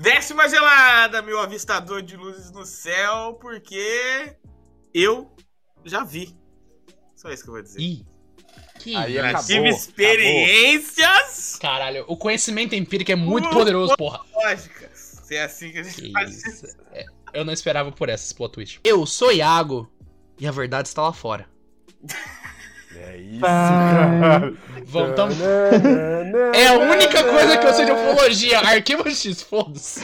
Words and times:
Desce 0.00 0.32
uma 0.32 0.48
gelada, 0.48 1.20
meu 1.20 1.38
avistador 1.38 2.00
de 2.00 2.16
luzes 2.16 2.50
no 2.50 2.64
céu, 2.64 3.36
porque 3.38 4.34
eu 4.94 5.30
já 5.84 6.02
vi. 6.04 6.34
Só 7.14 7.30
isso 7.30 7.42
que 7.42 7.50
eu 7.50 7.54
vou 7.54 7.62
dizer. 7.62 7.80
Ih. 7.80 8.06
Que 8.78 8.96
Aí 8.96 9.12
Já 9.12 9.28
acabou, 9.28 9.46
tive 9.46 9.68
experiências 9.68 11.58
Caralho, 11.60 12.06
o 12.08 12.16
conhecimento 12.16 12.74
empírico 12.74 13.12
é 13.12 13.14
muito 13.14 13.50
poderoso, 13.50 13.94
porra. 13.98 14.24
lógicas. 14.34 15.20
Se 15.22 15.36
é 15.36 15.42
assim 15.44 15.70
que 15.70 15.78
a 15.80 15.82
gente 15.82 16.00
Que 16.00 16.12
faz. 16.12 16.46
isso. 16.46 16.66
É, 16.92 17.04
eu 17.34 17.44
não 17.44 17.52
esperava 17.52 17.92
por 17.92 18.08
essas 18.08 18.32
plot 18.32 18.52
twist. 18.54 18.80
Eu 18.82 19.04
sou 19.04 19.30
Iago 19.30 19.86
e 20.38 20.46
a 20.48 20.50
verdade 20.50 20.88
está 20.88 21.02
lá 21.02 21.12
fora. 21.12 21.46
É 22.96 23.16
isso, 23.16 23.40
cara. 23.40 24.52
É 26.54 26.66
a 26.68 26.78
única 26.78 27.22
coisa 27.24 27.56
que 27.58 27.66
eu 27.66 27.72
sei 27.74 27.84
de 27.86 27.92
ufologia. 27.92 28.58
Arquivo 28.60 29.08
X, 29.10 29.42
foda-se. 29.42 30.00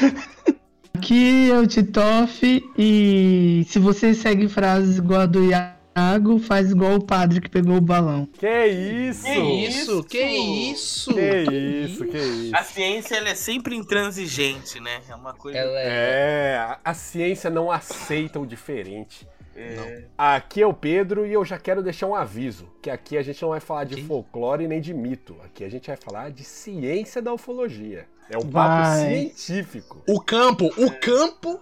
Aqui 0.95 1.50
é 1.50 1.59
o 1.59 1.67
Titoff 1.67 2.64
e 2.79 3.64
se 3.68 3.79
você 3.79 4.14
segue 4.14 4.49
frases 4.49 4.99
igual 4.99 5.21
a 5.22 5.26
do 5.26 5.45
Iago, 5.45 6.39
faz 6.39 6.71
igual 6.71 6.95
o 6.95 7.04
padre 7.04 7.40
que 7.40 7.49
pegou 7.50 7.76
o 7.76 7.81
balão. 7.81 8.26
Que 8.39 8.67
isso? 8.67 9.25
Que 9.25 9.39
isso? 9.68 10.04
Que 10.04 10.23
isso? 10.23 11.14
Que 11.14 11.50
isso, 11.84 12.04
que 12.07 12.17
isso. 12.18 12.57
A 12.57 12.62
ciência 12.62 13.17
ela 13.17 13.29
é 13.29 13.34
sempre 13.34 13.76
intransigente, 13.76 14.81
né? 14.81 15.00
É 15.09 15.14
uma 15.14 15.34
coisa. 15.34 15.59
Ela 15.59 15.79
é... 15.81 15.87
É, 15.87 16.57
a- 16.59 16.79
a 16.84 16.95
ciência 16.95 17.50
não 17.50 17.71
aceita 17.71 18.40
o 18.40 18.46
diferente. 18.46 19.26
É, 19.59 20.05
Aqui 20.19 20.61
é 20.61 20.67
o 20.67 20.75
Pedro 20.75 21.27
e 21.27 21.33
eu 21.33 21.45
já 21.45 21.59
quero 21.59 21.83
deixar 21.83 22.07
um 22.07 22.15
aviso, 22.15 22.69
que 22.83 22.91
aqui 22.91 23.17
a 23.17 23.23
gente 23.23 23.41
não 23.41 23.49
vai 23.51 23.61
falar 23.61 23.85
de 23.85 23.95
Ok. 23.95 24.05
folclore 24.07 24.69
nem 24.69 24.81
de 24.81 24.93
mito. 24.93 25.37
Aqui 25.43 25.65
a 25.65 25.69
gente 25.69 25.87
vai 25.87 25.96
falar 25.96 26.31
de 26.31 26.45
ciência 26.45 27.23
da 27.23 27.32
ufologia. 27.32 28.07
É 28.29 28.37
um 28.37 28.43
papo 28.43 28.51
Vai. 28.82 29.09
científico. 29.32 30.03
O 30.09 30.21
campo, 30.21 30.67
o 30.77 30.91
campo 31.01 31.61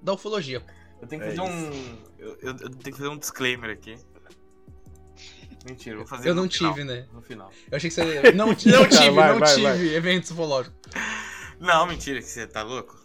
da 0.00 0.12
ufologia. 0.12 0.62
Eu 1.00 1.08
tenho 1.08 1.20
que 1.22 1.28
É 1.28 1.30
fazer 1.34 1.40
um. 1.50 1.70
Eu, 2.18 2.28
eu- 2.40 2.50
eu 2.50 2.56
tenho 2.70 2.78
que 2.78 2.92
fazer 2.92 3.08
um 3.08 3.18
disclaimer 3.18 3.70
aqui. 3.70 3.96
Mentira, 5.66 5.94
eu 5.94 5.98
vou 6.00 6.06
fazer 6.06 6.28
Eu 6.28 6.34
no 6.34 6.42
não 6.42 6.50
final, 6.50 6.72
tive, 6.74 6.84
né? 6.84 7.06
No 7.12 7.22
final. 7.22 7.50
Eu 7.70 7.76
achei 7.76 7.88
que 7.88 7.94
você... 7.94 8.32
Não, 8.32 8.46
não 8.50 8.54
tive, 8.54 8.72
Vai, 9.10 9.32
não 9.32 9.38
vai, 9.38 9.48
tive 9.54 9.62
vai. 9.62 9.94
eventos 9.94 10.30
ufológicos. 10.32 10.76
Não, 11.60 11.86
mentira, 11.86 12.20
que 12.20 12.26
você 12.26 12.46
tá 12.46 12.62
louco? 12.62 13.00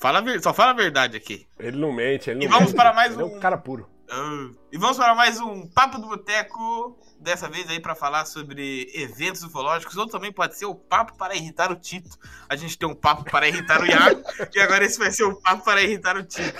Fala 0.00 0.22
Só 0.40 0.52
fala 0.52 0.70
a 0.70 0.74
verdade 0.74 1.16
aqui. 1.16 1.46
Ele 1.58 1.76
não 1.78 1.92
mente, 1.92 2.28
ele 2.30 2.40
não 2.40 2.46
E 2.46 2.48
vamos 2.48 2.66
mente. 2.70 2.76
para 2.76 2.92
mais 2.92 3.12
ele 3.12 3.22
é 3.22 3.24
um- 3.24 3.36
um 3.36 3.40
cara 3.40 3.56
puro. 3.56 3.88
Ah, 4.12 4.48
E 4.72 4.76
vamos 4.76 4.96
para 4.96 5.14
mais 5.14 5.38
um 5.40 5.68
Papo 5.68 5.98
do 5.98 6.08
Boteco. 6.08 6.98
Dessa 7.20 7.48
vez 7.50 7.68
aí 7.68 7.78
para 7.78 7.94
falar 7.94 8.24
sobre 8.24 8.90
eventos 8.94 9.42
ufológicos, 9.42 9.94
ou 9.98 10.06
também 10.08 10.32
pode 10.32 10.56
ser 10.56 10.64
o 10.64 10.74
papo 10.74 11.18
para 11.18 11.36
irritar 11.36 11.70
o 11.70 11.76
Tito. 11.76 12.16
A 12.48 12.56
gente 12.56 12.78
tem 12.78 12.88
um 12.88 12.94
papo 12.94 13.24
para 13.30 13.46
irritar 13.46 13.78
o 13.82 13.86
Iago, 13.86 14.22
e 14.56 14.58
agora 14.58 14.84
esse 14.86 14.98
vai 14.98 15.10
ser 15.10 15.24
o 15.24 15.36
papo 15.38 15.62
para 15.62 15.82
irritar 15.82 16.16
o 16.16 16.24
Tito. 16.24 16.58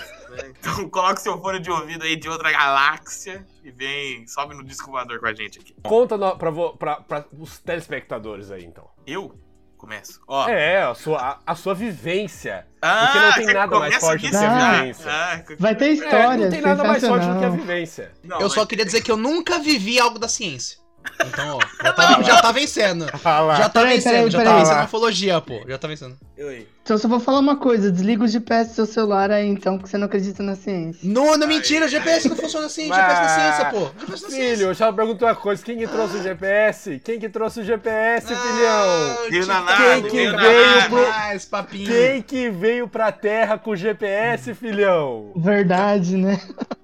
Então 0.59 0.87
coloque 0.89 1.19
seu 1.19 1.41
fone 1.41 1.59
de 1.59 1.71
ouvido 1.71 2.03
aí 2.03 2.15
de 2.15 2.29
outra 2.29 2.51
galáxia 2.51 3.43
e 3.63 3.71
vem, 3.71 4.27
sobe 4.27 4.53
no 4.55 4.63
disco 4.63 4.91
voador 4.91 5.19
com 5.19 5.25
a 5.25 5.33
gente 5.33 5.57
aqui. 5.59 5.75
Conta 5.81 6.15
no, 6.15 6.37
pra, 6.37 6.51
vo- 6.51 6.77
pra- 6.77 7.01
pra 7.01 7.25
os 7.37 7.57
telespectadores 7.57 8.51
aí, 8.51 8.63
então. 8.63 8.87
Eu 9.05 9.33
começo. 9.81 10.21
Ó. 10.27 10.47
É, 10.47 10.83
a 10.83 10.93
sua, 10.93 11.19
a, 11.19 11.39
a 11.51 11.55
sua 11.55 11.73
vivência. 11.73 12.65
Ah, 12.81 13.05
Porque 13.11 13.19
não 13.19 13.33
tem 13.47 13.53
nada 13.55 13.79
mais 13.79 13.95
forte 13.95 14.25
do 14.25 14.29
que 14.29 14.35
a 14.37 14.71
vivência. 14.77 15.05
Ah, 15.11 15.39
que- 15.39 15.55
Vai 15.55 15.75
ter 15.75 15.85
É, 15.85 15.89
história, 15.93 16.37
não 16.45 16.49
tem 16.51 16.61
nada 16.61 16.83
mais 16.83 17.05
forte 17.05 17.25
do 17.27 17.39
que 17.39 17.45
a 17.45 17.49
vivência. 17.49 18.11
Não, 18.23 18.39
Eu 18.39 18.49
só 18.49 18.65
queria 18.65 18.85
dizer 18.85 19.01
que 19.01 19.11
eu 19.11 19.17
nunca 19.17 19.59
vivi 19.59 19.99
algo 19.99 20.17
da 20.19 20.27
ciência. 20.27 20.77
Então, 21.25 21.57
ó, 21.57 21.59
já 21.83 21.93
tá, 21.93 22.21
já 22.21 22.41
tá 22.41 22.51
vencendo. 22.51 23.05
Já 23.11 23.69
tá 23.69 23.81
Peraí, 23.81 23.95
vencendo, 23.95 24.13
peraí, 24.13 24.31
já 24.31 24.37
tá 24.39 24.43
peraí. 24.45 24.59
vencendo 24.59 24.77
a 24.79 24.83
ufologia, 24.85 25.41
pô. 25.41 25.61
Já 25.67 25.77
tá 25.77 25.87
vencendo. 25.87 26.17
Eu 26.37 26.49
aí. 26.49 26.67
Então 26.83 26.95
eu 26.95 26.99
só 26.99 27.07
vou 27.07 27.19
falar 27.19 27.39
uma 27.39 27.55
coisa, 27.57 27.91
desliga 27.91 28.23
o 28.23 28.27
GPS 28.27 28.71
do 28.71 28.75
seu 28.75 28.85
celular 28.87 29.29
aí 29.29 29.47
então, 29.47 29.77
que 29.77 29.87
você 29.87 29.97
não 29.97 30.05
acredita 30.07 30.41
na 30.41 30.55
ciência. 30.55 30.99
Não, 31.07 31.37
não, 31.37 31.47
mentira, 31.47 31.87
GPS 31.87 32.27
não 32.27 32.35
funciona 32.35 32.65
assim, 32.65 32.87
GPS 32.87 33.21
na 33.21 33.29
ciência, 33.29 33.65
pô. 33.65 33.79
GPS 33.99 34.23
na 34.23 34.29
ciência. 34.29 34.55
Filho, 34.57 34.67
eu 34.69 34.75
só 34.75 34.91
pergunto 34.91 35.23
uma 35.25 35.35
coisa: 35.35 35.63
quem 35.63 35.77
que 35.77 35.87
trouxe 35.87 36.17
o 36.17 36.23
GPS? 36.23 36.99
Quem 37.03 37.19
que 37.19 37.29
trouxe 37.29 37.59
o 37.59 37.63
GPS, 37.63 38.33
Ah, 38.33 38.35
filhão? 38.35 39.29
Veio 39.29 39.45
na 39.45 39.61
nave, 39.61 40.01
Quem 40.01 40.01
que 40.09 40.17
veio 40.17 40.31
na 40.31 40.41
veio 40.41 40.75
nave. 40.75 40.89
pro- 40.89 41.09
Mais 41.09 41.45
papinho. 41.45 41.87
Quem 41.87 42.21
que 42.23 42.49
veio 42.49 42.87
pra 42.87 43.11
terra 43.11 43.57
com 43.59 43.71
o 43.71 43.75
GPS, 43.75 44.53
filhão? 44.55 45.31
Verdade, 45.35 46.17
né? 46.17 46.39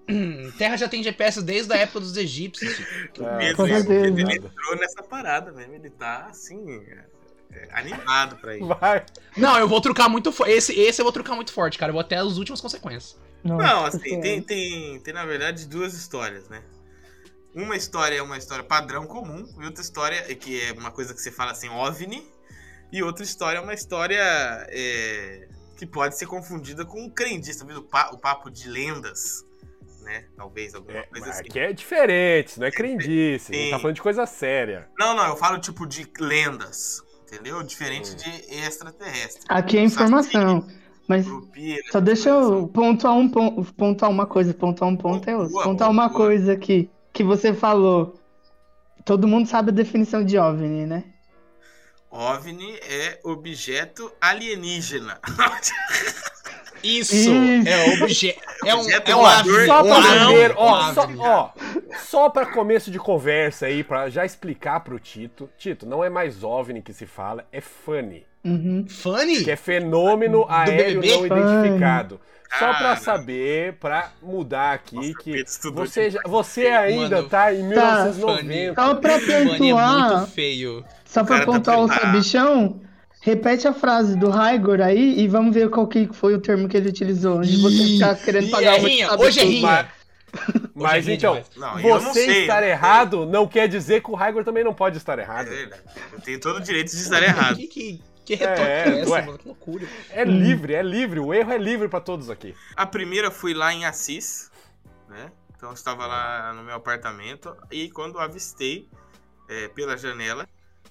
Hum, 0.10 0.52
Terra 0.58 0.78
já 0.78 0.88
tem 0.88 1.04
GPS 1.04 1.42
desde 1.42 1.74
a 1.74 1.78
época 1.78 2.00
dos 2.00 2.16
egípcios. 2.18 2.80
O 2.80 3.26
Ah, 3.26 3.38
Pedro, 3.38 3.56
com 3.58 3.64
o 3.64 3.68
Pedro, 3.68 3.94
certeza. 3.94 4.22
ele 4.22 4.34
entrou 4.38 4.76
nessa 4.78 5.04
parada 5.04 5.52
mesmo. 5.52 5.74
Ele 5.76 5.90
tá 5.90 6.28
assim, 6.30 6.72
é, 6.72 7.06
é, 7.52 7.70
animado 7.80 8.38
pra 8.38 8.56
ir. 8.56 8.64
Vai. 8.64 9.06
Não, 9.36 9.58
eu 9.60 9.68
vou 9.68 9.82
trucar 9.82 10.10
muito 10.10 10.32
forte. 10.32 10.52
Esse, 10.54 10.80
esse 10.80 11.02
eu 11.02 11.06
vou 11.06 11.12
trucar 11.12 11.36
muito 11.36 11.52
forte, 11.52 11.78
cara. 11.78 11.90
Eu 11.90 11.94
vou 11.94 12.02
até 12.02 12.16
as 12.18 12.38
últimas 12.38 12.62
consequências. 12.62 13.18
Não, 13.44 13.58
Nossa 13.58 13.98
assim, 13.98 14.20
tem, 14.20 14.42
tem, 14.42 15.00
tem 15.00 15.14
na 15.14 15.26
verdade 15.26 15.68
duas 15.68 15.94
histórias, 15.94 16.50
né? 16.50 16.64
Uma 17.54 17.76
história 17.76 18.18
é 18.18 18.22
uma 18.22 18.38
história 18.38 18.64
padrão 18.64 19.06
comum, 19.08 19.48
e 19.60 19.66
outra 19.66 19.82
história 19.82 20.26
é 20.28 20.36
que 20.36 20.62
é 20.62 20.74
uma 20.74 20.92
coisa 20.92 21.14
que 21.14 21.20
você 21.22 21.32
fala 21.32 21.52
assim, 21.52 21.70
OVNI, 21.70 22.24
e 22.92 23.02
outra 23.02 23.24
história 23.24 23.58
é 23.58 23.62
uma 23.62 23.74
história 23.74 24.20
é, 24.70 25.48
que 25.76 25.86
pode 25.86 26.18
ser 26.18 26.28
confundida 26.28 26.86
com 26.86 27.02
um 27.04 27.10
o, 27.80 27.84
pa- 27.84 28.12
o 28.12 28.18
papo 28.18 28.50
de 28.52 28.68
lendas, 28.70 29.44
né? 30.08 30.26
Talvez 30.36 30.74
alguma 30.74 30.98
É, 30.98 31.04
coisa 31.04 31.30
assim. 31.30 31.42
aqui 31.42 31.60
é 31.60 31.74
diferente, 31.74 32.48
isso 32.48 32.60
não 32.60 32.68
é 32.68 32.72
crendice. 32.72 33.52
A 33.52 33.56
gente 33.56 33.70
tá 33.70 33.76
Sim. 33.76 33.82
falando 33.82 33.96
de 33.96 34.02
coisa 34.02 34.26
séria. 34.26 34.90
Não, 34.98 35.14
não, 35.16 35.28
eu 35.28 35.38
falo 35.38 35.60
tipo 35.60 35.86
de 35.86 36.10
lendas, 36.20 37.02
entendeu? 37.24 37.62
Diferente 37.62 38.16
de 38.16 38.30
extraterrestre. 38.56 39.44
Aqui 39.50 39.78
é 39.78 39.84
informação. 39.84 40.66
Mas 41.08 41.26
Grupira, 41.26 41.82
só 41.92 42.00
deixa 42.02 42.30
eu 42.30 42.68
pontuar, 42.68 43.14
um, 43.16 43.30
pon- 43.30 43.64
pontuar 43.78 44.12
uma 44.12 44.26
coisa, 44.26 44.54
pontuar 44.54 44.90
um 44.90 44.98
ponto 44.98 45.30
é 45.30 45.38
outro. 45.38 45.54
Pontuar 45.54 45.90
boa, 45.90 45.90
uma 45.90 46.08
boa. 46.10 46.18
coisa 46.18 46.54
aqui, 46.54 46.90
que 47.14 47.24
você 47.24 47.54
falou. 47.54 48.20
Todo 49.06 49.28
mundo 49.28 49.48
sabe 49.48 49.72
a 49.72 49.74
definição 49.74 50.24
de 50.26 50.38
OVNI, 50.38 50.86
né? 50.86 51.04
OVNI 52.12 52.78
é 52.84 53.20
objeto 53.24 54.12
alienígena. 54.20 55.20
Isso, 56.84 57.16
Isso. 57.16 57.30
é 57.68 57.94
objeto. 58.04 58.40
É 58.66 58.76
um, 58.76 58.80
Objeto 58.82 59.12
é 59.12 59.16
um 59.16 59.20
voador. 59.20 59.66
Só 59.66 59.82
um 59.82 59.88
pra 59.88 60.54
ó, 60.58 60.94
só, 60.94 61.08
ó, 61.20 61.50
só 62.06 62.30
pra 62.30 62.46
começo 62.48 62.90
de 62.92 62.98
conversa 63.00 63.66
aí, 63.68 63.84
pra 63.84 64.10
já 64.10 64.26
explicar 64.26 64.80
pro 64.82 65.00
Tito. 65.00 65.50
Tito, 65.58 65.86
não 65.86 66.04
é 66.04 66.10
mais 66.10 66.44
OVNI 66.44 66.82
que 66.82 66.94
se 66.94 67.06
fala, 67.06 67.46
é 67.52 67.62
FUNny, 67.62 68.26
Uhum. 68.46 68.86
Funny? 68.88 69.44
que 69.44 69.52
é 69.52 69.56
fenômeno 69.56 70.46
aéreo 70.50 71.02
BBB? 71.02 71.18
não 71.18 71.26
identificado. 71.26 72.20
Só 72.58 72.74
pra 72.76 72.96
saber, 72.96 73.74
pra 73.74 74.10
mudar 74.24 74.72
aqui, 74.72 74.96
Nossa, 74.96 75.14
que 75.22 75.44
você, 75.74 76.10
já- 76.12 76.22
você 76.26 76.68
ainda 76.68 77.18
Mano, 77.18 77.28
tá 77.30 77.54
em 77.54 77.58
Tá. 77.74 78.06
1990. 78.06 78.82
Só 78.82 78.96
pra 78.96 79.20
Funny 79.20 79.32
é 79.34 79.46
pontuar, 79.46 80.16
muito 80.18 80.32
feio. 80.32 80.86
só 81.04 81.24
pra 81.26 81.40
tá 81.40 81.46
pontuar 81.46 81.80
o 81.82 81.88
preparado. 81.88 82.06
sabichão, 82.14 82.80
repete 83.22 83.68
a 83.68 83.74
frase 83.74 84.18
do 84.18 84.30
Raigor 84.30 84.82
aí 84.82 85.20
e 85.20 85.28
vamos 85.28 85.54
ver 85.54 85.70
qual 85.70 85.88
que 85.88 86.08
foi 86.14 86.34
o 86.36 86.40
termo 86.42 86.68
que 86.68 86.78
ele 86.78 86.90
utilizou. 86.90 87.40
Antes 87.40 87.52
de 87.52 87.62
você 87.62 87.84
ficar 87.94 88.16
querendo 88.16 88.50
pagar 88.50 88.76
é 88.76 88.80
rinha, 88.80 89.16
hoje 89.18 89.40
é 89.40 89.44
rinha. 89.44 89.90
Mas, 90.76 91.08
é 91.08 91.14
então. 91.14 91.42
Não, 91.56 91.78
você 91.80 92.26
sei, 92.26 92.42
estar 92.42 92.62
eu 92.62 92.62
não 92.62 92.68
errado 92.68 93.26
não 93.26 93.48
quer 93.48 93.68
dizer 93.68 94.02
que 94.04 94.12
o 94.12 94.16
Raigor 94.16 94.44
também 94.44 94.64
não 94.64 94.74
pode 94.74 94.98
estar 94.98 95.18
É 95.18 95.22
errado. 95.22 95.48
verdade. 95.48 95.82
Eu 96.14 96.22
tenho 96.22 96.40
todo 96.40 96.58
o 96.58 96.62
direito 96.62 96.92
de 96.92 96.98
estar 96.98 97.24
errado. 97.24 97.56
Que, 97.56 97.68
que, 97.68 98.02
que 98.26 98.34
é, 98.36 98.46
É, 98.46 99.00
essa, 99.00 99.10
ué. 99.12 99.22
mano? 99.26 99.38
Que 99.38 99.48
loucura. 99.48 99.88
É 100.12 100.24
livre, 100.24 100.74
é 100.76 100.84
livre, 100.84 101.20
o 101.20 101.34
erro 101.34 101.52
é 101.52 101.58
livre 101.58 101.88
pra 101.88 102.00
todos 102.02 102.30
aqui. 102.30 102.54
A 102.76 102.86
primeira 102.86 103.32
fui 103.32 103.54
lá 103.54 103.74
em 103.74 103.86
Assis, 103.86 104.52
né? 105.10 105.32
Então 105.56 105.70
eu 105.70 105.74
estava 105.74 106.06
lá 106.06 106.54
no 106.54 106.64
meu 106.64 106.76
apartamento 106.76 107.56
e 107.72 107.90
quando 107.90 108.20
avistei 108.20 108.88
é, 109.50 109.70
pela 109.70 109.98
janela 109.98 110.48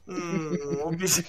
um 0.08 0.86
objeto. 0.88 1.26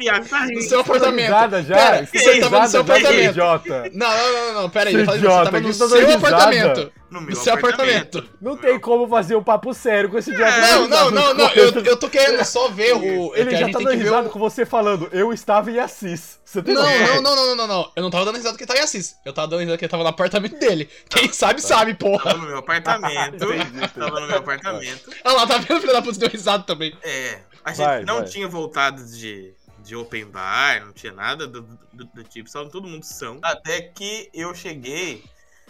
Iago 0.00 0.26
tá 0.28 0.40
No 0.40 0.46
rindo. 0.48 0.62
seu 0.62 0.80
apartamento. 0.80 1.26
Risada 1.26 1.62
já? 1.62 1.74
Pera, 1.76 2.02
Isso 2.02 2.12
você 2.24 2.30
é 2.30 2.40
tava 2.40 2.60
no 2.60 2.68
seu 2.68 2.80
apartamento. 2.80 3.30
idiota. 3.30 3.90
Não, 3.92 4.08
não, 4.08 4.32
não, 4.32 4.62
não, 4.62 4.70
pera 4.70 4.90
aí. 4.90 5.04
Falei, 5.04 5.20
idiota, 5.20 5.38
você 5.38 5.44
tava 5.44 5.60
que 5.60 5.66
no 5.66 5.72
você 5.74 5.78
tá 5.78 5.88
seu 6.06 6.16
apartamento. 6.16 6.92
No 7.10 7.20
No 7.20 7.26
meu 7.26 7.36
seu 7.36 7.54
apartamento. 7.54 8.18
apartamento. 8.18 8.36
Não 8.40 8.56
tem 8.56 8.78
como 8.78 9.08
fazer 9.08 9.34
um 9.34 9.42
papo 9.42 9.72
sério 9.72 10.10
com 10.10 10.18
esse 10.18 10.30
idiota. 10.30 10.60
Não, 10.60 10.88
não, 10.88 11.10
não, 11.10 11.34
não. 11.34 11.48
Eu, 11.52 11.70
eu 11.84 11.96
tô 11.96 12.08
querendo 12.08 12.44
só 12.44 12.68
ver 12.68 12.94
o. 12.94 13.34
Ele 13.34 13.48
que 13.50 13.54
a 13.56 13.58
já 13.60 13.70
tá 13.70 13.78
dando 13.78 13.90
que 13.90 13.96
risada 13.96 14.28
o- 14.28 14.30
com 14.30 14.38
você 14.38 14.66
falando, 14.66 15.08
eu 15.12 15.32
estava 15.32 15.70
em 15.70 15.78
Assis. 15.78 16.38
Você 16.44 16.62
tem 16.62 16.74
Não, 16.74 16.82
não, 16.82 17.22
não, 17.22 17.22
não, 17.22 17.46
não, 17.46 17.56
não, 17.56 17.66
não. 17.66 17.92
Eu 17.96 18.02
não 18.02 18.10
tava 18.10 18.24
dando 18.26 18.36
risada 18.36 18.56
que 18.56 18.62
ele 18.62 18.68
tava 18.68 18.80
em 18.80 18.82
Assis. 18.82 19.16
Eu 19.24 19.32
tava 19.32 19.48
dando 19.48 19.60
risada 19.60 19.78
que 19.78 19.84
ele 19.84 19.90
tava 19.90 20.02
no 20.02 20.08
apartamento 20.10 20.58
dele. 20.58 20.88
Quem 21.08 21.32
sabe, 21.32 21.62
sabe, 21.62 21.94
porra. 21.94 22.24
Tava 22.24 22.38
no 22.38 22.46
meu 22.48 22.58
apartamento. 22.58 23.36
Entendi, 23.44 23.62
entendi. 23.62 23.88
Tava 23.98 24.20
no 24.20 24.26
meu 24.26 24.36
apartamento. 24.38 25.10
Olha 25.24 25.34
lá, 25.36 25.46
tá 25.46 25.58
vendo? 25.58 25.80
Filho 25.80 25.92
da 25.94 26.02
puta 26.02 26.18
deu 26.18 26.28
risada 26.28 26.62
também. 26.64 26.94
É, 27.02 27.38
a 27.68 27.72
gente 27.72 27.86
Vai, 27.86 28.04
não 28.04 28.18
vai. 28.18 28.24
tinha 28.24 28.48
voltado 28.48 29.04
de, 29.04 29.54
de 29.80 29.94
open 29.94 30.26
bar, 30.26 30.84
não 30.84 30.92
tinha 30.92 31.12
nada 31.12 31.46
do, 31.46 31.62
do, 31.92 32.04
do 32.06 32.24
tipo, 32.24 32.46
estavam 32.46 32.70
todo 32.70 32.88
mundo 32.88 33.04
são. 33.04 33.38
Até 33.42 33.82
que 33.82 34.30
eu 34.32 34.54
cheguei 34.54 35.24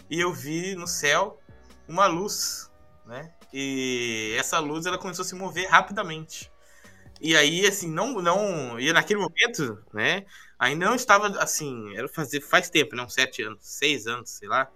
e 0.09 0.19
eu 0.19 0.33
vi 0.33 0.75
no 0.75 0.87
céu 0.87 1.39
uma 1.87 2.07
luz, 2.07 2.69
né? 3.05 3.33
E 3.51 4.35
essa 4.37 4.59
luz 4.59 4.85
ela 4.85 4.97
começou 4.97 5.23
a 5.23 5.27
se 5.27 5.35
mover 5.35 5.67
rapidamente. 5.67 6.51
E 7.19 7.35
aí, 7.35 7.65
assim, 7.65 7.89
não, 7.89 8.21
não. 8.21 8.79
E 8.79 8.93
naquele 8.93 9.19
momento, 9.19 9.83
né? 9.93 10.25
Ainda 10.57 10.85
não 10.85 10.95
estava 10.95 11.27
assim. 11.41 11.95
Era 11.97 12.07
fazer 12.07 12.39
faz 12.41 12.69
tempo, 12.69 12.95
né? 12.95 13.03
Uns 13.03 13.13
sete 13.13 13.41
anos, 13.43 13.59
seis 13.61 14.07
anos, 14.07 14.29
sei 14.29 14.47
lá. 14.47 14.69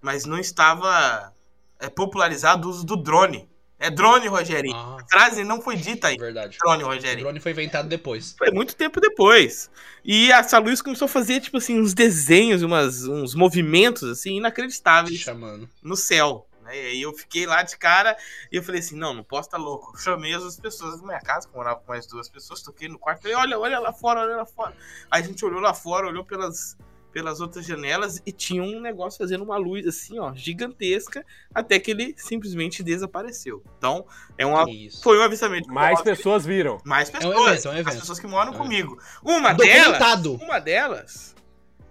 Mas 0.00 0.24
não 0.24 0.38
estava 0.38 1.34
é, 1.78 1.90
popularizado 1.90 2.68
o 2.68 2.70
uso 2.70 2.86
do 2.86 2.96
drone. 2.96 3.49
É 3.82 3.90
drone, 3.90 4.28
Rogerinho. 4.28 4.76
Ah, 4.76 4.98
A 5.00 5.08
frase 5.08 5.42
não 5.42 5.60
foi 5.62 5.74
dita 5.74 6.08
aí. 6.08 6.16
verdade. 6.18 6.58
Drone, 6.58 6.84
O 6.84 6.86
Rogerinho. 6.88 7.24
drone 7.24 7.40
foi 7.40 7.52
inventado 7.52 7.88
depois. 7.88 8.34
Foi 8.36 8.50
muito 8.50 8.76
tempo 8.76 9.00
depois. 9.00 9.70
E 10.04 10.30
a 10.30 10.42
Luiz 10.58 10.82
começou 10.82 11.06
a 11.06 11.08
fazer, 11.08 11.40
tipo 11.40 11.56
assim, 11.56 11.80
uns 11.80 11.94
desenhos, 11.94 12.60
umas, 12.62 13.04
uns 13.04 13.34
movimentos, 13.34 14.02
assim, 14.04 14.36
inacreditáveis 14.36 15.18
Chamando. 15.18 15.66
no 15.82 15.96
céu. 15.96 16.46
né? 16.62 16.76
E 16.76 16.86
aí 16.88 17.02
eu 17.02 17.12
fiquei 17.14 17.46
lá 17.46 17.62
de 17.62 17.76
cara 17.78 18.16
e 18.52 18.56
eu 18.56 18.62
falei 18.62 18.80
assim, 18.80 18.96
não, 18.96 19.14
não 19.14 19.24
posso 19.24 19.48
estar 19.48 19.56
louco. 19.56 19.98
Chamei 19.98 20.34
as 20.34 20.60
pessoas 20.60 21.00
da 21.00 21.06
minha 21.06 21.20
casa, 21.20 21.48
que 21.48 21.54
eu 21.54 21.58
morava 21.58 21.80
com 21.80 21.90
mais 21.90 22.06
duas 22.06 22.28
pessoas, 22.28 22.62
toquei 22.62 22.86
no 22.86 22.98
quarto, 22.98 23.22
falei, 23.22 23.34
olha, 23.36 23.58
olha 23.58 23.78
lá 23.78 23.92
fora, 23.94 24.20
olha 24.20 24.36
lá 24.36 24.44
fora. 24.46 24.76
Aí 25.10 25.22
a 25.22 25.26
gente 25.26 25.42
olhou 25.42 25.58
lá 25.60 25.72
fora, 25.72 26.06
olhou 26.06 26.22
pelas, 26.24 26.76
pelas 27.12 27.40
outras 27.40 27.66
janelas 27.66 28.22
e 28.24 28.32
tinha 28.32 28.62
um 28.62 28.80
negócio 28.80 29.18
fazendo 29.18 29.42
uma 29.44 29.56
luz 29.56 29.86
assim, 29.86 30.18
ó, 30.18 30.32
gigantesca, 30.34 31.24
até 31.54 31.78
que 31.78 31.90
ele 31.90 32.14
simplesmente 32.16 32.82
desapareceu. 32.82 33.62
Então, 33.78 34.06
é 34.38 34.46
uma, 34.46 34.64
Que 34.64 34.86
isso. 34.86 35.02
foi 35.02 35.18
um 35.18 35.22
avistamento. 35.22 35.68
Mais 35.72 36.00
pessoas 36.02 36.44
viram. 36.46 36.78
Mais 36.84 37.08
um 37.08 37.12
pessoas. 37.12 37.34
evento, 37.36 37.66
é 37.66 37.68
um 37.68 37.72
As 37.74 37.78
evento. 37.80 37.98
pessoas 38.00 38.20
que 38.20 38.26
moram 38.26 38.52
É 38.52 38.54
um 38.54 38.58
comigo. 38.58 38.98
Uma 39.24 39.52
delas, 39.54 40.24
uma 40.40 40.58
delas 40.60 41.34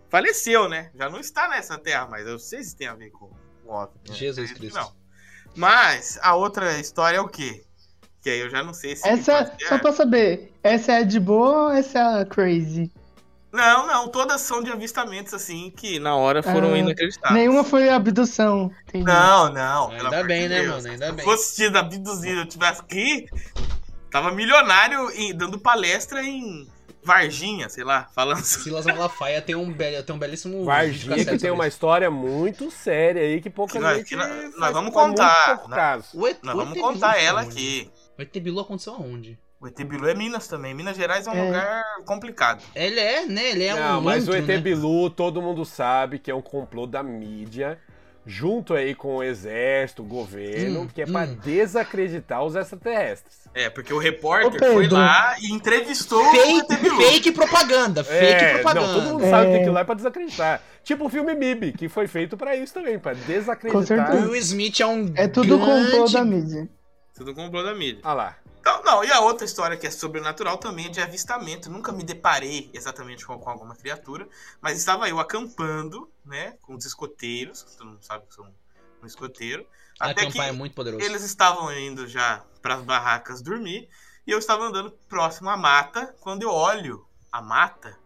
faleceu, 0.10 0.68
né? 0.70 0.90
Já 0.96 1.10
não 1.10 1.20
está 1.20 1.48
nessa 1.50 1.78
terra, 1.78 2.08
mas 2.10 2.26
eu 2.28 2.40
sei 2.40 2.64
se 2.64 2.76
tem 2.76 2.88
a 2.88 2.96
ver 2.96 3.12
com 3.12 3.26
o 3.66 3.72
óbvio. 3.72 4.00
né? 4.08 4.16
Jesus 4.16 4.52
Cristo. 4.54 4.76
Não. 4.76 4.92
Mas 5.56 6.18
a 6.22 6.36
outra 6.36 6.80
história 6.80 7.18
é 7.18 7.22
o 7.22 7.28
quê? 7.28 7.64
Que 8.22 8.30
aí 8.30 8.40
eu 8.40 8.50
já 8.50 8.64
não 8.64 8.74
sei 8.74 8.96
se. 8.96 9.08
Essa, 9.08 9.46
ser- 9.58 9.68
só 9.68 9.78
pra 9.80 9.92
saber, 9.92 10.52
essa 10.64 10.94
é 10.94 11.04
de 11.04 11.20
boa 11.20 11.66
ou 11.66 11.70
essa 11.72 12.00
é 12.00 12.22
a 12.22 12.26
crazy? 12.26 12.92
Não, 13.52 13.88
não, 13.88 14.08
todas 14.08 14.42
são 14.42 14.62
de 14.62 14.72
avistamentos 14.72 15.34
assim 15.34 15.72
que 15.76 16.00
na 16.00 16.16
hora 16.16 16.44
foram 16.44 16.74
Ah, 16.74 16.78
inacreditáveis. 16.78 17.34
Nenhuma 17.40 17.64
foi 17.64 17.90
abdução. 17.90 18.72
Entendi. 18.88 19.06
Não, 19.06 19.52
não. 19.52 19.90
Ainda 19.92 20.24
bem, 20.24 20.44
de 20.44 20.50
né, 20.50 20.62
Deus. 20.62 20.84
mano? 20.84 20.90
Ainda 20.94 21.06
Se 21.08 21.12
bem. 21.14 21.26
fosse 21.26 21.56
tido 21.56 21.78
abduzido, 21.78 22.42
eu 22.42 22.46
tivesse 22.48 22.82
aqui, 22.82 23.26
tava 24.12 24.32
milionário 24.32 25.10
em- 25.12 25.36
dando 25.36 25.58
palestra 25.60 26.24
em 26.24 26.68
Varginha, 27.04 27.70
sei 27.70 27.84
lá, 27.84 28.08
falando 28.14 28.44
Silas 28.44 28.86
Malafaia 28.86 29.42
tem 29.42 29.56
um, 29.56 29.72
belo, 29.74 30.04
tem 30.04 30.16
um 30.16 30.20
belíssimo. 30.20 30.64
Varginha 30.66 31.26
que 31.26 31.38
tem 31.40 31.50
uma 31.50 31.66
história 31.68 32.12
muito 32.12 32.70
séria 32.70 33.22
aí 33.24 33.42
que 33.42 33.50
pouca 33.50 33.74
Que 33.74 33.80
nós- 33.80 33.98
gente 33.98 34.10
que 34.10 34.16
nós- 34.16 34.30
nós 34.58 34.74
vamos 34.74 34.94
faz 34.94 35.08
muito 35.08 35.18
contar, 35.18 35.46
pouco 35.56 35.70
né? 35.70 35.76
caso. 35.76 36.08
O 36.14 36.22
Nós 36.44 36.54
o 36.56 36.58
vamos 36.58 36.80
contar 36.80 37.18
ela 37.20 37.42
aqui. 37.42 37.90
O 38.18 38.22
ET 38.22 38.40
Bilu 38.40 38.60
aconteceu 38.60 38.94
aonde? 38.94 39.40
O 39.62 39.68
ET 39.68 39.76
Bilu 39.84 40.08
é 40.08 40.14
Minas 40.16 40.48
também. 40.48 40.74
Minas 40.74 40.96
Gerais 40.96 41.28
é 41.28 41.32
um 41.32 41.36
É. 41.36 41.46
lugar 41.46 41.84
complicado. 42.06 42.64
Ele 42.74 43.00
é, 43.00 43.26
né? 43.26 43.50
Ele 43.52 43.64
é 43.66 43.74
Não, 43.76 44.00
um. 44.00 44.02
mas 44.02 44.28
o 44.28 44.34
ET 44.34 44.46
né? 44.48 44.58
Bilu, 44.58 45.10
todo 45.10 45.42
mundo 45.42 45.66
sabe 45.66 46.18
que 46.18 46.32
é 46.32 46.36
um 46.36 46.42
complô 46.42 46.88
da 46.88 47.04
mídia, 47.04 47.78
junto 48.26 48.74
aí 48.74 48.96
com 48.96 49.18
o 49.18 49.24
exército, 49.24 50.02
o 50.02 50.06
governo, 50.06 50.82
Hum, 50.84 50.88
que 50.88 51.02
é 51.02 51.06
pra 51.06 51.24
hum. 51.24 51.38
desacreditar 51.44 52.42
os 52.42 52.56
extraterrestres. 52.56 53.40
É, 53.54 53.70
porque 53.70 53.94
o 53.94 53.98
repórter 53.98 54.60
foi 54.72 54.88
lá 54.88 55.36
e 55.42 55.52
entrevistou 55.52 56.24
o 56.24 56.36
ET 56.36 56.66
Fake, 56.68 56.78
Bilu. 56.78 57.02
fake 57.02 57.32
propaganda. 57.34 58.02
Fake 58.02 58.24
É, 58.46 58.54
propaganda. 58.60 58.88
Não, 58.88 58.94
todo 58.94 59.10
mundo 59.14 59.30
sabe 59.30 59.48
que 59.48 59.58
É. 59.58 59.60
aquilo 59.60 59.74
lá 59.74 59.82
é 59.82 59.84
pra 59.84 59.96
desacreditar. 59.96 60.62
Tipo 60.86 61.06
o 61.08 61.10
filme 61.10 61.36
MIB, 61.36 61.74
que 61.74 61.90
foi 61.90 62.08
feito 62.08 62.38
pra 62.38 62.56
isso 62.56 62.74
também, 62.74 62.98
pra 62.98 63.14
Com 63.14 63.22
desacreditar. 63.26 63.86
certeza. 63.86 64.26
O 64.26 64.32
Will 64.32 64.36
Smith 64.40 64.80
é 64.80 64.86
um. 64.86 65.12
É 65.18 65.28
tudo 65.28 65.58
grande... 65.58 65.92
complô 65.92 66.06
da 66.10 66.24
mídia. 66.24 66.70
Tudo 67.14 67.36
complô 67.36 67.62
da 67.62 67.76
mídia. 67.76 68.00
Ah 68.04 68.14
lá. 68.14 68.38
Então, 68.70 68.84
não, 68.84 69.04
e 69.04 69.12
a 69.12 69.20
outra 69.20 69.46
história 69.46 69.76
que 69.76 69.88
é 69.88 69.90
sobrenatural 69.90 70.58
também 70.60 70.86
é 70.86 70.90
de 70.90 71.02
avistamento. 71.02 71.72
Nunca 71.72 71.92
me 71.92 72.04
deparei 72.04 72.70
exatamente 72.72 73.26
com, 73.26 73.40
com 73.40 73.50
alguma 73.50 73.76
criatura, 73.76 74.30
mas 74.62 74.78
estava 74.78 75.10
eu 75.10 75.20
acampando, 75.20 76.08
né, 76.24 76.56
com 76.62 76.76
os 76.76 76.86
escoteiros, 76.86 77.64
que 77.64 77.78
todo 77.78 77.88
mundo 77.88 78.04
sabe 78.04 78.28
que 78.28 78.36
sou 78.36 78.46
um 79.02 79.06
escoteiro. 79.08 79.66
Até 80.00 80.22
que 80.22 80.28
Acampar 80.28 80.50
é 80.50 80.52
muito 80.52 80.76
poderoso. 80.76 81.04
eles 81.04 81.24
estavam 81.24 81.76
indo 81.76 82.08
já 82.08 82.46
para 82.62 82.76
as 82.76 82.84
barracas 82.84 83.42
dormir 83.42 83.90
e 84.26 84.32
eu 84.32 84.38
estava 84.38 84.66
andando 84.66 84.92
próximo 85.10 85.50
à 85.50 85.58
mata 85.58 86.16
quando 86.20 86.44
eu 86.44 86.52
olho 86.52 87.06
a 87.32 87.42
mata 87.42 87.98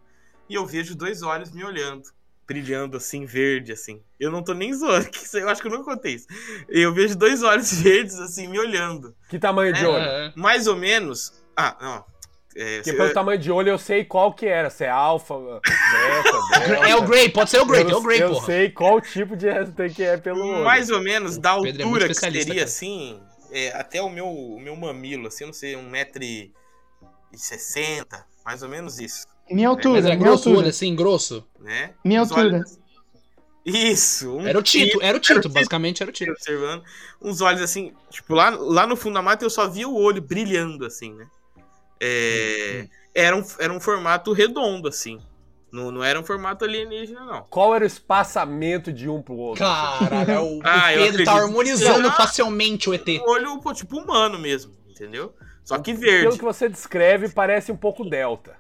e 0.48 0.56
eu 0.56 0.66
vejo 0.66 0.96
dois 0.96 1.22
olhos 1.24 1.52
me 1.52 1.64
olhando, 1.64 2.10
brilhando 2.48 2.96
assim, 2.96 3.26
verde 3.26 3.74
assim. 3.74 4.02
Eu 4.24 4.32
não 4.32 4.44
tô 4.44 4.54
nem 4.54 4.74
zoando, 4.74 5.10
que 5.12 5.20
isso 5.26 5.38
eu 5.38 5.50
acho 5.50 5.62
que 5.62 5.68
eu 5.68 5.72
nunca 5.72 5.84
contei 5.86 6.14
isso. 6.16 6.28
Eu 6.70 6.94
vejo 6.94 7.18
dois 7.18 7.44
olhos 7.44 7.72
verdes 7.82 8.20
assim 8.20 8.48
me 8.48 8.58
olhando. 8.60 9.14
Que 9.30 9.38
tamanho 9.38 9.74
de 9.74 9.84
É, 9.84 9.88
olho? 9.88 10.04
É, 10.04 10.34
Mais 10.36 10.68
ou 10.68 10.76
menos. 10.76 11.34
Ah, 11.58 11.78
não. 11.82 12.14
É, 12.56 12.78
Porque 12.78 12.94
pelo 12.94 13.12
tamanho 13.14 13.40
de 13.40 13.52
olho 13.52 13.70
eu 13.70 13.80
sei 13.80 14.06
qual 14.06 14.32
que 14.32 14.46
era, 14.46 14.70
se 14.70 14.84
é 14.84 14.90
alfa, 14.90 15.34
beta, 15.40 15.62
delta. 16.62 16.86
é 16.88 16.96
o 16.96 17.02
Grey, 17.02 17.28
pode 17.30 17.50
ser 17.50 17.60
o 17.60 17.66
Grey, 17.66 17.82
eu, 17.84 17.90
é 17.90 17.96
o 17.96 18.02
Grey, 18.02 18.22
eu 18.22 18.30
porra. 18.32 18.46
sei 18.46 18.70
qual 18.70 19.02
tipo 19.02 19.36
de 19.36 19.48
ST 19.66 19.90
que 19.96 20.04
é 20.04 20.18
pelo 20.18 20.46
olho. 20.46 20.64
mais 20.64 20.92
ou 20.92 21.02
menos 21.02 21.38
da 21.40 21.50
é 21.50 21.54
altura 21.54 22.06
que 22.06 22.12
especialista, 22.12 22.46
seria 22.46 22.54
cara. 22.62 22.66
assim, 22.66 23.20
é, 23.52 23.70
até 23.76 24.02
o 24.04 24.10
meu, 24.10 24.28
o 24.28 24.60
meu 24.60 24.76
mamilo, 24.76 25.28
assim, 25.30 25.46
eu 25.46 25.48
não 25.48 25.54
sei, 25.54 25.76
um 25.76 25.90
metro 25.90 26.24
e 26.24 26.52
sessenta, 27.36 28.24
mais 28.46 28.62
ou 28.62 28.70
menos 28.70 29.00
isso, 29.00 29.26
Minha 29.50 29.70
Mas 29.70 29.78
altura, 29.78 30.00
é 30.00 30.04
minha 30.04 30.16
grosso 30.18 30.50
o 30.50 30.52
olho, 30.52 30.58
altura. 30.58 30.70
assim, 30.70 30.96
grosso. 30.96 31.48
né? 31.60 31.92
Minha 32.06 32.20
altura. 32.22 32.42
olhos- 32.42 32.80
Isso. 33.66 34.36
um 34.38 34.48
Era 34.48 34.60
o 34.60 34.64
Tito, 34.64 35.00
era 35.02 35.16
o 35.18 35.20
Tito. 35.20 35.42
Tito, 35.42 35.50
basicamente 35.50 36.02
era 36.04 36.10
o 36.10 36.14
Tito. 36.14 36.32
observando, 36.32 36.84
uns 37.22 37.40
olhos 37.42 37.62
assim, 37.62 37.94
tipo, 38.10 38.34
lá, 38.36 38.50
lá 38.50 38.86
no 38.86 38.96
fundo 38.98 39.14
da 39.16 39.22
mata 39.22 39.46
eu 39.46 39.50
só 39.50 39.68
via 39.68 39.88
o 39.88 39.96
olho 39.96 40.22
brilhando, 40.22 40.86
assim, 40.86 41.14
né? 41.14 41.28
É, 42.02 42.88
era, 43.16 43.36
um, 43.36 43.44
era 43.60 43.72
um 43.72 43.80
formato 43.80 44.34
redondo, 44.34 44.88
assim. 44.90 45.22
Não, 45.72 45.90
não 45.92 46.04
era 46.04 46.20
um 46.20 46.24
formato 46.24 46.66
alienígena, 46.66 47.22
não. 47.26 47.44
Qual 47.50 47.74
era 47.74 47.84
o 47.84 47.88
espaçamento 47.88 48.92
de 48.94 49.10
um 49.10 49.22
pro 49.22 49.36
outro? 49.36 49.64
Caralho, 49.64 50.32
é 50.32 50.40
o, 50.40 50.58
o 50.60 50.62
Ah, 50.66 50.94
eu 50.94 51.04
Pedro 51.06 51.24
tá 51.26 51.34
harmonizando 51.34 52.08
Ah. 52.10 52.12
facilmente 52.12 52.90
o 52.90 52.94
ET. 52.94 53.08
Um 53.08 53.30
olho, 53.30 53.60
pô, 53.60 53.74
tipo, 53.74 53.98
humano 53.98 54.38
mesmo, 54.38 54.74
entendeu? 54.90 55.34
Só 55.64 55.80
que 55.80 55.94
Pelo 55.94 56.02
verde, 56.02 56.38
que 56.38 56.44
você 56.44 56.68
descreve, 56.70 57.30
parece 57.30 57.72
um 57.72 57.78
pouco 57.78 58.04
delta. 58.08 58.56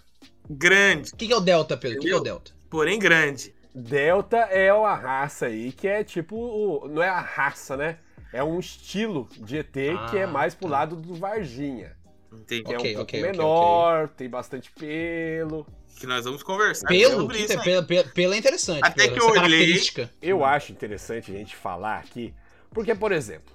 grande, 0.49 1.11
O 1.11 1.17
que, 1.17 1.27
que 1.27 1.33
é 1.33 1.35
o 1.35 1.41
Delta, 1.41 1.75
Pedro? 1.77 1.97
O 1.97 2.01
que, 2.01 2.07
que 2.07 2.13
é 2.13 2.17
o 2.17 2.21
Delta? 2.21 2.51
porém 2.69 2.97
grande. 2.97 3.52
Delta 3.73 4.37
é 4.37 4.71
uma 4.73 4.93
raça 4.95 5.47
aí 5.47 5.71
que 5.71 5.87
é 5.87 6.03
tipo. 6.03 6.87
Não 6.89 7.01
é 7.01 7.09
a 7.09 7.19
raça, 7.19 7.75
né? 7.75 7.97
É 8.31 8.43
um 8.43 8.59
estilo 8.59 9.27
de 9.39 9.57
ET 9.57 9.71
que 10.09 10.17
é 10.17 10.23
Ah, 10.23 10.27
mais 10.27 10.53
pro 10.55 10.67
tá. 10.67 10.73
lado 10.79 10.95
do 10.95 11.15
Varginha. 11.15 11.95
Entendi. 12.31 12.63
Que 12.63 12.73
é 12.73 12.77
um 12.77 12.81
pouco 12.81 13.01
ok, 13.01 13.19
ok, 13.19 13.21
menor, 13.21 14.09
tem 14.09 14.29
bastante 14.29 14.71
pelo. 14.71 15.65
Que 15.99 16.07
nós 16.07 16.25
vamos 16.25 16.41
conversar 16.41 16.87
Pelo? 16.87 17.21
sobre 17.21 17.37
isso. 17.39 17.53
é, 17.53 17.63
pelo, 17.63 17.85
pelo, 17.85 18.09
pelo 18.09 18.33
é 18.33 18.37
interessante. 18.37 18.81
Até 18.83 19.03
pelo, 19.03 19.13
que 19.13 19.19
eu 19.21 19.25
olhei- 19.27 19.41
característica. 19.41 20.09
Eu 20.21 20.43
acho 20.43 20.71
interessante 20.71 21.31
a 21.31 21.37
gente 21.37 21.55
falar 21.55 21.99
aqui, 21.99 22.33
porque, 22.71 22.95
por 22.95 23.11
exemplo, 23.11 23.53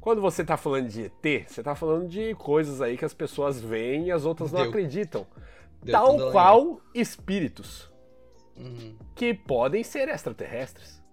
quando 0.00 0.22
você 0.22 0.42
tá 0.42 0.56
falando 0.56 0.88
de 0.88 1.02
ET, 1.04 1.46
você 1.46 1.62
tá 1.62 1.74
falando 1.74 2.08
de 2.08 2.34
coisas 2.36 2.80
aí 2.80 2.96
que 2.96 3.04
as 3.04 3.12
pessoas 3.12 3.60
veem 3.60 4.06
e 4.06 4.10
as 4.12 4.24
outras 4.24 4.50
não 4.50 4.60
Deu. 4.62 4.70
acreditam. 4.70 5.26
Deu 5.82 5.92
Tal 5.92 6.30
qual 6.32 6.80
espíritos, 6.94 7.90
Uhum. 8.56 8.96
que 9.14 9.34
podem 9.34 9.82
ser 9.84 10.08
extraterrestres. 10.08 11.04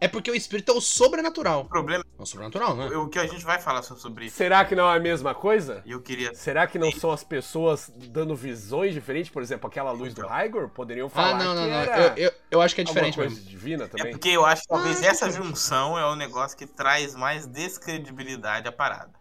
É 0.00 0.06
porque 0.06 0.30
o 0.30 0.34
espírito 0.34 0.70
é 0.70 0.74
o 0.76 0.80
sobrenatural. 0.80 1.62
O 1.62 1.64
problema 1.64 2.04
É 2.16 2.22
o 2.22 2.24
sobrenatural, 2.24 2.76
né? 2.76 2.86
é 2.92 2.96
o 2.96 3.08
que 3.08 3.18
a 3.18 3.26
gente 3.26 3.44
vai 3.44 3.60
falar 3.60 3.82
so- 3.82 3.96
sobre 3.96 4.26
isso. 4.26 4.36
Será 4.36 4.64
que 4.64 4.76
não 4.76 4.88
é 4.88 4.96
a 4.96 5.00
mesma 5.00 5.34
coisa? 5.34 5.82
Eu 5.84 6.00
queria. 6.00 6.32
Será 6.36 6.68
que 6.68 6.78
não 6.78 6.92
são 6.92 7.10
as 7.10 7.24
pessoas 7.24 7.90
dando 7.96 8.32
visões 8.36 8.94
diferentes? 8.94 9.28
Por 9.28 9.42
exemplo, 9.42 9.66
aquela 9.66 9.90
luz 9.90 10.14
do 10.14 10.24
Raigor? 10.24 10.68
Poderiam 10.68 11.08
Ah, 11.08 11.10
falar 11.10 11.38
não, 11.42 11.52
não, 11.52 11.64
que 11.64 11.68
não. 11.70 11.76
era 11.80 11.98
Eu, 12.16 12.26
eu, 12.26 12.32
eu 12.52 12.62
acho 12.62 12.76
que 12.76 12.80
é 12.80 12.84
diferente 12.84 13.18
mesmo. 13.18 13.40
divina 13.40 13.84
É 13.84 13.88
também. 13.88 14.12
porque 14.12 14.28
eu 14.28 14.46
acho 14.46 14.62
que 14.62 14.68
talvez 14.68 15.02
Ah, 15.02 15.06
essa 15.06 15.30
junção 15.32 15.98
é 15.98 16.06
o 16.06 16.14
negócio 16.14 16.56
que 16.56 16.64
traz 16.66 17.16
mais 17.16 17.44
descredibilidade 17.48 18.68
à 18.68 18.72
parada. 18.72 19.17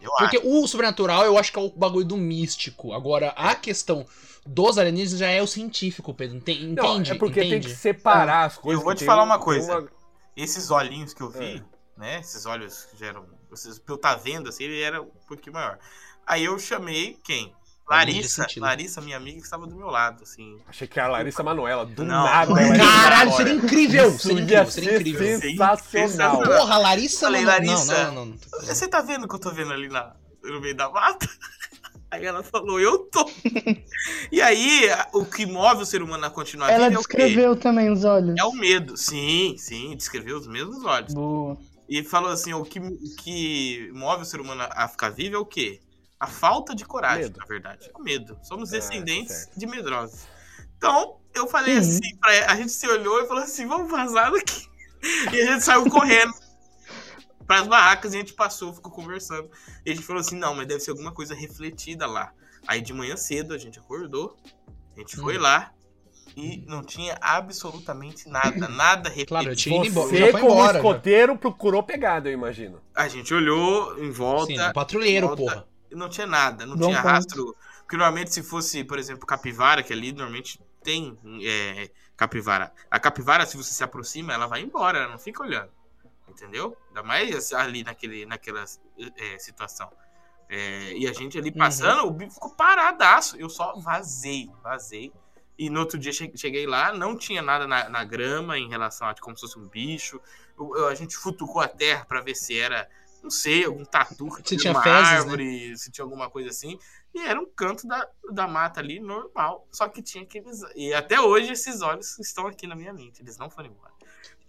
Eu 0.00 0.10
Porque 0.18 0.38
acho. 0.38 0.48
o 0.48 0.66
sobrenatural 0.68 1.24
eu 1.24 1.36
acho 1.38 1.52
que 1.52 1.58
é 1.58 1.62
o 1.62 1.70
bagulho 1.70 2.04
do 2.04 2.16
místico. 2.16 2.92
Agora, 2.92 3.30
a 3.30 3.54
questão 3.54 4.06
dos 4.46 4.78
alienígenas 4.78 5.18
já 5.18 5.28
é 5.28 5.42
o 5.42 5.46
científico, 5.46 6.14
Pedro. 6.14 6.36
Enten- 6.36 6.68
Não, 6.74 6.94
Entende? 6.94 7.12
é 7.12 7.14
porque 7.16 7.40
tem 7.40 7.48
entende? 7.50 7.68
que 7.68 7.74
separar 7.74 8.44
as 8.44 8.56
coisas. 8.56 8.80
Eu 8.80 8.84
vou 8.84 8.94
te 8.94 8.98
tem 9.00 9.06
falar 9.06 9.22
um- 9.22 9.26
uma 9.26 9.36
tem 9.36 9.44
coisa. 9.44 9.88
Esses 10.36 10.70
olhinhos 10.70 11.12
que 11.14 11.22
eu 11.22 11.30
vi, 11.30 11.56
É. 11.56 12.00
né? 12.00 12.20
Esses 12.20 12.46
olhos 12.46 12.84
que 12.84 12.98
já 12.98 13.06
eram. 13.06 13.26
Vocês, 13.50 13.78
pra 13.78 13.94
eu 13.94 13.96
estar 13.96 14.14
vendo, 14.16 14.48
assim, 14.48 14.64
ele 14.64 14.80
era 14.80 15.00
um 15.02 15.10
pouquinho 15.26 15.54
maior. 15.54 15.78
Aí 16.26 16.44
eu 16.44 16.58
chamei 16.58 17.18
quem? 17.24 17.54
Larissa, 17.88 18.42
sentido. 18.42 18.62
Larissa, 18.64 19.00
minha 19.00 19.16
amiga, 19.16 19.38
que 19.38 19.44
estava 19.44 19.66
do 19.66 19.76
meu 19.76 19.86
lado, 19.88 20.22
assim. 20.22 20.58
Achei 20.68 20.88
que 20.88 20.98
era 20.98 21.08
a 21.08 21.12
Larissa 21.12 21.42
Manoela. 21.42 21.86
Do 21.86 22.04
Não. 22.04 22.24
nada. 22.24 22.52
Caralho, 22.76 23.32
seria 23.32 23.54
incrível! 23.54 24.08
Isso 24.08 24.26
Seria 24.28 24.38
ia 24.38 24.44
incrível, 24.44 24.70
seria 24.70 24.90
ser 24.90 24.96
incrível. 24.96 25.38
sensacional. 25.40 25.76
Sensacional. 25.78 26.42
Porra, 26.42 26.78
Larissa, 26.78 27.20
Falei, 27.26 27.42
não, 27.42 27.48
Larissa. 27.52 28.04
Não, 28.04 28.14
não, 28.14 28.26
não. 28.26 28.34
não. 28.52 28.60
Você 28.66 28.88
tá 28.88 29.00
vendo 29.02 29.24
o 29.24 29.28
que 29.28 29.34
eu 29.34 29.38
tô 29.38 29.50
vendo 29.50 29.72
ali 29.72 29.88
na, 29.88 30.14
no 30.42 30.60
meio 30.60 30.74
da 30.74 30.88
mata? 30.90 31.28
Aí 32.10 32.24
ela 32.24 32.42
falou, 32.42 32.80
eu 32.80 32.98
tô. 33.00 33.28
e 34.30 34.40
aí, 34.40 34.88
o 35.12 35.24
que 35.24 35.44
move 35.44 35.82
o 35.82 35.86
ser 35.86 36.02
humano 36.02 36.24
a 36.24 36.30
continuar 36.30 36.70
Ela 36.70 36.88
vivo 36.88 37.00
é 37.00 37.02
o 37.02 37.04
quê? 37.04 37.16
descreveu 37.16 37.56
também 37.56 37.90
os 37.90 38.04
olhos. 38.04 38.36
É 38.38 38.44
o 38.44 38.52
medo. 38.52 38.96
Sim, 38.96 39.56
sim, 39.58 39.94
descreveu 39.96 40.36
os 40.38 40.46
mesmos 40.46 40.84
olhos. 40.84 41.12
Boa. 41.12 41.58
E 41.88 42.04
falou 42.04 42.30
assim, 42.30 42.52
o 42.54 42.64
que, 42.64 42.78
o 42.78 42.96
que 43.18 43.90
move 43.92 44.22
o 44.22 44.24
ser 44.24 44.40
humano 44.40 44.64
a 44.70 44.86
ficar 44.88 45.10
vivo 45.10 45.34
é 45.34 45.38
o 45.38 45.44
quê? 45.44 45.80
A 46.18 46.26
falta 46.26 46.74
de 46.74 46.84
coragem, 46.84 47.24
Medo. 47.24 47.38
na 47.40 47.46
verdade. 47.46 47.90
É 47.94 47.98
o 47.98 48.02
medo. 48.02 48.38
Somos 48.42 48.72
Ah, 48.72 48.76
descendentes 48.76 49.34
certo. 49.36 49.58
de 49.58 49.66
medrosos. 49.66 50.26
Então, 50.78 51.18
eu 51.34 51.46
falei 51.46 51.74
Sim. 51.82 51.98
assim, 51.98 52.16
pra, 52.18 52.52
a 52.52 52.56
gente 52.56 52.72
se 52.72 52.86
olhou 52.88 53.22
e 53.22 53.26
falou 53.26 53.42
assim, 53.42 53.66
vamos 53.66 53.90
vazar 53.90 54.30
daqui. 54.32 54.66
E 55.32 55.40
a 55.40 55.46
gente 55.52 55.62
saiu 55.62 55.88
correndo 55.90 56.32
pras 57.46 57.66
barracas 57.66 58.12
e 58.12 58.16
a 58.16 58.20
gente 58.20 58.32
passou, 58.32 58.72
ficou 58.72 58.90
conversando. 58.90 59.48
E 59.84 59.92
a 59.92 59.94
gente 59.94 60.04
falou 60.06 60.20
assim, 60.20 60.36
não, 60.36 60.54
mas 60.54 60.66
deve 60.66 60.80
ser 60.80 60.90
alguma 60.90 61.12
coisa 61.12 61.34
refletida 61.34 62.06
lá. 62.06 62.32
Aí 62.66 62.80
de 62.80 62.92
manhã 62.92 63.16
cedo 63.16 63.54
a 63.54 63.58
gente 63.58 63.78
acordou, 63.78 64.36
a 64.96 64.98
gente 64.98 65.14
foi 65.16 65.38
Hum. 65.38 65.42
lá 65.42 65.70
e 66.36 66.64
não 66.66 66.82
tinha 66.82 67.16
absolutamente 67.20 68.28
nada, 68.28 68.66
nada 68.68 69.08
refletido. 69.08 69.28
Claro, 69.28 69.48
eu 69.50 69.56
tinha 69.56 69.76
ido 69.78 69.86
embora. 69.86 70.08
Já 70.16 70.24
Você, 70.26 70.32
foi 70.32 70.40
como 70.40 70.52
embora. 70.54 70.72
já. 70.72 70.78
escoteiro, 70.78 71.38
procurou 71.38 71.82
pegada, 71.82 72.28
eu 72.28 72.32
imagino. 72.32 72.80
A 72.94 73.06
gente 73.06 73.32
olhou 73.32 74.02
em 74.02 74.10
volta, 74.10 74.46
Sim, 74.46 74.60
um 74.60 74.72
patrulheiro, 74.72 75.26
volta. 75.28 75.42
porra. 75.42 75.68
Não 75.90 76.08
tinha 76.08 76.26
nada, 76.26 76.64
não 76.66 76.76
Bom 76.76 76.86
tinha 76.88 77.02
ponto. 77.02 77.10
rastro. 77.12 77.56
Porque 77.82 77.96
normalmente 77.96 78.32
se 78.32 78.42
fosse, 78.42 78.82
por 78.84 78.98
exemplo, 78.98 79.26
capivara, 79.26 79.82
que 79.82 79.92
ali 79.92 80.12
normalmente 80.12 80.60
tem 80.82 81.16
é, 81.44 81.90
capivara. 82.16 82.72
A 82.90 82.98
capivara, 82.98 83.46
se 83.46 83.56
você 83.56 83.72
se 83.72 83.84
aproxima, 83.84 84.32
ela 84.32 84.46
vai 84.46 84.60
embora, 84.62 84.98
ela 84.98 85.08
não 85.10 85.18
fica 85.18 85.42
olhando. 85.42 85.70
Entendeu? 86.28 86.76
Ainda 86.88 87.02
mais 87.02 87.52
ali 87.52 87.84
naquele, 87.84 88.26
naquela 88.26 88.64
é, 89.16 89.38
situação. 89.38 89.90
É, 90.48 90.92
e 90.92 91.06
a 91.08 91.12
gente 91.12 91.38
ali 91.38 91.50
passando, 91.52 92.06
o 92.06 92.10
bicho 92.10 92.34
ficou 92.34 92.50
paradaço. 92.50 93.36
Eu 93.36 93.48
só 93.48 93.78
vazei, 93.78 94.50
vazei. 94.62 95.12
E 95.58 95.70
no 95.70 95.80
outro 95.80 95.98
dia 95.98 96.12
che- 96.12 96.30
cheguei 96.36 96.66
lá, 96.66 96.92
não 96.92 97.16
tinha 97.16 97.40
nada 97.40 97.66
na, 97.66 97.88
na 97.88 98.04
grama 98.04 98.58
em 98.58 98.68
relação 98.68 99.08
a 99.08 99.14
como 99.14 99.36
se 99.36 99.42
fosse 99.42 99.58
um 99.58 99.66
bicho. 99.68 100.20
Eu- 100.58 100.88
a 100.88 100.94
gente 100.94 101.16
futucou 101.16 101.60
a 101.62 101.68
terra 101.68 102.04
pra 102.04 102.20
ver 102.20 102.34
se 102.34 102.58
era, 102.58 102.88
não 103.26 103.30
sei, 103.30 103.64
algum 103.64 103.84
tatu 103.84 104.28
que 104.42 104.48
Se 104.48 104.56
tinha 104.56 104.72
uma 104.72 104.82
fezes, 104.82 105.00
né? 105.02 105.16
árvore, 105.18 105.76
se 105.78 105.90
tinha 105.90 106.04
alguma 106.04 106.30
coisa 106.30 106.48
assim. 106.50 106.78
E 107.14 107.20
era 107.20 107.40
um 107.40 107.46
canto 107.46 107.86
da, 107.86 108.06
da 108.32 108.46
mata 108.46 108.80
ali, 108.80 109.00
normal. 109.00 109.66
Só 109.70 109.88
que 109.88 110.00
tinha 110.02 110.24
aqueles. 110.24 110.60
E 110.74 110.92
até 110.94 111.20
hoje 111.20 111.52
esses 111.52 111.80
olhos 111.82 112.18
estão 112.18 112.46
aqui 112.46 112.66
na 112.66 112.74
minha 112.76 112.92
mente. 112.92 113.20
Eles 113.22 113.36
não 113.38 113.48
foram 113.50 113.68
embora. 113.70 113.92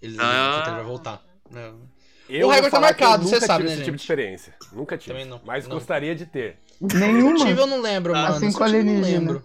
Ele, 0.01 0.17
Ah. 0.19 0.63
ele 0.67 0.75
vai 0.75 0.83
voltar. 0.83 1.23
Não. 1.49 1.89
Eu 2.29 2.47
O 2.49 2.51
Hagrid 2.51 2.69
tá 2.71 2.77
eu 2.77 2.81
marcado, 2.81 3.23
nunca 3.23 3.39
você 3.39 3.45
sabe, 3.45 3.59
tive 3.63 3.69
né, 3.69 3.73
esse 3.75 3.83
tipo 3.85 3.95
de 3.95 4.01
experiência. 4.03 4.53
Nunca 4.73 4.97
tive. 4.97 5.13
Também 5.13 5.25
não. 5.25 5.41
Mas 5.45 5.65
Não. 5.65 5.75
gostaria 5.75 6.13
de 6.13 6.25
ter. 6.25 6.59
Nenhuma. 6.81 7.39
Se 7.39 7.49
eu 7.51 7.65
não 7.67 7.81
lembro, 7.81 8.13
Ah, 8.13 8.21
mano. 8.23 8.35
assim 8.35 8.51
com 8.51 8.65
eu 8.67 8.83
não 8.83 9.01
lembro. 9.01 9.43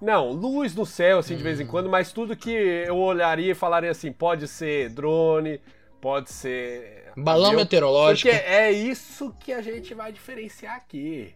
Não, 0.00 0.30
luz 0.30 0.74
no 0.74 0.86
céu, 0.86 1.18
assim, 1.18 1.36
de 1.36 1.42
vez 1.42 1.58
Hum. 1.58 1.64
em 1.64 1.66
quando, 1.66 1.90
mas 1.90 2.10
tudo 2.12 2.34
que 2.36 2.50
eu 2.50 2.96
olharia 2.96 3.52
e 3.52 3.54
falaria 3.54 3.90
assim, 3.90 4.10
pode 4.10 4.48
ser 4.48 4.88
drone, 4.90 5.60
pode 6.00 6.30
ser. 6.32 7.12
Balão 7.16 7.46
avião, 7.48 7.60
meteorológico. 7.60 8.30
Porque 8.30 8.44
é 8.44 8.70
isso 8.72 9.34
que 9.40 9.52
a 9.52 9.60
gente 9.62 9.92
vai 9.94 10.12
diferenciar 10.12 10.76
aqui. 10.76 11.34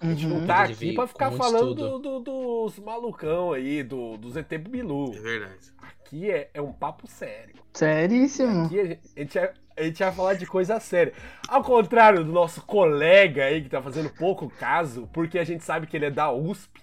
A 0.00 0.06
gente 0.06 0.26
não 0.26 0.36
Uhum. 0.40 0.46
tá 0.46 0.64
Ele 0.64 0.72
aqui 0.74 0.92
pra 0.92 1.06
ficar 1.06 1.32
falando 1.32 1.74
do- 1.74 1.98
do- 1.98 2.20
dos 2.20 2.78
malucão 2.78 3.52
aí, 3.52 3.82
do, 3.82 4.16
dos 4.18 4.36
ET 4.36 4.58
Bilu. 4.58 5.14
É 5.14 5.20
verdade. 5.20 5.72
Aqui 5.80 6.30
é, 6.30 6.50
é 6.52 6.60
um 6.60 6.72
papo 6.72 7.06
sério. 7.08 7.54
Seríssimo. 7.72 8.66
Aqui 8.66 8.78
a 8.80 8.84
gente, 8.84 9.00
a, 9.16 9.20
gente 9.20 9.38
vai, 9.38 9.50
a 9.78 9.82
gente 9.84 9.98
vai 9.98 10.12
falar 10.12 10.34
de 10.34 10.46
coisa 10.46 10.78
séria. 10.80 11.12
Ao 11.48 11.62
contrário 11.62 12.22
do 12.24 12.30
nosso 12.32 12.60
colega 12.62 13.44
aí, 13.44 13.62
que 13.62 13.70
tá 13.70 13.80
fazendo 13.80 14.10
pouco 14.10 14.50
caso, 14.50 15.08
porque 15.12 15.38
a 15.38 15.44
gente 15.44 15.64
sabe 15.64 15.86
que 15.86 15.96
ele 15.96 16.06
é 16.06 16.10
da 16.10 16.30
USP, 16.30 16.78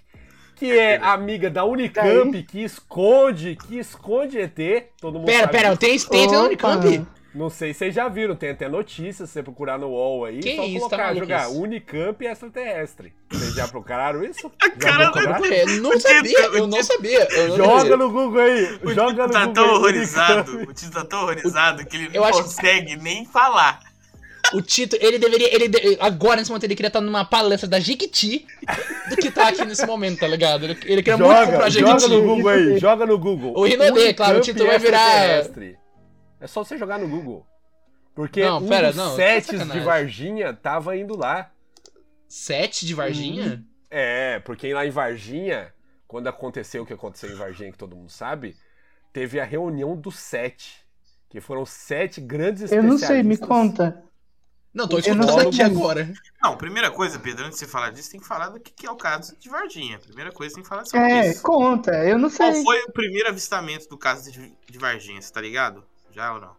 que 0.56 0.70
é 0.76 0.96
amiga 0.96 1.48
da 1.48 1.64
Unicamp, 1.64 2.42
que 2.42 2.64
esconde, 2.64 3.54
que 3.56 3.78
esconde 3.78 4.38
ET. 4.40 4.88
Todo 5.00 5.18
mundo 5.20 5.26
Pera, 5.26 5.40
sabe 5.46 5.52
pera, 5.52 5.76
tem 5.76 5.98
tem 5.98 6.28
tem. 6.28 6.36
Unicamp? 6.36 7.06
Não 7.34 7.50
sei 7.50 7.72
se 7.72 7.80
vocês 7.80 7.94
já 7.94 8.08
viram, 8.08 8.36
tem 8.36 8.50
até 8.50 8.68
notícia, 8.68 9.26
se 9.26 9.32
você 9.32 9.42
procurar 9.42 9.76
no 9.76 9.88
UOL 9.88 10.24
aí, 10.24 10.38
Que 10.38 10.54
só 10.54 10.62
isso, 10.64 10.74
tá 10.74 10.78
colocar, 10.80 10.96
maluco 11.06 11.20
jogar 11.24 11.50
isso? 11.50 11.60
Unicamp 11.60 12.24
extraterrestre. 12.26 13.12
Vocês 13.32 13.54
já 13.54 13.66
procuraram 13.66 14.22
isso? 14.24 14.48
Cara, 14.78 15.04
Já 15.06 15.10
procuraram? 15.10 15.44
É, 15.46 15.66
não 15.80 15.98
sabia, 15.98 16.22
título- 16.22 16.56
eu 16.56 16.66
não 16.68 16.82
sabia. 16.84 17.28
Eu 17.32 17.48
não 17.48 17.56
Joga 17.56 17.78
sabia. 17.80 17.96
no 17.96 18.10
Google 18.12 18.40
aí, 18.40 18.78
O 18.84 18.94
joga 18.94 19.10
Tito 19.10 19.22
no 19.26 19.28
tá 19.32 19.38
Google 19.40 19.52
tão 19.54 19.64
aí, 19.64 19.70
horrorizado. 19.70 20.50
Unicamp. 20.52 20.70
O 20.70 20.74
Tito 20.74 20.92
tá 20.92 21.04
tão 21.04 21.22
horrorizado 21.22 21.86
que 21.86 21.96
ele 21.96 22.08
não 22.08 22.14
Eu 22.14 22.24
acho- 22.24 22.42
consegue 22.44 22.96
nem 22.96 23.24
falar. 23.26 23.80
O 24.52 24.62
Tito, 24.62 24.96
ele 25.00 25.18
deveria. 25.18 25.52
Ele, 25.52 25.66
de- 25.68 25.96
agora, 26.00 26.36
nesse 26.36 26.50
momento, 26.50 26.64
ele 26.64 26.76
queria 26.76 26.88
estar 26.88 27.00
numa 27.00 27.24
palestra 27.24 27.68
da 27.68 27.80
Jiquiti 27.80 28.46
do 29.08 29.16
que 29.16 29.30
tá 29.30 29.48
aqui 29.48 29.64
nesse 29.64 29.84
momento, 29.86 30.20
tá 30.20 30.28
ligado? 30.28 30.64
Ele, 30.66 30.78
ele 30.84 31.02
queria 31.02 31.16
muito 31.16 31.30
comprar 31.34 31.68
Joga, 31.68 31.70
joga 31.70 31.98
Jiquiti. 31.98 32.08
no 32.14 32.22
Google 32.22 32.48
aí, 32.50 32.78
joga 32.78 33.06
no 33.06 33.18
Google. 33.18 33.54
O 33.56 33.64
Rinodê, 33.64 34.14
claro, 34.14 34.34
o 34.34 34.36
Unicamp 34.36 34.44
título 34.52 34.66
vai 34.68 34.78
virar- 34.78 35.38
extraterrestre. 35.38 35.83
É 36.44 36.46
só 36.46 36.62
você 36.62 36.76
jogar 36.76 36.98
no 36.98 37.08
Google. 37.08 37.46
Porque 38.14 38.44
Não, 38.44 38.58
um 38.58 38.68
pera, 38.68 38.88
dos 38.88 38.96
não, 38.96 39.10
tá 39.10 39.16
sets 39.16 39.72
de. 39.72 39.80
Varginha 39.80 40.52
tava 40.52 40.94
indo 40.94 41.16
lá. 41.16 41.50
Sete 42.28 42.84
de 42.84 42.92
Varginha? 42.94 43.64
É, 43.90 44.40
porque 44.40 44.74
lá 44.74 44.84
em 44.84 44.90
Varginha, 44.90 45.72
quando 46.06 46.26
aconteceu 46.28 46.82
o 46.82 46.86
que 46.86 46.92
aconteceu 46.92 47.30
em 47.30 47.34
Varginha, 47.34 47.72
que 47.72 47.78
todo 47.78 47.96
mundo 47.96 48.10
sabe, 48.10 48.54
teve 49.10 49.40
a 49.40 49.44
reunião 49.44 49.96
dos 49.96 50.16
sete. 50.18 50.84
Que 51.30 51.40
foram 51.40 51.64
sete 51.64 52.20
grandes 52.20 52.70
Eu 52.70 52.82
não 52.82 52.98
sei, 52.98 53.22
me 53.22 53.34
especialistas. 53.34 53.48
conta. 53.48 54.04
Não, 54.74 54.86
tô 54.86 54.98
Eu 54.98 55.14
não 55.14 55.24
escutando 55.24 55.40
sei 55.40 55.48
aqui 55.48 55.58
como. 55.70 55.84
agora. 55.84 56.12
Não, 56.42 56.58
primeira 56.58 56.90
coisa, 56.90 57.18
Pedro, 57.18 57.46
antes 57.46 57.58
de 57.58 57.64
você 57.64 57.70
falar 57.70 57.90
disso, 57.90 58.10
tem 58.10 58.20
que 58.20 58.26
falar 58.26 58.50
do 58.50 58.60
que 58.60 58.70
que 58.70 58.86
é 58.86 58.90
o 58.90 58.96
caso 58.96 59.34
de 59.38 59.48
Varginha. 59.48 59.98
Primeira 59.98 60.30
coisa, 60.30 60.54
tem 60.54 60.62
que 60.62 60.68
falar 60.68 60.84
sobre 60.84 61.10
É, 61.10 61.30
isso. 61.30 61.42
conta. 61.42 61.92
Eu 62.04 62.18
não 62.18 62.28
Qual 62.30 62.52
sei. 62.52 62.62
foi 62.62 62.82
o 62.82 62.92
primeiro 62.92 63.28
avistamento 63.30 63.88
do 63.88 63.96
caso 63.96 64.30
de, 64.30 64.52
de 64.68 64.78
Varginha, 64.78 65.22
você 65.22 65.32
tá 65.32 65.40
ligado? 65.40 65.84
Já 66.14 66.32
ou 66.34 66.40
não? 66.40 66.56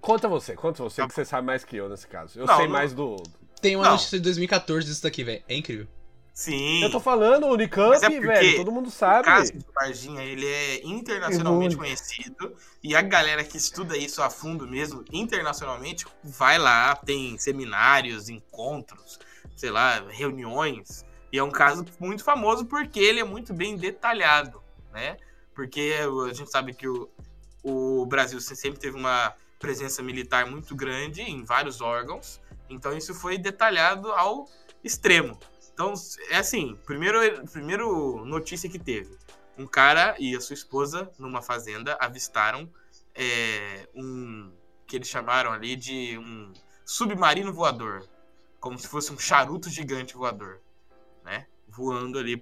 Conta 0.00 0.26
você, 0.28 0.54
conta 0.56 0.82
você, 0.82 1.06
que 1.06 1.14
você 1.14 1.24
sabe 1.24 1.46
mais 1.46 1.64
que 1.64 1.76
eu 1.76 1.88
nesse 1.88 2.08
caso. 2.08 2.38
Eu 2.38 2.46
Não, 2.46 2.56
sei 2.56 2.64
não- 2.66 2.72
mais 2.72 2.92
do. 2.92 3.16
Tem 3.62 3.76
uma 3.76 3.84
Não. 3.84 3.92
notícia 3.92 4.18
de 4.18 4.24
2014 4.24 4.86
disso 4.86 5.02
daqui, 5.02 5.22
velho. 5.22 5.42
É 5.48 5.54
incrível. 5.56 5.86
Sim. 6.32 6.82
Eu 6.82 6.90
tô 6.90 6.98
falando, 6.98 7.46
Unicamp, 7.46 7.94
é 8.04 8.08
velho, 8.20 8.56
todo 8.56 8.72
mundo 8.72 8.88
O 8.88 8.90
sabe. 8.90 9.24
caso 9.24 9.52
de 9.52 9.64
Varginha, 9.72 10.20
ele 10.24 10.44
é 10.44 10.84
internacionalmente 10.84 11.76
conhecido 11.76 12.56
e 12.82 12.96
a 12.96 13.00
galera 13.02 13.44
que 13.44 13.56
estuda 13.56 13.96
isso 13.96 14.20
a 14.20 14.28
fundo 14.28 14.66
mesmo, 14.66 15.04
internacionalmente, 15.12 16.04
vai 16.24 16.58
lá, 16.58 16.96
tem 16.96 17.38
seminários, 17.38 18.28
encontros, 18.28 19.20
sei 19.54 19.70
lá, 19.70 20.04
reuniões. 20.10 21.04
E 21.32 21.38
é 21.38 21.42
um 21.42 21.52
caso 21.52 21.84
muito 22.00 22.24
famoso 22.24 22.66
porque 22.66 22.98
ele 22.98 23.20
é 23.20 23.24
muito 23.24 23.54
bem 23.54 23.76
detalhado, 23.76 24.60
né? 24.92 25.16
Porque 25.54 25.94
a 26.28 26.32
gente 26.34 26.50
sabe 26.50 26.74
que 26.74 26.88
o, 26.88 27.08
o 27.64 28.04
Brasil 28.06 28.40
sempre 28.40 28.78
teve 28.78 28.96
uma 28.96 29.34
presença 29.58 30.02
militar 30.02 30.46
muito 30.46 30.76
grande 30.76 31.22
em 31.22 31.42
vários 31.42 31.80
órgãos, 31.80 32.40
então 32.68 32.96
isso 32.96 33.14
foi 33.14 33.38
detalhado 33.38 34.12
ao 34.12 34.46
extremo. 34.84 35.38
Então, 35.72 35.94
é 36.30 36.36
assim, 36.36 36.78
primeiro, 36.84 37.18
primeiro 37.50 38.24
notícia 38.24 38.68
que 38.68 38.78
teve. 38.78 39.16
Um 39.56 39.66
cara 39.66 40.14
e 40.18 40.36
a 40.36 40.40
sua 40.40 40.54
esposa, 40.54 41.10
numa 41.18 41.40
fazenda, 41.40 41.96
avistaram 42.00 42.70
é, 43.14 43.88
um 43.94 44.52
que 44.86 44.96
eles 44.96 45.08
chamaram 45.08 45.52
ali 45.52 45.74
de 45.74 46.18
um 46.18 46.52
submarino 46.84 47.52
voador. 47.52 48.06
Como 48.60 48.78
se 48.78 48.86
fosse 48.86 49.12
um 49.12 49.18
charuto 49.18 49.68
gigante 49.68 50.14
voador, 50.14 50.60
né? 51.24 51.46
Voando 51.68 52.18
ali 52.18 52.40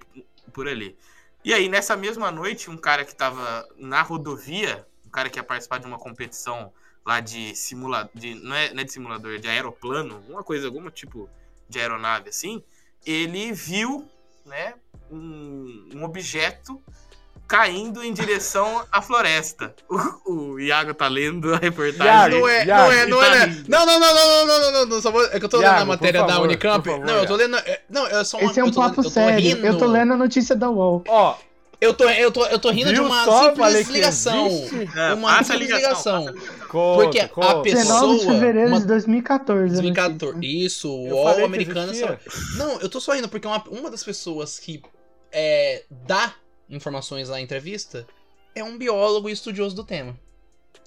por 0.53 0.67
ali. 0.67 0.97
E 1.43 1.53
aí, 1.53 1.67
nessa 1.67 1.95
mesma 1.95 2.31
noite, 2.31 2.69
um 2.69 2.77
cara 2.77 3.03
que 3.03 3.15
tava 3.15 3.67
na 3.77 4.01
rodovia, 4.01 4.87
cara 5.13 5.29
que 5.29 5.39
ia 5.39 5.43
participar 5.43 5.77
de 5.79 5.85
uma 5.85 5.97
competição 5.97 6.71
lá 7.05 7.19
de 7.19 7.55
simulador, 7.55 8.09
de, 8.13 8.35
não, 8.35 8.55
é, 8.55 8.73
não 8.73 8.81
é 8.81 8.83
de 8.83 8.91
simulador, 8.91 9.37
de 9.39 9.47
aeroplano, 9.47 10.15
alguma 10.15 10.43
coisa, 10.43 10.67
algum 10.67 10.89
tipo 10.89 11.29
de 11.69 11.79
aeronave 11.79 12.29
assim, 12.29 12.63
ele 13.05 13.51
viu, 13.53 14.07
né, 14.45 14.73
um, 15.11 15.89
um 15.95 16.03
objeto 16.03 16.81
caindo 17.45 18.03
em 18.03 18.13
direção 18.13 18.85
à 18.91 19.01
floresta. 19.01 19.75
O, 20.25 20.31
o 20.53 20.59
Iago 20.59 20.93
tá 20.93 21.07
lendo 21.09 21.53
a 21.53 21.57
reportagem. 21.57 22.05
Iago, 22.05 22.35
Não 22.39 22.47
é, 22.47 22.65
Iago, 22.65 22.83
não 22.83 22.91
é, 22.91 23.05
não 23.05 23.19
tá 23.19 23.35
é. 23.35 23.45
rindo. 23.45 23.69
Não, 23.69 23.85
não, 23.85 23.99
não, 23.99 24.13
não, 24.15 24.25
não, 24.25 24.45
não, 24.47 24.61
não, 24.61 24.71
não, 24.71 24.85
não, 24.87 25.01
só 25.01 25.11
vou, 25.11 25.23
é 25.25 25.37
que 25.39 25.45
eu 25.45 25.49
tô 25.49 25.57
lendo 25.57 25.65
Iago, 25.67 25.81
a 25.81 25.85
matéria 25.85 26.21
por 26.21 26.27
da 26.27 26.33
favor, 26.33 26.45
Unicamp. 26.47 26.89
favor, 26.89 27.05
não, 27.05 27.13
eu 27.15 27.27
tô 27.27 27.35
lendo. 27.35 27.57
é, 27.57 27.81
Não, 27.89 28.07
eu 28.07 28.25
só 28.25 28.37
uma- 28.39 28.49
Esse 28.49 28.59
é 28.59 28.63
um 28.63 28.67
lendo- 28.67 28.75
papo 28.75 28.99
eu 29.01 29.03
tô 29.03 29.09
sério. 29.09 29.65
Eu 29.65 29.77
tô 29.77 29.85
lendo 29.85 30.13
a 30.13 30.17
notícia 30.17 30.55
da 30.55 30.69
UOL. 30.69 31.03
Ó, 31.07 31.35
Eu 31.83 31.93
tô, 31.93 32.09
eu 32.09 32.31
tô, 32.31 32.45
eu 32.45 32.59
tô 32.59 32.69
rindo 32.71 32.89
de 32.89 32.95
Viu 32.95 33.05
uma 33.05 33.25
só? 33.25 33.39
simples 33.41 33.57
Falei 33.59 33.83
que 33.85 33.91
ligação. 33.91 34.47
existe. 34.47 34.89
É, 34.97 35.13
uma 35.13 35.37
a 35.39 35.43
simples 35.43 35.69
ligação, 35.69 36.25
ligação. 36.25 36.67
conta, 36.69 37.03
Porque 37.03 37.19
a 37.19 37.27
conta. 37.29 37.61
pessoa- 37.61 37.83
19 37.83 38.19
de 38.19 38.25
fevereiro 38.25 38.67
uma- 38.69 38.79
de 38.79 38.87
2014. 38.87 39.63
a 39.77 39.81
2014. 39.81 40.35
notícia. 40.35 40.65
Isso, 40.65 40.89
o 40.95 41.07
Eu 41.07 41.15
UOL 41.15 41.23
falei 41.25 41.39
que 41.39 41.45
americano 41.45 41.93
só. 41.95 42.17
Não, 42.57 42.79
eu 42.79 42.89
tô 42.89 42.99
só 42.99 43.13
rindo 43.13 43.27
porque 43.29 43.45
uma, 43.47 43.63
uma 43.69 43.89
das 43.91 44.03
pessoas 44.03 44.57
que 44.59 44.81
é, 45.31 45.83
dá 45.89 46.33
informações 46.69 47.29
na 47.29 47.39
entrevista 47.41 48.05
é 48.55 48.63
um 48.63 48.77
biólogo 48.77 49.29
e 49.29 49.31
estudioso 49.33 49.75
do 49.75 49.83
tema. 49.83 50.15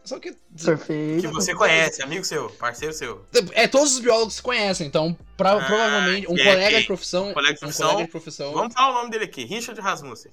Só 0.05 0.21
que. 0.21 0.37
Perfeito. 0.65 1.21
Que 1.23 1.27
você 1.27 1.53
conhece, 1.53 2.01
amigo 2.01 2.25
seu, 2.25 2.49
parceiro 2.51 2.95
seu. 2.95 3.25
É, 3.55 3.67
todos 3.67 3.95
os 3.95 3.99
biólogos 3.99 4.35
se 4.35 4.43
conhecem, 4.43 4.87
então 4.87 5.17
pra- 5.37 5.55
Ah, 5.61 5.67
provavelmente 5.67 6.31
um 6.31 6.39
é 6.39 6.45
colega 6.45 6.81
de 6.81 6.87
profissão. 6.87 7.33
Colega 7.33 7.55
de 7.55 7.59
um 7.59 7.61
profissão. 7.61 7.89
colega 7.89 8.05
de 8.05 8.11
profissão. 8.13 8.53
Vamos 8.53 8.73
falar 8.73 8.91
o 8.91 8.95
nome 8.99 9.11
dele 9.11 9.25
aqui, 9.25 9.45
Richard 9.45 9.81
Rasmussen. 9.81 10.31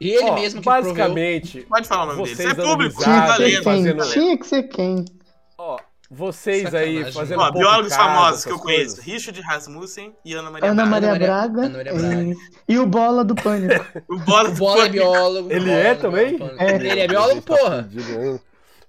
E 0.00 0.10
ele 0.10 0.30
Ó, 0.30 0.34
mesmo 0.34 0.60
que 0.60 0.64
proveu. 0.68 0.82
basicamente, 0.94 1.60
Pode 1.62 1.88
falar 1.88 2.02
o 2.04 2.06
nome 2.08 2.18
Vocês 2.20 2.36
dele. 2.38 2.50
Isso 2.52 2.60
é 2.60 2.64
público, 2.64 3.00
tá 3.00 3.04
Tinha 3.04 3.22
que 3.22 3.36
ser 3.36 3.42
lendo, 3.42 3.64
fazendo-. 3.64 4.12
Tinha 4.12 4.38
que 4.38 4.46
ser 4.46 4.62
quem? 4.64 5.04
ó, 5.58 5.78
vocês 6.10 6.74
aí 6.74 6.92
Sacanagem. 6.98 7.12
fazendo 7.12 7.38
Ó, 7.40 7.42
um 7.42 7.46
pouco 7.46 7.58
biólogos 7.58 7.88
caso, 7.96 8.02
famosos 8.08 8.44
que 8.44 8.50
eu 8.52 8.58
conheço: 8.58 8.84
coisas. 8.96 9.04
Richard 9.04 9.40
Rasmussen 9.40 10.12
e 10.24 10.34
Ana 10.34 10.50
Maria 10.50 10.70
Ana 10.70 10.86
Braga. 10.86 10.90
Maria 10.90 11.08
Maria- 11.10 11.26
Braga. 11.26 11.60
Ana 11.62 11.76
Maria 11.78 11.94
Braga. 11.94 12.22
isso. 12.24 12.40
E 12.68 12.78
o 12.78 12.86
Bola 12.86 13.24
do 13.24 13.34
Pânico. 13.34 13.84
O 14.08 14.18
Bola 14.18 14.48
O 14.48 14.52
do 14.52 14.58
Bola 14.58 14.84
é 14.84 14.88
biólogo. 14.88 15.50
Ele 15.50 15.64
Bola 15.64 15.78
é 15.78 15.94
também? 15.94 16.38
É. 16.58 16.74
Ele 16.76 17.00
é 17.00 17.08
biólogo, 17.08 17.40
Tá 17.42 17.56
porra. 17.56 17.88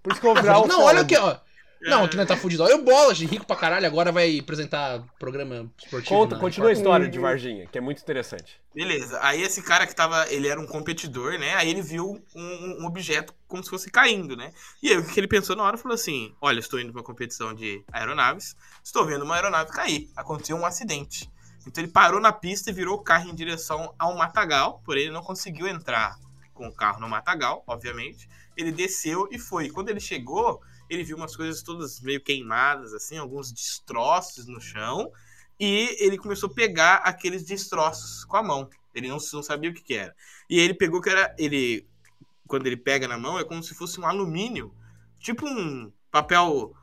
Por 0.04 0.12
isso 0.12 0.22
que 0.22 0.28
eu 0.28 0.34
vou 0.34 0.42
virar 0.44 0.60
o 0.60 0.68
Não, 0.68 0.84
olha 0.84 1.02
aqui, 1.02 1.18
ó. 1.18 1.36
Não, 1.82 2.08
que 2.08 2.18
não 2.18 2.26
tá 2.26 2.36
fudido. 2.36 2.64
Olha 2.64 2.76
o 2.76 2.84
Bola, 2.84 3.14
de 3.14 3.26
rico 3.26 3.46
pra 3.46 3.56
caralho, 3.56 3.86
agora 3.86 4.12
vai 4.12 4.40
apresentar 4.40 5.04
programa 5.20 5.72
esportivo. 5.78 6.16
Conta, 6.16 6.36
na 6.36 6.42
continua 6.42 6.70
a 6.70 6.74
história 6.74 7.08
de 7.08 7.20
Varginha, 7.20 7.68
que 7.68 7.78
é 7.78 7.82
muito 7.82 8.02
interessante. 8.02 8.60
Beleza. 8.74 9.20
Aí 9.22 9.42
esse 9.42 9.62
cara 9.62 9.86
que 9.86 9.96
tava. 9.96 10.32
Ele 10.32 10.48
era 10.48 10.60
um 10.60 10.66
competidor, 10.66 11.38
né? 11.38 11.56
Aí 11.56 11.70
ele 11.70 11.82
viu 11.82 12.22
um, 12.36 12.82
um 12.82 12.86
objeto 12.86 13.34
como 13.48 13.64
se 13.64 13.70
fosse 13.70 13.90
caindo, 13.90 14.36
né? 14.36 14.52
E 14.82 14.90
aí 14.90 14.98
o 14.98 15.06
que 15.06 15.20
ele 15.20 15.28
pensou 15.28 15.56
na 15.56 15.64
hora 15.64 15.78
falou 15.78 15.96
assim: 15.96 16.34
Olha, 16.42 16.60
estou 16.60 16.80
indo 16.80 16.92
pra 16.92 17.02
uma 17.02 17.06
competição 17.06 17.54
de 17.54 17.84
aeronaves, 17.92 18.56
estou 18.84 19.06
vendo 19.06 19.24
uma 19.24 19.36
aeronave 19.36 19.72
cair. 19.72 20.10
Aconteceu 20.16 20.56
um 20.56 20.66
acidente. 20.66 21.30
Então 21.66 21.84
ele 21.84 21.92
parou 21.92 22.20
na 22.20 22.32
pista 22.32 22.70
e 22.70 22.74
virou 22.74 22.96
o 22.96 23.04
carro 23.04 23.30
em 23.30 23.36
direção 23.36 23.94
ao 24.00 24.16
matagal, 24.16 24.82
porém 24.86 25.04
ele 25.04 25.12
não 25.12 25.22
conseguiu 25.22 25.68
entrar 25.68 26.18
com 26.54 26.68
o 26.68 26.74
carro 26.74 27.00
no 27.00 27.10
matagal, 27.10 27.64
obviamente. 27.68 28.28
Ele 28.56 28.72
desceu 28.72 29.28
e 29.32 29.38
foi. 29.38 29.70
Quando 29.70 29.90
ele 29.90 30.00
chegou, 30.00 30.62
ele 30.90 31.04
viu 31.04 31.18
umas 31.18 31.36
coisas 31.36 31.62
todas 31.62 32.00
meio 32.02 32.22
queimadas, 32.22 32.94
assim, 32.94 33.18
alguns 33.18 33.52
destroços 33.52 34.48
no 34.48 34.60
chão. 34.60 35.12
E 35.60 35.96
ele 36.00 36.18
começou 36.18 36.50
a 36.50 36.54
pegar 36.54 36.96
aqueles 36.98 37.44
destroços 37.44 38.24
com 38.26 38.38
a 38.38 38.44
mão. 38.44 38.70
Ele 38.94 39.08
não, 39.08 39.18
não 39.34 39.44
sabia 39.44 39.70
o 39.70 39.74
que, 39.74 39.82
que 39.82 39.94
era. 39.94 40.16
E 40.50 40.60
ele 40.60 40.74
pegou 40.74 41.02
que 41.02 41.10
era. 41.10 41.36
Ele. 41.38 41.88
Quando 42.48 42.66
ele 42.66 42.78
pega 42.78 43.08
na 43.08 43.18
mão, 43.18 43.38
é 43.38 43.44
como 43.44 43.62
se 43.62 43.74
fosse 43.74 44.00
um 44.00 44.06
alumínio. 44.06 44.74
Tipo 45.20 45.48
um 45.48 45.92
papel 46.12 46.74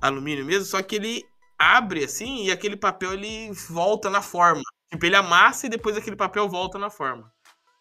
alumínio 0.00 0.44
mesmo, 0.44 0.64
só 0.64 0.82
que 0.82 0.96
ele 0.96 1.24
abre 1.58 2.04
assim 2.04 2.44
e 2.44 2.52
aquele 2.52 2.76
papel 2.76 3.14
ele 3.14 3.52
volta 3.52 4.10
na 4.10 4.22
forma. 4.22 4.62
Tipo, 4.90 5.06
ele 5.06 5.16
amassa 5.16 5.66
e 5.66 5.70
depois 5.70 5.96
aquele 5.96 6.16
papel 6.16 6.48
volta 6.48 6.78
na 6.78 6.90
forma. 6.90 7.32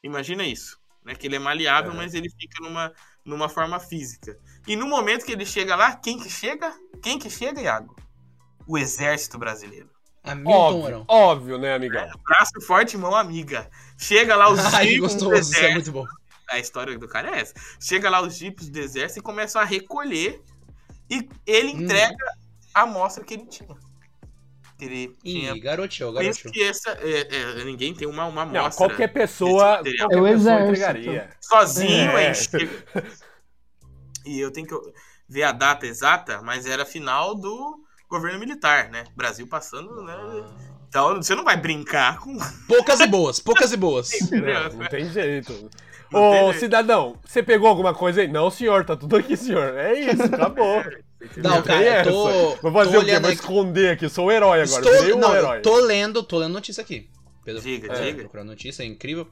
Imagina 0.02 0.44
isso. 0.44 0.80
Né? 1.06 1.16
Que 1.16 1.28
ele 1.28 1.36
é 1.36 1.40
maleável, 1.40 1.92
É. 1.92 1.96
mas 1.96 2.14
ele 2.14 2.30
fica 2.30 2.62
numa, 2.64 2.92
numa 3.26 3.50
forma 3.50 3.80
física. 3.80 4.38
E 4.68 4.76
no 4.76 4.88
momento 4.88 5.26
que 5.26 5.32
ele 5.32 5.46
chega 5.46 5.76
lá, 5.76 5.96
quem 5.96 6.18
que 6.20 6.30
chega? 6.30 6.74
Quem 7.02 7.20
que 7.20 7.30
chega, 7.30 7.62
Iago? 7.62 7.96
O 8.68 8.78
exército 8.78 9.38
brasileiro. 9.38 9.90
Hamilton 10.24 10.52
Óbvio, 10.52 11.06
óbvio, 11.10 11.58
né, 11.58 11.76
amigão? 11.76 12.10
Braço 12.24 12.62
forte, 12.66 12.98
mão 12.98 13.14
amiga. 13.14 13.70
Chega 13.98 14.36
lá 14.38 14.50
os 14.50 14.60
Ai, 14.74 14.96
do 14.96 15.02
gostoso, 15.02 15.52
isso 15.52 15.58
é 15.60 15.74
muito 15.74 15.92
bom. 15.92 16.06
A 16.50 16.60
história 16.60 16.98
do 16.98 17.08
cara 17.08 17.36
é 17.36 17.42
essa. 17.42 17.54
Chega 17.82 18.10
lá 18.10 18.22
os 18.22 18.38
jipes 18.38 18.70
do 18.70 18.80
exército 18.80 19.20
e 19.20 19.24
começam 19.24 19.62
a 19.62 19.66
recolher. 19.66 20.42
E 21.10 21.28
ele 21.46 21.74
Hum. 21.74 21.82
entrega 21.82 22.16
a 22.74 22.82
amostra 22.84 23.24
que 23.24 23.34
ele 23.34 23.46
tinha. 23.48 23.68
Ele 24.84 25.16
tinha. 25.24 25.54
Ih, 25.54 25.60
garoteou, 25.60 26.12
garoteou. 26.14 26.52
que 26.54 26.64
essa, 26.64 26.92
é, 27.02 27.28
é, 27.62 27.64
ninguém 27.66 27.94
tem 27.94 28.08
uma, 28.08 28.26
uma 28.26 28.46
Não, 28.46 28.62
amostra. 28.62 28.88
qualquer 28.88 29.08
pessoa, 29.14 29.82
desse 29.82 29.98
qualquer. 29.98 30.18
É 30.18 30.22
o 30.22 30.24
pessoa 30.26 30.62
entregaria. 30.62 31.30
Sozinho, 31.42 32.12
É. 32.12 32.28
aí 32.28 32.36
chega- 32.36 32.70
E 34.26 34.40
eu 34.40 34.52
tenho 34.52 34.68
que 34.68 34.76
ver 35.28 35.44
a 35.44 35.52
data 35.52 35.86
exata, 35.86 36.42
mas 36.42 36.66
era 36.66 36.86
final 36.86 37.36
do 37.36 37.80
governo 38.10 38.40
militar, 38.40 38.90
né? 38.90 39.04
Brasil 39.16 39.46
passando, 39.48 40.02
né? 40.04 40.16
Então 40.88 41.16
você 41.16 41.36
não 41.36 41.44
vai 41.44 41.58
brincar 41.58 42.20
com. 42.20 42.38
Poucas 42.68 43.00
e 43.00 43.08
boas, 43.08 43.40
poucas 43.40 43.72
e 43.74 43.78
boas. 43.78 44.12
Não, 44.32 44.80
não 44.80 44.88
tem 44.88 45.10
jeito. 45.10 45.70
Não 46.12 46.22
Ô, 46.22 46.32
tem 46.32 46.44
jeito. 46.46 46.60
cidadão, 46.60 47.20
você 47.26 47.42
pegou 47.42 47.68
alguma 47.68 47.94
coisa 47.94 48.22
aí? 48.22 48.28
Não, 48.28 48.50
senhor, 48.52 48.86
tá 48.86 48.96
tudo 48.96 49.16
aqui, 49.18 49.36
senhor. 49.36 49.76
É 49.76 49.94
isso, 50.00 50.24
acabou. 50.24 50.84
Não, 51.38 51.62
cara, 51.62 51.84
eu 51.84 52.12
tô. 52.12 52.30
essa. 52.30 52.62
Vou 52.62 52.72
fazer 52.72 52.92
tô 52.92 52.98
o 52.98 53.02
quê? 53.02 53.06
olhando 53.06 53.22
Vou 53.24 53.32
aqui. 53.32 53.40
esconder 53.40 53.90
aqui, 53.92 54.10
sou 54.10 54.26
o 54.26 54.32
herói 54.32 54.62
agora. 54.62 54.86
Estou, 54.86 55.16
um 55.16 55.20
não, 55.20 55.36
herói. 55.36 55.58
eu 55.58 55.62
tô 55.62 55.78
lendo, 55.78 56.24
tô 56.24 56.38
lendo 56.38 56.54
notícia 56.54 56.82
aqui. 56.82 57.10
Pedro, 57.44 57.62
Diga, 57.62 57.94
é, 57.94 58.02
diga. 58.06 58.20
Procurando 58.20 58.48
notícia, 58.48 58.84
é 58.84 58.86
incrível. 58.86 59.28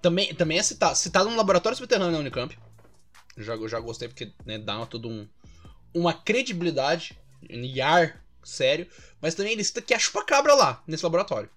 Também, 0.00 0.34
também 0.34 0.58
é 0.58 0.62
citado, 0.62 0.96
citado 0.96 1.28
no 1.28 1.36
laboratório 1.36 1.76
subterrâneo 1.76 2.12
da 2.12 2.18
Unicamp. 2.18 2.56
Já, 3.36 3.54
eu 3.54 3.68
já 3.68 3.78
gostei 3.80 4.08
porque 4.08 4.32
né, 4.46 4.58
dá 4.58 4.84
todo 4.86 5.08
um, 5.08 5.28
uma 5.94 6.12
credibilidade 6.12 7.18
em 7.48 7.80
ar 7.80 8.22
sério. 8.42 8.86
Mas 9.20 9.34
também 9.34 9.52
ele 9.52 9.64
cita 9.64 9.82
que 9.82 9.92
é 9.92 9.98
chupa-cabra 9.98 10.54
lá, 10.54 10.82
nesse 10.86 11.04
laboratório. 11.04 11.50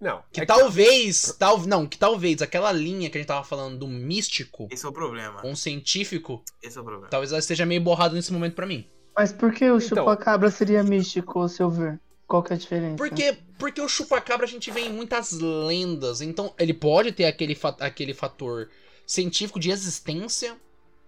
Não, 0.00 0.22
Que 0.32 0.40
é 0.40 0.46
talvez, 0.46 1.36
tal, 1.38 1.58
não, 1.66 1.86
que 1.86 1.98
talvez 1.98 2.40
aquela 2.40 2.72
linha 2.72 3.10
que 3.10 3.18
a 3.18 3.20
gente 3.20 3.28
tava 3.28 3.44
falando 3.44 3.78
do 3.78 3.86
místico 3.86 4.66
Esse 4.70 4.86
é 4.86 4.88
o 4.88 4.92
problema. 4.92 5.42
com 5.42 5.52
o 5.52 5.56
científico, 5.56 6.42
Esse 6.62 6.78
é 6.78 6.80
o 6.80 6.84
problema. 6.84 7.08
talvez 7.10 7.32
ela 7.32 7.38
esteja 7.38 7.66
meio 7.66 7.80
borrado 7.82 8.14
nesse 8.14 8.32
momento 8.32 8.54
pra 8.54 8.66
mim. 8.66 8.86
Mas 9.14 9.32
por 9.32 9.52
que 9.52 9.64
o 9.64 9.76
Então. 9.76 9.80
chupa-cabra 9.80 10.50
seria 10.50 10.82
místico, 10.82 11.40
ao 11.40 11.48
seu 11.48 11.68
ver? 11.68 12.00
Qual 12.26 12.42
que 12.42 12.52
é 12.52 12.56
a 12.56 12.58
diferença? 12.58 12.96
Porque, 12.96 13.36
porque 13.58 13.80
o 13.80 13.88
chupa-cabra 13.88 14.46
a 14.46 14.48
gente 14.48 14.70
vê 14.70 14.82
em 14.82 14.92
muitas 14.92 15.32
lendas. 15.32 16.20
Então, 16.20 16.54
ele 16.58 16.72
pode 16.72 17.12
ter 17.12 17.24
aquele, 17.24 17.54
fa- 17.54 17.76
aquele 17.80 18.14
fator 18.14 18.70
científico 19.04 19.58
de 19.60 19.70
existência, 19.70 20.56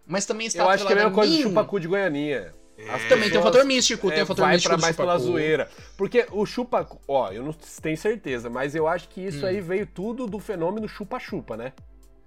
mas 0.07 0.27
também 0.27 0.49
está 0.49 0.65
Eu 0.65 0.69
acho 0.69 0.85
que 0.85 0.93
é 0.93 0.97
a 0.97 0.99
mesma 0.99 1.13
coisa 1.13 1.33
do 1.35 1.43
chupacu 1.45 1.79
de 1.81 1.87
Goianinha. 1.89 2.53
É, 2.87 2.91
As 2.95 3.05
Também 3.09 3.31
tem 3.31 3.39
o 3.39 3.43
fator 3.43 3.65
místico, 3.65 4.09
tem 4.11 4.21
é, 4.21 4.23
o 4.23 4.27
fator 4.27 4.45
vai 4.45 4.55
místico 4.55 4.75
pra 4.75 4.81
mais 4.83 4.97
pela 4.97 5.19
zoeira. 5.19 5.69
Porque 5.97 6.27
o 6.33 6.45
chupacu, 6.45 7.01
ó, 7.07 7.31
eu 7.31 7.43
não 7.45 7.53
tenho 7.53 7.97
certeza, 7.97 8.51
mas 8.51 8.75
eu 8.75 8.89
acho 8.89 9.09
que 9.09 9.21
isso 9.21 9.45
Hum. 9.45 9.49
aí 9.49 9.61
veio 9.61 9.87
tudo 9.87 10.27
do 10.27 10.39
fenômeno 10.39 10.89
chupa-chupa, 10.89 11.57
né? 11.57 11.73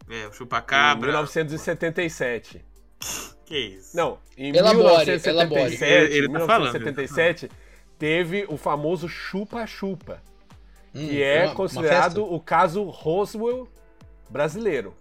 É, 0.10 0.26
o 0.26 0.30
Em 0.30 0.34
chupacabra. 0.34 1.08
1977. 1.08 2.64
Que 3.46 3.58
isso? 3.58 3.96
Não, 3.96 4.18
em 4.38 4.56
Elabore, 4.56 4.78
1977, 5.06 5.30
elabore. 5.30 6.16
Ele 6.16 6.28
tá 6.30 6.40
falando, 6.48 6.74
1977 6.74 7.50
teve 8.00 8.46
o 8.50 8.58
famoso 8.58 9.08
chupa-chupa, 9.08 10.22
Hum, 10.94 11.08
que 11.08 11.22
é 11.22 11.40
uma- 11.42 11.46
uma 11.48 11.56
considerado 11.56 12.26
o 12.34 12.40
caso 12.40 12.84
Roswell 12.84 13.68
brasileiro. 14.30 14.96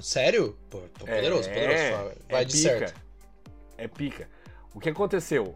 Sério? 0.00 0.56
Pô, 0.70 0.78
pô, 0.98 1.06
poderoso, 1.06 1.48
É, 1.50 1.52
poderoso. 1.52 2.14
Vai 2.30 2.42
é 2.42 2.44
de 2.44 2.52
pica. 2.56 2.78
certo. 2.78 3.00
É 3.76 3.88
pica. 3.88 4.28
O 4.80 4.82
que 4.82 4.88
aconteceu? 4.88 5.54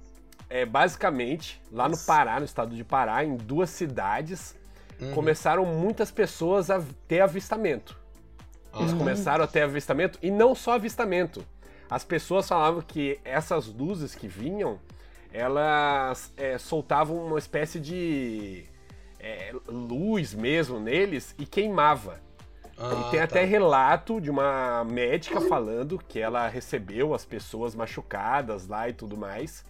É 0.51 0.67
basicamente 0.67 1.59
lá 1.73 1.89
no 1.89 1.97
Pará, 1.97 2.39
no 2.39 2.45
estado 2.45 2.77
de 2.77 2.85
Pará, 2.85 3.25
em 3.25 3.37
duas 3.39 3.71
cidades, 3.71 4.55
Uhum. 5.01 5.15
começaram 5.15 5.65
muitas 5.65 6.11
pessoas 6.11 6.71
a 6.71 6.79
ter 7.09 7.23
avistamento. 7.23 7.99
Eles 8.79 8.93
Ah. 8.93 8.97
começaram 8.99 9.43
a 9.43 9.47
ter 9.47 9.63
avistamento 9.63 10.19
e 10.21 10.31
não 10.31 10.55
só 10.55 10.75
avistamento. 10.75 11.43
As 11.89 12.05
pessoas 12.05 12.47
falavam 12.47 12.83
que 12.83 13.19
essas 13.25 13.67
luzes 13.67 14.15
que 14.15 14.29
vinham, 14.29 14.79
elas 15.33 16.31
é, 16.37 16.59
soltavam 16.59 17.17
uma 17.27 17.39
espécie 17.39 17.81
de 17.81 18.67
é, 19.19 19.55
luz 19.67 20.35
mesmo 20.35 20.79
neles 20.79 21.35
e 21.39 21.47
queimava. 21.47 22.21
Ah, 22.77 23.09
E 23.09 23.11
tem 23.11 23.19
tá. 23.21 23.25
até 23.25 23.45
relato 23.45 24.21
de 24.21 24.31
uma 24.31 24.85
médica 24.85 25.41
falando 25.41 25.99
que 25.99 26.19
ela 26.19 26.49
recebeu 26.49 27.15
as 27.15 27.25
pessoas 27.25 27.75
machucadas 27.75 28.67
lá 28.67 28.89
e 28.89 28.93
tudo 28.93 29.17
mais. 29.17 29.65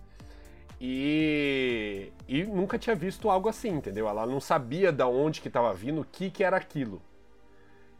E, 0.81 2.13
e 2.29 2.45
nunca 2.45 2.79
tinha 2.79 2.97
visto 2.97 3.31
algo 3.31 3.49
assim, 3.49 3.71
entendeu? 3.71 4.09
Ela 4.09 4.27
não 4.27 4.41
sabia 4.41 4.93
da 4.93 5.07
onde 5.07 5.41
que 5.41 5.49
estava 5.49 5.73
vindo, 5.75 6.01
o 6.01 6.05
que 6.05 6.31
que 6.31 6.43
era 6.45 6.57
aquilo. 6.57 7.01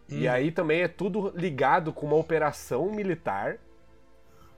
E 0.09 0.29
Hum. 0.29 0.31
aí 0.31 0.51
também 0.53 0.83
é 0.83 0.89
tudo 0.89 1.33
ligado 1.35 1.93
com 1.93 2.07
uma 2.07 2.17
operação 2.17 2.91
militar 2.91 3.59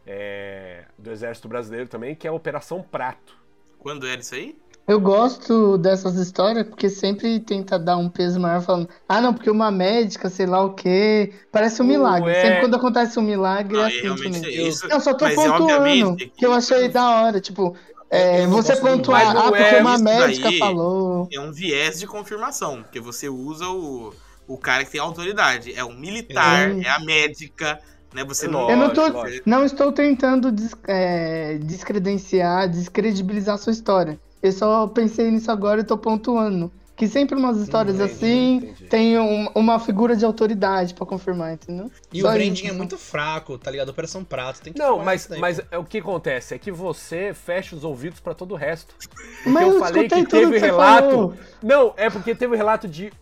é, 0.07 0.87
do 0.99 1.11
Exército 1.11 1.49
Brasileiro 1.49 1.89
também, 1.89 2.15
que 2.15 2.27
é 2.27 2.31
a 2.31 2.33
Operação 2.33 2.83
Prato. 2.83 3.37
Quando 3.79 4.07
era 4.07 4.21
isso 4.21 4.35
aí? 4.35 4.57
Eu 4.87 5.01
gosto 5.01 5.77
dessas 5.79 6.15
histórias 6.17 6.69
porque 6.69 6.89
sempre 6.89 7.41
tenta 7.41 7.77
dar 7.79 7.97
um 7.97 8.09
peso 8.09 8.39
maior 8.39 8.63
falando, 8.63 8.89
ah 9.09 9.21
não, 9.21 9.35
porque 9.35 9.51
uma 9.51 9.69
médica, 9.71 10.31
sei 10.31 10.47
lá 10.47 10.63
o 10.63 10.75
quê, 10.75 11.33
parece 11.51 11.83
um 11.83 11.85
milagre. 11.85 12.35
é. 12.35 12.37
Sempre 12.37 12.61
quando 12.61 12.77
acontece 12.77 13.19
um 13.19 13.23
milagre 13.23 13.81
é 13.81 13.85
Ah, 13.85 13.89
assim 13.89 14.01
realmente 14.03 14.17
também. 14.17 14.47
é 14.47 14.51
isso. 14.51 14.87
Não, 14.89 15.01
só 15.01 15.13
tô 15.13 15.25
Mas 15.25 15.37
é 15.45 15.51
pontuando 15.51 16.17
que 16.37 16.47
eu 16.47 16.53
achei 16.53 16.89
da 16.89 17.09
hora, 17.23 17.41
tipo, 17.41 17.77
é, 18.11 18.43
Eu 18.43 18.51
você 18.51 18.77
pontuar, 18.77 19.37
ah, 19.37 19.53
porque 19.53 19.75
é 19.75 19.79
uma 19.79 19.99
médica 19.99 20.53
falou. 20.53 21.33
É 21.33 21.41
um 21.41 21.53
viés 21.53 21.99
de 21.99 22.07
confirmação, 22.07 22.83
porque 22.83 23.01
você 23.01 23.29
usa 23.29 23.69
o, 23.69 24.15
o 24.47 24.59
cara 24.59 24.85
que 24.85 24.93
tem 24.93 25.01
autoridade. 25.01 25.73
É 25.75 25.85
o 25.85 25.93
militar, 25.93 26.71
Hum. 26.71 26.81
é 26.81 26.89
a 26.91 27.01
médica, 27.01 27.81
né? 28.15 28.25
Você 28.25 28.47
não. 28.47 28.61
Eu 28.69 28.77
não 28.77 28.93
tô, 28.93 29.03
não 29.45 29.65
estou 29.65 29.93
tentando 29.93 30.51
des- 30.53 30.75
é, 30.89 31.59
descredenciar, 31.59 32.69
descredibilizar 32.69 33.59
sua 33.59 33.73
história. 33.73 34.21
Eu 34.47 34.53
só 34.53 34.87
pensei 34.87 35.31
nisso 35.31 35.51
agora 35.51 35.81
e 35.81 35.85
tô 35.85 35.97
pontuando. 35.99 36.71
Que 36.95 37.07
sempre 37.07 37.35
umas 37.39 37.59
histórias 37.59 37.97
Entendi, 37.97 38.13
assim 38.15 38.55
entendi. 38.57 38.85
tem 38.87 39.19
um- 39.19 39.51
uma 39.55 39.79
figura 39.79 40.17
de 40.17 40.25
autoridade 40.25 40.95
pra 40.95 41.05
confirmar, 41.05 41.53
entendeu? 41.53 41.91
E 42.11 42.23
Só 42.23 42.31
o 42.31 42.33
branding 42.33 42.69
é 42.69 42.73
muito 42.73 42.97
fraco, 42.97 43.59
tá 43.59 43.71
ligado? 43.71 43.91
Operação 43.91 44.25
Prato. 44.25 44.63
Tem 44.63 44.73
que 44.73 44.79
Não, 44.79 45.05
mas, 45.05 45.27
daí, 45.27 45.39
mas 45.39 45.61
pô. 45.61 45.67
é 45.71 45.77
o 45.77 45.85
que 45.85 45.99
acontece 45.99 46.55
é 46.55 46.59
que 46.59 46.73
você 46.73 47.35
fecha 47.35 47.77
os 47.77 47.85
ouvidos 47.85 48.19
pra 48.21 48.33
todo 48.33 48.53
o 48.53 48.57
resto. 48.57 48.95
Porque 48.99 49.51
Mas 49.51 49.67
eu 49.69 49.75
eu 49.75 49.79
falei 49.79 50.09
que 50.09 50.25
teve 50.25 50.57
relato. 50.59 51.11
falou. 51.11 51.35
Não, 51.63 51.93
é 51.99 52.09
porque 52.09 52.35
teve 52.35 52.57
relato 52.57 52.89
de 52.89 53.13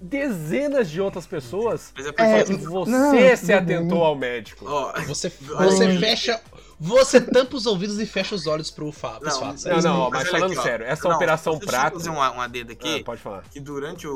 dezenas 0.00 0.90
de 0.90 1.00
outras 1.00 1.26
pessoas. 1.26 1.92
Mas 1.96 2.06
é 2.06 2.08
É, 2.08 2.12
porque. 2.44 2.56
Você 2.66 2.90
Não, 2.90 3.36
se 3.36 3.46
bem. 3.46 3.56
atentou 3.56 4.02
ao 4.04 4.16
médico. 4.16 4.64
Ó, 4.68 4.92
Você, 5.06 5.28
você 5.28 5.98
fecha. 5.98 6.40
Você 6.82 7.20
tampa 7.20 7.56
os 7.56 7.66
ouvidos 7.66 7.98
e 8.00 8.06
fecha 8.06 8.34
os 8.34 8.46
olhos 8.46 8.70
pro 8.70 8.90
pros 8.90 9.20
Não, 9.20 9.40
fatos. 9.40 9.64
Não, 9.64 9.72
É 9.72 9.82
não, 9.82 10.10
mas 10.10 10.22
olha 10.22 10.30
falando 10.30 10.52
aqui, 10.52 10.62
sério, 10.62 10.86
essa 10.86 11.06
Não, 11.08 11.16
operação 11.16 11.52
deixa 11.58 11.64
eu 11.66 11.68
prato. 11.68 11.92
fazer 11.98 12.08
um, 12.08 12.14
um 12.16 12.40
adendo 12.40 12.72
aqui. 12.72 13.00
Ah, 13.00 13.04
pode 13.04 13.20
falar. 13.20 13.42
que 13.50 13.60
durante 13.60 14.06
o, 14.06 14.14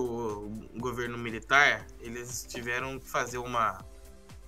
o 0.74 0.80
governo 0.80 1.18
militar, 1.18 1.86
eles 2.00 2.46
tiveram 2.48 2.98
que 2.98 3.06
fazer 3.06 3.36
uma. 3.36 3.84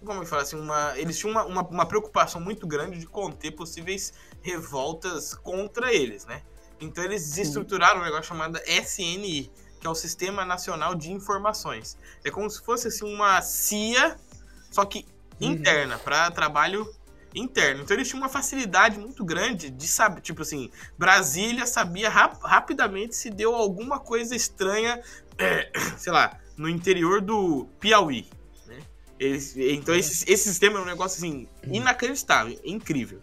Como 0.03 0.23
eu 0.23 0.27
falo 0.27 0.41
assim? 0.43 0.59
Uma, 0.59 0.95
eles 0.97 1.19
tinham 1.19 1.33
uma, 1.33 1.45
uma, 1.45 1.63
uma 1.69 1.87
preocupação 1.87 2.41
muito 2.41 2.67
grande 2.67 2.99
de 2.99 3.07
conter 3.07 3.51
possíveis 3.51 4.15
revoltas 4.41 5.35
contra 5.35 5.93
eles, 5.93 6.25
né? 6.25 6.41
Então 6.81 7.05
eles 7.05 7.37
estruturaram 7.37 8.01
um 8.01 8.05
negócio 8.05 8.25
chamado 8.25 8.59
SNI, 8.67 9.51
que 9.79 9.87
é 9.87 9.91
o 9.91 9.95
Sistema 9.95 10.43
Nacional 10.43 10.95
de 10.95 11.13
Informações. 11.13 11.99
É 12.25 12.31
como 12.31 12.49
se 12.49 12.63
fosse 12.63 12.89
assim, 12.89 13.05
uma 13.13 13.43
CIA, 13.43 14.17
só 14.71 14.87
que 14.87 15.05
Uhum. 15.39 15.51
interna, 15.53 15.99
para 15.99 16.31
trabalho 16.31 16.91
interno. 17.37 17.83
Então 17.83 17.97
eles 17.97 18.09
tinham 18.09 18.21
uma 18.23 18.29
facilidade 18.29 18.99
muito 18.99 19.25
grande 19.25 19.71
de 19.71 19.87
saber, 19.87 20.21
tipo 20.23 20.43
assim, 20.43 20.71
Brasília 20.99 21.67
sabia 21.67 22.09
rap- 22.09 22.41
rapidamente 22.43 23.15
se 23.15 23.31
deu 23.31 23.55
alguma 23.55 24.01
coisa 24.01 24.35
estranha, 24.35 25.01
é, 25.39 25.71
sei 25.99 26.13
lá, 26.13 26.41
no 26.57 26.69
interior 26.69 27.21
do 27.21 27.67
Piauí. 27.79 28.27
Né? 28.67 28.79
Eles- 29.21 29.57
então 29.57 29.95
esse, 29.95 30.25
esse 30.31 30.45
sistema 30.49 30.79
é 30.79 30.83
um 30.83 30.87
negócio 30.87 31.19
assim, 31.19 31.47
inacreditável, 31.67 32.59
incrível. 32.65 33.21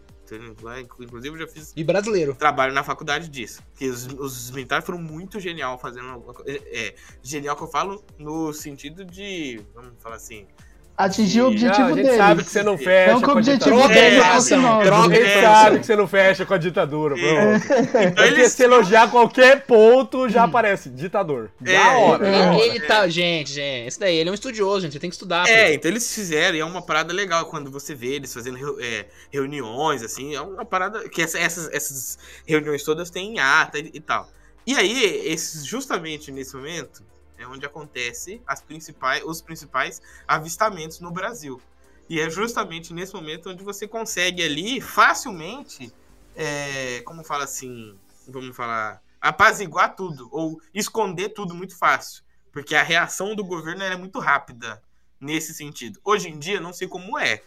Lá, 0.64 0.80
Inclusive 0.82 1.36
eu 1.36 1.46
já 1.46 1.48
fiz 1.54 1.74
E 1.76 1.84
brasileiro. 1.84 2.34
trabalho 2.34 2.74
na 2.74 2.84
faculdade 2.84 3.30
disso. 3.30 3.62
Que 3.76 3.88
os, 3.88 4.08
os 4.08 4.50
militares 4.50 4.84
foram 4.84 4.98
muito 5.00 5.40
genial 5.40 5.78
fazendo. 5.78 6.26
É, 6.48 6.88
é, 6.88 6.96
genial 7.22 7.56
que 7.56 7.62
eu 7.62 7.68
falo 7.68 8.04
no 8.18 8.52
sentido 8.52 9.06
de, 9.06 9.62
vamos 9.76 9.94
falar 10.02 10.16
assim, 10.16 10.48
Atingir 10.96 11.40
o 11.42 11.44
Não, 11.46 11.50
objetivo 11.52 11.86
a 11.86 11.88
gente 11.94 12.04
deles. 12.04 12.18
sabe 12.18 12.44
que 12.44 12.52
você 12.52 12.62
não 12.62 12.78
fecha 12.78 13.12
Não 13.14 13.20
que 13.20 13.26
com 13.26 13.32
o 13.32 13.34
a 13.34 13.38
objetivo 13.38 13.76
ditadura. 13.76 13.94
deles 13.94 14.52
É, 14.52 14.56
nobre. 14.58 14.86
troca- 14.86 15.04
A 15.08 15.16
gente 15.16 15.26
É, 15.28 15.42
sabe 15.42 15.80
que 15.80 15.86
você 15.88 15.96
não 15.96 16.08
fecha 16.08 16.46
com 16.46 16.54
a 16.54 16.58
ditadura, 16.60 17.16
É. 17.20 18.04
Então 18.06 18.26
eles 18.26 18.52
se 18.52 18.64
elogiar 18.64 19.10
qualquer 19.10 19.66
ponto, 19.66 20.30
já 20.30 20.44
aparece 20.44 20.90
ditador. 20.92 21.50
Da 21.60 21.72
É, 21.72 21.80
hora. 21.98 22.28
Ele, 22.28 22.38
da 22.38 22.52
hora. 22.52 22.66
ele 22.66 22.80
tá. 22.82 23.08
Gente, 23.08 23.52
gente, 23.54 23.88
esse 23.88 24.00
daí, 24.00 24.16
ele 24.18 24.30
é 24.30 24.32
um 24.32 24.36
estudioso, 24.36 24.82
gente. 24.82 24.94
Você 24.94 25.00
tem 25.00 25.10
que 25.10 25.16
estudar. 25.16 25.50
É, 25.50 25.70
pô. 25.70 25.74
então 25.74 25.90
eles 25.90 26.14
fizeram, 26.14 26.56
e 26.58 26.60
é 26.60 26.66
uma 26.66 26.82
parada 26.86 27.12
legal 27.12 27.48
quando 27.48 27.72
você 27.72 27.96
vê 27.96 28.14
eles 28.14 28.32
fazendo 28.32 28.78
é, 28.80 29.06
reuniões, 29.32 30.04
assim, 30.04 30.36
é 30.36 30.42
uma 30.42 30.64
parada 30.64 31.10
que 31.10 31.24
essa- 31.24 31.40
essas, 31.40 31.70
essas 31.74 32.20
reuniões 32.46 32.84
todas 32.84 33.10
têm 33.10 33.34
em 33.36 33.40
ata 33.40 33.80
e, 33.80 33.90
e 33.96 34.00
tal. 34.00 34.30
E 34.66 34.76
aí, 34.76 35.24
esses, 35.26 35.66
justamente 35.66 36.32
nesse 36.32 36.56
momento, 36.56 37.02
é 37.44 37.48
onde 37.48 37.66
acontece 37.66 38.42
as 38.48 38.62
principais, 38.62 39.24
os 39.24 39.42
principais 39.42 40.02
avistamentos 40.28 41.00
no 41.00 41.12
Brasil. 41.12 41.62
E 42.10 42.20
é 42.20 42.30
justamente 42.30 42.94
nesse 42.94 43.14
momento 43.14 43.50
onde 43.50 43.64
você 43.64 43.88
consegue 43.88 44.44
ali 44.44 44.82
facilmente, 44.82 45.94
é, 46.36 47.02
como 47.02 47.24
fala 47.24 47.44
assim, 47.44 47.98
vamos 48.28 48.56
falar, 48.56 49.02
apaziguar 49.22 49.96
tudo, 49.96 50.28
ou 50.32 50.60
esconder 50.74 51.30
tudo 51.30 51.54
muito 51.54 51.78
fácil. 51.78 52.24
Porque 52.52 52.76
a 52.76 52.84
reação 52.84 53.36
do 53.36 53.44
governo 53.44 53.84
era 53.84 53.98
muito 53.98 54.20
rápida 54.20 54.82
nesse 55.20 55.54
sentido. 55.54 56.00
Hoje 56.04 56.30
em 56.30 56.38
dia, 56.38 56.60
não 56.60 56.74
sei 56.74 56.88
como 56.88 57.18
é, 57.18 57.42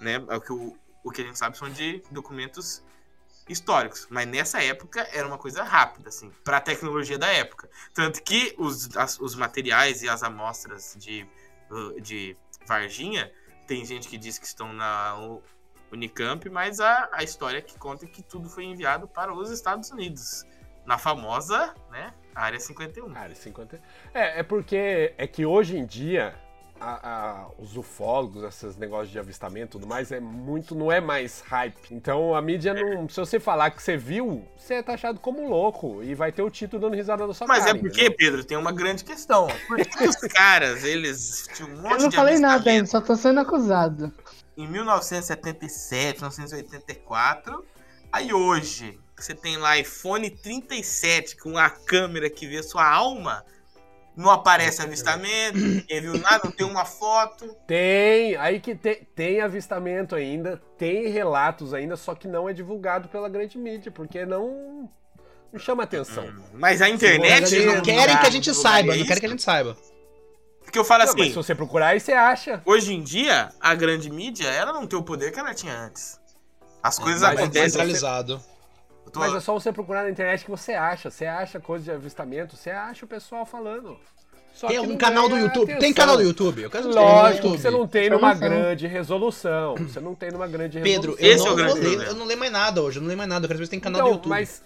né? 0.00 0.18
O 0.18 0.40
que, 0.40 0.52
o, 0.52 0.76
o 1.04 1.10
que 1.10 1.22
a 1.22 1.24
gente 1.24 1.38
sabe 1.38 1.56
são 1.56 1.70
de 1.70 2.02
documentos 2.10 2.82
históricos. 3.50 4.06
Mas 4.10 4.26
nessa 4.28 4.62
época 4.62 5.06
era 5.12 5.26
uma 5.26 5.38
coisa 5.38 5.62
rápida, 5.62 6.08
assim, 6.08 6.30
para 6.44 6.58
a 6.58 6.60
tecnologia 6.60 7.18
da 7.18 7.28
época. 7.28 7.68
Tanto 7.92 8.22
que 8.22 8.54
os, 8.58 8.96
as- 8.96 9.18
os 9.20 9.34
materiais 9.34 10.02
e 10.02 10.08
as 10.08 10.22
amostras 10.22 10.94
de, 10.98 11.26
uh, 11.70 12.00
de 12.00 12.36
Varginha, 12.66 13.30
tem 13.66 13.84
gente 13.84 14.08
que 14.08 14.16
diz 14.18 14.38
que 14.38 14.46
estão 14.46 14.72
na 14.72 15.16
Unicamp, 15.92 16.48
mas 16.50 16.80
a, 16.80 17.08
a 17.12 17.22
história 17.22 17.60
que 17.60 17.76
conta 17.78 18.04
é 18.04 18.08
que 18.08 18.22
tudo 18.22 18.48
foi 18.48 18.64
enviado 18.64 19.08
para 19.08 19.32
os 19.34 19.50
Estados 19.50 19.90
Unidos. 19.90 20.44
Na 20.86 20.96
famosa, 20.98 21.74
né, 21.90 22.12
Área 22.34 22.58
51. 22.58 23.12
Cara, 23.12 23.34
50... 23.34 23.80
É, 24.14 24.40
é 24.40 24.42
porque 24.42 25.14
é 25.16 25.26
que 25.26 25.44
hoje 25.44 25.76
em 25.76 25.84
dia 25.84 26.34
a- 26.80 27.00
a- 27.02 27.48
os 27.58 27.76
ufólogos, 27.76 28.42
esses 28.42 28.76
negócios 28.76 29.10
de 29.10 29.18
avistamento 29.18 29.66
e 29.66 29.80
tudo 29.80 29.86
mais, 29.86 30.10
é 30.10 30.18
muito, 30.18 30.74
não 30.74 30.90
é 30.90 31.00
mais 31.00 31.40
hype. 31.42 31.76
Então 31.90 32.34
a 32.34 32.40
mídia 32.40 32.72
não. 32.72 33.08
Se 33.08 33.20
você 33.20 33.38
falar 33.38 33.70
que 33.70 33.82
você 33.82 33.96
viu, 33.96 34.44
você 34.56 34.74
é 34.74 34.82
taxado 34.82 35.20
como 35.20 35.48
louco 35.48 36.02
e 36.02 36.14
vai 36.14 36.32
ter 36.32 36.42
o 36.42 36.50
título 36.50 36.80
dando 36.82 36.96
risada 36.96 37.26
na 37.26 37.34
sua 37.34 37.46
Mas 37.46 37.64
cara. 37.66 37.76
é 37.76 37.80
porque, 37.80 38.10
Pedro, 38.10 38.42
tem 38.44 38.56
uma 38.56 38.72
grande 38.72 39.04
questão. 39.04 39.46
Por 39.68 39.76
que 39.78 40.04
os 40.08 40.16
caras, 40.32 40.82
eles 40.84 41.48
tinham 41.54 41.70
um 41.70 41.82
monte 41.82 41.92
Eu 41.92 41.98
não 42.00 42.08
de 42.08 42.16
falei 42.16 42.38
nada 42.38 42.70
ainda, 42.70 42.86
só 42.86 43.00
tô 43.00 43.14
sendo 43.14 43.40
acusado. 43.40 44.12
em 44.56 44.66
1977, 44.66 46.20
1984. 46.22 47.64
Aí 48.12 48.32
hoje, 48.32 48.98
você 49.16 49.34
tem 49.34 49.56
lá 49.56 49.78
iPhone 49.78 50.28
37 50.30 51.36
com 51.36 51.56
a 51.58 51.68
câmera 51.70 52.28
que 52.30 52.46
vê 52.46 52.62
sua 52.62 52.88
alma. 52.88 53.44
Não 54.20 54.30
aparece 54.30 54.82
avistamento, 54.82 55.56
ninguém 55.56 56.00
viu 56.02 56.18
nada, 56.18 56.42
não 56.44 56.52
tem 56.52 56.66
uma 56.66 56.84
foto. 56.84 57.56
Tem, 57.66 58.36
aí 58.36 58.60
que 58.60 58.74
tem, 58.74 59.08
tem 59.14 59.40
avistamento 59.40 60.14
ainda, 60.14 60.60
tem 60.76 61.08
relatos 61.08 61.72
ainda, 61.72 61.96
só 61.96 62.14
que 62.14 62.28
não 62.28 62.46
é 62.46 62.52
divulgado 62.52 63.08
pela 63.08 63.30
grande 63.30 63.56
mídia, 63.56 63.90
porque 63.90 64.26
não, 64.26 64.90
não 65.50 65.58
chama 65.58 65.84
atenção. 65.84 66.30
Mas 66.52 66.82
a 66.82 66.88
internet. 66.90 67.48
Sim, 67.48 67.64
Não 67.64 67.80
querem 67.80 68.18
que 68.18 68.26
a 68.26 68.30
gente 68.30 68.52
saiba, 68.52 68.94
não 68.94 69.06
querem 69.06 69.20
que 69.20 69.26
a 69.26 69.30
gente 69.30 69.42
saiba. 69.42 69.74
Porque 70.62 70.78
eu 70.78 70.84
falo 70.84 71.06
Não, 71.06 71.12
mas 71.14 71.20
assim, 71.20 71.30
se 71.30 71.36
você 71.36 71.54
procurar 71.54 71.86
aí, 71.88 72.00
você 72.00 72.12
acha. 72.12 72.60
hoje 72.66 72.92
em 72.92 73.02
dia, 73.02 73.48
a 73.58 73.74
grande 73.74 74.10
mídia, 74.10 74.48
ela 74.48 74.70
não 74.70 74.86
tem 74.86 74.98
o 74.98 75.02
poder 75.02 75.32
que 75.32 75.40
ela 75.40 75.54
tinha 75.54 75.74
antes. 75.74 76.20
As 76.82 76.98
coisas 76.98 77.22
é 77.22 77.26
acontecem. 77.26 77.70
Centralizado. 77.70 78.34
Eu 78.34 78.59
tô- 79.10 79.20
Mas 79.20 79.34
é 79.34 79.40
só 79.40 79.52
você 79.54 79.72
procurar 79.72 80.02
na 80.04 80.10
internet 80.10 80.44
que 80.44 80.50
você 80.50 80.72
acha. 80.72 81.10
Você 81.10 81.26
acha 81.26 81.58
coisa 81.60 81.84
de 81.84 81.90
avistamento, 81.92 82.56
você 82.56 82.70
acha 82.70 83.04
o 83.04 83.08
pessoal 83.08 83.46
falando. 83.46 83.96
Só 84.52 84.66
Tem 84.66 84.84
não 84.84 84.96
canal 84.96 85.28
do 85.28 85.38
YouTube? 85.38 85.66
Tem 85.66 85.76
atenção. 85.76 85.94
canal 85.94 86.16
do 86.16 86.22
YouTube? 86.22 86.62
Eu 86.62 86.70
quero 86.70 86.84
tem 86.84 86.92
Lógico, 86.94 87.14
no 87.14 87.32
que 87.32 87.46
YouTube. 87.46 87.58
você 87.62 87.70
não 87.70 87.86
tem 87.86 88.10
numa 88.10 88.34
grande 88.34 88.86
resolução. 88.86 89.74
Você 89.76 90.00
não 90.00 90.14
tem 90.14 90.30
numa 90.32 90.46
grande 90.48 90.80
Pedro, 90.80 91.14
resolução. 91.14 91.26
eu 91.28 91.34
Esse 91.36 91.46
é 91.46 91.50
o 91.50 91.50
não, 91.50 91.56
grande 91.56 91.74
ler, 91.74 91.80
problema. 91.88 92.04
eu 92.10 92.14
não 92.16 92.26
leio 92.26 92.38
mais 92.38 92.52
nada 92.52 92.82
hoje, 92.82 92.98
eu 92.98 93.00
não 93.00 93.06
leio 93.08 93.16
mais 93.18 93.30
nada, 93.30 93.44
eu 93.44 93.48
quero 93.48 93.58
saber 93.58 93.66
se 93.66 93.70
tem 93.70 93.80
canal 93.80 94.00
Então, 94.00 94.10
do 94.10 94.16
YouTube. 94.16 94.30
mas 94.30 94.62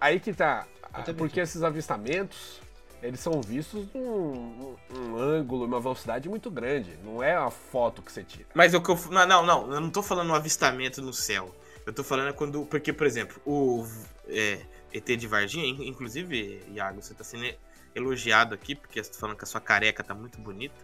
aí 0.00 0.18
que 0.18 0.32
tá. 0.32 0.66
Eu 1.06 1.14
Porque 1.14 1.38
esses 1.38 1.62
avistamentos, 1.62 2.58
eles 3.02 3.20
são 3.20 3.42
vistos 3.42 3.84
num, 3.94 4.74
num 4.90 5.18
ângulo, 5.18 5.66
uma 5.66 5.78
velocidade 5.80 6.26
muito 6.30 6.50
grande. 6.50 6.98
Não 7.04 7.22
é 7.22 7.36
a 7.36 7.50
foto 7.50 8.00
que 8.00 8.10
você 8.10 8.22
tira. 8.24 8.46
Mas 8.54 8.72
o 8.72 8.80
que 8.80 8.88
eu. 8.90 8.98
Não, 9.10 9.26
não, 9.26 9.46
não, 9.46 9.72
eu 9.74 9.80
não 9.82 9.90
tô 9.90 10.02
falando 10.02 10.30
um 10.30 10.34
avistamento 10.34 11.02
no 11.02 11.12
céu. 11.12 11.54
Eu 11.86 11.92
tô 11.92 12.02
falando 12.04 12.28
é 12.28 12.32
quando. 12.32 12.66
Porque, 12.66 12.92
por 12.92 13.06
exemplo, 13.06 13.40
o 13.46 13.86
é, 14.28 14.58
ET 14.92 15.06
de 15.16 15.26
Varginha, 15.26 15.64
in- 15.64 15.88
inclusive, 15.88 16.60
Iago, 16.74 17.00
você 17.00 17.14
tá 17.14 17.22
sendo 17.24 17.46
elogiado 17.94 18.54
aqui, 18.54 18.74
porque 18.74 19.02
você 19.02 19.10
tá 19.10 19.18
falando 19.18 19.36
que 19.36 19.44
a 19.44 19.46
sua 19.46 19.60
careca 19.60 20.02
tá 20.02 20.14
muito 20.14 20.38
bonita. 20.38 20.74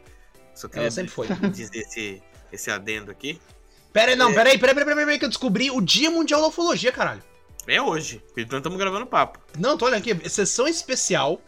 Só 0.55 0.69
É, 0.75 0.89
sempre 0.91 1.11
foi. 1.13 1.27
dizer 1.51 1.79
esse, 1.81 2.23
esse 2.53 2.71
adendo 2.71 3.11
aqui. 3.11 3.41
Pera 3.93 4.13
aí, 4.13 4.17
não, 4.17 4.31
É. 4.31 4.35
pera 4.35 4.51
aí, 4.51 4.59
pera 4.59 4.73
aí, 4.73 4.75
pera 4.77 4.91
aí, 4.91 4.97
pera 4.97 5.11
aí, 5.11 5.19
que 5.19 5.25
eu 5.25 5.29
descobri 5.29 5.71
o 5.71 5.81
Dia 5.81 6.11
Mundial 6.11 6.41
da 6.41 6.47
Ufologia, 6.47 6.93
caralho. 6.93 7.23
É 7.67 7.81
hoje, 7.81 8.23
então 8.37 8.59
estamos 8.59 8.79
gravando 8.79 9.07
papo. 9.07 9.39
Não, 9.59 9.77
tô 9.79 9.87
olhando 9.87 10.01
aqui, 10.01 10.29
sessão 10.29 10.67
especial, 10.67 11.41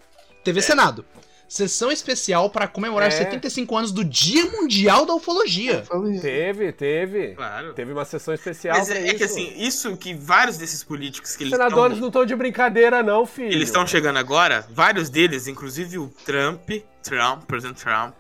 TV 0.45 0.63
Senado. 0.63 1.05
Sessão 1.49 1.93
especial 1.93 2.51
pra 2.51 2.67
comemorar 2.67 3.09
É. 3.09 3.11
75 3.13 3.77
anos 3.77 3.93
do 3.93 4.05
Dia 4.05 4.45
Mundial 4.51 5.05
da 5.07 5.15
Ufologia. 5.15 5.85
Teve, 6.21 6.73
teve. 6.73 7.35
Claro. 7.35 7.75
Teve 7.75 7.93
uma 7.93 8.05
sessão 8.05 8.33
especial 8.35 8.77
Mas 8.79 8.91
é, 8.91 9.09
é 9.09 9.15
que 9.15 9.23
assim, 9.25 9.53
isso 9.57 9.97
que 9.97 10.15
vários 10.15 10.57
desses 10.57 10.83
políticos 10.83 11.37
que 11.37 11.45
Os 11.45 11.49
eles 11.53 11.53
senadores 11.53 11.95
tão- 11.95 12.01
não 12.01 12.09
estão 12.09 12.25
de 12.27 12.35
brincadeira, 12.35 13.03
não, 13.03 13.25
filho. 13.27 13.53
Eles 13.53 13.69
estão 13.69 13.87
chegando 13.87 14.19
agora, 14.19 14.67
vários 14.71 15.09
deles, 15.11 15.47
inclusive 15.47 15.99
o 15.99 16.09
Trump, 16.25 16.69
Trump, 17.03 17.45
presidente 17.45 17.83
Trump, 17.85 18.15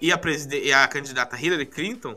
e 0.00 0.10
a, 0.10 0.16
preside- 0.18 0.62
e 0.64 0.72
a 0.72 0.88
candidata 0.88 1.36
Hillary 1.40 1.66
Clinton, 1.66 2.16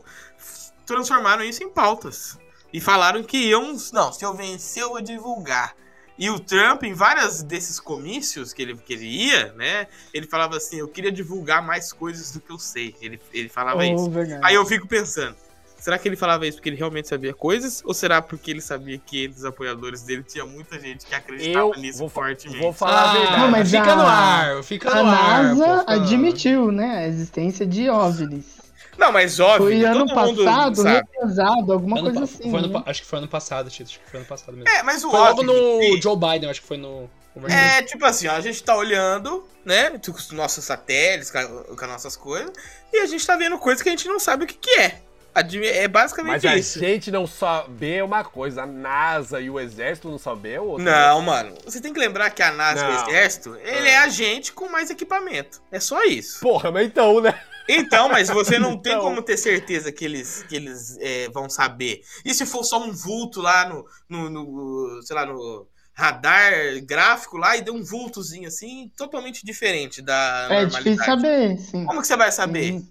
transformaram 0.86 1.44
isso 1.44 1.62
em 1.62 1.68
pautas. 1.68 2.38
E 2.72 2.80
falaram 2.80 3.22
que 3.22 3.36
iam. 3.38 3.76
Não, 3.92 4.12
se 4.12 4.24
eu 4.24 4.34
vencer, 4.34 4.82
eu 4.82 4.88
vou 4.90 5.00
divulgar. 5.00 5.74
E 6.16 6.30
o 6.30 6.38
Trump, 6.38 6.84
em 6.84 6.94
vários 6.94 7.42
desses 7.42 7.80
comícios 7.80 8.52
que 8.52 8.62
ele, 8.62 8.76
que 8.76 8.92
ele 8.92 9.06
ia, 9.06 9.52
né? 9.54 9.88
Ele 10.12 10.26
falava 10.28 10.56
assim: 10.56 10.76
eu 10.78 10.86
queria 10.88 11.10
divulgar 11.10 11.60
mais 11.60 11.92
coisas 11.92 12.30
do 12.30 12.40
que 12.40 12.50
eu 12.52 12.58
sei. 12.58 12.94
Ele, 13.00 13.20
ele 13.32 13.48
falava 13.48 13.78
Oh, 13.80 13.82
isso. 13.82 14.10
verdade. 14.10 14.40
Aí 14.44 14.54
eu 14.54 14.64
fico 14.64 14.86
pensando. 14.86 15.34
Será 15.76 15.98
que 15.98 16.08
ele 16.08 16.16
falava 16.16 16.46
isso 16.46 16.56
porque 16.56 16.70
ele 16.70 16.76
realmente 16.78 17.08
sabia 17.08 17.34
coisas? 17.34 17.82
Ou 17.84 17.92
será 17.92 18.22
porque 18.22 18.50
ele 18.50 18.62
sabia 18.62 18.96
que 18.96 19.24
entre 19.24 19.38
os 19.38 19.44
apoiadores 19.44 20.02
dele 20.02 20.22
tinha 20.22 20.46
muita 20.46 20.80
gente 20.80 21.04
que 21.04 21.14
acreditava 21.14 21.72
Eu 21.74 21.78
nisso 21.78 21.98
vou, 21.98 22.08
fortemente? 22.08 22.58
vou 22.58 22.72
falar 22.72 23.10
a 23.10 23.12
verdade. 23.12 23.42
Não, 23.42 23.50
mas 23.50 23.70
fica 23.70 23.92
a- 23.92 23.96
no 23.96 24.06
ar, 24.06 24.62
fica 24.62 24.90
A 24.90 25.02
no 25.02 25.08
ar. 25.10 25.42
NASA 25.54 25.84
pô, 25.84 25.90
admitiu, 25.92 26.72
né, 26.72 26.98
a 27.00 27.06
existência 27.08 27.66
de 27.66 27.90
OVNIs. 27.90 28.53
Não, 28.98 29.12
mas 29.12 29.38
óbvio, 29.40 29.66
Foi 29.66 29.84
ano 29.84 30.06
passado, 30.06 30.82
retrasado, 30.82 31.72
alguma 31.72 31.98
Ano 31.98 32.04
coisa 32.10 32.24
assim. 32.24 32.50
foi 32.50 32.58
ano 32.60 32.68
né? 32.68 32.82
acho 32.86 33.02
que 33.02 33.06
foi 33.08 33.18
ano 33.18 33.28
passado, 33.28 33.70
Tito. 33.70 33.90
Acho 33.90 34.00
que 34.00 34.10
foi 34.10 34.20
ano 34.20 34.28
passado 34.28 34.56
mesmo. 34.56 34.68
É, 34.68 34.82
mas 34.82 35.04
o 35.04 35.10
Foi 35.10 35.18
logo 35.18 35.40
óbvio 35.40 35.46
no 35.46 35.80
que- 35.80 36.02
Joe 36.02 36.16
Biden, 36.16 36.50
acho 36.50 36.60
que 36.60 36.66
foi 36.66 36.76
no. 36.76 37.08
É 37.48 37.82
tipo 37.82 38.04
assim, 38.04 38.28
ó, 38.28 38.32
a 38.32 38.40
gente 38.40 38.62
tá 38.62 38.76
olhando, 38.76 39.44
né, 39.64 39.90
com 39.90 40.12
os 40.12 40.30
nossos 40.30 40.64
satélites, 40.64 41.32
com, 41.32 41.38
a- 41.38 41.44
com 41.46 41.84
as 41.84 41.90
nossas 41.90 42.16
coisas, 42.16 42.52
e 42.92 42.98
a 42.98 43.06
gente 43.06 43.26
tá 43.26 43.36
vendo 43.36 43.58
coisas 43.58 43.82
que 43.82 43.88
a 43.88 43.92
gente 43.92 44.06
não 44.06 44.20
sabe 44.20 44.44
o 44.44 44.46
que, 44.46 44.54
que 44.54 44.70
é. 44.78 45.00
É 45.36 45.88
basicamente 45.88 46.32
Mas 46.32 46.44
a 46.44 46.56
isso. 46.56 46.78
gente 46.78 47.10
não 47.10 47.26
saber 47.26 47.96
é 47.96 48.04
uma 48.04 48.22
coisa, 48.22 48.62
a 48.62 48.66
NASA 48.66 49.40
e 49.40 49.50
o 49.50 49.58
Exército 49.58 50.08
não 50.08 50.16
saber 50.16 50.52
é 50.52 50.60
outra. 50.60 50.84
Não, 50.84 51.20
mano. 51.22 51.54
Você 51.64 51.80
tem 51.80 51.92
que 51.92 51.98
lembrar 51.98 52.30
que 52.30 52.40
a 52.40 52.52
NASA 52.52 52.84
e 52.84 52.88
Não. 52.88 53.04
o 53.06 53.08
Exército, 53.10 53.56
ele 53.64 53.88
é 53.88 53.98
a 53.98 54.08
gente 54.08 54.52
com 54.52 54.68
mais 54.68 54.90
equipamento. 54.90 55.60
É 55.72 55.80
só 55.80 56.04
isso. 56.04 56.38
Porra, 56.38 56.70
mas 56.70 56.86
então, 56.86 57.20
né? 57.20 57.34
Então, 57.68 58.08
mas 58.08 58.28
você 58.28 58.58
não 58.58 58.76
tem 58.76 58.92
Então. 58.92 59.04
como 59.04 59.22
ter 59.22 59.36
certeza 59.36 59.90
que 59.90 60.04
eles, 60.04 60.42
que 60.48 60.56
eles 60.56 60.96
é, 61.00 61.28
vão 61.30 61.48
saber. 61.48 62.00
E 62.24 62.34
se 62.34 62.44
for 62.44 62.62
só 62.64 62.82
um 62.82 62.92
vulto 62.92 63.40
lá 63.40 63.68
no, 63.68 63.84
no, 64.08 64.30
no, 64.30 65.02
sei 65.02 65.16
lá, 65.16 65.24
no 65.26 65.66
radar 65.92 66.52
gráfico 66.84 67.36
lá 67.36 67.56
e 67.56 67.62
deu 67.62 67.74
um 67.74 67.82
vultozinho 67.84 68.48
assim, 68.48 68.90
totalmente 68.96 69.44
diferente 69.46 70.02
da 70.02 70.46
É 70.50 70.60
normalidade. 70.62 70.84
difícil 70.84 71.04
saber, 71.04 71.58
sim. 71.58 71.84
Como 71.86 72.00
que 72.00 72.06
você 72.06 72.16
vai 72.16 72.32
saber? 72.32 72.72
Hum. 72.74 72.86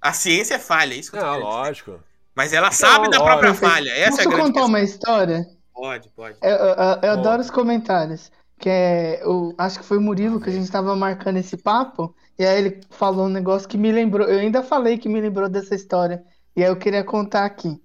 A 0.00 0.12
ciência 0.12 0.54
é 0.54 0.58
falha, 0.58 0.94
é 0.94 0.96
isso 0.96 1.10
que 1.10 1.16
eu 1.16 1.20
tô 1.20 1.26
Não, 1.26 1.34
dizer. 1.34 1.44
lógico. 1.44 2.00
Mas 2.34 2.52
ela 2.52 2.70
sabe 2.70 3.08
da 3.10 3.18
lógico. 3.18 3.24
própria 3.24 3.54
falha. 3.54 3.90
Essa 3.90 4.10
Posso 4.16 4.20
é 4.20 4.24
a 4.24 4.26
grande 4.26 4.36
contar 4.42 4.52
questão. 4.52 4.68
uma 4.68 4.80
história? 4.80 5.46
Pode, 5.74 6.08
pode. 6.10 6.36
Eu, 6.42 6.50
eu- 6.50 6.66
eu- 6.66 6.98
eu 7.02 7.10
Ó. 7.10 7.12
adoro 7.12 7.40
os 7.42 7.50
comentários. 7.50 8.30
Que 8.58 8.68
é. 8.68 9.22
O, 9.24 9.54
acho 9.56 9.78
que 9.78 9.84
foi 9.84 9.96
o 9.96 10.00
Murilo 10.00 10.40
que 10.40 10.50
a 10.50 10.52
gente 10.52 10.70
tava 10.70 10.94
marcando 10.94 11.38
esse 11.38 11.56
papo. 11.56 12.14
E 12.40 12.46
aí 12.46 12.58
ele 12.58 12.80
falou 12.88 13.26
um 13.26 13.28
negócio 13.28 13.68
que 13.68 13.76
me 13.76 13.92
lembrou. 13.92 14.26
Eu 14.26 14.38
ainda 14.38 14.62
falei 14.62 14.96
que 14.96 15.10
me 15.10 15.20
lembrou 15.20 15.46
dessa 15.46 15.74
história. 15.74 16.24
E 16.56 16.64
aí 16.64 16.70
eu 16.70 16.76
queria 16.76 17.04
contar 17.04 17.44
aqui. 17.44 17.78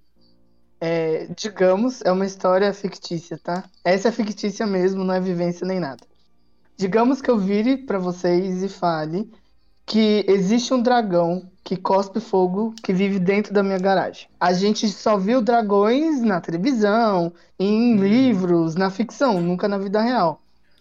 É, 0.80 1.28
digamos, 1.36 2.00
é 2.02 2.10
uma 2.10 2.24
história 2.24 2.72
fictícia, 2.72 3.36
tá? 3.36 3.64
Essa 3.84 4.08
é 4.08 4.10
fictícia 4.10 4.66
mesmo, 4.66 5.04
não 5.04 5.12
é 5.12 5.20
vivência 5.20 5.66
nem 5.66 5.78
nada. 5.78 6.02
Digamos 6.74 7.20
que 7.20 7.30
eu 7.30 7.36
vire 7.36 7.76
pra 7.76 7.98
vocês 7.98 8.62
e 8.62 8.68
fale 8.70 9.30
que 9.84 10.24
existe 10.26 10.72
um 10.72 10.80
dragão 10.80 11.50
que 11.62 11.76
cospe 11.76 12.18
fogo 12.18 12.74
que 12.82 12.94
vive 12.94 13.18
dentro 13.18 13.52
da 13.52 13.62
minha 13.62 13.78
garagem. 13.78 14.26
A 14.40 14.54
gente 14.54 14.88
só 14.88 15.18
viu 15.18 15.42
dragões 15.42 16.22
na 16.22 16.40
televisão, 16.40 17.30
em 17.58 17.96
livros, 17.96 18.74
na 18.74 18.88
ficção, 18.88 19.38
nunca 19.38 19.68
na 19.68 19.76
vida 19.76 20.00
real. 20.00 20.40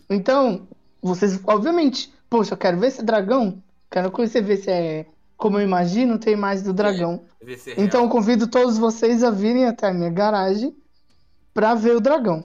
Então, 0.09 0.65
vocês, 1.01 1.37
obviamente, 1.45 2.13
poxa, 2.29 2.53
eu 2.53 2.57
quero 2.57 2.77
ver 2.79 2.87
esse 2.87 3.03
dragão, 3.03 3.61
quero 3.95 4.11
conhecer, 4.11 4.41
ver 4.41 4.57
se 4.57 4.69
é 4.69 5.05
como 5.37 5.57
eu 5.57 5.63
imagino, 5.63 6.19
tem 6.19 6.35
mais 6.35 6.61
do 6.61 6.73
dragão. 6.73 7.21
Vê 7.41 7.53
é 7.53 7.81
Então, 7.81 8.03
eu 8.03 8.09
convido 8.09 8.45
todos 8.45 8.77
vocês 8.77 9.23
a 9.23 9.31
virem 9.31 9.65
até 9.65 9.87
a 9.87 9.93
minha 9.93 10.09
garagem 10.09 10.75
pra 11.53 11.73
ver 11.75 11.95
o 11.95 12.01
dragão. 12.01 12.43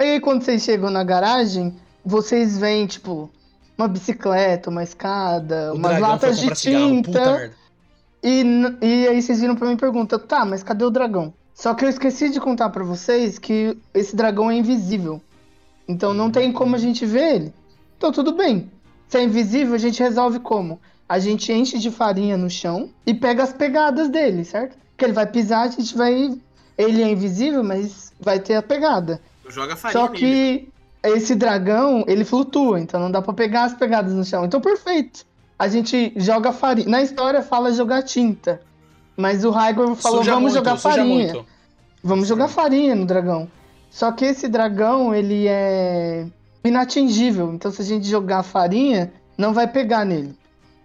E 0.00 0.02
aí, 0.02 0.20
quando 0.20 0.42
vocês 0.42 0.62
chegam 0.62 0.90
na 0.90 1.04
garagem, 1.04 1.76
vocês 2.04 2.58
veem, 2.58 2.84
tipo, 2.86 3.30
uma 3.78 3.86
bicicleta, 3.86 4.70
uma 4.70 4.82
escada, 4.82 5.72
O 5.72 5.76
umas 5.76 6.00
latas 6.00 6.40
de 6.40 6.50
tinta. 6.50 7.52
E, 8.20 8.42
e 8.82 9.08
aí 9.08 9.22
vocês 9.22 9.40
viram 9.40 9.54
pra 9.54 9.68
mim 9.68 9.74
e 9.74 9.76
perguntam, 9.76 10.18
tá, 10.18 10.44
mas 10.44 10.64
cadê 10.64 10.84
o 10.84 10.90
dragão? 10.90 11.32
Só 11.54 11.74
que 11.74 11.84
eu 11.84 11.88
esqueci 11.88 12.28
de 12.28 12.40
contar 12.40 12.70
pra 12.70 12.82
vocês 12.82 13.38
que 13.38 13.76
esse 13.94 14.16
dragão 14.16 14.50
é 14.50 14.56
invisível. 14.56 15.22
Então 15.86 16.12
não 16.12 16.30
tem 16.30 16.52
como 16.52 16.74
a 16.74 16.78
gente 16.78 17.06
ver 17.06 17.34
ele. 17.36 17.54
Então 17.96 18.10
tudo 18.10 18.32
bem. 18.32 18.70
Se 19.10 19.18
é 19.18 19.24
invisível, 19.24 19.74
a 19.74 19.78
gente 19.78 20.00
resolve 20.00 20.38
como? 20.38 20.80
A 21.08 21.18
gente 21.18 21.52
enche 21.52 21.78
de 21.80 21.90
farinha 21.90 22.36
no 22.36 22.48
chão 22.48 22.88
e 23.04 23.12
pega 23.12 23.42
as 23.42 23.52
pegadas 23.52 24.08
dele, 24.08 24.44
certo? 24.44 24.78
Que 24.96 25.04
ele 25.04 25.12
vai 25.12 25.26
pisar, 25.26 25.64
a 25.64 25.68
gente 25.68 25.96
vai. 25.96 26.40
Ele 26.78 27.02
é 27.02 27.10
invisível, 27.10 27.64
mas 27.64 28.12
vai 28.20 28.38
ter 28.38 28.54
a 28.54 28.62
pegada. 28.62 29.20
Joga 29.48 29.74
farinha 29.74 30.00
Só 30.00 30.12
nele. 30.12 30.18
que 30.20 30.68
esse 31.02 31.34
dragão, 31.34 32.04
ele 32.06 32.24
flutua, 32.24 32.78
então 32.78 33.00
não 33.00 33.10
dá 33.10 33.20
pra 33.20 33.34
pegar 33.34 33.64
as 33.64 33.74
pegadas 33.74 34.12
no 34.12 34.24
chão. 34.24 34.44
Então, 34.44 34.60
perfeito. 34.60 35.26
A 35.58 35.66
gente 35.66 36.12
joga 36.16 36.52
farinha. 36.52 36.88
Na 36.88 37.02
história 37.02 37.42
fala 37.42 37.72
jogar 37.72 38.04
tinta. 38.04 38.60
Mas 39.16 39.44
o 39.44 39.50
Raigor 39.50 39.96
falou, 39.96 40.18
Suja 40.18 40.34
vamos 40.34 40.52
muito, 40.52 40.64
jogar 40.64 40.76
farinha. 40.78 41.32
muito. 41.32 41.46
Vamos 42.02 42.28
jogar 42.28 42.46
farinha 42.46 42.94
no 42.94 43.04
dragão. 43.04 43.50
Só 43.90 44.12
que 44.12 44.24
esse 44.24 44.46
dragão, 44.46 45.12
ele 45.12 45.48
é 45.48 46.26
inatingível. 46.64 47.52
Então, 47.52 47.70
se 47.70 47.82
a 47.82 47.84
gente 47.84 48.06
jogar 48.08 48.42
farinha, 48.42 49.12
não 49.36 49.52
vai 49.52 49.66
pegar 49.66 50.04
nele. 50.04 50.34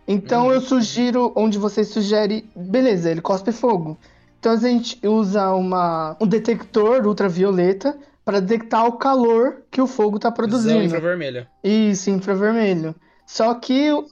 Então, 0.07 0.45
Uhum. 0.47 0.53
eu 0.53 0.61
sugiro, 0.61 1.31
onde 1.35 1.57
você 1.57 1.83
sugere, 1.83 2.49
beleza, 2.55 3.09
ele 3.09 3.21
cospe 3.21 3.51
fogo. 3.51 3.97
Então, 4.39 4.51
a 4.53 4.57
gente 4.57 4.99
usa 5.05 5.51
uma, 5.53 6.15
um 6.21 6.27
detector 6.27 7.05
ultravioleta 7.07 7.97
para 8.23 8.39
detectar 8.39 8.85
o 8.85 8.93
calor 8.93 9.63
que 9.71 9.81
o 9.81 9.87
fogo 9.87 10.17
está 10.17 10.29
Visão 10.29 10.35
produzindo. 10.35 10.83
infravermelha. 10.85 11.47
Isso, 11.63 12.09
infravermelho. 12.11 12.93
Só 13.25 13.53
que 13.55 13.91
o, 13.91 14.05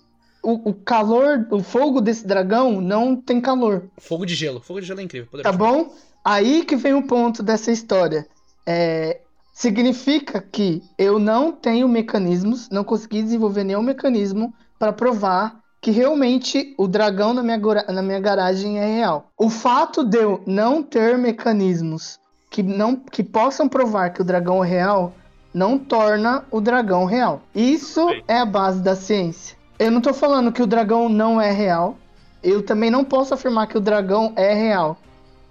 o, 0.69 0.73
calor, 0.73 1.47
o 1.52 1.62
fogo 1.62 2.02
desse 2.02 2.26
dragão 2.26 2.82
não 2.82 3.15
tem 3.15 3.39
calor. 3.39 3.84
Fogo 3.99 4.26
de 4.26 4.34
gelo. 4.36 4.60
Fogo 4.60 4.82
de 4.82 4.88
gelo 4.88 4.99
é 4.99 5.04
incrível. 5.04 5.28
Poderia 5.30 5.52
Tá 5.52 5.56
bom? 5.56 5.93
Aí 6.26 6.63
que 6.65 6.76
vem 6.76 6.93
o 6.95 7.06
ponto 7.06 7.43
dessa 7.43 7.71
história. 7.71 8.26
É, 8.65 9.19
significa 9.54 10.42
que 10.42 10.82
eu 10.98 11.20
não 11.20 11.52
tenho 11.52 11.88
mecanismos, 11.88 12.68
não 12.70 12.84
consegui 12.84 13.22
desenvolver 13.22 13.63
nenhum 13.63 13.84
mecanismo 13.84 14.54
para 14.78 14.92
provar 14.92 15.62
que 15.80 15.92
realmente 15.92 16.74
o 16.78 16.88
dragão 16.88 17.34
na 17.34 17.44
minha, 17.44 17.60
na 17.89 18.02
minha 18.02 18.20
garagem 18.20 18.80
é 18.80 18.86
real. 18.86 19.30
O 19.38 19.50
fato 19.50 20.04
de 20.04 20.18
eu 20.18 20.42
não 20.48 20.82
ter 20.82 21.18
mecanismos 21.18 22.20
que, 22.50 22.63
não, 22.63 22.96
que 22.96 23.24
possam 23.24 23.70
provar 23.70 24.10
que 24.12 24.22
o 24.22 24.26
dragão 24.26 24.63
é 24.63 24.68
real 24.68 25.13
não 25.54 25.78
torna 25.78 26.46
o 26.50 26.60
dragão 26.60 27.06
real. 27.06 27.42
Isso 27.54 28.08
é 28.28 28.39
a 28.39 28.46
base 28.46 28.82
da 28.82 28.96
ciência. 28.96 29.56
Eu 29.78 29.92
não 29.92 30.02
tô 30.02 30.13
falando 30.13 30.52
que 30.52 30.63
o 30.63 30.68
dragão 30.68 31.08
não 31.08 31.39
é 31.39 31.52
real. 31.52 31.98
Eu 32.42 32.63
também 32.63 32.89
não 32.89 33.06
posso 33.06 33.34
afirmar 33.34 33.68
que 33.68 33.78
o 33.78 33.82
dragão 33.82 34.34
é 34.36 34.54
real. 34.54 34.98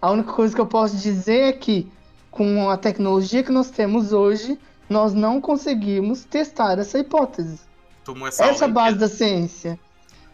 A 0.01 0.11
única 0.11 0.33
coisa 0.33 0.55
que 0.55 0.61
eu 0.61 0.67
posso 0.67 0.97
dizer 0.97 1.41
é 1.41 1.53
que, 1.53 1.91
com 2.33 2.69
a 2.69 2.77
tecnologia 2.77 3.43
que 3.45 3.53
nós 3.53 3.71
temos 3.71 4.13
hoje, 4.13 4.59
nós 4.91 5.15
não 5.15 5.41
conseguimos 5.41 6.25
testar 6.25 6.79
essa 6.81 6.99
hipótese. 6.99 7.61
Tomou 8.05 8.27
essa 8.27 8.45
Essa 8.47 8.65
é 8.65 8.69
base 8.69 8.99
da 8.99 9.09
ciência. 9.09 9.79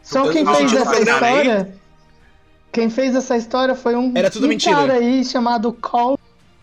Só 0.03 0.21
Então, 0.21 0.33
quem 0.33 0.43
eu 0.47 0.55
fez 0.55 0.73
essa 0.73 1.01
história. 1.01 1.75
Quem 2.73 2.89
fez 2.89 3.15
essa 3.15 3.37
história 3.37 3.75
foi 3.75 3.95
um, 3.97 4.13
Era 4.17 4.31
tudo 4.31 4.47
um 4.47 4.49
mentira. 4.49 4.75
cara 4.77 4.93
aí 4.95 5.25
chamado 5.25 5.73
Carl 5.73 6.17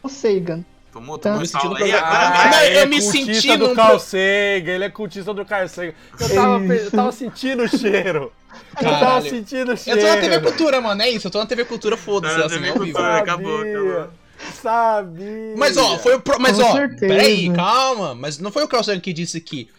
Sagan. 0.08 0.64
Tomou, 0.92 1.18
Tá. 1.18 1.32
tomou 1.32 1.40
Me 1.40 1.44
essa 1.44 1.52
senti 1.60 1.66
aula 1.68 1.80
no 1.80 1.86
aí. 1.86 1.92
programa. 1.92 2.18
Agora 2.18 2.58
Ah, 2.58 2.66
ele 2.66 2.80
eu 2.80 2.88
me 2.88 3.02
senti 3.02 3.58
do 3.58 3.76
Carl 3.76 4.00
Sagan, 4.00 4.72
ele 4.72 4.84
é 4.86 4.90
cultista 4.90 5.34
do 5.34 5.46
Carl 5.46 5.68
Sagan. 5.68 5.94
Eu 6.20 6.34
tava, 6.36 6.66
eu 6.74 6.92
tava 6.92 7.12
sentindo 7.12 7.64
o 7.64 7.68
cheiro. 7.68 8.32
Eu 8.78 8.84
tava 8.84 9.00
Caralho. 9.00 9.30
sentindo 9.30 9.70
o 9.70 9.74
Eu 9.74 9.78
cheiro. 9.78 10.00
tô 10.02 10.08
na 10.08 10.18
TV 10.18 10.40
Cultura, 10.40 10.80
mano. 10.82 11.02
É 11.02 11.10
isso. 11.10 11.28
Eu 11.28 11.32
tô 11.32 11.40
na 11.40 11.46
TV 11.46 11.66
Cultura, 11.66 11.98
foda-se. 11.98 12.40
Tá 12.40 12.46
assim, 12.46 12.56
TV. 12.62 12.72
Cultura. 12.72 13.18
Acabou, 13.18 13.60
acabou. 13.62 14.08
Sabia. 14.62 15.56
Mas 15.58 15.78
ó, 15.78 15.98
foi 16.00 16.16
o. 16.16 16.22
Pro... 16.22 16.40
Mas 16.40 16.58
Com 16.58 16.64
ó, 16.64 16.72
certeza. 16.74 17.00
peraí, 17.14 17.52
calma. 17.54 18.14
Mas 18.16 18.38
não 18.38 18.52
foi 18.52 18.64
o 18.64 18.68
Carl 18.68 18.84
Sagan 18.84 19.00
que 19.00 19.14
disse 19.14 19.40
que 19.42 19.70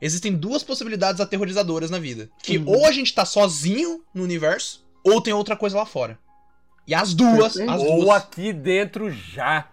existem 0.00 0.32
duas 0.34 0.62
possibilidades 0.62 1.20
aterrorizadoras 1.20 1.90
na 1.90 1.98
vida. 1.98 2.28
Que 2.42 2.58
Uhum. 2.58 2.64
ou 2.68 2.86
a 2.86 2.92
gente 2.92 3.14
tá 3.14 3.24
sozinho 3.24 4.02
no 4.14 4.22
universo, 4.22 4.84
ou 5.04 5.20
tem 5.20 5.32
outra 5.32 5.56
coisa 5.56 5.76
lá 5.76 5.86
fora. 5.86 6.18
E 6.86 6.94
as 6.94 7.14
duas, 7.14 7.56
as 7.58 7.82
Ou 7.82 8.02
duas. 8.04 8.16
aqui 8.16 8.52
dentro 8.52 9.10
já. 9.10 9.68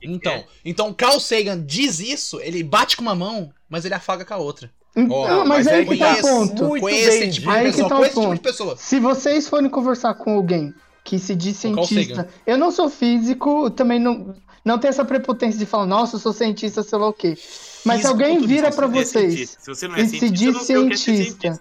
Então, 0.00 0.44
então 0.64 0.92
Carl 0.92 1.18
Sagan 1.18 1.60
diz 1.64 1.98
isso, 1.98 2.38
ele 2.40 2.62
bate 2.62 2.96
com 2.96 3.02
uma 3.02 3.14
mão, 3.16 3.50
mas 3.68 3.84
ele 3.84 3.94
afaga 3.94 4.24
com 4.24 4.34
a 4.34 4.36
outra. 4.36 4.70
Então, 4.94 5.16
Ó, 5.16 5.38
mas, 5.44 5.66
mas 5.66 5.66
aí 5.66 5.82
é 5.82 5.84
que 5.84 5.96
tá 5.98 6.12
o 6.14 6.20
ponto. 6.22 6.74
tipo 6.74 6.88
de 6.88 7.48
Aí 7.48 7.64
que 7.72 7.72
pessoa, 7.72 7.88
tá 7.88 7.96
com 7.96 8.00
o 8.00 8.04
esse 8.04 8.14
tipo 8.14 8.20
de 8.20 8.26
ponto. 8.28 8.40
pessoa. 8.42 8.76
Se 8.76 9.00
vocês 9.00 9.48
forem 9.48 9.68
conversar 9.68 10.14
com 10.14 10.34
alguém 10.36 10.72
que 11.06 11.20
se 11.20 11.36
diz 11.36 11.56
cientista, 11.56 12.28
eu 12.44 12.58
não 12.58 12.72
sou 12.72 12.90
físico, 12.90 13.70
também 13.70 14.00
não, 14.00 14.34
não 14.64 14.76
tenho 14.76 14.90
essa 14.90 15.04
prepotência 15.04 15.56
de 15.56 15.64
falar, 15.64 15.86
nossa, 15.86 16.16
eu 16.16 16.20
sou 16.20 16.32
cientista, 16.32 16.82
sei 16.82 16.98
lá 16.98 17.06
o 17.06 17.12
quê. 17.12 17.38
Mas 17.84 18.00
se 18.00 18.08
Físico, 18.08 18.08
alguém 18.08 18.40
vira 18.40 18.66
É 18.66 18.70
vocês. 18.70 19.56
Se 19.60 19.70
você 19.70 19.86
é 19.86 20.00
e 20.00 20.08
se 20.08 20.28
diz 20.28 20.56
é 20.56 20.58
cientista, 20.58 21.12
cientista. 21.12 21.60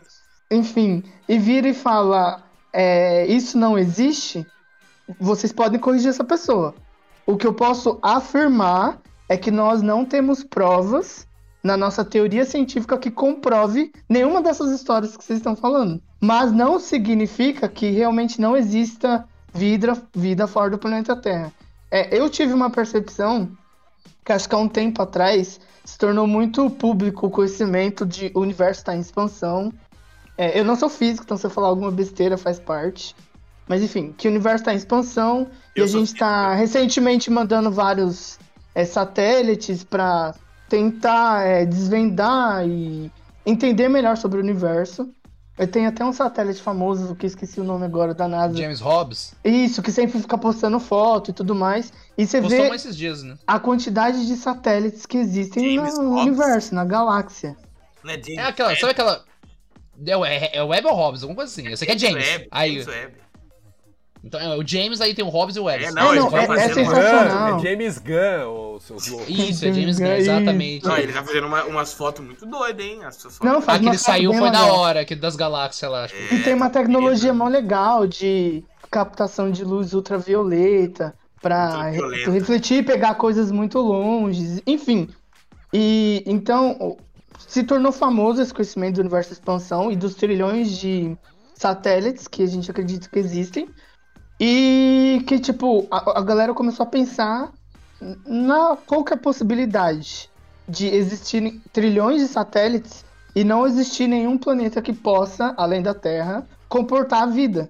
enfim, 0.50 1.04
e 1.30 1.38
vira 1.38 1.70
e 1.70 1.76
fala, 1.76 2.44
é, 2.74 3.28
isso 3.28 3.56
não 3.56 3.78
existe, 3.78 4.46
vocês 5.20 5.54
podem 5.54 5.80
corrigir 5.80 6.10
essa 6.10 6.24
pessoa. 6.24 6.74
O 7.28 7.38
que 7.38 7.46
eu 7.46 7.54
posso 7.54 8.00
afirmar 8.02 9.00
é 9.30 9.38
que 9.38 9.52
nós 9.52 9.84
não 9.84 10.04
temos 10.04 10.44
provas 10.44 11.28
na 11.64 11.78
nossa 11.78 12.04
teoria 12.04 12.46
científica 12.46 12.98
que 12.98 13.12
comprove 13.12 13.92
nenhuma 14.10 14.42
dessas 14.42 14.72
histórias 14.72 15.16
que 15.16 15.24
vocês 15.24 15.38
estão 15.38 15.56
falando. 15.56 16.02
Mas 16.20 16.52
não 16.52 16.80
significa 16.80 17.68
que 17.68 17.90
realmente 17.92 18.42
não 18.42 18.56
exista 18.56 19.28
vida, 19.56 20.00
vida 20.14 20.46
fora 20.46 20.70
do 20.70 20.78
planeta 20.78 21.16
Terra. 21.16 21.52
É, 21.90 22.16
eu 22.16 22.30
tive 22.30 22.54
uma 22.54 22.70
percepção 22.70 23.50
que 24.24 24.32
acho 24.32 24.50
que 24.50 24.56
há 24.56 24.58
um 24.58 24.68
tempo 24.68 25.02
atrás 25.02 25.60
se 25.84 25.98
tornou 25.98 26.28
muito 26.28 26.70
público 26.70 27.28
o 27.28 27.30
conhecimento 27.30 28.06
de 28.06 28.32
o 28.34 28.42
universo 28.42 28.82
estar 28.82 28.96
em 28.96 29.00
expansão. 29.00 29.72
É, 30.38 30.60
eu 30.60 30.66
não 30.66 30.76
sou 30.76 30.90
físico, 30.90 31.24
então 31.24 31.38
se 31.38 31.46
eu 31.46 31.50
falar 31.50 31.68
alguma 31.68 31.92
besteira 31.92 32.38
faz 32.38 32.60
parte. 32.60 33.16
Mas 33.68 33.82
enfim, 33.82 34.14
que 34.18 34.28
o 34.28 34.32
universo 34.32 34.64
está 34.64 34.74
em 34.74 34.78
expansão 34.78 35.48
e 35.76 35.80
Eu 35.80 35.86
a 35.86 35.88
sou 35.88 36.00
gente 36.00 36.14
está 36.14 36.54
recentemente 36.54 37.32
mandando 37.32 37.72
vários 37.72 38.38
é, 38.74 38.84
satélites 38.84 39.84
para 39.84 40.36
tentar 40.68 41.46
é, 41.46 41.66
desvendar 41.66 42.68
e 42.68 43.12
entender 43.46 43.88
melhor 43.88 44.18
sobre 44.18 44.40
o 44.40 44.42
universo. 44.42 45.10
Eu 45.58 45.68
tenho 45.68 45.88
até 45.88 46.04
um 46.04 46.12
satélite 46.12 46.62
famoso, 46.62 47.16
que 47.16 47.26
esqueci 47.26 47.62
o 47.62 47.64
nome 47.64 47.86
agora, 47.86 48.14
da 48.14 48.28
NASA. 48.28 48.58
James 48.58 48.82
Hobbs. 48.82 49.34
Isso, 49.44 49.82
que 49.82 49.90
sempre 49.92 50.20
fica 50.20 50.38
postando 50.38 50.80
foto 50.82 51.32
e 51.32 51.34
tudo 51.34 51.56
mais. 51.56 51.94
E 52.18 52.28
você 52.28 52.42
Postou 52.42 52.62
vê 52.64 52.70
mais 52.70 52.84
esses 52.84 52.96
dias, 52.98 53.24
né? 53.24 53.38
a 53.48 53.58
quantidade 53.58 54.28
de 54.28 54.36
satélites 54.36 55.06
que 55.06 55.18
existem 55.18 55.76
James 55.76 55.98
no 55.98 56.10
Hobbs. 56.10 56.26
universo, 56.26 56.76
na 56.76 56.84
galáxia. 56.84 57.56
Né, 58.04 58.14
James 58.22 58.38
É 58.38 58.42
aquela, 58.42 58.76
sabe 58.76 58.92
aquela. 58.92 59.24
É 60.06 60.18
o, 60.18 60.26
é, 60.26 60.50
é 60.54 60.62
o 60.62 60.68
Webb 60.68 60.88
ou 60.88 60.94
Hobbs? 60.94 61.24
Alguma 61.24 61.38
coisa 61.38 61.52
assim. 61.52 61.68
Esse 61.72 61.86
aqui 61.86 61.94
é 61.94 61.98
James. 61.98 62.28
Webb, 62.28 62.48
Aí, 62.52 62.72
James 62.72 62.88
Webb. 62.88 63.25
Então 64.26 64.40
é 64.40 64.58
o 64.58 64.68
James, 64.68 65.00
aí 65.02 65.14
tem 65.14 65.24
o 65.24 65.30
Hobbs 65.30 65.56
e 65.56 65.60
o 65.60 65.66
Webb. 65.66 65.86
É, 65.86 65.92
não, 65.92 66.12
É, 66.14 66.16
não, 66.18 66.38
é- 66.38 66.44
é 66.66 66.74
sensacional. 66.74 67.60
É 67.60 67.60
James 67.62 67.98
Gunn, 68.00 68.48
ô 68.50 68.80
seus 68.82 69.08
loucos. 69.08 69.30
Isso, 69.30 69.66
é 69.66 69.72
James 69.72 70.00
Gunn, 70.00 70.06
Isso. 70.08 70.18
exatamente. 70.32 70.86
Não, 70.86 70.98
ele 70.98 71.14
tá 71.14 71.24
fazendo 71.24 71.48
uma- 71.48 71.64
umas 71.66 71.94
fotos 71.94 72.26
muito 72.26 72.46
doidas, 72.46 72.86
hein? 72.86 73.04
As 73.06 73.16
suas 73.16 73.40
Não, 73.40 73.52
fotos. 73.54 73.66
faz 73.66 73.78
Ah, 73.78 73.82
que 73.84 73.88
ele 73.90 73.98
saiu 73.98 74.34
foi 74.34 74.52
da 74.52 74.62
legal. 74.64 74.76
hora, 74.80 75.06
que 75.06 75.16
das 75.16 75.36
galáxias 75.36 75.90
lá, 75.92 76.04
acho 76.06 76.14
que. 76.16 76.36
E 76.36 76.44
tem 76.44 76.54
uma 76.56 76.70
tecnologia 76.70 77.34
mó 77.34 77.48
legal 77.48 78.08
de 78.08 78.64
captação 78.92 79.52
de 79.52 79.64
luz 79.64 79.94
ultravioleta 79.94 81.14
pra 81.42 81.84
re- 81.84 81.98
Ultravioleta. 81.98 82.32
refletir 82.32 82.78
e 82.80 82.84
pegar 82.84 83.16
coisas 83.16 83.52
muito 83.52 83.80
longe, 83.80 84.62
enfim. 84.66 85.08
E 85.74 86.24
então 86.26 86.98
se 87.48 87.64
tornou 87.64 87.92
famoso 87.92 88.42
esse 88.42 88.54
conhecimento 88.54 88.96
do 88.96 89.02
universo 89.02 89.30
de 89.30 89.36
expansão 89.36 89.92
e 89.92 89.96
dos 89.96 90.16
trilhões 90.16 90.72
de 90.78 91.16
satélites 91.54 92.28
que 92.28 92.44
a 92.44 92.48
gente 92.48 92.70
acredita 92.72 93.08
que 93.10 93.20
existem. 93.20 93.68
E 94.40 95.24
que, 95.28 95.40
tipo, 95.40 95.88
a, 95.90 96.20
a 96.20 96.22
galera 96.22 96.54
começou 96.54 96.84
a 96.84 96.90
pensar 96.90 97.52
na 98.26 98.78
qual 98.86 99.04
que 99.04 99.14
a 99.14 99.18
possibilidade 99.18 100.30
de 100.68 100.88
existirem 100.88 101.62
trilhões 101.72 102.22
de 102.22 102.28
satélites 102.28 103.06
e 103.36 103.44
não 103.44 103.66
existir 103.66 104.08
nenhum 104.08 104.38
planeta 104.38 104.82
que 104.82 104.94
possa, 104.94 105.54
além 105.58 105.82
da 105.82 105.94
Terra, 105.94 106.48
comportar 106.68 107.24
a 107.24 107.28
vida. 107.28 107.70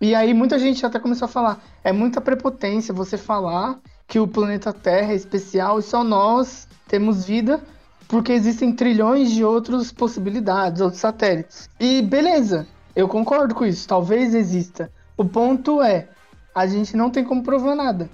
E 0.00 0.14
aí 0.14 0.32
muita 0.32 0.58
gente 0.58 0.84
até 0.84 0.98
começou 0.98 1.26
a 1.26 1.28
falar, 1.28 1.62
é 1.84 1.92
muita 1.92 2.20
prepotência 2.20 2.94
você 2.94 3.18
falar 3.18 3.78
que 4.08 4.18
o 4.18 4.26
planeta 4.26 4.72
Terra 4.72 5.12
é 5.12 5.16
especial 5.16 5.78
e 5.78 5.82
só 5.82 6.02
nós 6.02 6.66
temos 6.88 7.24
vida, 7.24 7.60
porque 8.08 8.32
existem 8.32 8.72
trilhões 8.72 9.30
de 9.30 9.44
outras 9.44 9.92
possibilidades, 9.92 10.80
outros 10.80 11.00
satélites. 11.00 11.68
E 11.78 12.02
beleza, 12.02 12.66
eu 12.96 13.06
concordo 13.06 13.54
com 13.54 13.64
isso, 13.64 13.86
talvez 13.86 14.34
exista. 14.34 14.90
O 15.20 15.24
ponto 15.26 15.82
é, 15.82 16.08
a 16.54 16.66
gente 16.66 16.96
não 16.96 17.10
tem 17.10 17.22
como 17.22 17.42
provar 17.42 17.74
nada. 17.74 18.08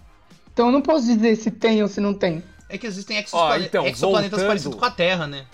Então 0.52 0.66
eu 0.66 0.72
não 0.72 0.82
posso 0.82 1.06
dizer 1.06 1.36
se 1.36 1.52
tem 1.52 1.80
ou 1.80 1.86
se 1.88 2.00
não 2.00 2.12
tem. 2.12 2.42
É 2.68 2.76
que 2.76 2.84
existem 2.84 3.16
Ó, 3.18 3.20
exoplane- 3.20 3.64
então, 3.66 3.86
exoplanetas 3.86 4.30
voltando- 4.30 4.46
parecidos 4.48 4.78
com 4.78 4.84
a 4.84 4.90
Terra, 4.90 5.26
né? 5.28 5.44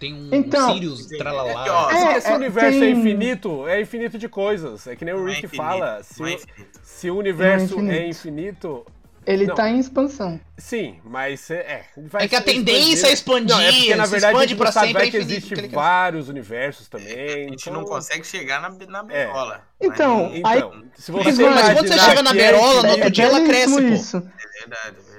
Tem 0.00 0.14
um, 0.14 0.30
Então- 0.32 0.70
um 0.70 0.72
Sirius, 0.72 1.06
tralalá. 1.18 1.66
É 1.66 1.70
ó, 1.70 1.90
É, 1.90 2.16
esse 2.16 2.28
é, 2.28 2.34
universo 2.34 2.76
é 2.78 2.80
tem- 2.80 2.92
infinito, 2.92 3.68
é 3.68 3.80
infinito 3.82 4.16
de 4.18 4.26
coisas. 4.26 4.86
É 4.86 4.96
que 4.96 5.04
nem 5.04 5.12
o 5.12 5.28
é 5.28 5.32
Rick 5.34 5.44
infinito, 5.44 5.56
fala. 5.68 6.02
Se, 6.02 6.24
é 6.24 6.36
se 6.82 7.10
o 7.10 7.16
universo 7.18 7.74
é 7.78 7.78
é 7.78 8.08
infinito. 8.08 8.08
infinito. 8.08 8.86
Ele 9.24 9.46
Não. 9.46 9.54
tá 9.54 9.68
em 9.70 9.78
expansão. 9.78 10.40
Sim, 10.58 11.00
mas 11.04 11.48
é. 11.50 11.54
é, 11.56 11.84
vai 12.08 12.24
É 12.24 12.28
que 12.28 12.34
a 12.36 12.42
tendência 12.42 13.06
é 13.06 13.12
expandir, 13.12 13.54
Não, 13.56 13.60
é 13.62 13.70
porque 13.72 13.94
na 13.94 14.06
verdade 14.06 14.24
a 14.24 14.28
expande 14.30 14.48
gente 14.48 14.58
pra 14.58 14.72
sabe 14.72 14.86
sempre, 14.88 14.98
vai 15.00 15.08
é 15.08 15.10
que 15.10 15.16
infinito, 15.18 15.38
existe 15.38 15.68
que- 15.68 15.74
vários 15.74 16.28
universos 16.28 16.88
também. 16.88 17.08
A 17.46 17.48
gente 17.50 17.62
então- 17.68 17.72
não 17.72 17.84
consegue 17.84 18.26
chegar 18.26 18.60
na, 18.60 18.70
na 18.70 18.98
É. 19.00 19.26
berola. 19.26 19.62
Então, 19.80 20.28
Mas, 20.42 20.44
aí- 20.44 20.58
Então, 20.58 20.84
se 20.96 21.12
você 21.12 21.24
Mas, 21.48 21.72
quando 21.74 21.88
você 21.88 21.98
chega 21.98 22.22
na 22.22 22.30
é 22.30 22.34
berola, 22.34 22.64
no 22.64 22.78
infinito- 22.78 22.90
outro 22.96 23.10
dia 23.10 23.24
ela 23.24 23.40
cresce, 23.44 23.72
pô. 23.74 23.80
isso. 23.80 24.16
É 24.16 24.20
verdade, 24.60 24.86
é 24.86 24.90
verdade. 24.90 25.11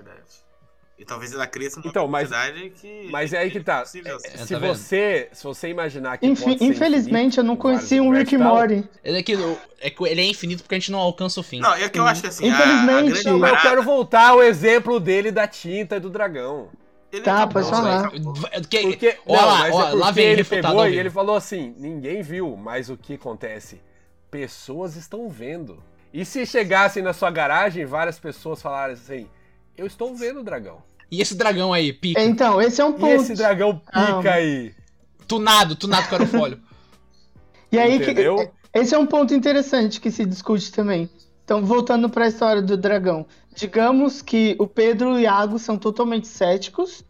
E 0.98 1.04
talvez 1.04 1.34
ela 1.34 1.48
cresça 1.48 1.80
numa 1.80 1.90
Então, 1.90 2.08
mas- 2.08 2.30
que. 2.80 3.10
Mas 3.12 3.34
é 3.34 3.40
aí 3.40 3.52
que 3.52 3.60
tá. 3.60 3.80
impossível. 3.80 4.18
É, 4.24 4.38
Se 4.38 4.54
tá 4.54 4.60
você, 4.60 5.30
se 5.34 5.44
você 5.44 5.68
imaginar 5.70 6.18
que 6.18 6.28
Infi- 6.28 6.44
pode 6.44 6.60
ser 6.60 6.66
infelizmente, 6.66 7.10
infinito, 7.12 7.40
eu 7.40 7.44
não 7.44 7.56
conhecia 7.56 8.02
um 8.04 8.12
Rick 8.12 8.38
Morty. 8.38 8.88
É 9.04 9.24
que, 9.24 9.36
o- 9.36 9.58
é 9.82 9.90
que 9.90 10.04
ele 10.08 10.22
é 10.22 10.26
infinito 10.26 10.62
porque 10.64 10.76
a 10.76 10.80
gente 10.80 10.92
não 10.92 11.00
alcança 11.00 11.40
o 11.40 11.44
fim. 11.44 11.60
Não, 11.60 11.74
é 11.74 11.90
que 11.90 12.00
eu 12.00 12.06
acho 12.06 12.26
assim. 12.28 12.50
a- 12.50 12.58
a, 12.58 12.84
Infelizmente- 12.84 13.26
Não, 13.26 13.40
mas 13.40 13.52
eu 13.54 13.58
quero 13.62 13.84
voltar 13.84 14.30
ao 14.30 14.44
exemplo 14.44 15.00
dele 15.00 15.32
da 15.32 15.48
tinta 15.48 15.96
e 15.98 16.00
do 16.00 16.10
dragão. 16.12 16.70
ele 17.12 17.22
Tá, 17.22 17.46
pode 17.48 17.70
falar. 17.70 18.06
acabou. 18.08 18.34
Que- 18.70 18.82
Porque, 18.82 19.18
não, 19.28 19.36
lá, 19.36 19.68
é 19.68 19.72
lá 19.94 20.12
vem 20.12 20.26
ele 20.28 20.44
pegou 20.44 20.88
e 20.88 20.98
ele 20.98 21.10
falou 21.12 21.36
assim, 21.36 21.76
ninguém 21.78 22.22
viu, 22.24 22.56
mas 22.58 22.90
o 22.90 22.98
que 22.98 23.14
acontece? 23.16 23.80
Pessoas 24.32 24.96
estão 24.96 25.30
vendo. 25.30 25.84
E 26.14 26.24
se 26.26 26.46
chegassem 26.46 27.04
na 27.04 27.14
sua 27.14 27.30
garagem, 27.30 27.86
várias 27.86 28.20
pessoas 28.20 28.62
falaram 28.62 28.94
assim, 28.94 29.28
eu 29.78 29.86
estou 29.88 30.16
vendo 30.16 30.40
o 30.40 30.44
dragão. 30.44 30.78
E 31.12 31.22
esse 31.22 31.36
dragão 31.36 31.72
aí, 31.74 31.94
pica. 31.94 32.22
Então, 32.22 32.62
esse 32.62 32.82
é 32.82 32.86
um 32.86 32.92
E 32.92 33.00
ponto. 33.00 33.08
esse 33.22 33.34
dragão 33.36 33.78
pica 33.78 34.30
Ah. 34.32 34.34
aí, 34.34 34.74
Tunado, 35.28 35.76
tunado 35.76 36.08
com 36.10 36.16
aerofólio. 36.16 36.60
E 37.72 37.78
aí, 37.80 37.98
que- 37.98 38.12
entendeu? 38.12 38.52
esse 38.74 38.94
é 38.94 38.98
um 39.00 39.06
ponto 39.08 39.34
interessante 39.34 40.00
que 40.00 40.12
se 40.12 40.26
discute 40.26 40.72
também. 40.72 41.10
Então, 41.44 41.66
voltando 41.66 42.08
para 42.10 42.26
a 42.26 42.28
história 42.28 42.62
do 42.62 42.78
dragão. 42.78 43.26
Digamos 43.56 44.22
que 44.22 44.56
o 44.60 44.68
Pedro 44.68 45.12
e 45.12 45.14
o 45.14 45.20
Iago 45.20 45.58
são 45.58 45.78
totalmente 45.78 46.28
céticos. 46.28 47.04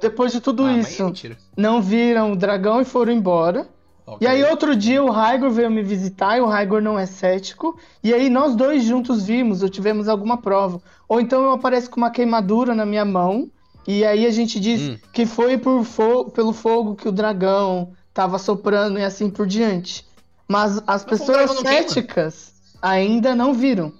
Depois 0.00 0.32
de 0.32 0.40
tudo 0.40 0.64
Ah, 0.64 0.72
isso, 0.78 1.02
é 1.02 1.36
não 1.56 1.80
viram 1.80 2.32
o 2.32 2.36
dragão 2.36 2.80
e 2.80 2.84
foram 2.84 3.12
embora. 3.12 3.66
Ok. 4.06 4.26
E 4.26 4.30
aí, 4.30 4.42
outro 4.44 4.74
dia, 4.74 5.02
o 5.02 5.10
Raigor 5.10 5.50
veio 5.50 5.70
me 5.70 5.82
visitar 5.82 6.36
e 6.36 6.40
o 6.40 6.46
Raigor 6.46 6.82
não 6.82 6.98
é 6.98 7.06
cético. 7.06 7.78
E 8.02 8.12
aí, 8.12 8.28
nós 8.28 8.54
dois 8.56 8.82
juntos 8.82 9.24
vimos 9.24 9.62
ou 9.62 9.68
tivemos 9.68 10.08
alguma 10.08 10.36
prova. 10.42 10.80
Ou 11.08 11.20
então 11.20 11.42
eu 11.42 11.52
apareço 11.52 11.88
com 11.90 11.98
uma 11.98 12.10
queimadura 12.10 12.74
na 12.74 12.84
minha 12.84 13.04
mão. 13.04 13.48
E 13.86 14.04
aí 14.04 14.26
a 14.26 14.30
gente 14.30 14.58
diz 14.60 14.80
Hum. 14.80 14.98
que 15.12 15.26
foi 15.26 15.58
por 15.58 15.84
fo- 15.84 16.26
pelo 16.30 16.52
fogo 16.52 16.94
que 16.94 17.08
o 17.08 17.12
dragão 17.12 17.92
tava 18.14 18.38
soprando 18.38 18.98
e 18.98 19.04
assim 19.04 19.28
por 19.30 19.46
diante. 19.46 20.06
Mas 20.48 20.78
as 20.86 21.04
Mas 21.04 21.04
pessoas 21.04 21.54
não 21.54 21.62
céticas 21.62 22.52
ainda 22.80 23.34
não 23.34 23.52
viram. 23.54 23.92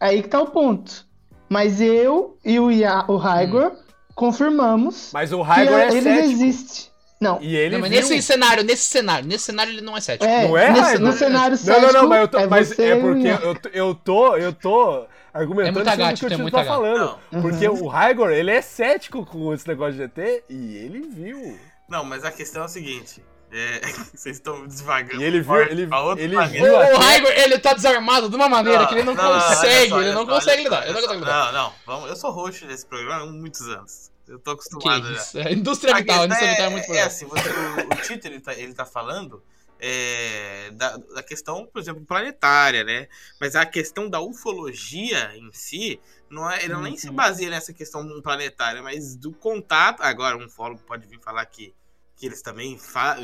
Aí 0.00 0.22
que 0.22 0.28
tá 0.28 0.40
o 0.40 0.46
ponto. 0.46 1.04
Mas 1.48 1.80
eu 1.80 2.36
e 2.44 2.58
o, 2.58 2.70
Ia, 2.70 3.04
o 3.08 3.16
Raigor 3.16 3.72
confirmamos 4.14 5.10
Mas 5.12 5.32
o 5.32 5.38
que 5.38 5.42
Raigor 5.42 5.78
é 5.78 5.88
ele 5.88 6.02
cético. 6.02 6.32
existe. 6.32 6.90
Não, 7.20 7.40
E 7.40 7.56
ele 7.56 7.74
Não, 7.76 7.80
mas 7.80 7.90
viu. 7.90 8.00
nesse 8.00 8.22
cenário, 8.22 8.62
nesse 8.62 8.82
cenário, 8.84 9.26
nesse 9.26 9.44
cenário 9.44 9.72
ele 9.72 9.80
não 9.80 9.96
é 9.96 10.00
cético. 10.02 10.24
É, 10.30 10.46
Não 10.46 10.56
é, 10.58 10.68
nesse- 10.70 10.82
Raigor? 10.82 11.00
no 11.00 11.12
cenário 11.14 11.50
Não, 11.50 11.56
cético, 11.56 11.86
não, 11.92 12.02
não, 12.02 12.08
mas, 12.08 12.20
eu 12.20 12.28
tô, 12.28 12.38
é 12.38 12.46
mas 12.46 12.78
é 12.78 12.96
porque 13.00 13.28
eu, 13.28 13.54
tô- 13.54 13.68
eu 13.72 13.94
tô, 13.94 14.36
eu 14.36 14.52
tô 14.52 15.06
argumentando 15.32 15.68
É 15.68 15.72
muito 15.72 16.18
que 16.18 16.26
o 16.26 16.28
Tito 16.30 16.50
tá 16.50 16.64
falando. 16.64 17.18
Uhum. 17.32 17.42
Porque 17.42 17.68
o 17.68 17.86
Raigor, 17.86 18.30
ele 18.30 18.50
é 18.50 18.60
cético 18.60 19.24
com 19.24 19.52
esse 19.54 19.66
negócio 19.66 19.92
de 19.94 19.98
GT 19.98 20.44
e 20.50 20.76
ele 20.76 21.00
viu. 21.10 21.58
Não, 21.88 22.04
mas 22.04 22.22
a 22.24 22.30
questão 22.30 22.62
é 22.62 22.64
a 22.66 22.68
seguinte. 22.68 23.22
é, 23.50 23.80
vocês 24.12 24.36
estão 24.36 24.66
devagando. 24.66 25.22
E 25.22 25.24
ele 25.24 25.40
viu, 25.40 25.56
ele, 25.62 25.88
ele 26.18 26.36
viu 26.48 26.64
O 26.74 26.98
Raigor, 26.98 27.30
ele 27.30 27.58
tá 27.58 27.72
desarmado 27.72 28.28
de 28.28 28.36
uma 28.36 28.48
maneira 28.48 28.86
que 28.86 28.94
ele 28.94 29.04
não, 29.04 29.14
olha 29.14 29.40
consegue, 29.42 29.88
só, 29.88 30.00
ele 30.02 30.12
não 30.12 30.26
só, 30.26 30.32
consegue 30.34 30.62
lidar, 30.64 30.84
não. 30.92 31.20
Não, 31.20 31.52
não, 31.52 31.72
vamos, 31.86 32.10
eu 32.10 32.16
sou 32.16 32.30
host 32.30 32.66
desse 32.66 32.84
programa 32.84 33.22
há 33.22 33.26
muitos 33.26 33.62
anos. 33.68 34.10
Eu 34.26 34.38
tô 34.40 34.52
Que 34.78 34.88
acostumado 34.88 35.06
já. 35.12 35.28
isso? 35.28 35.38
A 35.38 35.52
indústria 35.52 35.94
vital, 35.94 36.22
a 36.22 36.24
questão 36.24 36.26
indústria 36.26 36.48
vital 36.48 36.66
é 36.66 36.70
é, 36.70 36.70
muito 36.70 36.86
é 36.92 37.02
programa. 37.02 37.06
assim, 37.06 37.26
você, 37.26 37.50
o, 37.50 37.92
o 37.92 37.96
Tito 37.96 38.26
ele 38.26 38.40
tá, 38.40 38.54
ele 38.54 38.74
tá 38.74 38.84
falando 38.84 39.42
é, 39.78 40.70
da, 40.72 40.96
da 40.96 41.22
questão, 41.22 41.66
por 41.66 41.80
exemplo, 41.80 42.04
planetária, 42.04 42.82
né? 42.84 43.08
Mas 43.40 43.54
a 43.54 43.64
questão 43.66 44.08
da 44.10 44.20
ufologia 44.20 45.36
em 45.36 45.50
si, 45.52 46.00
não 46.30 46.50
é, 46.50 46.64
ele 46.64 46.74
nem 46.78 46.96
se 46.96 47.10
Uhum. 47.10 47.14
baseia 47.14 47.50
nessa 47.50 47.72
questão 47.72 48.20
planetária, 48.22 48.82
mas 48.82 49.16
do 49.16 49.32
contato. 49.32 50.00
Agora, 50.02 50.36
um 50.36 50.46
ufólogo 50.46 50.82
pode 50.82 51.06
vir 51.06 51.20
falar 51.20 51.44
que, 51.46 51.74
que 52.16 52.26
eles 52.26 52.42
também 52.42 52.78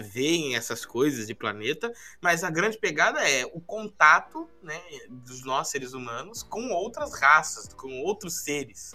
veem 0.05 0.55
essas 0.57 0.85
coisas 0.85 1.27
de 1.27 1.35
planeta, 1.35 1.93
mas 2.21 2.45
a 2.45 2.51
grande 2.51 2.79
pegada 2.79 3.21
é 3.29 3.45
o 3.47 3.61
contato 3.61 4.49
né, 4.63 4.81
dos 5.09 5.43
nós 5.45 5.69
seres 5.69 5.95
humanos 5.95 6.43
com 6.43 6.71
outras 6.71 7.19
raças, 7.19 7.73
com 7.75 8.01
outros 8.03 8.43
seres. 8.45 8.93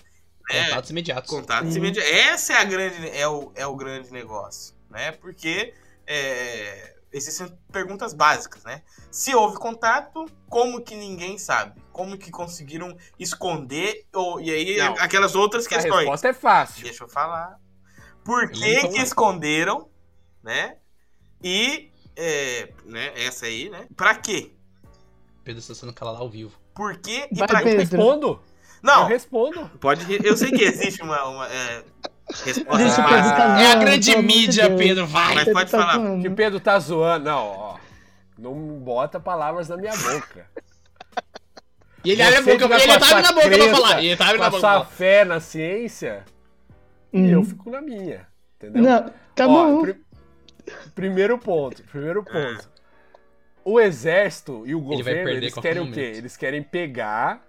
Né? 0.50 0.66
Contatos 0.70 0.90
imediatos. 0.90 1.30
Contatos 1.30 1.74
Sim. 1.74 1.80
imediatos. 1.80 2.12
Essa 2.12 2.54
é 2.54 2.58
a 2.58 2.64
grande 2.64 3.10
é 3.10 3.28
o, 3.28 3.52
é 3.56 3.66
o 3.68 3.76
grande 3.76 4.12
negócio, 4.12 4.76
né? 4.90 5.12
Porque 5.14 5.74
é, 6.06 6.96
existem 7.12 7.52
perguntas 7.72 8.14
básicas, 8.14 8.64
né? 8.64 8.82
Se 9.12 9.34
houve 9.36 9.58
contato, 9.58 10.26
como 10.50 10.82
que 10.82 10.96
ninguém 10.96 11.38
sabe? 11.38 11.82
Como 11.92 12.18
que 12.18 12.32
conseguiram 12.32 12.96
esconder? 13.20 14.06
Ou, 14.14 14.40
e 14.40 14.52
aí 14.52 14.78
Não. 14.78 14.96
aquelas 15.00 15.36
outras 15.36 15.66
A 15.66 15.70
questões. 15.70 15.96
resposta 16.02 16.28
é 16.30 16.34
fácil. 16.34 16.84
Deixa 16.84 17.04
eu 17.04 17.10
falar. 17.10 17.60
Por 18.24 18.50
que, 18.52 18.88
que 18.90 19.00
esconderam, 19.00 19.90
né? 20.44 20.78
E 21.42 21.92
é, 22.16 22.72
né, 22.86 23.14
essa 23.16 23.46
aí, 23.46 23.70
né? 23.70 23.88
Pra 23.96 24.16
quê? 24.16 24.52
Pedro 25.44 25.60
está 25.60 25.74
sendo 25.74 25.94
calado 25.94 26.18
ao 26.18 26.30
vivo. 26.30 26.60
Por 26.76 26.98
quê 26.98 27.28
e 27.32 27.40
Vai, 27.40 27.48
pra 27.48 27.64
quê? 27.64 27.76
Pedro. 27.78 28.44
Respondo. 28.82 28.84
Eu 28.84 28.96
Não, 28.96 29.06
respondo. 29.08 29.72
pode. 29.80 30.26
Eu 30.26 30.38
sei 30.38 30.52
que 30.52 30.64
existe 30.64 31.02
uma, 31.02 31.24
uma 31.28 31.48
é, 31.48 31.84
resposta 32.46 32.78
Deixa 32.84 33.02
o 33.02 33.06
Ah, 33.06 33.32
tá 33.34 33.62
É 33.62 33.72
a 33.72 33.76
grande 33.76 34.16
mídia, 34.18 34.68
Deus. 34.70 34.80
Pedro, 34.82 35.08
vai! 35.08 35.34
Mas 35.36 35.46
Pedro 35.46 35.54
pode 35.54 35.72
tá 35.72 35.78
falar. 35.80 35.94
zoando. 35.94 36.22
Que 36.22 36.28
o 36.28 36.36
Pedro 36.36 36.60
tá 36.60 36.80
zoando. 36.80 37.26
Não, 37.26 37.46
ó. 37.48 37.78
Não 38.38 38.54
bota 38.80 39.20
palavras 39.20 39.68
na 39.70 39.78
minha 39.78 39.96
boca. 39.96 40.46
E 42.06 42.12
ele 42.12 42.22
abre 42.22 42.36
a 42.38 42.42
boca, 42.42 42.52
ele 42.54 43.00
tá 43.00 43.10
abrindo 43.10 43.26
a 43.26 43.32
boca 43.34 43.34
pra 43.34 43.50
crença, 43.58 43.76
falar. 43.76 44.04
Ele 44.04 44.16
tá 44.16 44.24
abrindo 44.26 44.38
Com 44.40 44.44
a 44.44 44.48
a 44.48 44.50
boca 44.52 44.62
pra 44.62 44.72
falar. 44.74 44.86
fé 44.86 45.26
na 45.26 45.40
ciência, 45.40 46.24
e 47.12 47.20
Uhum. 47.20 47.28
eu 47.30 47.44
fico 47.44 47.70
na 47.70 47.82
minha. 47.82 48.28
Entendeu? 48.56 48.82
Não, 48.84 49.12
tá 49.36 49.48
Ó, 49.48 49.50
bom. 49.50 49.82
pri- 49.82 50.00
primeiro 50.96 51.38
ponto, 51.38 51.84
primeiro 51.84 52.24
ponto. 52.24 52.70
O 53.66 53.80
exército 53.80 54.64
e 54.66 54.74
o 54.74 54.80
governo, 54.80 55.30
eles 55.30 55.54
querem 55.56 55.82
o 55.82 55.92
quê? 55.92 56.00
momento. 56.02 56.18
Eles 56.18 56.38
querem 56.38 56.64
pegar. 56.64 57.42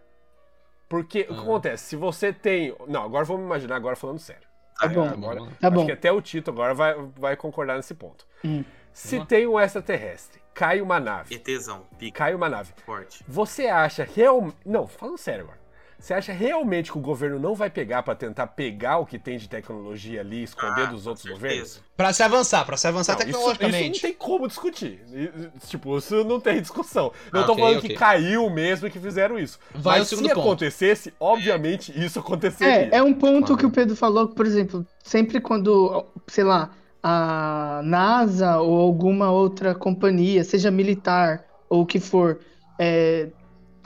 Porque 0.89 1.23
o 1.23 1.27
que 1.27 1.33
Ah. 1.35 1.43
acontece? 1.43 1.85
Se 1.85 1.97
você 1.97 2.33
tem. 2.33 2.75
Não, 2.87 3.03
agora 3.03 3.25
vamos 3.25 3.45
imaginar, 3.45 3.77
agora 3.77 3.95
falando 3.97 4.19
sério. 4.19 4.47
Tá 4.81 4.89
bom. 4.89 5.05
Agora, 5.09 5.41
Tá 5.61 5.69
acho 5.69 5.71
bom. 5.73 5.87
que 5.87 5.93
até 5.93 6.11
o 6.13 6.21
Tito 6.23 6.51
agora 6.51 6.73
vai, 6.73 6.95
vai 7.17 7.37
concordar 7.37 7.77
nesse 7.77 7.95
ponto. 7.95 8.27
Hum. 8.45 8.65
Se 8.93 9.25
tem 9.27 9.47
um 9.47 9.59
extraterrestre, 9.61 10.41
cai 10.55 10.81
uma 10.81 10.99
nave. 10.99 11.35
ETzão, 11.35 11.85
pica, 11.99 12.19
Cai 12.19 12.35
uma 12.35 12.49
nave. 12.49 12.73
forte. 12.87 13.25
Você 13.29 13.67
acha 13.67 14.05
realmente. 14.15 14.57
Não, 14.65 14.87
falando 14.87 15.19
sério 15.19 15.45
agora. 15.45 15.58
Você 15.99 16.15
acha 16.15 16.33
realmente 16.33 16.93
que 16.93 16.97
o 16.99 17.01
governo 17.01 17.41
não 17.41 17.57
vai 17.57 17.69
pegar 17.69 18.05
pra 18.05 18.15
tentar 18.15 18.47
pegar 18.47 18.99
o 18.99 19.05
que 19.07 19.19
tem 19.19 19.37
de 19.37 19.49
tecnologia 19.49 20.21
ali, 20.21 20.45
esconder 20.45 20.83
Ah, 20.83 20.87
dos 20.93 21.09
outros 21.09 21.25
certeza. 21.25 21.41
governos? 21.49 21.83
Pra 21.97 22.13
se 22.13 22.23
avançar, 22.23 22.65
pra 22.65 22.77
se 22.77 22.87
avançar 22.87 23.15
Não, 23.15 23.21
isso, 23.23 23.31
isso 23.31 23.39
tecnologicamente. 23.49 24.03
não 24.03 24.09
tem 24.09 24.13
como 24.15 24.47
discutir. 24.47 25.01
Tipo, 25.67 25.99
isso 25.99 26.23
não 26.23 26.39
tem 26.41 26.61
discussão. 26.61 27.11
Não 27.33 27.41
Ah, 27.41 27.45
tô 27.45 27.53
ok, 27.53 27.65
falando 27.65 27.79
ok. 27.79 27.91
que 27.91 27.97
caiu 27.97 28.49
mesmo 28.49 28.87
e 28.87 28.91
que 28.93 29.01
fizeram 29.01 29.37
isso. 29.41 29.59
Vai 29.75 29.99
Mas 29.99 30.09
se 30.09 30.17
ponto. 30.17 30.31
acontecesse, 30.39 31.13
obviamente 31.19 31.93
isso 32.01 32.21
aconteceria. 32.21 32.73
É, 32.93 32.99
é 32.99 33.03
um 33.03 33.13
ponto 33.13 33.47
Claro. 33.47 33.57
que 33.57 33.67
o 33.67 33.71
Pedro 33.71 33.97
falou, 33.97 34.29
que, 34.29 34.37
por 34.37 34.47
exemplo, 34.47 34.87
sempre 35.03 35.41
quando, 35.41 36.07
sei 36.29 36.45
lá, 36.45 36.71
a 37.03 37.81
NASA 37.83 38.59
ou 38.59 38.79
alguma 38.81 39.33
outra 39.33 39.75
companhia, 39.75 40.45
seja 40.45 40.71
militar 40.71 41.45
ou 41.69 41.83
o 41.83 41.87
que 41.87 41.99
for, 41.99 42.39
é, 42.79 43.31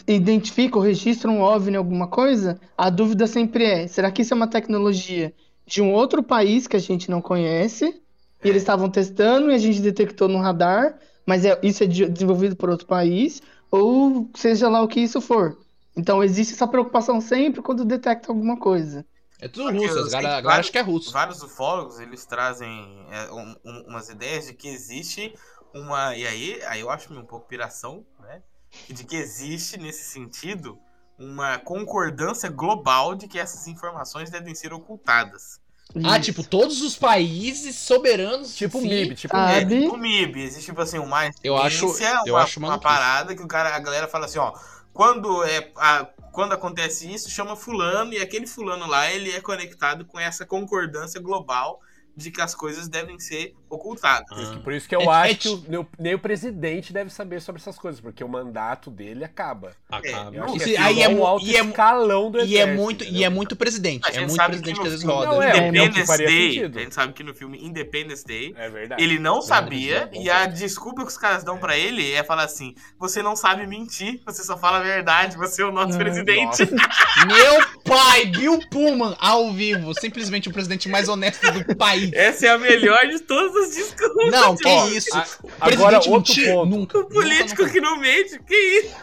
identifica 0.07 0.77
ou 0.79 0.83
registra 0.85 1.31
um 1.31 1.41
OVNI, 1.41 1.77
alguma 1.77 2.09
coisa, 2.09 2.61
a 2.77 2.91
dúvida 2.91 3.27
sempre 3.27 3.65
é: 3.65 3.87
será 3.87 4.11
que 4.11 4.23
isso 4.23 4.35
é 4.35 4.37
uma 4.37 4.49
tecnologia 4.49 5.33
de 5.67 5.81
um 5.83 5.93
outro 5.93 6.23
país 6.23 6.67
que 6.67 6.77
a 6.77 6.81
gente 6.81 7.11
não 7.11 7.21
conhece? 7.21 8.01
E 8.45 8.49
eles 8.49 8.63
estavam 8.63 8.91
testando 8.91 9.51
e 9.53 9.55
a 9.55 9.59
gente 9.59 9.81
detectou 9.81 10.27
no 10.29 10.39
radar, 10.39 10.99
mas 11.25 11.45
é- 11.45 11.59
isso 11.63 11.85
é 11.85 11.87
de- 11.87 12.09
desenvolvido 12.09 12.57
por 12.57 12.69
outro 12.69 12.87
país, 12.89 13.41
ou 13.71 14.29
seja 14.35 14.69
lá 14.69 14.83
o 14.83 14.89
que 14.89 14.99
isso 15.01 15.21
for. 15.21 15.57
Então 15.97 16.25
existe 16.25 16.55
essa 16.55 16.67
preocupação 16.67 17.21
sempre 17.21 17.63
quando 17.63 17.85
detecta 17.85 18.33
alguma 18.33 18.57
coisa. 18.59 19.07
É 19.41 19.47
tudo 19.47 19.67
Porque 19.71 19.87
russo, 19.87 19.95
sei 19.95 20.11
galera, 20.11 20.11
que 20.11 20.17
a 20.17 20.21
galera 20.29 20.43
vários- 20.43 20.61
acha 20.67 20.73
que 20.73 20.79
é 20.79 20.83
russo. 20.83 21.13
Vários 21.13 21.43
ufólogos, 21.43 22.01
eles 22.01 22.25
trazem 22.27 23.07
é, 23.11 23.33
um- 23.33 23.55
um- 23.65 23.85
umas 23.89 24.09
ideias 24.09 24.47
de 24.47 24.55
que 24.55 24.69
existe 24.69 25.33
uma... 25.75 26.17
E 26.17 26.27
aí, 26.27 26.61
aí 26.67 26.81
eu 26.81 26.91
acho 26.91 27.13
um 27.13 27.25
pouco 27.25 27.47
piração, 27.47 28.05
né? 28.21 28.43
De 28.89 29.05
que 29.05 29.17
existe, 29.17 29.77
nesse 29.79 30.05
sentido, 30.05 30.79
uma 31.19 31.59
concordância 31.59 32.49
global 32.49 33.15
de 33.15 33.29
que 33.29 33.39
essas 33.39 33.67
informações 33.67 34.31
devem 34.31 34.55
ser 34.55 34.73
ocultadas. 34.73 35.61
Ah, 36.05 36.17
Isso. 36.17 36.21
tipo, 36.33 36.43
todos 36.43 36.81
os 36.81 36.97
países 36.97 37.77
soberanos. 37.77 38.57
Tipo 38.57 38.81
sim. 38.81 38.89
MIB, 38.89 39.15
tipo 39.15 39.37
Ah, 39.37 39.59
MIB. 39.59 39.61
Sabe? 39.85 39.89
O 39.89 39.97
MIB, 39.97 40.43
existe 40.43 40.67
tipo 40.67 40.81
assim, 40.81 40.99
uma 40.99 41.31
Eu 41.45 41.57
acho- 41.57 41.85
eu 42.27 42.35
uma, 42.35 42.43
acho 42.43 42.59
uma 42.59 42.79
parada 42.79 43.35
que 43.37 43.43
o 43.43 43.49
cara, 43.49 43.75
a 43.75 43.79
galera 43.79 44.09
fala 44.09 44.25
assim, 44.25 44.39
ó, 44.39 44.53
quando 44.93 45.45
é 45.45 45.71
a- 45.77 46.07
quando 46.33 46.53
acontece 46.55 47.13
isso, 47.13 47.29
chama 47.29 47.55
fulano 47.57 48.15
e 48.15 48.19
aquele 48.19 48.47
fulano 48.47 48.87
lá, 48.87 49.11
ele 49.13 49.31
é 49.33 49.41
conectado 49.43 50.07
com 50.07 50.19
essa 50.19 50.47
concordância 50.47 51.21
global 51.21 51.79
de 52.17 52.31
que 52.31 52.41
as 52.41 52.55
coisas 52.55 52.89
devem 52.89 53.19
ser 53.19 53.55
ocultadas. 53.73 54.27
Ah. 54.53 54.61
Por 54.63 54.73
isso 54.73 54.89
que 54.89 54.95
eu 54.95 55.01
É- 55.01 55.07
acho 55.09 55.31
é 55.33 55.35
que 55.35 55.49
o- 55.49 55.65
nem 55.69 55.81
o- 55.81 55.87
nem 55.99 56.15
o 56.15 56.19
presidente 56.19 56.93
deve 56.93 57.11
saber 57.11 57.41
sobre 57.41 57.61
essas 57.61 57.79
coisas, 57.79 58.01
porque 58.01 58.23
o 58.23 58.29
mandato 58.29 58.91
dele 58.91 59.25
acaba. 59.25 59.73
Acaba. 59.91 60.45
Acho 60.45 60.57
Isso- 60.57 60.65
que 60.67 60.77
aí 60.77 61.03
é, 61.03 61.09
o 61.09 61.25
alto 61.27 61.45
e 61.47 61.57
é, 61.57 61.61
escalão 61.65 62.31
do 62.31 62.39
e 62.39 62.43
é 62.43 62.45
exército, 62.63 62.77
muito, 62.83 63.05
e 63.05 63.25
é 63.25 63.29
muito 63.29 63.57
presidente. 63.57 64.05
A 64.07 64.11
É 64.11 64.13
gente 64.13 64.23
muito 64.27 64.37
sabe 64.37 64.49
presidente 64.57 64.75
que 64.77 64.83
que 64.83 64.89
no 64.89 64.95
às 64.95 65.03
vezes 65.03 65.05
filme 65.07 65.15
roda. 65.27 65.33
Não, 65.37 65.43
é, 65.43 65.51
o 65.51 65.53
que 65.53 65.69
Independence 65.79 66.19
Day, 66.19 66.53
sentido. 66.53 66.79
a 66.79 66.83
gente 66.83 66.95
sabe 66.95 67.13
que 67.13 67.23
no 67.23 67.35
filme 67.35 67.59
Independence 67.65 68.25
Day, 68.27 68.55
É 68.57 68.69
verdade. 68.69 69.03
ele 69.03 69.19
não 69.19 69.41
sabia 69.43 70.09
é 70.13 70.21
e 70.23 70.31
a 70.31 70.47
desculpa 70.47 71.03
que 71.03 71.09
os 71.09 71.17
caras 71.19 71.43
dão 71.43 71.57
pra 71.59 71.77
ele 71.77 72.13
é 72.13 72.23
falar 72.23 72.45
assim, 72.45 72.75
você 72.99 73.23
não 73.23 73.35
sabe 73.37 73.67
mentir, 73.67 74.21
você 74.25 74.43
só 74.45 74.57
fala 74.57 74.79
a 74.79 74.83
verdade, 74.83 75.37
você 75.37 75.63
é 75.63 75.65
o 75.65 75.73
nosso 75.73 75.97
presidente. 75.97 76.63
Meu 77.27 77.67
pai, 77.85 78.27
Bill 78.27 78.59
Pullman, 78.71 79.17
ao 79.19 79.53
vivo. 79.53 79.93
Simplesmente 79.99 80.49
o 80.49 80.53
presidente 80.53 80.89
mais 80.89 81.09
honesto 81.09 81.51
do 81.53 81.77
país. 81.77 82.11
Essa 82.13 82.47
é 82.47 82.51
a 82.51 82.59
melhor 82.59 83.07
de 83.07 83.21
todos 83.21 83.62
os 83.69 83.75
discos. 83.75 84.09
Não, 84.31 84.57
que 84.57 84.69
Ó, 84.69 84.89
isso. 84.89 85.17
a- 85.17 85.27
agora, 85.61 85.97
outro 85.97 86.13
mentir, 86.13 86.53
ponto. 86.53 86.67
Nunca. 86.71 86.99
O 86.99 87.05
político 87.09 87.63
nunca, 87.63 87.73
que 87.73 87.81
não 87.81 87.97
mente, 87.99 88.39
que 88.41 88.55
isso? 88.55 88.97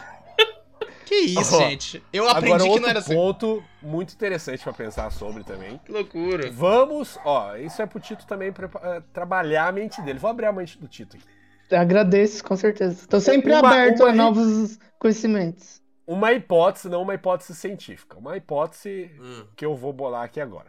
Que 1.06 1.14
isso, 1.16 1.56
Ó, 1.56 1.58
gente. 1.58 2.00
Eu 2.12 2.28
aprendi 2.28 2.54
Agora, 2.54 2.70
que 2.74 2.80
não 2.80 2.88
era 2.88 2.98
assim. 3.00 3.14
ponto 3.14 3.64
muito 3.82 4.14
interessante 4.14 4.62
pra 4.62 4.72
pensar 4.72 5.10
sobre 5.10 5.42
também. 5.42 5.80
Que 5.84 5.90
loucura. 5.90 6.48
Vamos, 6.52 7.18
ó, 7.24 7.56
isso 7.56 7.82
é 7.82 7.86
pro 7.86 7.98
Tito 7.98 8.24
também 8.28 8.52
prepa- 8.52 8.80
eh, 8.84 9.02
trabalhar 9.12 9.66
a 9.66 9.72
mente 9.72 10.00
dele. 10.02 10.20
Vou 10.20 10.30
abrir 10.30 10.46
a 10.46 10.52
mente 10.52 10.78
do 10.78 10.86
Tito 10.86 11.16
aqui. 11.16 11.74
Agradeço, 11.74 12.44
com 12.44 12.56
certeza. 12.56 12.92
Estou 13.00 13.20
sempre 13.20 13.52
Uma- 13.52 13.58
aberto 13.68 14.00
uma- 14.00 14.10
a 14.10 14.12
novos 14.12 14.78
conhecimentos. 15.00 15.80
Uma 16.06 16.32
hipótese, 16.32 16.88
não 16.88 17.02
uma 17.02 17.14
hipótese 17.14 17.56
científica. 17.56 18.16
Uma 18.16 18.36
hipótese 18.36 19.10
Hum, 19.20 19.46
que 19.56 19.64
eu 19.66 19.74
vou 19.74 19.92
bolar 19.92 20.22
aqui 20.24 20.40
agora. 20.40 20.66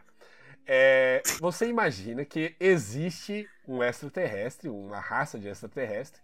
É, 0.68 1.22
você 1.40 1.68
imagina 1.68 2.24
que 2.26 2.56
existe 2.60 3.48
um 3.74 3.84
extraterrestre, 3.84 4.70
uma 4.70 5.00
raça 5.00 5.40
de 5.40 5.48
extraterrestre, 5.48 6.22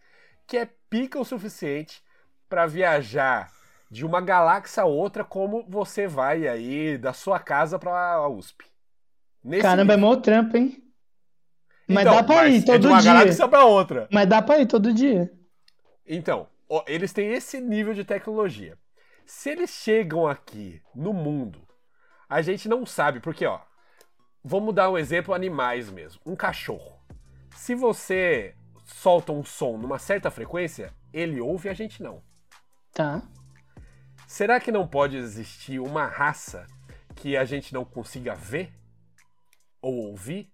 que 0.47 0.57
é 0.57 0.65
pica 0.89 1.19
o 1.19 1.25
suficiente 1.25 2.03
para 2.49 2.65
viajar 2.67 3.51
de 3.89 4.05
uma 4.05 4.21
galáxia 4.21 4.83
a 4.83 4.85
outra 4.85 5.23
como 5.23 5.65
você 5.69 6.07
vai 6.07 6.47
aí 6.47 6.97
da 6.97 7.13
sua 7.13 7.39
casa 7.39 7.79
para 7.79 8.13
a 8.15 8.27
USP. 8.29 8.65
Nesse 9.43 9.61
Caramba, 9.61 9.93
é 9.93 9.97
nível. 9.97 9.97
mó 9.97 10.15
trampo, 10.15 10.57
hein? 10.57 10.83
Mas 11.87 12.05
Então, 12.05 12.13
dá 12.15 12.23
pra 12.23 12.43
mas 12.43 12.55
ir 12.55 12.63
é 12.69 12.77
de 12.77 12.87
todo 12.87 12.87
uma 12.87 13.01
dia. 13.01 13.13
galáxia 13.13 13.47
para 13.47 13.65
outra. 13.65 14.07
Mas 14.11 14.27
dá 14.27 14.41
pra 14.41 14.59
ir 14.59 14.67
todo 14.67 14.93
dia. 14.93 15.31
Então, 16.05 16.47
ó, 16.69 16.83
eles 16.87 17.13
têm 17.13 17.31
esse 17.33 17.59
nível 17.59 17.93
de 17.93 18.03
tecnologia. 18.05 18.77
Se 19.25 19.49
eles 19.49 19.69
chegam 19.71 20.27
aqui 20.27 20.81
no 20.95 21.13
mundo, 21.13 21.67
a 22.29 22.41
gente 22.41 22.69
não 22.69 22.85
sabe, 22.85 23.19
porque, 23.19 23.45
ó, 23.45 23.59
vamos 24.43 24.73
dar 24.73 24.89
um 24.89 24.97
exemplo 24.97 25.33
animais 25.33 25.89
mesmo. 25.89 26.21
Um 26.25 26.35
cachorro. 26.35 26.96
Se 27.57 27.73
você 27.73 28.53
solta 28.85 29.33
um 29.33 29.43
som 29.43 29.77
numa 29.77 29.97
certa 29.97 30.29
frequência, 30.29 30.93
ele 31.11 31.41
ouve 31.41 31.67
e 31.67 31.71
a 31.71 31.73
gente 31.73 32.01
não. 32.01 32.21
Tá. 32.93 33.21
Será 34.27 34.59
que 34.59 34.71
não 34.71 34.87
pode 34.87 35.17
existir 35.17 35.79
uma 35.79 36.05
raça 36.05 36.67
que 37.15 37.35
a 37.35 37.43
gente 37.43 37.73
não 37.73 37.83
consiga 37.83 38.35
ver 38.35 38.71
ou 39.81 39.95
ouvir? 39.95 40.49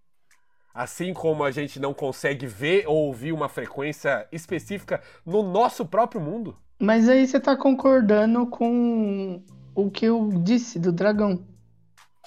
Assim 0.73 1.13
como 1.13 1.43
a 1.43 1.51
gente 1.51 1.79
não 1.79 1.93
consegue 1.93 2.47
ver 2.47 2.87
ou 2.87 3.07
ouvir 3.07 3.33
uma 3.33 3.49
frequência 3.49 4.25
específica 4.31 5.01
no 5.25 5.43
nosso 5.43 5.85
próprio 5.85 6.21
mundo? 6.21 6.57
Mas 6.79 7.07
aí 7.09 7.27
você 7.27 7.39
tá 7.39 7.55
concordando 7.55 8.47
com 8.47 9.43
o 9.75 9.91
que 9.91 10.05
eu 10.05 10.29
disse 10.41 10.79
do 10.79 10.91
dragão. 10.91 11.45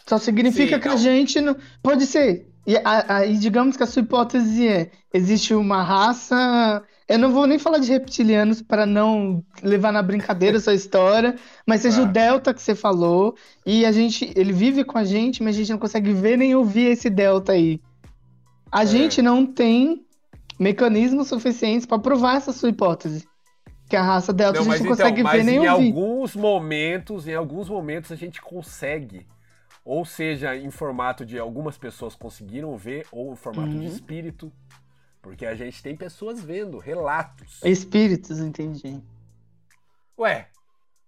Só 0.07 0.19
significa 0.19 0.77
Sim, 0.77 0.81
que 0.83 0.89
a 0.89 0.93
não. 0.93 0.99
gente 0.99 1.41
não. 1.41 1.57
Pode 1.83 2.07
ser. 2.07 2.55
E 2.67 2.77
aí, 2.85 3.37
digamos 3.39 3.77
que 3.77 3.83
a 3.83 3.87
sua 3.87 4.03
hipótese 4.03 4.67
é: 4.67 4.91
existe 5.15 5.55
uma 5.55 5.83
raça. 5.83 6.83
Eu 7.09 7.19
não 7.21 7.31
vou 7.33 7.47
nem 7.47 7.57
falar 7.59 7.79
de 7.79 7.89
reptilianos 7.93 8.61
para 8.61 8.85
não 8.85 9.45
levar 9.63 9.93
na 9.93 10.03
brincadeira 10.03 10.57
essa 10.57 10.75
história, 10.75 11.37
mas 11.65 11.83
seja 11.83 12.03
o 12.03 12.07
Tá. 12.07 12.11
delta 12.13 12.53
que 12.53 12.61
você 12.61 12.75
falou, 12.75 13.37
e 13.65 13.87
a 13.87 13.93
gente. 13.93 14.33
Ele 14.35 14.53
vive 14.53 14.83
com 14.83 14.99
a 14.99 15.05
gente, 15.05 15.41
mas 15.43 15.55
a 15.55 15.59
gente 15.59 15.71
não 15.71 15.79
consegue 15.79 16.13
ver 16.13 16.37
nem 16.37 16.57
ouvir 16.57 16.87
esse 16.91 17.09
delta 17.09 17.53
aí. 17.53 17.81
A 18.73 18.83
É. 18.83 18.87
gente 18.87 19.23
não 19.23 19.47
tem 19.47 20.05
mecanismos 20.59 21.29
suficientes 21.29 21.87
para 21.87 21.99
provar 22.01 22.39
essa 22.39 22.53
sua 22.53 22.71
hipótese. 22.71 23.25
Que 23.89 23.95
a 23.95 24.03
raça 24.03 24.33
delta 24.33 24.59
Não, 24.61 24.73
a 24.73 24.77
gente 24.77 24.85
não 24.87 24.93
então, 24.95 24.97
consegue 25.07 25.23
mas 25.23 25.33
ver 25.37 25.45
nem 25.45 25.65
em 25.65 25.69
ouvir. 25.69 25.87
alguns 25.91 26.35
momentos, 26.35 27.29
em 27.29 27.35
alguns 27.35 27.69
momentos 27.69 28.11
a 28.11 28.17
gente 28.17 28.43
consegue. 28.43 29.25
Ou 29.87 30.05
seja, 30.05 30.57
em 30.57 30.69
formato 30.69 31.25
de 31.25 31.39
algumas 31.39 31.79
pessoas 31.79 32.17
conseguiram 32.17 32.77
ver, 32.77 33.07
ou 33.13 33.33
em 33.33 33.37
formato 33.37 33.71
de 33.71 33.77
Uhum. 33.77 33.85
espírito. 33.87 34.53
Porque 35.23 35.47
a 35.47 35.55
gente 35.55 35.81
tem 35.81 35.95
pessoas 35.97 36.43
vendo, 36.43 36.77
relatos. 36.79 37.61
Espíritos, 37.65 38.41
entendi. 38.41 39.01
Ué, 40.19 40.49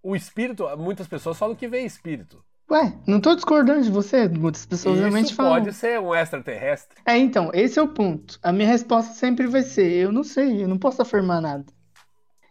o 0.03 0.15
espírito, 0.15 0.65
muitas 0.79 1.09
pessoas 1.09 1.37
falam 1.37 1.57
que 1.57 1.67
vê 1.67 1.81
espírito. 1.81 2.43
Ué, 2.71 2.93
não 3.07 3.21
tô 3.21 3.35
discordando 3.35 3.83
de 3.83 3.91
você, 3.91 4.29
muitas 4.29 4.65
pessoas 4.67 4.99
realmente 4.99 5.27
Isso 5.27 5.35
falam. 5.35 5.55
pode 5.55 5.73
ser 5.73 5.99
um 6.01 6.15
extraterrestre. 6.15 6.99
É, 7.05 7.17
então, 7.17 7.51
esse 7.55 7.79
é 7.79 7.83
o 7.83 7.89
ponto. 7.89 8.39
A 8.43 8.53
minha 8.53 8.69
resposta 8.69 9.13
sempre 9.15 9.47
vai 9.49 9.63
ser: 9.63 9.91
eu 9.91 10.13
não 10.13 10.23
sei, 10.23 10.63
eu 10.63 10.69
não 10.69 10.79
posso 10.79 11.03
afirmar 11.03 11.41
nada. 11.41 11.65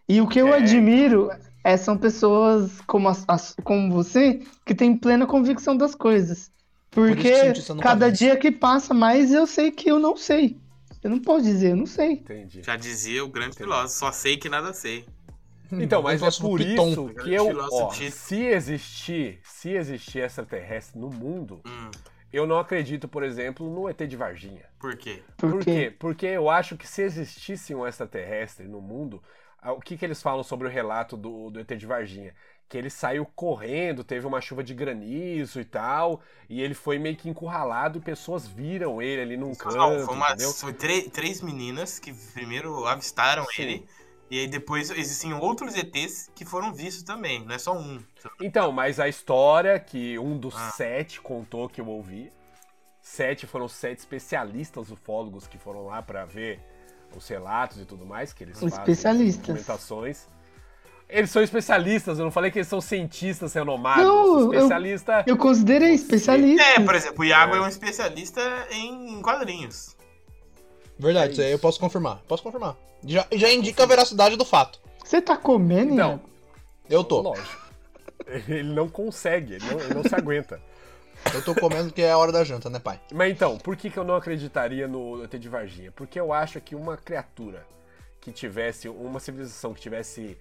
E 0.10 0.20
o 0.20 0.28
que 0.28 0.40
eu 0.40 0.48
É. 0.54 0.58
admiro 0.58 1.30
é, 1.72 1.78
são 1.78 1.98
pessoas 1.98 2.82
como, 2.82 3.10
as- 3.10 3.26
as- 3.28 3.56
como 3.64 3.92
você 3.92 4.42
que 4.66 4.76
tem 4.76 4.98
plena 4.98 5.26
convicção 5.28 5.76
das 5.78 5.96
coisas. 5.96 6.52
Por 6.92 7.08
Porque 7.08 7.54
nunca 7.74 7.84
cada 7.84 8.12
dia 8.12 8.38
que 8.38 8.52
passa 8.52 8.94
mais 8.94 9.32
eu 9.34 9.46
sei 9.48 9.72
que 9.72 9.90
eu 9.90 10.00
não 10.00 10.16
sei. 10.18 10.58
Eu 11.04 11.10
não 11.12 11.20
posso 11.20 11.44
dizer, 11.46 11.72
eu 11.72 11.76
não 11.78 11.86
sei. 11.86 12.14
Entendi. 12.14 12.64
Já 12.64 12.76
dizia 12.76 13.24
o 13.24 13.28
grande 13.30 13.56
filósofo, 13.58 14.00
só 14.00 14.12
sei 14.12 14.38
que 14.38 14.50
nada 14.50 14.74
sei. 14.74 15.06
Então, 15.80 16.02
mas 16.02 16.24
é 16.24 16.32
por 16.32 16.58
Piton. 16.58 16.88
isso 16.88 17.10
que 17.22 17.32
eu, 17.34 17.48
ó, 17.72 17.90
se 17.92 18.36
existir, 18.46 19.40
se 19.44 19.70
existir 19.72 20.20
extraterrestre 20.20 21.00
no 21.00 21.10
mundo, 21.10 21.62
Hum, 21.66 21.92
Eu 22.32 22.46
não 22.46 22.60
acredito, 22.60 23.08
por 23.08 23.24
exemplo, 23.24 23.70
no 23.74 23.90
ET 23.90 24.06
de 24.06 24.16
Varginha. 24.18 24.66
Por 24.80 24.96
quê? 24.98 25.24
Por, 25.38 25.52
Por 25.52 25.64
quê? 25.64 25.72
quê? 25.72 25.92
Porque 25.98 26.26
eu 26.26 26.50
acho 26.50 26.76
que 26.78 26.88
se 26.88 27.02
existisse 27.02 27.74
um 27.74 27.88
extraterrestre 27.88 28.68
no 28.68 28.82
mundo, 28.82 29.24
o 29.72 29.80
que, 29.82 29.98
que 29.98 30.06
eles 30.06 30.22
falam 30.22 30.44
sobre 30.44 30.68
o 30.68 30.72
relato 30.72 31.16
do, 31.18 31.50
do 31.50 31.60
ET 31.60 31.68
de 31.76 31.86
Varginha? 31.86 32.34
Que 32.70 32.78
ele 32.78 32.90
saiu 32.90 33.26
correndo, 33.26 34.04
teve 34.04 34.28
uma 34.28 34.42
chuva 34.42 34.62
de 34.64 34.74
granizo 34.74 35.60
e 35.62 35.66
tal, 35.66 36.22
e 36.50 36.62
ele 36.62 36.74
foi 36.74 37.00
meio 37.00 37.16
que 37.16 37.30
encurralado 37.30 37.98
e 37.98 38.02
pessoas 38.02 38.46
viram 38.48 39.02
ele 39.02 39.22
ali 39.22 39.38
num 39.38 39.56
canto, 39.56 39.78
Não, 39.78 40.06
foi, 40.06 40.16
uma, 40.16 40.36
foi 40.38 40.74
três- 40.74 41.42
meninas 41.42 41.98
que 41.98 42.14
primeiro 42.34 42.86
avistaram 42.86 43.46
Sim. 43.46 43.62
ele. 43.62 43.88
E 44.30 44.40
aí 44.40 44.48
depois 44.48 44.90
existem 44.90 45.34
outros 45.34 45.76
ETs 45.78 46.30
que 46.36 46.44
foram 46.44 46.74
vistos 46.74 47.04
também, 47.04 47.46
não 47.46 47.56
é 47.56 47.58
só 47.58 47.74
um. 47.74 48.04
Então, 48.42 48.74
mas 48.74 49.00
a 49.00 49.08
história 49.08 49.80
que 49.80 50.20
um 50.20 50.38
dos 50.38 50.54
Ah. 50.58 50.72
sete 50.72 51.22
contou 51.22 51.70
que 51.70 51.80
eu 51.80 51.88
ouvi, 51.88 52.30
sete 53.02 53.48
foram 53.48 53.70
sete 53.70 54.00
especialistas 54.00 54.92
ufólogos 54.92 55.48
que 55.48 55.58
foram 55.58 55.86
lá 55.86 56.02
pra 56.02 56.26
ver 56.26 56.60
os 57.16 57.28
relatos 57.28 57.80
e 57.80 57.86
tudo 57.86 58.06
mais, 58.06 58.34
que 58.34 58.44
eles 58.44 58.60
fazem 58.60 58.68
Especialistas. 58.78 59.48
documentações. 59.48 60.28
Eles 61.10 61.30
são 61.32 61.42
especialistas, 61.42 62.20
eu 62.20 62.26
não 62.26 62.32
falei 62.32 62.52
que 62.52 62.60
eles 62.60 62.68
são 62.68 62.82
cientistas 62.82 63.54
renomados. 63.54 64.04
Não, 64.04 64.40
eu- 64.40 64.54
especialista. 64.54 65.24
Eu 65.26 65.38
considerei 65.38 65.94
especialista. 65.94 66.62
É, 66.64 66.80
por 66.82 66.94
exemplo, 66.96 67.22
o 67.22 67.26
Iago 67.26 67.56
é, 67.56 67.62
um 67.62 67.68
especialista 67.68 68.42
em 68.72 69.22
quadrinhos. 69.22 69.96
Verdade, 71.00 71.30
É 71.30 71.32
isso 71.34 71.42
aí 71.42 71.52
eu 71.52 71.60
posso 71.60 71.80
confirmar. 71.80 72.22
Posso 72.28 72.44
confirmar. 72.44 72.76
Já, 73.06 73.26
já 73.32 73.52
indica 73.54 73.84
a 73.84 73.86
veracidade 73.86 74.36
do 74.36 74.44
fato. 74.44 74.82
Você 75.06 75.22
tá 75.22 75.38
comendo, 75.38 75.94
Então, 75.94 76.10
Iago? 76.10 76.30
Eu 76.90 77.04
tô. 77.04 77.22
Lógico. 77.22 77.68
Ele 78.26 78.64
não 78.74 78.90
consegue, 78.90 79.54
ele 79.54 79.66
não, 79.66 79.80
ele 79.80 79.94
não 79.94 80.04
se 80.04 80.14
aguenta. 80.14 80.62
Eu 81.34 81.44
tô 81.44 81.56
comendo 81.56 81.92
que 81.92 82.02
é 82.02 82.12
a 82.12 82.18
hora 82.18 82.32
da 82.32 82.44
janta, 82.44 82.70
né, 82.70 82.80
pai? 82.80 83.00
Mas 83.14 83.32
então, 83.32 83.58
por 83.58 83.76
que, 83.76 83.90
que 83.90 83.98
eu 83.98 84.04
não 84.04 84.16
acreditaria 84.16 84.88
no 84.88 85.24
ET 85.24 85.32
de 85.32 85.50
Varginha? 85.50 85.92
Porque 85.92 86.20
eu 86.20 86.34
acho 86.34 86.60
que 86.62 86.76
uma 86.76 86.98
criatura 86.98 87.66
que 88.20 88.32
tivesse, 88.32 88.90
uma 88.90 89.20
civilização 89.20 89.74
que 89.74 89.82
tivesse 89.82 90.38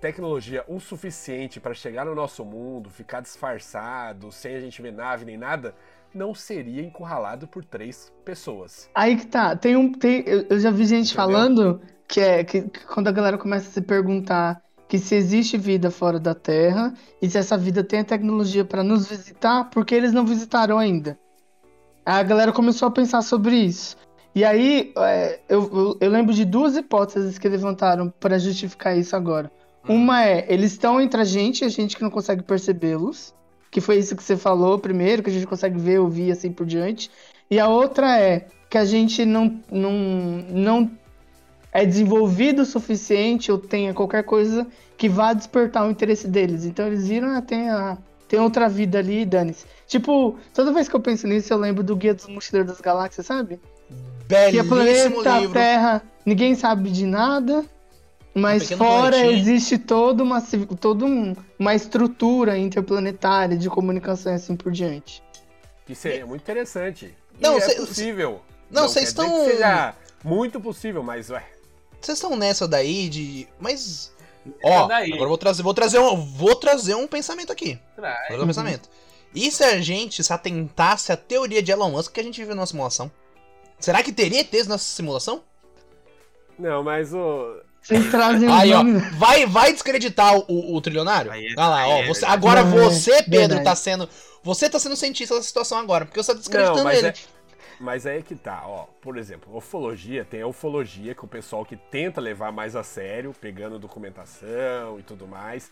tecnologia 0.00 0.64
o 0.68 0.78
suficiente 0.78 1.58
para 1.58 1.74
chegar 1.74 2.04
no 2.04 2.14
nosso 2.14 2.44
mundo, 2.44 2.90
ficar 2.90 3.20
disfarçado, 3.20 4.30
sem 4.30 4.54
a 4.54 4.60
gente 4.60 4.80
ver 4.82 4.92
nave 4.92 5.24
nem 5.24 5.36
nada, 5.36 5.74
não 6.14 6.34
seria 6.34 6.82
encurralado 6.82 7.48
por 7.48 7.64
três 7.64 8.12
pessoas. 8.24 8.88
Aí 8.94 9.16
que 9.16 9.26
tá. 9.26 9.56
Tem 9.56 9.76
um. 9.76 9.92
Tem, 9.92 10.22
eu, 10.26 10.60
já 10.60 10.70
vi 10.70 10.84
gente 10.84 11.12
Entendeu? 11.12 11.16
falando 11.16 11.80
que 12.06 12.20
é 12.20 12.44
que, 12.44 12.62
que 12.62 12.86
quando 12.86 13.08
a 13.08 13.12
galera 13.12 13.36
começa 13.38 13.68
a 13.68 13.72
se 13.72 13.80
perguntar 13.80 14.62
que 14.88 14.98
se 14.98 15.14
existe 15.14 15.56
vida 15.56 15.90
fora 15.90 16.18
da 16.18 16.34
Terra 16.34 16.94
e 17.20 17.28
se 17.28 17.38
essa 17.38 17.56
vida 17.56 17.82
tem 17.82 18.00
a 18.00 18.04
tecnologia 18.04 18.64
pra 18.64 18.82
nos 18.82 19.08
visitar, 19.08 19.70
porque 19.70 19.94
eles 19.94 20.12
não 20.12 20.24
visitaram 20.24 20.78
ainda. 20.78 21.18
A 22.04 22.22
galera 22.22 22.52
começou 22.52 22.88
a 22.88 22.90
pensar 22.90 23.22
sobre 23.22 23.56
isso. 23.56 23.96
E 24.34 24.44
aí 24.44 24.92
é, 24.98 25.40
eu, 25.48 25.96
eu, 26.00 26.10
lembro 26.10 26.34
de 26.34 26.44
duas 26.44 26.76
hipóteses 26.76 27.38
que 27.38 27.48
levantaram 27.48 28.12
pra 28.18 28.38
justificar 28.38 28.96
isso 28.96 29.14
agora. 29.14 29.50
Uma 29.88 30.24
é, 30.24 30.46
eles 30.52 30.72
estão 30.72 31.00
entre 31.00 31.20
a 31.20 31.24
gente, 31.24 31.64
a 31.64 31.68
gente 31.68 31.96
que 31.96 32.02
não 32.02 32.10
consegue 32.10 32.42
percebê-los. 32.42 33.32
Que 33.70 33.80
foi 33.80 33.96
isso 33.96 34.14
que 34.14 34.22
você 34.22 34.36
falou 34.36 34.78
primeiro, 34.78 35.22
que 35.22 35.30
a 35.30 35.32
gente 35.32 35.46
consegue 35.46 35.78
ver, 35.78 35.98
ouvir 35.98 36.30
assim 36.30 36.52
por 36.52 36.66
diante. 36.66 37.10
E 37.50 37.58
a 37.58 37.68
outra 37.68 38.18
é 38.18 38.46
que 38.68 38.78
a 38.78 38.84
gente 38.84 39.24
não, 39.24 39.60
não, 39.70 39.92
não 39.92 40.90
é 41.74 41.84
desenvolvido 41.84 42.62
o 42.62 42.64
suficiente 42.66 43.50
ou 43.52 43.58
tenha 43.58 43.92
qualquer 43.92 44.22
coisa 44.22 44.66
que 44.96 45.08
vá 45.08 45.32
despertar 45.34 45.86
o 45.86 45.90
interesse 45.90 46.26
deles. 46.28 46.64
Então 46.64 46.86
eles 46.86 47.06
viram, 47.08 47.28
ah, 47.36 47.42
tem, 47.42 47.68
a, 47.68 47.98
tem 48.28 48.38
outra 48.40 48.68
vida 48.68 48.98
ali, 49.00 49.26
dane-se. 49.26 49.66
Tipo, 49.86 50.38
toda 50.54 50.72
vez 50.72 50.88
que 50.88 50.94
eu 50.94 51.00
penso 51.00 51.26
nisso, 51.26 51.52
eu 51.52 51.58
lembro 51.58 51.82
do 51.82 51.94
Guia 51.96 52.14
dos 52.14 52.26
Mochileiros 52.28 52.70
das 52.72 52.80
Galáxias, 52.80 53.26
sabe? 53.26 53.60
Que 54.28 54.34
é 54.34 54.62
Belíssimo 54.62 55.16
planeta, 55.22 55.38
livro. 55.40 55.52
Terra, 55.52 56.02
ninguém 56.24 56.54
sabe 56.54 56.90
de 56.90 57.04
nada. 57.04 57.64
Mas 58.36 58.62
Um 58.62 58.66
pequeno 58.66 58.78
fora 58.84 59.10
planetinha. 59.16 59.38
existe 59.40 59.78
toda 59.78 60.22
uma, 60.24 60.42
toda 60.80 61.04
um- 61.04 61.36
uma 61.56 61.72
estrutura 61.74 62.58
interplanetária 62.58 63.56
de 63.56 63.68
comunicação 63.70 64.32
e 64.32 64.34
assim 64.36 64.56
por 64.56 64.72
diante. 64.72 65.22
Que 65.86 65.94
seria 65.94 66.26
muito 66.26 66.40
interessante. 66.42 67.14
E 67.38 67.42
Não, 67.42 67.56
é 67.56 67.60
cê- 67.60 67.74
possível. 67.76 68.40
Não, 68.70 68.88
vocês 68.88 69.08
estão- 69.08 69.44
seja 69.44 69.94
muito 70.24 70.60
possível, 70.60 71.00
mas 71.02 71.30
ué. 71.30 71.44
Vocês 72.04 72.18
estão 72.18 72.36
nessa 72.36 72.68
daí 72.68 73.08
de. 73.08 73.48
Mas. 73.58 74.12
Ó, 74.62 74.86
daí. 74.86 75.08
agora 75.10 75.24
eu 75.24 75.28
vou 75.28 75.38
trazer, 75.38 75.62
vou 75.62 75.72
trazer 75.74 75.98
um, 75.98 76.16
vou 76.16 76.54
trazer 76.54 76.94
um 76.94 77.06
pensamento 77.06 77.50
aqui. 77.50 77.78
Vou 77.96 78.04
trazer 78.04 78.42
um 78.42 78.46
pensamento. 78.46 78.88
E 79.34 79.50
se 79.50 79.64
a 79.64 79.80
gente 79.80 80.22
se 80.22 80.32
atentasse 80.32 81.10
à 81.10 81.16
teoria 81.16 81.62
de 81.62 81.72
Elon 81.72 81.90
Musk 81.90 82.12
que 82.12 82.20
a 82.20 82.22
gente 82.22 82.40
vive 82.40 82.54
numa 82.54 82.66
simulação? 82.66 83.10
Será 83.80 84.02
que 84.02 84.12
teria 84.12 84.40
ETs 84.40 84.66
nessa 84.66 84.84
simulação? 84.84 85.42
Não, 86.58 86.82
mas 86.82 87.12
o. 87.12 87.56
Vocês 87.82 88.10
trazem 88.10 88.48
Aí, 88.50 88.72
ó, 88.72 88.82
vai, 89.18 89.44
vai 89.44 89.72
descreditar 89.72 90.34
o, 90.38 90.74
o 90.76 90.80
trilionário? 90.80 91.30
Aí 91.30 91.46
é- 91.46 91.52
Olha 91.58 91.68
lá, 91.68 91.80
aí 91.82 91.90
ó. 91.90 91.96
é 91.96 92.06
Você, 92.06 92.20
verdade. 92.20 92.32
agora 92.32 92.60
é 92.60 92.64
você, 92.64 93.22
Pedro, 93.22 93.38
verdade. 93.56 93.64
tá 93.64 93.74
sendo. 93.76 94.08
Você 94.42 94.70
tá 94.70 94.78
sendo 94.78 94.96
cientista 94.96 95.34
dessa 95.34 95.46
situação 95.48 95.78
agora, 95.78 96.04
porque 96.04 96.22
você 96.22 96.32
tá 96.32 96.38
descreditando 96.38 96.78
Não, 96.78 96.84
mas 96.84 96.98
ele. 96.98 97.08
é, 97.08 97.14
mas 97.84 98.06
aí 98.06 98.18
é 98.18 98.22
que 98.22 98.34
tá, 98.34 98.62
ó. 98.66 98.86
Por 99.02 99.18
exemplo, 99.18 99.54
ufologia, 99.54 100.24
tem 100.24 100.40
a 100.40 100.46
ufologia, 100.46 101.14
que 101.14 101.20
é 101.20 101.24
o 101.24 101.28
pessoal 101.28 101.64
que 101.64 101.76
tenta 101.76 102.20
levar 102.20 102.50
mais 102.50 102.74
a 102.74 102.82
sério, 102.82 103.34
pegando 103.38 103.78
documentação 103.78 104.98
e 104.98 105.02
tudo 105.02 105.28
mais. 105.28 105.70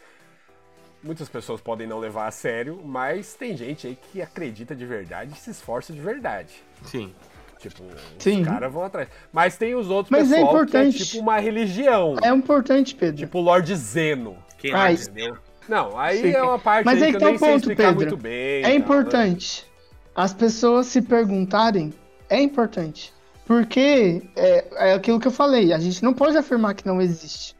Muitas 1.02 1.28
pessoas 1.28 1.60
podem 1.60 1.86
não 1.86 1.98
levar 1.98 2.28
a 2.28 2.30
sério, 2.30 2.80
mas 2.84 3.34
tem 3.34 3.56
gente 3.56 3.86
aí 3.86 3.96
que 3.96 4.20
acredita 4.22 4.76
de 4.76 4.84
verdade 4.86 5.32
e 5.32 5.36
se 5.36 5.50
esforça 5.50 5.92
de 5.92 6.00
verdade. 6.00 6.62
Sim. 6.84 7.12
Tipo, 7.58 7.82
Sim. 8.18 8.42
os 8.42 8.46
caras 8.46 8.72
vão 8.72 8.84
atrás. 8.84 9.08
Mas 9.32 9.56
tem 9.56 9.74
os 9.74 9.88
outros 9.88 10.10
Mas 10.10 10.30
é 10.30 10.34
pessoal 10.36 10.52
importante. 10.52 10.96
que 10.96 11.02
é 11.02 11.06
tipo 11.06 11.22
uma 11.22 11.38
religião. 11.38 12.16
É 12.22 12.28
importante, 12.28 12.94
Pedro. 12.94 13.16
Tipo 13.16 13.40
Lord 13.40 13.74
Zeno. 13.74 14.36
Quem 14.58 14.72
Ai. 14.72 14.78
mais? 14.78 15.08
Entendeu? 15.08 15.38
Não, 15.68 15.98
aí 15.98 16.20
Sim. 16.20 16.32
é 16.32 16.42
uma 16.42 16.58
parte 16.58 16.84
Mas 16.84 17.00
aí 17.02 17.12
que 17.12 17.16
que 17.16 17.16
eu 17.16 17.20
tá 17.20 17.26
nem 17.26 17.36
o 17.36 17.38
sei 17.38 17.48
ponto, 17.48 17.58
explicar 17.60 17.88
Pedro. 17.94 17.96
muito 17.96 18.16
bem. 18.16 18.58
É 18.60 18.62
tal, 18.62 18.74
importante 18.74 19.72
as 20.14 20.32
pessoas 20.32 20.86
se 20.86 21.00
perguntarem. 21.02 21.92
É 22.32 22.40
importante. 22.40 23.12
Porque 23.46 24.22
é, 24.36 24.90
é 24.90 24.94
aquilo 24.94 25.18
que 25.20 25.26
eu 25.26 25.32
falei, 25.32 25.72
a 25.72 25.78
gente 25.78 26.02
não 26.02 26.14
pode 26.14 26.36
afirmar 26.36 26.74
que 26.74 26.86
não 26.86 27.00
existe. 27.00 27.54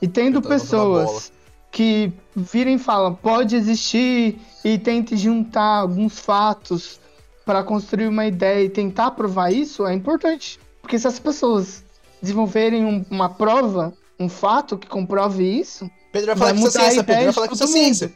E 0.00 0.06
tendo 0.08 0.40
pessoas 0.48 1.32
que 1.70 2.12
virem 2.34 2.76
e 2.76 2.78
falam, 2.78 3.14
pode 3.14 3.54
existir, 3.56 4.38
e 4.64 4.78
tentem 4.78 5.18
juntar 5.18 5.80
alguns 5.80 6.18
fatos 6.18 6.98
para 7.44 7.62
construir 7.62 8.06
uma 8.08 8.24
ideia 8.26 8.64
e 8.64 8.68
tentar 8.70 9.10
provar 9.10 9.52
isso, 9.52 9.86
é 9.86 9.92
importante. 9.92 10.58
Porque 10.80 10.98
se 10.98 11.06
as 11.06 11.18
pessoas 11.18 11.84
desenvolverem 12.22 12.84
um- 12.84 13.04
uma 13.10 13.28
prova, 13.28 13.92
um 14.18 14.28
fato 14.28 14.78
que 14.78 14.86
comprove 14.86 15.44
isso, 15.44 15.90
Pedro 16.12 16.28
vai 16.28 16.36
falar 16.36 16.52
vai 16.52 16.62
que 16.62 16.68
isso 16.68 16.78
é 16.78 16.80
ciência, 16.82 17.04
Pedro 17.04 17.24
vai 17.24 17.32
falar 17.32 17.48
que 17.48 17.54
isso 17.54 17.64
é 17.64 17.66
ciência. 17.66 18.12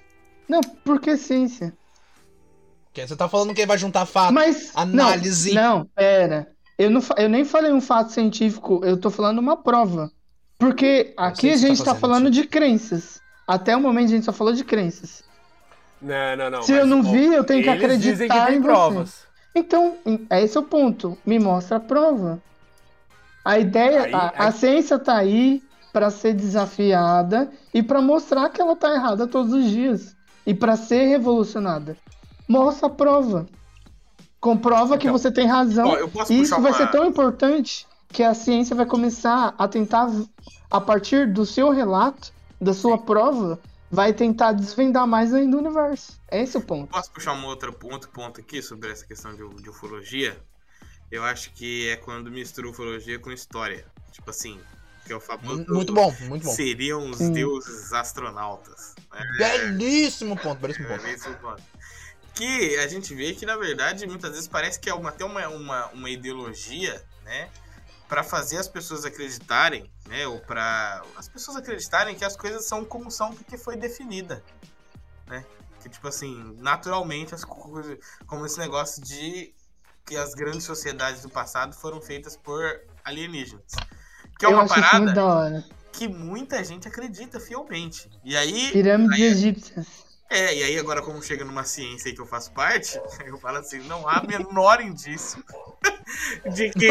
não, 0.49 0.61
por 0.63 1.01
que 1.01 1.17
ciência? 1.17 1.75
Porque 2.93 3.07
você 3.07 3.15
tá 3.17 3.29
falando 3.29 3.55
que 3.55 3.65
vai 3.65 3.79
juntar 3.79 4.05
fato. 4.05 4.33
Mas 4.35 4.73
análise. 4.75 5.55
Não, 5.55 5.79
não 5.79 5.85
pera. 5.95 6.49
Eu, 6.77 6.91
não, 6.91 7.01
eu 7.17 7.29
nem 7.29 7.45
falei 7.45 7.73
um 7.73 7.81
fato 7.81 8.11
científico, 8.13 8.81
eu 8.85 8.97
tô 8.97 9.11
falando 9.11 9.39
uma 9.39 9.57
prova. 9.57 10.11
Porque 10.59 11.15
aqui 11.17 11.51
a 11.51 11.57
você 11.57 11.69
gente 11.69 11.79
tá 11.85 11.95
tá 11.95 11.95
falando 11.95 12.31
de 12.31 12.45
crenças. 12.45 13.21
Até 13.47 13.77
o 13.77 13.81
momento 13.81 14.07
a 14.07 14.11
gente 14.11 14.25
só 14.25 14.33
falou 14.33 14.53
de 14.53 14.65
crenças. 14.65 15.23
Não, 16.03 16.37
não, 16.37 16.51
não. 16.51 16.63
Se 16.63 16.73
mas, 16.73 16.81
eu 16.81 16.87
não 16.87 17.03
vi, 17.03 17.27
eu 17.27 17.45
tenho 17.45 17.63
que 17.63 17.69
acreditar 17.69 18.11
dizem 18.13 18.29
que 18.29 18.47
tem 18.47 18.57
em 18.57 18.61
você. 18.61 18.69
provas. 18.69 19.15
Então, 19.55 19.97
em- 20.07 20.27
é 20.31 20.43
esse 20.43 20.59
o 20.59 20.63
ponto. 20.63 21.17
Me 21.25 21.39
mostra 21.39 21.77
a 21.77 21.81
prova. 21.81 22.41
A 23.45 23.59
ideia, 23.59 24.03
Aí- 24.05 24.15
a, 24.15 24.19
a 24.37 24.47
aí- 24.47 24.53
ciência 24.53 24.99
tá 24.99 25.17
aí 25.17 25.63
para 25.93 26.11
ser 26.11 26.35
desafiada 26.35 27.51
e 27.75 27.83
para 27.83 28.01
mostrar 28.01 28.49
que 28.51 28.61
ela 28.61 28.77
tá 28.77 28.93
errada 28.95 29.27
todos 29.27 29.53
os 29.53 29.65
dias 29.69 30.15
e 30.47 30.55
para 30.55 30.77
ser 30.77 31.07
revolucionada. 31.07 31.97
Mostra 32.51 32.89
a 32.89 32.91
prova. 32.91 33.47
Comprova 34.41 34.99
que 34.99 35.07
Então, 35.07 35.17
você 35.17 35.31
tem 35.31 35.47
razão. 35.47 35.87
ó, 35.87 36.25
E 36.29 36.41
isso 36.41 36.61
vai 36.61 36.73
uma- 36.73 36.77
ser 36.77 36.91
tão 36.91 37.05
importante 37.07 37.87
que 38.09 38.25
a 38.25 38.35
ciência 38.35 38.75
vai 38.75 38.87
começar 38.87 39.55
a 39.57 39.69
tentar, 39.69 40.11
a 40.71 40.81
partir 40.81 41.33
do 41.33 41.47
seu 41.47 41.71
relato, 41.71 42.33
da 42.61 42.75
sua 42.75 42.99
prova, 42.99 43.61
vai 43.89 44.13
tentar 44.13 44.53
desvendar 44.53 45.07
mais 45.07 45.33
ainda 45.33 45.57
o 45.57 45.61
universo. 45.61 46.19
Esse 46.31 46.57
é 46.57 46.61
o 46.61 46.63
ponto. 46.63 46.89
Posso 46.91 47.13
puxar 47.13 47.35
um 47.35 47.45
outro, 47.47 47.77
um 47.85 47.93
outro 47.93 48.11
ponto 48.11 48.41
aqui 48.41 48.61
sobre 48.63 48.91
essa 48.91 49.07
questão 49.07 49.33
de, 49.35 49.47
de 49.63 49.71
ufologia? 49.71 50.37
Eu 51.11 51.23
acho 51.23 51.53
que 51.53 51.89
é 51.89 51.97
quando 51.97 52.31
mistura 52.33 52.69
ufologia 52.69 53.19
com 53.19 53.31
história. 53.31 53.85
Tipo 54.11 54.31
assim, 54.31 54.59
que 55.05 55.13
é 55.13 55.17
o 55.17 55.21
famoso. 55.21 55.65
Muito 55.69 55.93
bom, 55.93 56.13
muito 56.29 56.45
bom. 56.45 56.51
Seriam 56.53 57.11
os 57.11 57.19
Sim. 57.19 57.33
deuses 57.33 57.93
astronautas. 57.93 58.95
Belíssimo 59.39 60.37
ponto, 60.37 60.61
belíssimo 60.61 60.89
ponto. 60.89 61.07
É, 61.07 61.13
esse 61.13 61.27
é 61.29 61.31
o 61.31 61.35
ponto. 61.37 61.63
Que 62.35 62.77
a 62.79 62.87
gente 62.87 63.15
vê 63.15 63.35
que, 63.35 63.45
na 63.45 63.57
verdade, 63.57 64.07
muitas 64.07 64.31
vezes 64.31 64.49
parece 64.49 64.79
que 64.81 64.89
é 64.89 64.95
uma, 64.95 65.11
até 65.11 65.25
uma, 65.25 65.47
uma, 65.49 65.87
uma 65.89 66.11
ideologia, 66.11 67.03
né? 67.25 67.49
Pra 68.09 68.25
fazer 68.25 68.57
as 68.57 68.67
pessoas 68.69 69.05
acreditarem, 69.05 69.91
né? 70.09 70.27
Ou 70.27 70.41
pra 70.41 71.03
as 71.17 71.29
pessoas 71.29 71.57
acreditarem 71.57 72.15
que 72.15 72.25
as 72.25 72.37
coisas 72.37 72.65
são 72.65 72.85
como 72.85 73.11
são 73.11 73.35
porque 73.35 73.57
foi 73.59 73.77
definida, 73.77 74.43
né? 75.27 75.45
Que, 75.83 75.89
tipo 75.89 76.09
assim, 76.09 76.57
naturalmente 76.59 77.35
as 77.35 77.45
coisas. 77.45 77.99
Como 78.27 78.47
esse 78.47 78.59
negócio 78.59 79.03
de 79.03 79.55
que 80.07 80.17
as 80.17 80.35
grandes 80.35 80.65
sociedades 80.65 81.23
do 81.23 81.29
passado 81.31 81.75
foram 81.75 82.01
feitas 82.01 82.37
por 82.37 82.81
alienígenas. 83.05 83.73
Que 84.39 84.47
é 84.47 84.49
uma 84.49 84.67
parada 84.67 85.65
que 85.93 86.09
muita 86.09 86.65
gente 86.65 86.89
acredita 86.89 87.39
fielmente. 87.39 88.11
E 88.25 88.37
aí. 88.37 88.71
Pirâmides 88.73 89.17
aí- 89.17 89.23
egípcias. 89.23 89.87
É, 90.31 90.55
e 90.55 90.63
aí 90.63 90.79
agora 90.79 91.03
como 91.03 91.21
chega 91.23 91.45
numa 91.45 91.65
ciência 91.65 92.09
aí 92.09 92.15
que 92.15 92.21
eu 92.21 92.27
faço 92.27 92.53
parte, 92.53 93.01
eu 93.27 93.37
falo 93.39 93.59
assim, 93.59 93.79
não 93.81 94.09
há 94.09 94.23
menor 94.23 94.81
indício 94.81 95.43
de 96.55 96.71
que, 96.71 96.89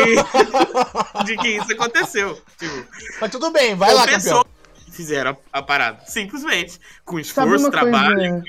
de 1.26 1.38
que 1.38 1.48
isso 1.48 1.72
aconteceu. 1.72 2.36
Tipo, 2.58 2.86
Mas 3.22 3.32
tudo 3.32 3.50
bem, 3.52 3.76
vai 3.76 3.94
lá, 3.94 4.06
campeão. 4.06 4.46
fizeram 4.92 5.38
a, 5.54 5.60
a 5.60 5.62
parada, 5.64 6.04
simplesmente, 6.06 6.80
com 7.06 7.18
esforço, 7.20 7.64
uma 7.66 7.72
trabalho, 7.72 8.44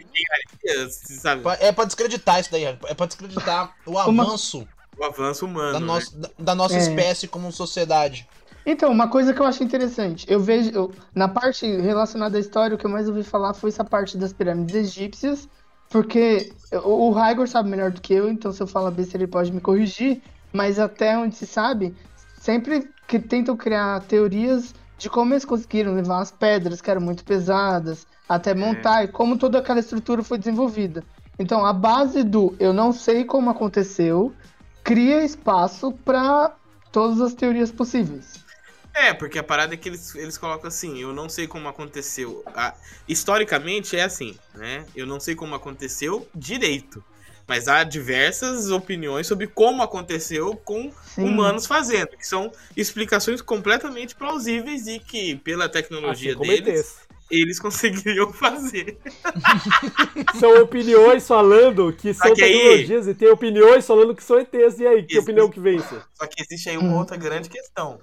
coisa? 0.62 0.90
sabe? 1.20 1.42
É 1.60 1.70
pra 1.70 1.84
descreditar 1.84 2.40
isso 2.40 2.50
daí, 2.50 2.64
é 2.64 2.94
pra 2.94 3.06
descreditar 3.06 3.72
o 3.86 3.92
Uma- 3.92 4.24
avanço 4.24 4.66
O 4.98 5.04
avanço 5.04 5.46
humano. 5.46 5.72
da, 5.74 5.80
né? 5.80 5.86
nossa, 5.86 6.16
da, 6.18 6.30
da 6.38 6.54
nossa 6.54 6.74
É. 6.74 6.78
espécie 6.78 7.28
como 7.28 7.52
sociedade. 7.52 8.28
Então, 8.64 8.90
uma 8.92 9.08
coisa 9.10 9.32
que 9.34 9.40
eu 9.40 9.46
acho 9.46 9.64
interessante, 9.64 10.26
eu 10.28 10.38
vejo, 10.40 10.70
eu- 10.72 10.94
na 11.14 11.28
parte 11.28 11.66
relacionada 11.66 12.36
à 12.36 12.40
história, 12.40 12.74
o 12.74 12.78
que 12.78 12.86
eu 12.86 12.90
mais 12.90 13.08
ouvi 13.08 13.22
falar 13.24 13.54
foi 13.54 13.70
essa 13.70 13.84
parte 13.84 14.16
das 14.18 14.32
pirâmides 14.32 14.74
egípcias, 14.74 15.48
porque 15.88 16.56
o, 16.84 17.08
o 17.08 17.10
Raigor 17.10 17.48
sabe 17.48 17.68
melhor 17.70 17.90
do 17.90 18.00
que 18.00 18.12
eu, 18.14 18.28
então 18.28 18.52
se 18.52 18.62
eu 18.62 18.66
falar 18.66 18.90
besteira 18.90 19.24
ele 19.24 19.30
pode 19.32 19.50
me 19.52 19.60
corrigir, 19.60 20.22
mas 20.52 20.78
até 20.78 21.16
onde 21.18 21.36
se 21.36 21.46
sabe, 21.46 21.96
sempre 22.14 22.94
que 23.06 23.18
tentam 23.18 23.56
criar 23.56 24.06
teorias 24.06 24.74
de 24.98 25.08
como 25.08 25.32
eles 25.32 25.44
conseguiram 25.44 25.94
levar 25.94 26.20
as 26.20 26.30
pedras 26.30 26.80
que 26.82 26.90
eram 26.90 27.00
muito 27.00 27.24
pesadas, 27.24 28.06
até 28.28 28.54
montar, 28.54 29.04
e 29.04 29.08
como 29.08 29.38
toda 29.38 29.58
aquela 29.58 29.80
estrutura 29.80 30.22
foi 30.22 30.36
desenvolvida. 30.38 31.06
Então, 31.38 31.64
a 31.64 31.72
base 31.72 32.22
do 32.22 32.54
eu 32.60 32.72
não 32.72 32.92
sei 32.92 33.24
como 33.24 33.48
aconteceu, 33.50 34.36
cria 34.84 35.24
espaço 35.24 35.92
para 35.92 36.54
todas 36.92 37.20
as 37.20 37.34
teorias 37.34 37.72
possíveis. 37.72 38.49
É, 38.94 39.14
porque 39.14 39.38
a 39.38 39.42
parada 39.42 39.74
é 39.74 39.76
que 39.76 39.88
eles, 39.88 40.14
eles 40.14 40.36
colocam 40.36 40.68
assim, 40.68 40.98
eu 41.00 41.12
não 41.12 41.28
sei 41.28 41.46
como 41.46 41.68
aconteceu. 41.68 42.42
Ah, 42.48 42.74
historicamente 43.08 43.96
é 43.96 44.02
assim, 44.02 44.36
né? 44.54 44.84
Eu 44.94 45.06
não 45.06 45.20
sei 45.20 45.34
como 45.34 45.54
aconteceu 45.54 46.28
direito. 46.34 47.02
Mas 47.46 47.66
há 47.66 47.82
diversas 47.82 48.70
opiniões 48.70 49.26
sobre 49.26 49.46
como 49.48 49.82
aconteceu 49.82 50.54
com 50.56 50.92
Sim. 51.04 51.24
humanos 51.24 51.66
fazendo, 51.66 52.10
que 52.16 52.24
são 52.26 52.52
explicações 52.76 53.42
completamente 53.42 54.14
plausíveis 54.14 54.86
e 54.86 55.00
que, 55.00 55.34
pela 55.36 55.68
tecnologia 55.68 56.32
Assim 56.34 56.40
deles, 56.46 56.96
eles 57.28 57.58
conseguiriam 57.60 58.32
fazer. 58.32 58.98
São 60.38 60.62
opiniões 60.62 61.26
falando 61.26 61.92
que 61.92 62.12
são 62.14 62.34
que 62.34 62.42
aí- 62.42 62.52
tecnologias 62.52 63.08
e 63.08 63.14
tem 63.14 63.28
opiniões 63.28 63.86
falando 63.86 64.14
que 64.14 64.22
são 64.22 64.38
ETs. 64.38 64.78
E 64.78 64.86
aí, 64.86 65.02
que 65.04 65.14
Isso. 65.14 65.22
opinião 65.22 65.48
que 65.50 65.58
vence? 65.60 65.94
Só 66.14 66.26
que 66.26 66.42
existe 66.42 66.68
aí 66.70 66.76
uma 66.76 66.96
outra 66.96 67.16
grande 67.16 67.48
questão, 67.48 68.00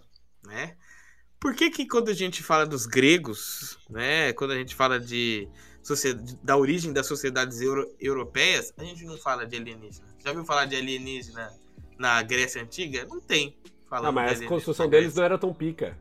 né? 0.47 0.75
Por 1.39 1.53
que 1.53 1.69
que 1.69 1.85
quando 1.85 2.09
a 2.09 2.13
gente 2.13 2.41
fala 2.41 2.65
dos 2.65 2.87
gregos, 2.87 3.77
né, 3.89 4.33
quando 4.33 4.51
a 4.51 4.55
gente 4.57 4.73
fala 4.73 4.99
de 4.99 5.47
da 6.43 6.57
origem 6.57 6.91
das 6.91 7.05
sociedades 7.05 7.61
euro- 7.61 7.87
europeias, 7.99 8.73
a 8.75 8.83
gente 8.83 9.05
não 9.05 9.17
fala 9.17 9.45
de 9.45 9.55
alienígena? 9.55 10.07
Já 10.23 10.31
ouviu 10.31 10.43
falar 10.43 10.65
de 10.65 10.75
alienígena 10.75 11.53
na 11.97 12.21
Grécia 12.23 12.61
Antiga? 12.61 13.05
Não 13.05 13.21
tem. 13.21 13.55
falando 13.87 14.07
Ah, 14.07 14.11
mas 14.11 14.41
a 14.41 14.45
construção 14.47 14.89
deles 14.89 15.15
não 15.15 15.23
era 15.23 15.37
tão 15.37 15.53
pica. 15.53 15.97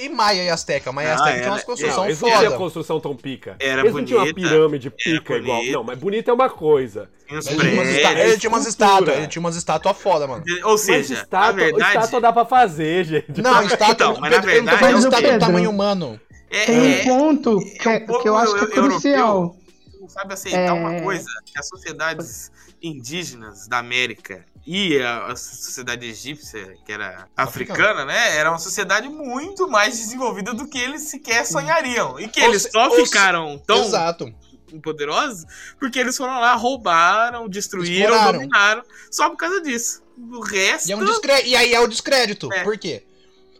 E 0.00 0.08
Maia 0.08 0.42
e 0.44 0.48
Azteca? 0.50 0.90
Maia 0.92 1.08
e 1.08 1.10
Ah, 1.10 1.14
Azteca 1.14 1.30
tinha 1.32 1.42
era- 1.42 1.50
umas 1.52 1.64
construções 1.64 1.96
Não, 1.96 2.04
eles 2.06 2.20
não 2.20 2.28
tinham 2.28 2.44
foda. 2.44 2.56
construção 2.56 3.00
tão 3.00 3.14
pica. 3.16 3.56
Era 3.60 3.82
eles 3.82 3.92
não 3.94 4.04
tinham 4.04 4.18
uma 4.24 4.32
bonita, 4.32 4.48
pirâmide 4.48 4.90
pica 4.90 5.36
igual. 5.36 5.58
bonita. 5.58 5.72
Não, 5.72 5.84
mas 5.84 5.98
bonita 5.98 6.30
é 6.30 6.34
uma 6.34 6.48
coisa. 6.50 7.10
Tinha 7.26 7.38
uns 7.38 7.46
Ele 7.46 7.58
tinha 7.60 7.72
umas, 7.74 7.88
esta- 7.88 8.08
prédios. 8.08 8.26
ele 8.30 8.38
tinha 8.40 8.50
umas 8.50 8.66
estrutura. 8.66 8.90
estátuas, 8.98 9.16
ele 9.18 9.26
tinha 9.28 9.40
umas 9.40 9.56
estátuas 9.56 9.96
foda, 9.98 10.26
mano. 10.26 10.44
Ou 10.64 10.70
Mas 10.72 10.80
seja, 10.80 11.14
estátua, 11.14 11.46
na 11.46 11.52
verdade, 11.52 11.96
estátua 11.96 12.20
dá 12.20 12.32
pra 12.32 12.44
fazer, 12.46 13.04
gente. 13.04 13.42
Não, 13.42 13.62
estátua. 13.62 13.92
Então, 13.92 14.16
mas 14.20 14.30
na 14.32 14.40
Pedro, 14.40 14.50
eu 14.50 14.62
não 14.62 14.64
tô 14.64 14.70
verdade 14.78 14.94
é 14.94 14.98
estátua 14.98 15.32
do 15.32 15.40
tamanho 15.40 15.70
humano. 15.70 16.20
é, 16.50 16.64
Tem 16.66 16.80
um 16.80 16.84
é- 16.90 17.04
ponto 17.04 17.58
que, 17.60 17.88
é 17.88 17.90
um 17.90 17.94
é- 17.94 18.00
pouco 18.00 18.22
que 18.22 18.28
eu 18.28 18.36
acho 18.36 18.52
que 18.54 18.58
é 18.58 18.62
europeu. 18.62 18.82
crucial. 18.90 19.56
não 20.00 20.08
sabe 20.08 20.32
aceitar 20.32 20.72
uma 20.74 20.94
É. 20.96 21.00
coisa, 21.02 21.28
que 21.44 21.58
as 21.58 21.68
sociedades 21.68 22.50
indígenas 22.82 23.68
da 23.68 23.78
América 23.78 24.44
e 24.72 25.02
a, 25.02 25.26
a 25.32 25.36
sociedade 25.36 26.06
egípcia, 26.06 26.76
que 26.86 26.92
era 26.92 27.26
africana, 27.36 28.04
né, 28.04 28.36
era 28.36 28.50
uma 28.50 28.58
sociedade 28.58 29.08
muito 29.08 29.68
mais 29.68 29.98
desenvolvida 29.98 30.54
do 30.54 30.68
que 30.68 30.78
eles 30.78 31.02
sequer 31.02 31.44
sonhariam. 31.44 32.20
E 32.20 32.28
que 32.28 32.40
Ou 32.40 32.48
eles 32.50 32.62
se- 32.62 32.70
só 32.70 32.88
ou 32.88 32.94
se- 32.94 33.04
ficaram 33.06 33.58
tão 33.66 33.82
Exato. 33.82 34.32
poderosos 34.80 35.44
porque 35.78 35.98
eles 35.98 36.16
foram 36.16 36.38
lá, 36.38 36.54
roubaram, 36.54 37.48
destruíram, 37.48 38.04
Exploraram. 38.14 38.32
dominaram, 38.38 38.82
só 39.10 39.28
por 39.28 39.36
causa 39.36 39.60
disso. 39.60 40.02
O 40.16 40.40
resto... 40.40 40.88
E, 40.88 40.92
é 40.92 40.96
um 40.96 41.04
descré- 41.04 41.46
e 41.46 41.56
aí 41.56 41.74
é 41.74 41.80
o 41.80 41.88
descrédito. 41.88 42.52
É. 42.52 42.62
Por 42.62 42.78
quê? 42.78 43.04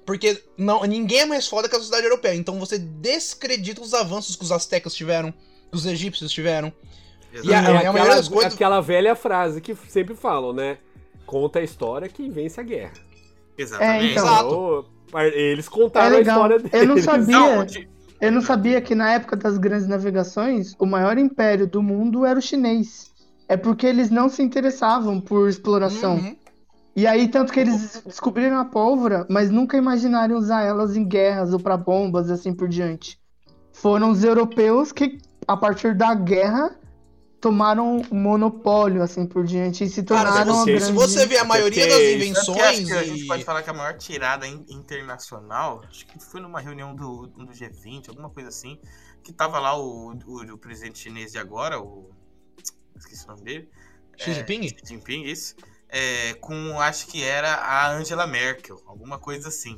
Porque 0.07 0.41
não, 0.57 0.85
ninguém 0.85 1.21
é 1.21 1.27
mais 1.27 1.47
foda 1.49 1.69
que 1.69 1.75
a 1.75 1.79
sociedade 1.79 2.05
europeia. 2.07 2.35
Então 2.37 2.57
você 2.61 2.79
descredita 2.79 3.81
os 3.81 3.95
avanços 3.95 4.37
que 4.37 4.45
os 4.45 4.53
aztecas 4.53 4.95
tiveram, 4.95 5.33
que 5.33 5.77
os 5.77 5.87
egípcios 5.87 6.31
tiveram. 6.31 6.73
E 7.33 7.37
a- 7.37 7.41
Exatamente. 7.61 7.85
É 7.85 7.89
a 7.89 7.93
maioria 7.93 8.15
das 8.17 8.27
aquela, 8.27 8.31
coisas- 8.41 8.55
aquela 8.55 8.81
velha 8.81 9.17
frase 9.17 9.61
que 9.61 9.75
sempre 9.89 10.15
falam, 10.15 10.53
né? 10.53 10.79
Conta 11.31 11.61
a 11.61 11.63
história 11.63 12.09
quem 12.09 12.29
vence 12.29 12.59
a 12.61 12.65
guerra. 12.65 12.95
Exatamente. 13.57 14.05
É, 14.09 14.11
então. 14.11 14.25
Exato. 14.25 14.87
Então, 15.07 15.21
eles 15.21 15.67
É 15.67 15.71
contaram 15.71 16.17
a 16.17 16.19
legal. 16.19 16.37
história 16.37 16.59
deles. 16.59 16.73
Eu 16.75 16.87
não 16.89 16.99
sabia. 17.01 17.27
Não, 17.39 17.67
Eu 18.21 18.33
não 18.33 18.41
sabia 18.41 18.81
que 18.81 18.97
na 18.97 19.13
época 19.13 19.37
das 19.37 19.57
grandes 19.57 19.87
navegações, 19.87 20.75
o 20.77 20.85
maior 20.85 21.17
império 21.19 21.69
do 21.69 21.81
mundo 21.81 22.27
era 22.27 22.37
o 22.37 22.43
chinês. 22.43 23.13
É 23.49 23.57
porque 23.57 23.87
eles 23.87 24.11
não 24.11 24.29
se 24.29 24.43
interessavam 24.43 25.21
por 25.21 25.49
exploração. 25.49 26.17
Uhum. 26.17 26.37
E 26.97 27.07
aí, 27.07 27.29
tanto 27.29 27.53
que 27.53 27.61
eles 27.61 28.03
descobriram 28.05 28.59
a 28.59 28.65
pólvora, 28.65 29.25
mas 29.31 29.53
nunca 29.53 29.77
imaginaram 29.77 30.37
usar 30.37 30.63
elas 30.65 30.97
em 30.97 31.05
guerras 31.07 31.53
ou 31.53 31.61
para 31.61 31.77
bombas 31.77 32.29
e 32.29 32.33
assim 32.33 32.53
por 32.53 32.69
diante. 32.69 33.21
Foram 33.73 34.11
os 34.11 34.25
europeus 34.25 34.91
que, 34.91 35.19
a 35.47 35.57
partir 35.57 35.95
da 35.97 36.13
guerra, 36.13 36.77
tomaram 37.41 37.99
o 38.11 38.15
monopólio, 38.15 39.03
assim 39.03 39.27
por 39.27 39.45
diante, 39.45 39.85
e 39.85 39.89
se 39.89 40.03
Cara, 40.05 40.31
tornaram 40.31 40.53
se 40.55 40.59
a 40.59 40.65
você, 40.65 40.71
grande... 40.73 40.85
se 40.87 40.93
você 40.93 41.27
vê 41.27 41.39
a 41.39 41.45
maioria 41.45 41.87
das 41.89 42.01
invenções 42.01 42.85
que 42.87 42.93
a 42.93 43.03
gente 43.05 43.27
pode 43.27 43.45
falar 43.45 43.63
que 43.63 43.71
a 43.71 43.73
maior 43.75 43.97
tirada 43.97 44.47
in- 44.47 44.65
internacional, 44.69 45.83
acho 45.89 46.07
que 46.07 46.19
foi 46.23 46.41
numa 46.41 46.61
reunião 46.61 46.95
do, 46.95 47.27
do 47.29 47.47
G20, 47.47 48.09
alguma 48.09 48.31
coisa 48.31 48.49
assim, 48.49 48.79
que 49.23 49.33
tava 49.33 49.59
lá 49.59 49.77
o, 49.79 50.13
o, 50.27 50.53
o 50.53 50.59
presidente 50.59 50.99
chinês 50.99 51.33
de 51.33 51.39
agora, 51.39 51.81
o. 51.81 52.11
Esqueci 52.97 53.25
o 53.25 53.29
nome 53.29 53.43
dele. 53.43 53.69
Xi 54.17 54.31
É, 54.31 54.35
Jinping? 54.35 54.69
Xi 54.69 54.77
Jinping, 54.85 55.23
isso. 55.25 55.55
É, 55.89 56.35
com, 56.35 56.79
acho 56.81 57.07
que 57.07 57.23
era 57.23 57.55
a 57.55 57.91
Angela 57.91 58.27
Merkel, 58.27 58.81
alguma 58.87 59.19
coisa 59.19 59.49
assim. 59.49 59.77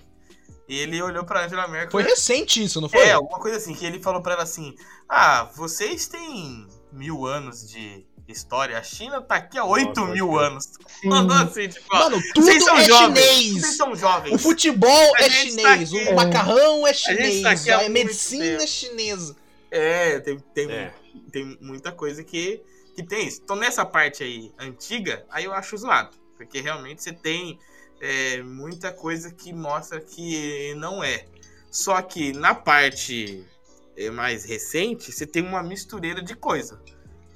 E 0.69 0.77
ele 0.79 1.01
olhou 1.03 1.25
pra 1.25 1.45
Angela 1.45 1.69
Merkel. 1.69 1.91
Foi 1.91 2.03
recente 2.03 2.63
isso, 2.63 2.81
não 2.81 2.89
foi? 2.89 3.01
É, 3.01 3.13
alguma 3.13 3.39
coisa 3.39 3.57
assim, 3.57 3.75
que 3.75 3.85
ele 3.85 4.01
falou 4.03 4.23
pra 4.23 4.35
ela 4.35 4.43
assim: 4.43 4.75
Ah, 5.09 5.45
vocês 5.55 6.07
têm 6.09 6.67
mil 6.93 7.26
anos 7.26 7.68
de 7.68 8.07
história, 8.28 8.78
a 8.78 8.82
China 8.82 9.20
tá 9.20 9.34
aqui 9.36 9.59
há 9.59 9.64
oito 9.64 9.93
pode 10.01 10.12
mil 10.12 10.28
crer. 10.30 10.40
anos. 10.47 10.70
Mandou 11.05 11.36
assim, 11.36 11.68
tipo, 11.68 11.95
Mano, 11.95 12.22
tudo 12.34 12.45
vocês 12.47 12.64
são 12.64 12.76
é 12.78 12.84
jovens, 12.84 13.24
chinês. 13.24 13.53
Vocês 13.61 13.76
são 13.76 13.97
jovens. 13.97 14.32
O 14.34 14.38
futebol 14.38 15.14
A 15.16 15.20
é 15.20 15.24
tá 15.24 15.30
chinês, 15.30 15.93
aqui- 15.95 16.09
o 16.09 16.14
macarrão 16.14 16.86
é 16.86 16.95
gente 16.95 17.05
chinês, 17.16 17.43
tá 17.43 17.51
aqui 17.51 17.70
há 17.70 17.80
a 17.84 17.88
medicina 17.88 18.45
tempo. 18.45 18.62
é 18.62 18.66
chinesa. 18.66 19.36
É, 19.70 20.20
tem, 20.20 20.38
tem, 20.55 20.70
É. 20.70 20.95
tem 21.32 21.59
muita 21.61 21.90
coisa 21.93 22.22
que, 22.22 22.62
que 22.95 23.03
tem 23.03 23.26
isso. 23.26 23.40
Então, 23.45 23.57
nessa 23.57 23.84
parte 23.84 24.22
aí 24.22 24.53
antiga, 24.59 25.24
aí 25.30 25.45
eu 25.45 25.53
acho 25.53 25.76
zoado. 25.76 26.11
Porque 26.36 26.61
realmente 26.61 27.03
você 27.03 27.12
tem 27.12 27.59
é, 28.01 28.43
muita 28.43 28.93
coisa 28.93 29.30
que 29.32 29.53
mostra 29.53 30.01
que 30.01 30.74
não 30.76 31.03
é. 31.05 31.24
Só 31.70 32.01
que 32.03 32.32
na 32.32 32.55
parte 32.55 33.45
é, 33.45 33.51
mais 34.12 34.45
recente, 34.45 35.12
você 35.12 35.26
tem 35.26 35.43
uma 35.43 35.62
mistureira 35.62 36.22
de 36.22 36.34
coisa. 36.34 36.80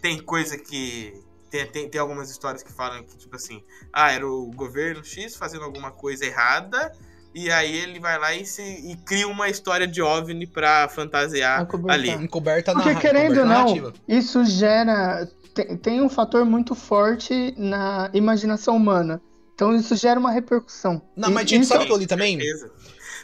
Tem 0.00 0.18
coisa 0.20 0.56
que. 0.58 1.12
Tem, 1.50 1.66
tem, 1.66 1.88
tem 1.88 2.00
algumas 2.00 2.30
histórias 2.30 2.62
que 2.62 2.72
falam 2.72 3.04
que, 3.04 3.16
tipo 3.16 3.36
assim, 3.36 3.62
ah, 3.92 4.10
era 4.10 4.26
o 4.26 4.50
governo 4.50 5.04
X 5.04 5.36
fazendo 5.36 5.64
alguma 5.64 5.90
coisa 5.90 6.24
errada. 6.26 6.92
E 7.34 7.50
aí 7.50 7.76
ele 7.76 8.00
vai 8.00 8.18
lá 8.18 8.34
e, 8.34 8.46
se, 8.46 8.62
e 8.62 8.96
cria 9.04 9.28
uma 9.28 9.48
história 9.48 9.86
de 9.86 10.00
OVNI 10.00 10.46
pra 10.46 10.88
fantasiar 10.88 11.60
Acobertar. 11.60 11.94
ali. 11.94 12.10
Encoberta 12.10 12.72
Porque 12.72 12.92
na 12.94 13.00
querendo 13.00 13.38
ou 13.40 13.44
não, 13.46 13.64
narrativa. 13.64 13.92
isso 14.08 14.44
gera. 14.44 15.28
Tem, 15.54 15.76
tem 15.76 16.00
um 16.02 16.08
fator 16.08 16.44
muito 16.46 16.74
forte 16.74 17.54
na 17.56 18.10
imaginação 18.14 18.76
humana. 18.76 19.20
Então 19.54 19.74
isso 19.74 19.94
gera 19.96 20.18
uma 20.18 20.30
repercussão. 20.30 21.00
Não, 21.16 21.30
E 21.30 21.32
mas 21.32 21.46
tipo, 21.46 21.60
isso- 21.62 21.68
sabe 21.72 21.84
o 21.84 21.86
que 21.86 21.92
eu 21.92 21.96
li 21.98 22.06
também? 22.06 22.38
Certeza. 22.40 22.70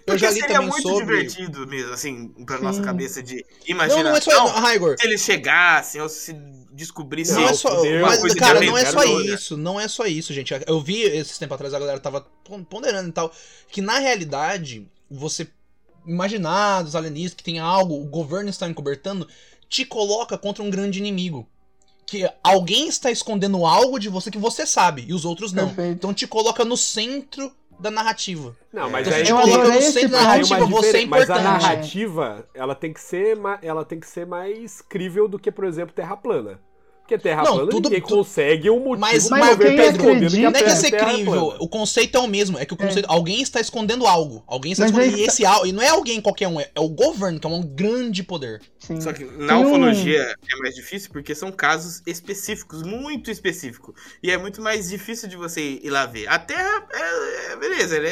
Eu 0.07 0.19
já 0.19 0.27
Porque 0.29 0.35
li 0.35 0.41
seria 0.41 0.55
também 0.57 0.69
muito 0.71 0.83
sobre- 0.89 1.05
divertido 1.05 1.67
mesmo, 1.67 1.93
assim, 1.93 2.29
pra 2.47 2.59
Sim. 2.59 2.65
nossa 2.65 2.83
cabeça 2.83 3.23
de 3.23 3.37
Não, 3.37 3.43
imaginação. 3.67 4.03
não 4.05 4.17
é 4.17 4.21
só 4.21 4.31
não. 4.91 4.99
Se 4.99 5.07
eles 5.07 5.21
chegassem 5.23 6.01
ou 6.01 6.09
se 6.09 6.33
descobrissem. 6.73 7.35
Não 7.37 7.43
é 7.45 7.47
Não, 7.47 7.55
só, 7.55 7.77
poder, 7.77 8.01
mas, 8.03 8.35
cara, 8.35 8.61
não 8.61 8.77
é 8.79 8.85
só 8.85 9.05
isso, 9.05 9.57
não 9.57 9.81
é 9.81 9.87
só 9.89 10.07
isso, 10.07 10.33
gente. 10.33 10.53
Eu 10.67 10.81
vi 10.81 11.03
esses 11.03 11.39
tempos 11.39 11.55
atrás 11.55 11.73
a 11.75 11.79
galera 11.79 12.01
tava 12.01 12.21
pon- 12.45 12.65
ponderando 12.65 13.09
e 13.09 13.13
tal, 13.13 13.33
que 13.69 13.81
na 13.81 13.99
realidade, 13.99 14.87
você 15.11 15.47
imaginar 16.07 16.83
dos 16.83 16.97
alienígenas 16.97 17.35
que 17.35 17.45
tem 17.45 17.59
algo, 17.59 17.95
o 18.01 18.07
governo 18.07 18.51
está 18.51 18.69
encobertando, 18.69 19.29
te 19.69 19.85
coloca 19.85 20.37
contra 20.37 20.63
um 20.63 20.71
grande 20.71 20.99
inimigo. 20.99 21.49
que 22.05 22.29
alguém 22.45 22.89
está 22.89 23.11
escondendo 23.11 23.65
algo 23.65 23.99
de 23.99 24.09
você 24.11 24.31
que 24.31 24.37
você 24.37 24.67
sabe 24.67 25.05
e 25.09 25.15
os 25.15 25.25
outros 25.25 25.51
não. 25.53 25.69
Perfeito. 25.69 25.93
Então 25.95 26.13
te 26.13 26.27
coloca 26.27 26.63
no 26.63 26.77
centro 26.77 27.51
da 27.83 27.91
narrativa. 27.91 28.57
Não, 28.73 28.89
mas 28.89 29.07
Então, 29.07 29.19
aí 29.19 29.27
se 29.27 29.27
te 29.27 29.31
eu 29.33 29.41
coloca 29.41 29.69
no 29.75 29.81
centro 29.83 30.09
da 30.11 30.23
narrativa, 30.23 30.67
você 30.67 30.87
é 30.87 30.91
diferen- 30.93 31.07
Mas 31.09 31.21
a 31.21 31.25
importante. 31.39 31.63
narrativa, 31.63 32.49
ela 32.55 32.75
tem 32.75 32.93
que 32.93 33.01
ser, 33.01 33.39
ela 33.61 33.85
tem 33.85 34.01
que 34.01 34.07
ser 34.07 34.27
mais 34.27 34.81
crível 34.81 35.29
do 35.29 35.39
que, 35.39 35.51
por 35.53 35.65
exemplo, 35.65 35.95
Terra 35.95 36.17
plana. 36.17 36.59
Porque 37.03 37.19
Terra 37.19 37.43
Não, 37.43 37.55
plana 37.55 37.71
tudo- 37.71 37.89
ninguém 37.91 38.01
tu- 38.01 38.15
consegue 38.15 38.71
um 38.71 38.79
motivo 38.79 39.01
Mas, 39.01 39.29
mas 39.29 39.41
tá 39.41 39.47
escondendo 39.57 39.87
acredita- 39.87 40.31
que 40.31 40.47
a 40.47 40.51
não 40.51 40.59
é 40.59 40.63
que 40.63 40.65
Terra- 40.69 40.77
ser 40.77 40.95
é 40.95 40.99
crível, 41.05 41.57
o 41.59 41.69
conceito 41.69 42.17
é 42.17 42.21
o 42.21 42.29
mesmo, 42.29 42.59
é 42.59 42.65
que 42.65 42.73
o 42.73 42.77
conceito, 42.77 43.07
alguém 43.11 43.43
está 43.43 43.61
escondendo 43.61 44.07
algo, 44.07 44.43
alguém 44.47 44.73
está 44.73 44.85
Mas 44.85 44.93
escondendo, 44.93 45.15
aí 45.17 45.23
e 45.23 45.27
tá- 45.27 45.33
esse 45.33 45.45
algo, 45.45 45.67
e 45.67 45.73
não 45.73 45.83
é 45.83 45.89
alguém 45.89 46.21
qualquer 46.21 46.47
um, 46.49 46.61
é, 46.61 46.71
é 46.75 46.81
o 46.81 46.89
governo, 46.89 47.41
que 47.41 47.47
é 47.47 47.51
um 47.51 47.61
grande 47.63 48.23
poder. 48.23 48.63
Sim. 48.79 49.01
Só 49.01 49.13
que 49.13 49.25
na 49.25 49.59
um- 49.59 49.67
ufologia 49.67 50.23
é 50.51 50.57
mais 50.61 50.75
difícil 50.77 51.11
porque 51.13 51.35
são 51.35 51.51
casos 51.51 52.01
específicos, 52.07 52.83
muito 52.83 53.31
específicos. 53.31 53.95
E 54.23 54.31
é 54.31 54.39
muito 54.39 54.63
mais 54.63 54.89
difícil 54.89 55.29
de 55.29 55.37
você 55.37 55.81
ir 55.83 55.91
lá 55.91 56.07
ver. 56.07 56.29
A 56.29 56.39
Terra, 56.39 56.87
é, 56.95 57.53
é- 57.53 57.57
beleza, 57.57 57.97
ela 57.97 58.09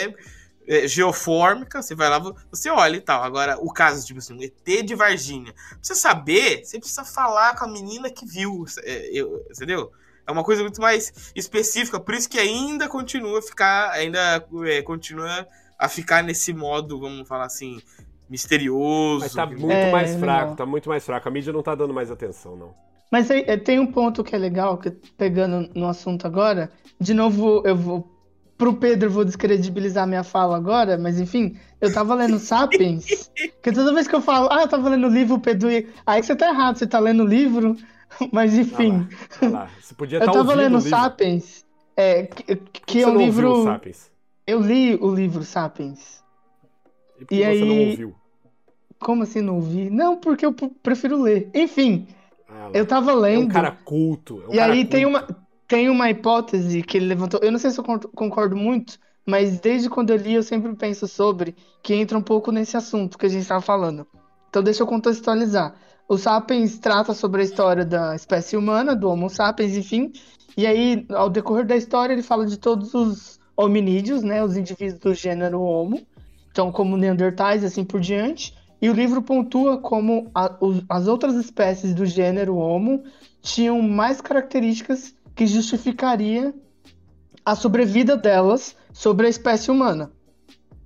é, 0.70 0.84
é 0.84 0.88
geofórmica, 0.88 1.82
você 1.82 1.94
vai 1.94 2.08
lá, 2.08 2.18
você 2.50 2.70
olha 2.70 2.96
e 2.96 3.00
tal. 3.00 3.22
Agora, 3.22 3.58
o 3.60 3.72
caso, 3.72 4.06
tipo 4.06 4.18
assim, 4.20 4.34
um 4.34 4.42
ET 4.42 4.82
de 4.82 4.94
Varginha. 4.94 5.52
Pra 5.52 5.78
você 5.82 5.94
saber, 5.94 6.64
você 6.64 6.78
precisa 6.78 7.04
falar 7.04 7.56
com 7.56 7.64
a 7.64 7.68
menina 7.68 8.10
que 8.10 8.26
viu, 8.26 8.64
é, 8.84 9.10
eu- 9.12 9.44
entendeu? 9.50 9.92
É 10.26 10.32
uma 10.32 10.44
coisa 10.44 10.62
muito 10.62 10.80
mais 10.80 11.32
específica, 11.34 11.98
por 11.98 12.14
isso 12.14 12.28
que 12.28 12.38
ainda 12.38 12.88
continua 12.88 13.40
a 13.40 13.42
ficar, 13.42 13.90
ainda 13.92 14.46
é, 14.66 14.82
continua 14.82 15.46
a 15.78 15.88
ficar 15.88 16.22
nesse 16.22 16.52
modo, 16.52 17.00
vamos 17.00 17.26
falar 17.26 17.46
assim, 17.46 17.80
misterioso. 18.28 19.24
Mas 19.24 19.34
tá 19.34 19.46
muito 19.46 19.82
É, 19.82 19.90
mais 19.90 20.14
fraco, 20.14 20.56
tá 20.56 20.66
muito 20.66 20.88
mais 20.88 21.04
fraco. 21.04 21.28
A 21.28 21.32
mídia 21.32 21.52
não 21.52 21.62
tá 21.62 21.74
dando 21.74 21.92
mais 21.94 22.10
atenção, 22.10 22.56
não. 22.56 22.74
Mas 23.10 23.30
eh, 23.30 23.56
tem 23.56 23.78
um 23.80 23.86
ponto 23.90 24.22
que 24.22 24.34
é 24.34 24.38
legal, 24.38 24.78
que 24.78 24.90
pegando 24.90 25.68
no 25.74 25.88
assunto 25.88 26.26
agora, 26.26 26.70
de 27.00 27.12
novo 27.14 27.62
eu 27.66 27.76
vou. 27.76 28.19
Pro 28.60 28.74
Pedro 28.74 29.10
vou 29.10 29.24
descredibilizar 29.24 30.06
minha 30.06 30.22
fala 30.22 30.54
agora, 30.54 30.98
mas 30.98 31.18
enfim, 31.18 31.56
eu 31.80 31.90
tava 31.92 32.14
lendo 32.14 32.36
Sapiens, 32.38 33.30
que 33.62 33.72
toda 33.72 33.94
vez 33.94 34.06
que 34.06 34.14
eu 34.14 34.20
falo, 34.20 34.48
ah, 34.52 34.60
eu 34.60 34.68
tava 34.68 34.90
lendo 34.90 35.06
o 35.06 35.10
livro, 35.10 35.36
o 35.36 35.40
Pedro. 35.40 35.68
Aí 36.06 36.22
você 36.22 36.36
tá 36.36 36.48
errado, 36.50 36.76
você 36.76 36.86
tá 36.86 36.98
lendo 36.98 37.22
o 37.22 37.26
livro, 37.26 37.74
mas 38.30 38.52
enfim. 38.56 39.08
Olha 39.40 39.50
lá, 39.50 39.70
você 39.80 39.94
podia 39.94 40.18
eu 40.18 40.20
estar 40.20 40.32
tava 40.32 40.52
lendo 40.54 40.74
o 40.74 40.76
livro. 40.76 40.90
Sapiens, 40.90 41.64
é, 41.96 42.24
que, 42.24 42.56
que 42.56 43.00
é 43.02 43.06
um 43.06 43.14
não 43.14 43.20
livro. 43.22 43.64
Sapiens? 43.64 44.10
Eu 44.46 44.60
li 44.60 44.94
o 44.96 45.10
livro 45.14 45.42
Sapiens. 45.42 46.22
E 47.18 47.24
por 47.24 47.34
E 47.34 47.38
você 47.38 47.44
aí- 47.44 47.64
não 47.64 47.78
ouviu? 47.88 48.14
Como 48.98 49.22
assim 49.22 49.40
não 49.40 49.54
ouvi? 49.56 49.88
Não, 49.88 50.18
porque 50.18 50.44
eu 50.44 50.52
prefiro 50.52 51.22
ler. 51.22 51.48
Enfim, 51.54 52.06
Ah, 52.46 52.66
lá. 52.66 52.70
eu 52.74 52.84
tava 52.84 53.12
é 53.12 53.14
lendo. 53.14 53.44
um 53.44 53.48
cara 53.48 53.70
culto. 53.70 54.42
é 54.44 54.48
um 54.48 54.52
E 54.52 54.56
cara 54.58 54.72
aí 54.74 54.84
tem 54.84 55.04
culto. 55.04 55.18
uma, 55.18 55.39
tem 55.70 55.88
uma 55.88 56.10
hipótese 56.10 56.82
que 56.82 56.98
ele 56.98 57.06
levantou. 57.06 57.38
Eu 57.40 57.52
não 57.52 57.58
sei 57.60 57.70
se 57.70 57.78
eu 57.78 57.84
con- 57.84 58.00
concordo 58.00 58.56
muito, 58.56 58.98
mas 59.24 59.60
desde 59.60 59.88
quando 59.88 60.10
eu 60.10 60.16
li 60.16 60.34
eu 60.34 60.42
sempre 60.42 60.74
penso 60.74 61.06
sobre, 61.06 61.54
que 61.80 61.94
entra 61.94 62.18
um 62.18 62.22
pouco 62.22 62.50
nesse 62.50 62.76
assunto 62.76 63.16
que 63.16 63.24
a 63.24 63.28
gente 63.28 63.42
estava 63.42 63.60
falando. 63.60 64.04
Então 64.48 64.64
deixa 64.64 64.82
eu 64.82 64.86
contextualizar. 64.88 65.76
O 66.08 66.18
Sapiens 66.18 66.76
trata 66.80 67.14
sobre 67.14 67.42
a 67.42 67.44
história 67.44 67.84
da 67.84 68.16
espécie 68.16 68.56
humana, 68.56 68.96
do 68.96 69.08
Homo 69.08 69.30
sapiens, 69.30 69.76
enfim. 69.76 70.10
E 70.56 70.66
aí, 70.66 71.06
ao 71.10 71.30
decorrer 71.30 71.64
da 71.64 71.76
história, 71.76 72.12
ele 72.12 72.22
fala 72.24 72.44
de 72.44 72.56
todos 72.56 72.92
os 72.92 73.38
hominídeos, 73.56 74.24
né? 74.24 74.42
Os 74.42 74.56
indivíduos 74.56 74.98
do 74.98 75.14
gênero 75.14 75.60
Homo. 75.62 76.04
Então, 76.50 76.72
como 76.72 76.96
Neandertais 76.96 77.62
assim 77.62 77.84
por 77.84 78.00
diante. 78.00 78.52
E 78.82 78.90
o 78.90 78.92
livro 78.92 79.22
pontua 79.22 79.78
como 79.78 80.28
a- 80.34 80.56
os- 80.60 80.82
as 80.88 81.06
outras 81.06 81.36
espécies 81.36 81.94
do 81.94 82.04
gênero 82.04 82.56
Homo 82.56 83.04
tinham 83.40 83.80
mais 83.80 84.20
características 84.20 85.14
que 85.34 85.46
justificaria 85.46 86.54
a 87.44 87.54
sobrevida 87.54 88.16
delas 88.16 88.76
sobre 88.92 89.26
a 89.26 89.30
espécie 89.30 89.70
humana. 89.70 90.10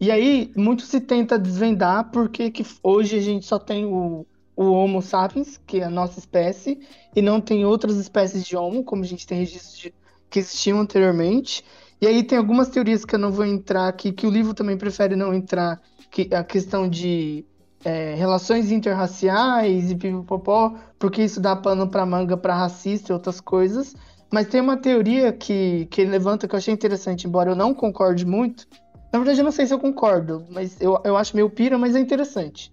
E 0.01 0.11
aí, 0.11 0.53
muito 0.57 0.83
se 0.83 1.01
tenta 1.01 1.39
desvendar 1.39 2.11
porque 2.11 2.51
que 2.51 2.65
hoje 2.83 3.17
a 3.17 3.21
gente 3.23 3.47
só 3.47 3.59
tem 3.59 3.85
o, 3.85 4.27
o 4.57 4.65
Homo 4.71 5.01
sapiens, 5.01 5.59
que 5.67 5.81
é 5.81 5.85
a 5.85 5.91
nossa 5.91 6.19
espécie, 6.19 6.79
e 7.15 7.23
não 7.23 7.41
tem 7.41 7.65
outras 7.65 7.97
espécies 7.97 8.45
de 8.45 8.57
Homo, 8.57 8.85
como 8.85 9.03
a 9.03 9.07
gente 9.07 9.27
tem 9.27 9.39
registros 9.39 9.79
de- 9.79 9.95
que 10.29 10.41
existiam 10.41 10.81
anteriormente. 10.81 11.65
E 12.01 12.07
aí 12.07 12.23
tem 12.23 12.37
algumas 12.37 12.69
teorias 12.69 13.05
que 13.05 13.15
eu 13.15 13.19
não 13.19 13.31
vou 13.31 13.45
entrar 13.45 13.89
aqui, 13.89 14.13
que 14.13 14.27
o 14.27 14.31
livro 14.31 14.53
também 14.53 14.77
prefere 14.77 15.17
não 15.17 15.33
entrar, 15.33 15.81
que 16.11 16.29
a 16.35 16.43
questão 16.45 16.89
de 16.89 17.45
é, 17.85 18.15
relações 18.15 18.71
interraciais 18.73 19.91
e 19.91 19.95
pipopopó, 19.95 20.75
porque 20.99 21.23
isso 21.23 21.41
dá 21.41 21.55
pano 21.55 21.89
pra 21.89 22.05
manga 22.05 22.37
pra 22.37 22.55
racista 22.55 23.13
e 23.13 23.15
outras 23.15 23.41
coisas. 23.41 23.95
Mas 24.35 24.49
tem 24.49 24.61
uma 24.61 24.77
teoria 24.77 25.33
que, 25.33 25.87
que 25.87 26.01
ele 26.01 26.11
levanta 26.11 26.49
que 26.49 26.57
eu 26.57 26.59
achei 26.59 26.75
interessante, 26.75 27.25
embora 27.25 27.53
eu 27.53 27.55
não 27.55 27.73
concorde 27.73 28.27
muito. 28.27 28.67
Na 29.13 29.21
verdade, 29.21 29.39
eu 29.39 29.45
não 29.45 29.53
sei 29.53 29.65
se 29.65 29.73
eu 29.73 29.79
concordo, 29.79 30.45
mas 30.51 30.81
eu, 30.81 31.01
eu 31.05 31.17
acho 31.17 31.37
meio 31.37 31.49
pira, 31.49 31.79
mas 31.79 31.95
é 31.95 32.01
interessante. 32.01 32.73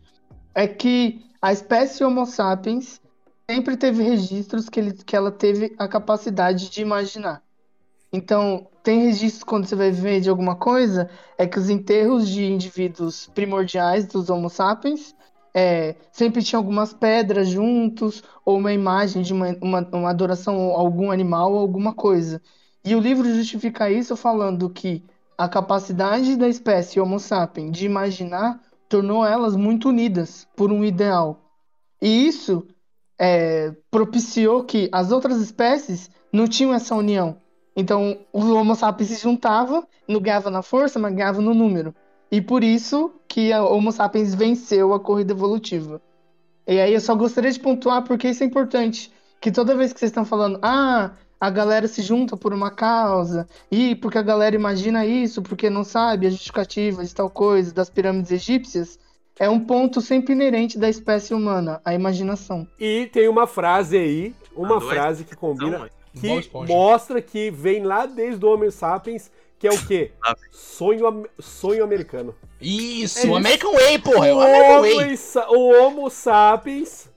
É 0.55 0.67
que 0.67 1.23
a 1.39 1.53
espécie 1.53 2.03
Homo 2.03 2.25
sapiens 2.25 2.99
sempre 3.47 3.77
teve 3.77 4.01
registros 4.01 4.69
que, 4.69 4.79
ele, 4.79 4.93
que 4.93 5.15
ela 5.15 5.31
teve 5.31 5.75
a 5.77 5.87
capacidade 5.87 6.67
de 6.67 6.81
imaginar. 6.81 7.43
Então, 8.11 8.67
tem 8.81 9.03
registros 9.03 9.43
quando 9.43 9.67
você 9.67 9.75
vai 9.75 9.91
ver 9.91 10.19
de 10.19 10.31
alguma 10.31 10.55
coisa, 10.55 11.11
é 11.37 11.45
que 11.45 11.59
os 11.59 11.69
enterros 11.69 12.27
de 12.27 12.43
indivíduos 12.43 13.29
primordiais 13.35 14.07
dos 14.07 14.31
Homo 14.31 14.49
sapiens 14.49 15.13
é, 15.53 15.95
sempre 16.11 16.43
tinha 16.43 16.57
algumas 16.57 16.93
pedras 16.93 17.49
juntos, 17.49 18.23
ou 18.45 18.57
uma 18.57 18.71
imagem 18.71 19.21
de 19.21 19.33
uma, 19.33 19.55
uma, 19.61 19.87
uma 19.91 20.09
adoração 20.09 20.71
a 20.75 20.79
algum 20.79 21.11
animal 21.11 21.57
alguma 21.57 21.93
coisa. 21.93 22.41
E 22.83 22.95
o 22.95 22.99
livro 22.99 23.31
justifica 23.33 23.89
isso 23.91 24.15
falando 24.15 24.69
que 24.69 25.03
a 25.37 25.47
capacidade 25.47 26.35
da 26.35 26.47
espécie 26.47 26.99
Homo 26.99 27.19
sapiens 27.19 27.71
de 27.71 27.85
imaginar 27.85 28.59
tornou 28.87 29.25
elas 29.25 29.55
muito 29.55 29.89
unidas 29.89 30.47
por 30.55 30.71
um 30.71 30.83
ideal. 30.83 31.41
E 32.01 32.27
isso 32.27 32.67
é, 33.19 33.71
propiciou 33.89 34.63
que 34.63 34.89
as 34.91 35.11
outras 35.11 35.39
espécies 35.39 36.09
não 36.31 36.47
tinham 36.47 36.73
essa 36.73 36.95
união. 36.95 37.37
Então, 37.75 38.17
o 38.33 38.39
Homo 38.39 38.75
sapiens 38.75 39.09
se 39.09 39.21
juntava, 39.21 39.87
não 40.07 40.19
ganhava 40.19 40.49
na 40.49 40.61
força, 40.61 40.99
mas 40.99 41.13
ganhava 41.13 41.41
no 41.41 41.53
número. 41.53 41.95
E 42.31 42.41
por 42.41 42.63
isso 42.63 43.11
que 43.27 43.51
a 43.51 43.63
Homo 43.63 43.91
sapiens 43.91 44.33
venceu 44.33 44.93
a 44.93 44.99
corrida 44.99 45.33
evolutiva. 45.33 46.01
E 46.67 46.79
aí 46.79 46.93
eu 46.93 47.01
só 47.01 47.13
gostaria 47.15 47.51
de 47.51 47.59
pontuar 47.59 48.03
porque 48.03 48.29
isso 48.29 48.43
é 48.43 48.45
importante. 48.45 49.11
Que 49.41 49.51
toda 49.51 49.75
vez 49.75 49.91
que 49.91 49.99
vocês 49.99 50.11
estão 50.11 50.23
falando, 50.23 50.59
ah, 50.61 51.11
a 51.41 51.49
galera 51.49 51.87
se 51.87 52.03
junta 52.03 52.37
por 52.37 52.53
uma 52.53 52.69
causa, 52.69 53.47
e 53.71 53.95
porque 53.95 54.19
a 54.19 54.21
galera 54.21 54.55
imagina 54.55 55.03
isso, 55.03 55.41
porque 55.41 55.71
não 55.71 55.83
sabe 55.83 56.27
a 56.27 56.29
justificativa 56.29 57.03
de 57.03 57.15
tal 57.15 57.31
coisa, 57.31 57.73
das 57.73 57.89
pirâmides 57.89 58.31
egípcias, 58.31 58.99
é 59.39 59.49
um 59.49 59.59
ponto 59.59 59.99
sempre 60.01 60.33
inerente 60.33 60.77
da 60.77 60.87
espécie 60.87 61.33
humana, 61.33 61.81
a 61.83 61.95
imaginação. 61.95 62.67
E 62.79 63.09
tem 63.11 63.27
uma 63.27 63.47
frase 63.47 63.97
aí, 63.97 64.35
uma 64.55 64.75
Mandou 64.75 64.87
frase 64.87 65.23
que 65.23 65.35
combina, 65.35 65.89
que 66.13 66.47
mostra 66.67 67.19
que 67.19 67.49
vem 67.49 67.83
lá 67.83 68.05
desde 68.05 68.45
o 68.45 68.49
Homo 68.49 68.69
sapiens, 68.69 69.31
que 69.61 69.67
é 69.67 69.71
o 69.71 69.87
quê? 69.87 70.11
Ah. 70.25 70.35
Sonho, 70.51 71.25
sonho 71.39 71.83
americano. 71.83 72.35
Isso, 72.59 73.27
É 73.27 73.37
American 73.37 73.71
Way, 73.73 73.99
porra, 73.99 74.27
é 74.27 74.33
o 74.33 74.41
American 74.41 74.81
Way. 74.81 75.15
O 75.49 75.69
Homo 75.73 76.09
sapiens, 76.09 77.09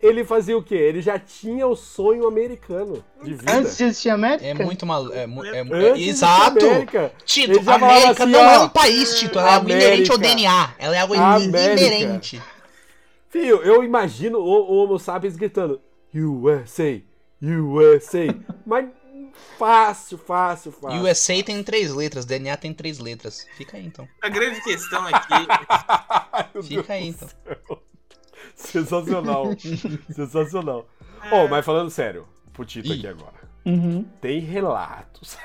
ele 0.00 0.24
fazia 0.24 0.56
o 0.56 0.62
quê? 0.62 0.74
Ele 0.76 1.00
já 1.02 1.18
tinha 1.18 1.66
o 1.66 1.74
sonho 1.76 2.26
americano 2.26 3.04
de 3.22 3.34
vida. 3.34 3.52
Antes 3.52 3.76
de 3.76 3.84
existir 3.84 4.10
América? 4.10 4.46
É 4.46 4.54
muito 4.54 4.86
mal. 4.86 5.12
É, 5.12 5.26
mu- 5.26 5.44
é, 5.44 5.58
é, 5.60 5.98
exato! 5.98 6.64
América. 6.64 7.12
Tito, 7.24 7.68
a 7.68 7.74
América 7.74 8.22
assim, 8.24 8.32
não 8.32 8.40
ó, 8.40 8.50
é 8.52 8.58
um 8.60 8.68
país, 8.68 9.18
Tito. 9.18 9.38
Ela 9.38 9.48
é 9.50 9.54
algo 9.54 9.70
inerente 9.70 10.10
ao. 10.12 10.18
DNA. 10.18 10.74
Ela 10.78 10.96
é 10.96 11.00
algo 11.00 11.14
América. 11.14 11.72
inerente. 11.86 12.42
Filho, 13.28 13.62
eu 13.62 13.82
imagino 13.84 14.38
o, 14.38 14.42
o 14.72 14.84
Homo 14.84 14.98
sapiens 14.98 15.36
gritando 15.36 15.80
USA, 16.14 17.00
USA. 17.42 18.26
Mas 18.66 18.86
fácil, 19.58 20.18
fácil, 20.18 20.72
fácil. 20.72 21.02
USA 21.02 21.42
tem 21.42 21.62
três 21.62 21.92
letras, 21.92 22.24
DNA 22.24 22.56
tem 22.56 22.72
três 22.72 22.98
letras. 22.98 23.46
Fica 23.56 23.76
aí 23.76 23.84
então. 23.86 24.08
A 24.22 24.28
grande 24.28 24.60
questão 24.62 25.06
aqui 25.06 25.46
Deus 26.52 26.66
Fica 26.68 26.92
aí 26.94 27.08
então. 27.08 27.28
céu. 27.28 27.82
Sensacional. 28.54 29.46
Sensacional. 30.14 30.88
Oh, 31.32 31.48
mas 31.48 31.64
falando 31.64 31.90
sério, 31.90 32.26
pro 32.52 32.64
Tito 32.64 32.92
aqui 32.92 33.06
agora. 33.06 33.34
Uhum. 33.64 34.04
Tem 34.20 34.40
relatos. 34.40 35.36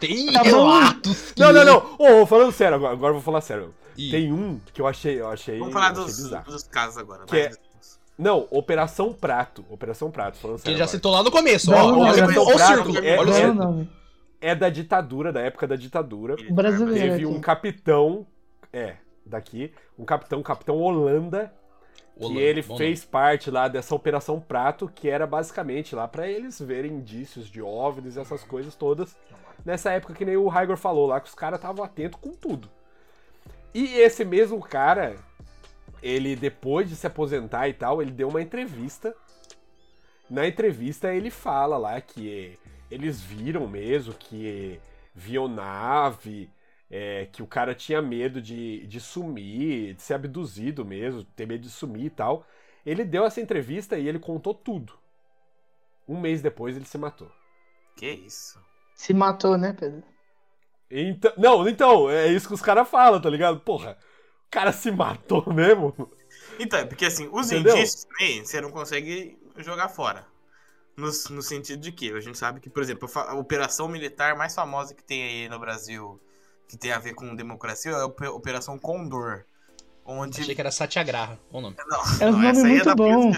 Tem 0.00 0.32
Tá 0.32 0.42
relatos. 0.42 1.32
que- 1.32 1.40
Não, 1.42 1.52
não, 1.52 1.64
não. 1.64 1.96
Oh, 1.98 2.26
falando 2.26 2.52
sério, 2.52 2.76
agora, 2.76 2.92
agora 2.92 3.10
eu 3.10 3.14
vou 3.14 3.22
falar 3.22 3.40
sério. 3.40 3.74
Ih, 3.96 4.10
Tem 4.10 4.32
um 4.32 4.60
que 4.72 4.80
eu 4.80 4.86
achei, 4.86 5.20
eu 5.20 5.28
achei, 5.28 5.58
Vamos 5.58 5.72
falar 5.72 5.90
achei 5.92 6.04
dos, 6.04 6.16
bizarro. 6.16 6.50
dos 6.50 6.62
casos 6.64 6.98
agora. 6.98 7.24
Que 7.26 7.36
é- 7.36 7.52
Não, 8.16 8.46
Operação 8.50 9.12
Prato. 9.12 9.64
Operação 9.68 10.10
Prato, 10.10 10.38
falando 10.38 10.56
Que 10.56 10.62
sério. 10.62 10.72
ele 10.72 10.78
já 10.78 10.84
agora. 10.84 10.96
citou 10.96 11.12
lá 11.12 11.22
no 11.22 11.30
começo. 11.30 11.70
Ó, 11.72 11.74
Não, 11.74 11.84
olha, 11.86 12.22
não, 12.26 12.28
olha 12.28 12.34
não, 12.36 12.42
o 12.54 12.58
círculo. 12.58 12.98
é- 13.04 13.18
Olha 13.18 13.32
o 13.32 13.36
é- 13.36 13.52
não. 13.52 13.88
É 14.40 14.54
da 14.54 14.68
ditadura, 14.68 15.32
da 15.32 15.40
época 15.40 15.66
da 15.66 15.74
ditadura. 15.74 16.34
Ele- 16.38 16.52
Brasileiro. 16.52 17.12
Teve 17.12 17.26
um 17.26 17.40
capitão, 17.40 18.26
é, 18.72 18.96
daqui, 19.24 19.72
um 19.98 20.04
capitão, 20.04 20.42
capitão 20.42 20.76
Holanda, 20.76 21.50
que 22.20 22.36
ele 22.36 22.62
fez 22.62 23.04
parte 23.04 23.50
lá 23.50 23.66
dessa 23.68 23.94
Operação 23.94 24.38
Prato, 24.38 24.88
que 24.94 25.08
era 25.08 25.26
basicamente 25.26 25.96
lá 25.96 26.06
para 26.06 26.28
eles 26.28 26.60
verem 26.60 26.92
indícios 26.92 27.48
de 27.48 27.60
OVNIs, 27.62 28.16
essas 28.16 28.44
coisas 28.44 28.74
todas. 28.76 29.16
Nessa 29.64 29.90
época 29.92 30.12
que 30.14 30.24
nem 30.26 30.36
o 30.36 30.46
Raigor 30.46 30.76
falou 30.76 31.06
lá, 31.06 31.20
que 31.20 31.28
os 31.28 31.34
caras 31.34 31.58
estavam 31.58 31.82
atentos 31.84 32.20
com 32.20 32.32
tudo. 32.32 32.68
E 33.72 33.94
esse 33.94 34.24
mesmo 34.24 34.60
cara, 34.60 35.16
ele 36.04 36.36
depois 36.36 36.86
de 36.86 36.94
se 36.94 37.06
aposentar 37.06 37.66
e 37.66 37.72
tal, 37.72 38.02
ele 38.02 38.10
deu 38.10 38.28
uma 38.28 38.42
entrevista. 38.42 39.16
Na 40.28 40.46
entrevista 40.46 41.14
ele 41.14 41.30
fala 41.30 41.78
lá 41.78 41.98
que 41.98 42.58
eles 42.90 43.22
viram 43.22 43.66
mesmo 43.66 44.12
que 44.12 44.78
viam 45.14 45.48
nave, 45.48 46.50
é, 46.90 47.26
que 47.32 47.42
o 47.42 47.46
cara 47.46 47.74
tinha 47.74 48.02
medo 48.02 48.42
de, 48.42 48.86
de 48.86 49.00
sumir, 49.00 49.94
de 49.94 50.02
ser 50.02 50.14
abduzido 50.14 50.84
mesmo, 50.84 51.24
ter 51.24 51.46
medo 51.46 51.62
de 51.62 51.70
sumir 51.70 52.04
e 52.04 52.10
tal. 52.10 52.46
Ele 52.84 53.02
deu 53.02 53.24
essa 53.24 53.40
entrevista 53.40 53.96
e 53.96 54.06
ele 54.06 54.18
contou 54.18 54.52
tudo. 54.52 54.92
Um 56.06 56.20
mês 56.20 56.42
depois 56.42 56.76
ele 56.76 56.84
se 56.84 56.98
matou. 56.98 57.32
Que 57.96 58.10
isso? 58.10 58.62
Se 58.94 59.14
matou, 59.14 59.56
né, 59.56 59.72
Pedro? 59.72 60.02
Então, 60.90 61.32
não, 61.38 61.66
então, 61.66 62.10
é 62.10 62.28
isso 62.28 62.46
que 62.46 62.54
os 62.54 62.60
caras 62.60 62.86
falam, 62.86 63.22
tá 63.22 63.30
ligado? 63.30 63.58
Porra, 63.60 63.96
o 64.46 64.50
cara 64.50 64.72
se 64.72 64.90
matou 64.90 65.52
mesmo. 65.52 65.94
Então, 66.58 66.78
é 66.78 66.84
porque 66.84 67.06
assim, 67.06 67.28
os 67.32 67.50
Entendeu? 67.50 67.76
indícios 67.76 68.04
também 68.04 68.44
você 68.44 68.60
não 68.60 68.70
consegue 68.70 69.38
jogar 69.58 69.88
fora. 69.88 70.26
No, 70.96 71.06
no 71.06 71.42
sentido 71.42 71.80
de 71.80 71.90
que 71.90 72.12
a 72.12 72.20
gente 72.20 72.38
sabe 72.38 72.60
que, 72.60 72.70
por 72.70 72.80
exemplo, 72.80 73.10
a 73.14 73.34
operação 73.34 73.88
militar 73.88 74.36
mais 74.36 74.54
famosa 74.54 74.94
que 74.94 75.02
tem 75.02 75.24
aí 75.24 75.48
no 75.48 75.58
Brasil 75.58 76.20
que 76.68 76.76
tem 76.76 76.92
a 76.92 76.98
ver 76.98 77.14
com 77.14 77.34
democracia 77.34 77.92
é 77.92 78.26
a 78.26 78.30
Operação 78.30 78.78
Condor. 78.78 79.44
Onde... 80.04 80.40
Achei 80.40 80.54
que 80.54 80.60
era 80.60 80.70
Satyagraha, 80.70 81.38
o 81.50 81.60
nome. 81.60 81.76
Não, 81.86 82.00
é 82.20 82.26
um 82.26 82.32
nome 82.32 82.62
muito 82.62 82.90
é 82.90 82.94
bom. 82.94 83.32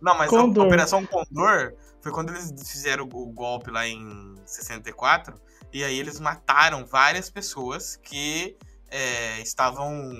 Não, 0.00 0.18
mas 0.18 0.28
Condor. 0.28 0.64
a 0.64 0.66
Operação 0.66 1.06
Condor 1.06 1.74
foi 2.00 2.12
quando 2.12 2.30
eles 2.30 2.52
fizeram 2.70 3.04
o 3.04 3.26
golpe 3.32 3.70
lá 3.70 3.86
em 3.86 4.34
64, 4.44 5.40
e 5.72 5.82
aí 5.82 5.98
eles 5.98 6.20
mataram 6.20 6.84
várias 6.84 7.30
pessoas 7.30 7.96
que 7.96 8.56
é, 8.92 9.40
estavam 9.40 10.12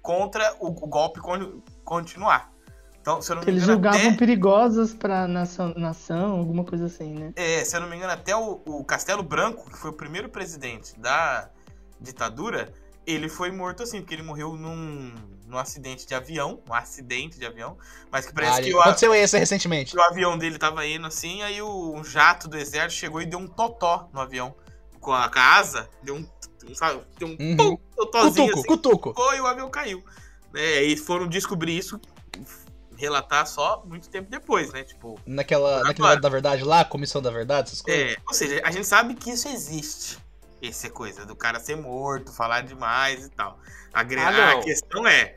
contra 0.00 0.54
o, 0.60 0.68
o 0.68 0.86
golpe 0.86 1.20
continuar. 1.84 2.50
Então, 3.00 3.20
se 3.20 3.30
eu 3.32 3.36
não 3.36 3.42
me 3.42 3.50
engano, 3.50 3.58
eles 3.58 3.66
julgavam 3.66 4.00
até... 4.00 4.16
perigosas 4.16 4.94
pra 4.94 5.26
nação, 5.26 5.74
nação, 5.76 6.38
alguma 6.38 6.64
coisa 6.64 6.86
assim, 6.86 7.14
né? 7.14 7.32
É, 7.36 7.64
se 7.64 7.76
eu 7.76 7.80
não 7.80 7.88
me 7.88 7.96
engano, 7.96 8.12
até 8.12 8.36
o, 8.36 8.60
o 8.64 8.84
Castelo 8.84 9.22
Branco, 9.22 9.68
que 9.70 9.76
foi 9.76 9.90
o 9.90 9.94
primeiro 9.94 10.28
presidente 10.28 10.98
da 10.98 11.50
ditadura, 12.00 12.72
ele 13.06 13.28
foi 13.28 13.50
morto 13.50 13.82
assim, 13.82 14.00
porque 14.00 14.14
ele 14.14 14.22
morreu 14.22 14.54
num, 14.54 15.14
num 15.46 15.58
acidente 15.58 16.06
de 16.06 16.14
avião, 16.14 16.60
um 16.68 16.74
acidente 16.74 17.38
de 17.38 17.46
avião, 17.46 17.78
mas 18.12 18.26
que 18.26 18.34
parece 18.34 18.60
ah, 18.60 18.62
que 18.62 18.74
o 18.74 18.80
aconteceu 18.80 19.14
esse 19.14 19.38
recentemente. 19.38 19.96
o 19.96 20.02
avião 20.02 20.36
dele 20.36 20.58
tava 20.58 20.86
indo 20.86 21.06
assim, 21.06 21.42
aí 21.42 21.62
o 21.62 21.94
um 21.94 22.04
jato 22.04 22.46
do 22.46 22.58
exército 22.58 23.00
chegou 23.00 23.22
e 23.22 23.26
deu 23.26 23.38
um 23.38 23.46
totó 23.46 24.08
no 24.12 24.20
avião 24.20 24.54
com 25.00 25.12
a, 25.12 25.28
com 25.30 25.38
a 25.38 25.56
asa, 25.56 25.88
deu 26.02 26.16
um, 26.16 26.28
sabe, 26.74 27.02
deu 27.18 27.28
um 27.28 27.36
uhum. 27.38 27.56
pum, 27.56 27.78
totózinho 27.96 28.46
cutuco, 28.46 28.58
assim, 28.58 28.68
cutuco. 28.68 29.14
Foi 29.14 29.36
e 29.36 29.40
o 29.40 29.46
avião 29.46 29.70
caiu. 29.70 30.04
É, 30.54 30.82
e 30.82 30.96
foram 30.96 31.26
descobrir 31.26 31.76
isso 31.76 32.00
relatar 32.98 33.46
só 33.46 33.82
muito 33.86 34.08
tempo 34.10 34.28
depois, 34.28 34.72
né? 34.72 34.82
Tipo. 34.82 35.18
Naquela, 35.24 35.82
naquela 35.84 36.16
da 36.16 36.28
verdade 36.28 36.64
lá, 36.64 36.84
comissão 36.84 37.22
da 37.22 37.30
verdade, 37.30 37.68
essas 37.68 37.80
coisas. 37.80 38.12
É, 38.12 38.16
ou 38.26 38.34
seja, 38.34 38.60
a 38.64 38.70
gente 38.70 38.86
sabe 38.86 39.14
que 39.14 39.30
isso 39.30 39.48
existe. 39.48 40.18
Essa 40.60 40.90
coisa 40.90 41.24
do 41.24 41.36
cara 41.36 41.60
ser 41.60 41.76
morto, 41.76 42.32
falar 42.32 42.62
demais 42.62 43.26
e 43.26 43.30
tal. 43.30 43.60
A, 43.94 44.00
ah, 44.00 44.52
a 44.52 44.60
questão 44.60 45.06
é. 45.06 45.36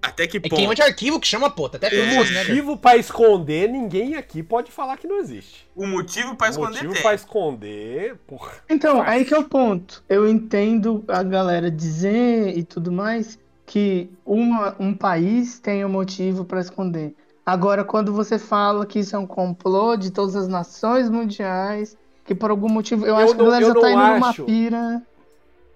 Até 0.00 0.26
que 0.26 0.40
ponto. 0.40 0.54
É 0.54 0.56
queima 0.56 0.74
de 0.74 0.82
arquivo 0.82 1.20
que 1.20 1.26
chama, 1.26 1.50
pô. 1.50 1.68
Tá 1.68 1.76
até 1.76 1.94
é. 1.94 2.02
O 2.02 2.16
motivo 2.16 2.76
pra 2.76 2.96
esconder, 2.96 3.68
ninguém 3.68 4.16
aqui 4.16 4.42
pode 4.42 4.70
falar 4.70 4.96
que 4.96 5.06
não 5.06 5.18
existe. 5.18 5.68
O 5.74 5.86
motivo 5.86 6.36
pra 6.36 6.48
esconder. 6.48 6.68
O 6.68 6.74
motivo 6.74 6.92
tem. 6.94 7.02
pra 7.02 7.14
esconder, 7.14 8.16
porra. 8.26 8.52
Então, 8.68 9.02
aí 9.02 9.24
que 9.24 9.34
é 9.34 9.38
o 9.38 9.44
ponto. 9.44 10.02
Eu 10.08 10.28
entendo 10.28 11.04
a 11.08 11.22
galera 11.22 11.70
dizer 11.70 12.56
e 12.56 12.62
tudo 12.62 12.90
mais 12.92 13.38
que 13.66 14.10
uma, 14.24 14.74
um 14.80 14.94
país 14.94 15.58
tem 15.58 15.84
um 15.84 15.88
motivo 15.88 16.44
para 16.44 16.60
esconder. 16.60 17.14
Agora, 17.44 17.84
quando 17.84 18.12
você 18.12 18.38
fala 18.38 18.84
que 18.84 18.98
isso 18.98 19.16
é 19.16 19.18
um 19.18 19.26
complô 19.26 19.96
de 19.96 20.10
todas 20.10 20.36
as 20.36 20.48
nações 20.48 21.08
mundiais, 21.08 21.96
que 22.24 22.34
por 22.34 22.50
algum 22.50 22.68
motivo. 22.68 23.06
Eu, 23.06 23.10
eu 23.10 23.16
acho 23.16 23.26
não, 23.28 23.36
que 23.36 23.40
a 23.40 23.44
galera 23.44 23.66
já 23.66 23.74
tá 23.74 23.90
indo 23.90 24.00
acho. 24.00 24.42
numa 24.42 24.46
pira. 24.46 25.02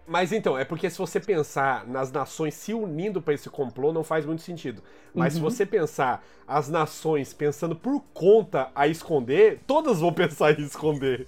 Mas 0.07 0.32
então, 0.32 0.59
é 0.59 0.64
porque 0.64 0.90
se 0.90 0.98
você 0.98 1.20
pensar 1.20 1.86
nas 1.86 2.11
nações 2.11 2.55
se 2.55 2.74
unindo 2.74 3.22
para 3.22 3.34
esse 3.34 3.48
complô, 3.48 3.92
não 3.92 4.03
faz 4.03 4.26
muito 4.26 4.42
sentido. 4.42 4.82
Mas 5.14 5.34
uhum. 5.34 5.38
se 5.38 5.42
você 5.42 5.66
pensar 5.66 6.24
as 6.46 6.68
nações 6.68 7.32
pensando 7.32 7.76
por 7.76 8.03
conta 8.12 8.70
a 8.74 8.88
esconder, 8.88 9.61
todas 9.66 10.00
vão 10.00 10.12
pensar 10.14 10.59
em 10.59 10.64
esconder. 10.64 11.26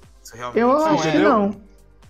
Eu 0.55 0.73
acho 0.73 1.11
que 1.11 1.19
não. 1.19 1.57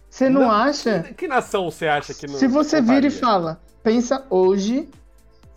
Você 0.08 0.30
não, 0.30 0.42
não 0.42 0.50
acha? 0.52 1.02
Que, 1.02 1.14
que, 1.14 1.28
nação 1.28 1.70
você 1.70 1.88
acha 1.88 2.14
que 2.14 2.26
não? 2.26 2.34
Se 2.34 2.46
você 2.46 2.80
vira 2.80 3.06
e 3.06 3.10
fala, 3.10 3.60
pensa 3.82 4.24
hoje, 4.30 4.88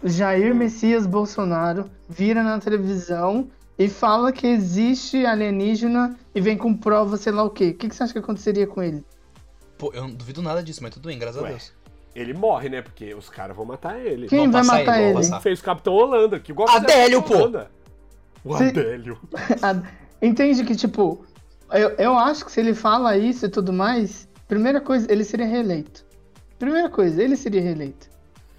Jair 0.03 0.53
Messias 0.55 1.05
Bolsonaro 1.05 1.89
vira 2.09 2.41
na 2.41 2.59
televisão 2.59 3.47
e 3.77 3.87
fala 3.87 4.31
que 4.31 4.47
existe 4.47 5.25
alienígena 5.25 6.17
e 6.33 6.41
vem 6.41 6.57
com 6.57 6.73
prova, 6.75 7.17
sei 7.17 7.31
lá 7.31 7.43
o 7.43 7.51
quê. 7.51 7.69
O 7.69 7.73
que, 7.75 7.87
que 7.87 7.95
você 7.95 8.03
acha 8.03 8.13
que 8.13 8.19
aconteceria 8.19 8.65
com 8.65 8.81
ele? 8.81 9.05
Pô, 9.77 9.91
eu 9.93 10.03
não 10.03 10.11
duvido 10.11 10.41
nada 10.41 10.63
disso, 10.63 10.81
mas 10.81 10.93
tudo 10.93 11.07
bem, 11.07 11.19
graças 11.19 11.41
Ué, 11.41 11.47
a 11.47 11.51
Deus. 11.51 11.73
Ele 12.15 12.33
morre, 12.33 12.69
né? 12.69 12.81
Porque 12.81 13.13
os 13.13 13.29
caras 13.29 13.55
vão 13.55 13.65
matar 13.65 13.99
ele. 13.99 14.27
Quem 14.27 14.49
vai 14.49 14.63
matar 14.63 15.01
ele? 15.01 15.19
ele? 15.19 15.39
Fez 15.41 15.59
o 15.59 15.63
Capitão 15.63 15.93
Holanda, 15.93 16.39
que 16.39 16.51
igual 16.51 16.67
Adélio, 16.69 17.21
pô! 17.21 17.35
Holanda. 17.35 17.71
O 18.43 18.57
se... 18.57 18.63
Adélio. 18.63 19.19
Entende 20.21 20.63
que, 20.63 20.75
tipo, 20.75 21.23
eu, 21.71 21.89
eu 21.91 22.17
acho 22.17 22.45
que 22.45 22.51
se 22.51 22.59
ele 22.59 22.73
fala 22.73 23.15
isso 23.17 23.45
e 23.45 23.49
tudo 23.49 23.71
mais, 23.71 24.27
primeira 24.47 24.81
coisa, 24.81 25.11
ele 25.11 25.23
seria 25.23 25.45
reeleito. 25.45 26.03
Primeira 26.57 26.89
coisa, 26.89 27.21
ele 27.21 27.35
seria 27.35 27.61
reeleito. 27.61 28.07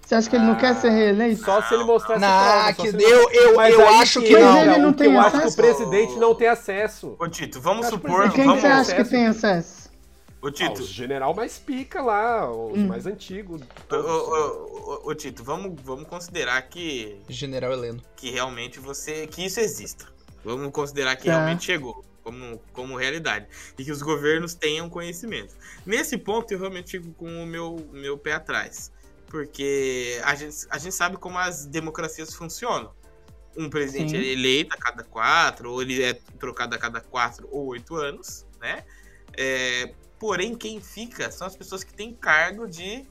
Você 0.01 0.15
acha 0.15 0.29
que 0.29 0.35
ele 0.37 0.45
não 0.45 0.55
quer 0.55 0.73
ser 0.75 0.89
reeleito? 0.89 1.43
Só 1.43 1.61
se 1.61 1.73
ele 1.75 1.83
prova. 1.83 2.73
Que 2.73 2.87
eu 2.87 3.31
eu, 3.31 3.55
mas 3.55 3.73
eu 3.73 3.87
acho 3.89 4.21
que, 4.21 4.31
não. 4.39 4.57
Ele 4.57 4.77
não 4.79 4.93
tem 4.93 5.13
eu 5.13 5.19
acesso. 5.19 5.37
acho 5.37 5.45
que 5.45 5.61
o 5.61 5.63
presidente 5.63 6.15
não 6.17 6.33
tem 6.33 6.47
acesso. 6.47 7.15
Ô, 7.19 7.27
Tito, 7.27 7.61
vamos 7.61 7.87
supor... 7.87 8.25
E 8.25 8.31
quem 8.31 8.45
vamos... 8.45 8.61
você 8.61 8.67
acha 8.67 8.95
que 8.95 9.03
tem 9.03 9.27
acesso? 9.27 9.78
Ô, 10.41 10.49
Tito. 10.49 10.81
Ah, 10.81 10.85
general 10.85 11.33
mais 11.33 11.59
pica 11.59 12.01
lá, 12.01 12.49
os 12.49 12.77
hum. 12.77 12.87
mais 12.87 13.05
antigos. 13.05 13.61
Ô, 15.03 15.13
Tito, 15.13 15.43
vamos, 15.43 15.79
vamos 15.81 16.07
considerar 16.07 16.61
que... 16.63 17.19
General 17.27 17.73
Heleno. 17.73 18.01
Que 18.15 18.31
realmente 18.31 18.79
você... 18.79 19.27
Que 19.27 19.45
isso 19.45 19.59
exista. 19.59 20.05
Vamos 20.43 20.71
considerar 20.71 21.15
que 21.17 21.25
tá. 21.25 21.31
realmente 21.31 21.65
chegou 21.65 22.05
como, 22.23 22.61
como 22.71 22.95
realidade. 22.95 23.47
E 23.77 23.83
que 23.83 23.91
os 23.91 24.01
governos 24.01 24.53
tenham 24.53 24.89
conhecimento. 24.89 25.55
Nesse 25.85 26.17
ponto, 26.17 26.51
eu 26.53 26.59
realmente 26.59 26.91
fico 26.91 27.11
com 27.13 27.43
o 27.43 27.45
meu, 27.45 27.85
meu 27.91 28.17
pé 28.17 28.33
atrás 28.33 28.91
porque 29.29 30.19
a 30.23 30.35
gente, 30.35 30.55
a 30.69 30.77
gente 30.77 30.93
sabe 30.93 31.17
como 31.17 31.37
as 31.37 31.65
democracias 31.65 32.33
funcionam. 32.33 32.91
Um 33.55 33.69
presidente 33.69 34.15
é 34.15 34.23
eleito 34.23 34.73
a 34.73 34.77
cada 34.77 35.03
quatro, 35.03 35.71
ou 35.71 35.81
ele 35.81 36.01
é 36.01 36.13
trocado 36.39 36.75
a 36.75 36.77
cada 36.77 36.99
quatro 36.99 37.47
ou 37.51 37.67
oito 37.67 37.95
anos, 37.95 38.45
né? 38.59 38.83
É, 39.37 39.93
porém, 40.19 40.55
quem 40.55 40.81
fica 40.81 41.31
são 41.31 41.47
as 41.47 41.55
pessoas 41.55 41.83
que 41.83 41.93
têm 41.93 42.13
cargo 42.13 42.67
de 42.67 43.05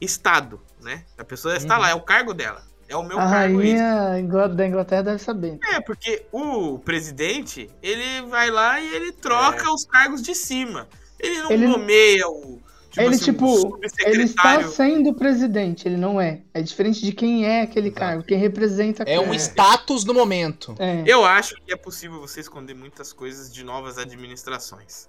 Estado, 0.00 0.60
né? 0.82 1.04
A 1.16 1.24
pessoa 1.24 1.56
está 1.56 1.76
uhum. 1.76 1.82
lá, 1.82 1.90
é 1.90 1.94
o 1.94 2.00
cargo 2.02 2.34
dela. 2.34 2.62
É 2.88 2.96
o 2.96 3.02
meu 3.02 3.18
a 3.18 3.22
cargo. 3.22 3.58
A 3.58 3.62
rainha 3.62 4.48
da 4.48 4.66
Inglaterra 4.66 5.02
deve 5.02 5.18
saber. 5.18 5.58
É, 5.72 5.80
porque 5.80 6.26
o 6.30 6.78
presidente, 6.78 7.70
ele 7.82 8.22
vai 8.28 8.50
lá 8.50 8.80
e 8.80 8.94
ele 8.94 9.12
troca 9.12 9.64
é. 9.64 9.68
os 9.70 9.86
cargos 9.86 10.20
de 10.20 10.34
cima. 10.34 10.88
Ele 11.18 11.42
não 11.42 11.50
ele... 11.50 11.66
nomeia 11.66 12.28
o, 12.28 12.60
Tipo 12.94 13.06
ele, 13.06 13.14
assim, 13.16 13.24
tipo, 13.24 13.80
ele 14.06 14.22
está 14.22 14.62
sendo 14.68 15.12
presidente, 15.14 15.88
ele 15.88 15.96
não 15.96 16.20
é. 16.20 16.42
É 16.54 16.62
diferente 16.62 17.04
de 17.04 17.10
quem 17.10 17.44
é 17.44 17.62
aquele 17.62 17.88
Exato. 17.88 18.00
cargo, 18.00 18.22
quem 18.22 18.38
representa 18.38 19.02
É 19.02 19.18
um 19.18 19.34
status 19.34 20.04
no 20.04 20.14
momento. 20.14 20.76
É. 20.78 21.02
Eu 21.04 21.24
acho 21.24 21.56
que 21.56 21.72
é 21.72 21.76
possível 21.76 22.20
você 22.20 22.38
esconder 22.38 22.72
muitas 22.72 23.12
coisas 23.12 23.52
de 23.52 23.64
novas 23.64 23.98
administrações. 23.98 25.08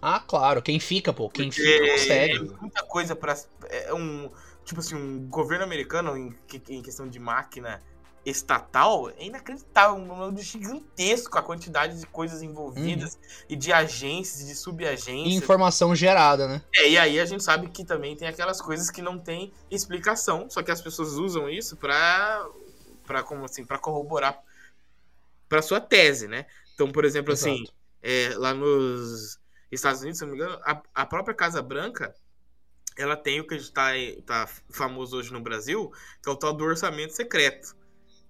Ah, 0.00 0.20
claro, 0.20 0.62
quem 0.62 0.78
fica, 0.78 1.12
pô, 1.12 1.28
quem 1.28 1.48
Porque 1.48 1.62
fica 1.62 1.92
consegue. 1.92 2.36
É 2.36 2.60
muita 2.60 2.82
coisa 2.82 3.16
para 3.16 3.36
é 3.68 3.94
um, 3.94 4.30
tipo 4.64 4.80
assim, 4.80 4.94
um 4.94 5.26
governo 5.28 5.64
americano 5.64 6.16
em, 6.16 6.34
em 6.68 6.82
questão 6.82 7.08
de 7.08 7.18
máquina 7.18 7.82
estatal 8.26 9.08
é 9.10 9.24
inacreditável, 9.24 9.96
um 9.96 10.04
número 10.04 10.36
gigantesco 10.42 11.38
a 11.38 11.42
quantidade 11.42 12.00
de 12.00 12.06
coisas 12.06 12.42
envolvidas 12.42 13.14
uhum. 13.14 13.20
e 13.50 13.56
de 13.56 13.72
agências, 13.72 14.44
de 14.44 14.54
subagências. 14.54 15.32
Informação 15.32 15.94
gerada, 15.94 16.48
né? 16.48 16.62
É, 16.74 16.90
e 16.90 16.98
aí 16.98 17.20
a 17.20 17.24
gente 17.24 17.44
sabe 17.44 17.68
que 17.68 17.84
também 17.84 18.16
tem 18.16 18.26
aquelas 18.26 18.60
coisas 18.60 18.90
que 18.90 19.00
não 19.00 19.16
tem 19.16 19.52
explicação, 19.70 20.50
só 20.50 20.62
que 20.62 20.72
as 20.72 20.80
pessoas 20.80 21.12
usam 21.12 21.48
isso 21.48 21.76
para 21.76 22.44
para 23.06 23.22
como 23.22 23.44
assim, 23.44 23.64
para 23.64 23.78
corroborar 23.78 24.42
para 25.48 25.62
sua 25.62 25.80
tese, 25.80 26.26
né? 26.26 26.46
Então, 26.74 26.90
por 26.90 27.04
exemplo, 27.04 27.32
assim, 27.32 27.54
Exato. 27.54 27.72
assim, 28.02 28.32
é, 28.32 28.34
lá 28.36 28.52
nos 28.52 29.38
Estados 29.70 30.00
Unidos, 30.00 30.18
se 30.18 30.24
não 30.24 30.32
me 30.32 30.38
engano, 30.38 30.60
a, 30.64 30.82
a 30.94 31.06
própria 31.06 31.34
Casa 31.34 31.60
Branca 31.62 32.14
ela 32.96 33.16
tem 33.16 33.40
o 33.40 33.46
que 33.46 33.54
está 33.54 33.90
tá 34.24 34.48
famoso 34.70 35.18
hoje 35.18 35.32
no 35.32 35.40
Brasil, 35.40 35.92
que 36.22 36.28
é 36.28 36.32
o 36.32 36.36
tal 36.36 36.54
do 36.54 36.64
orçamento 36.64 37.12
secreto. 37.12 37.76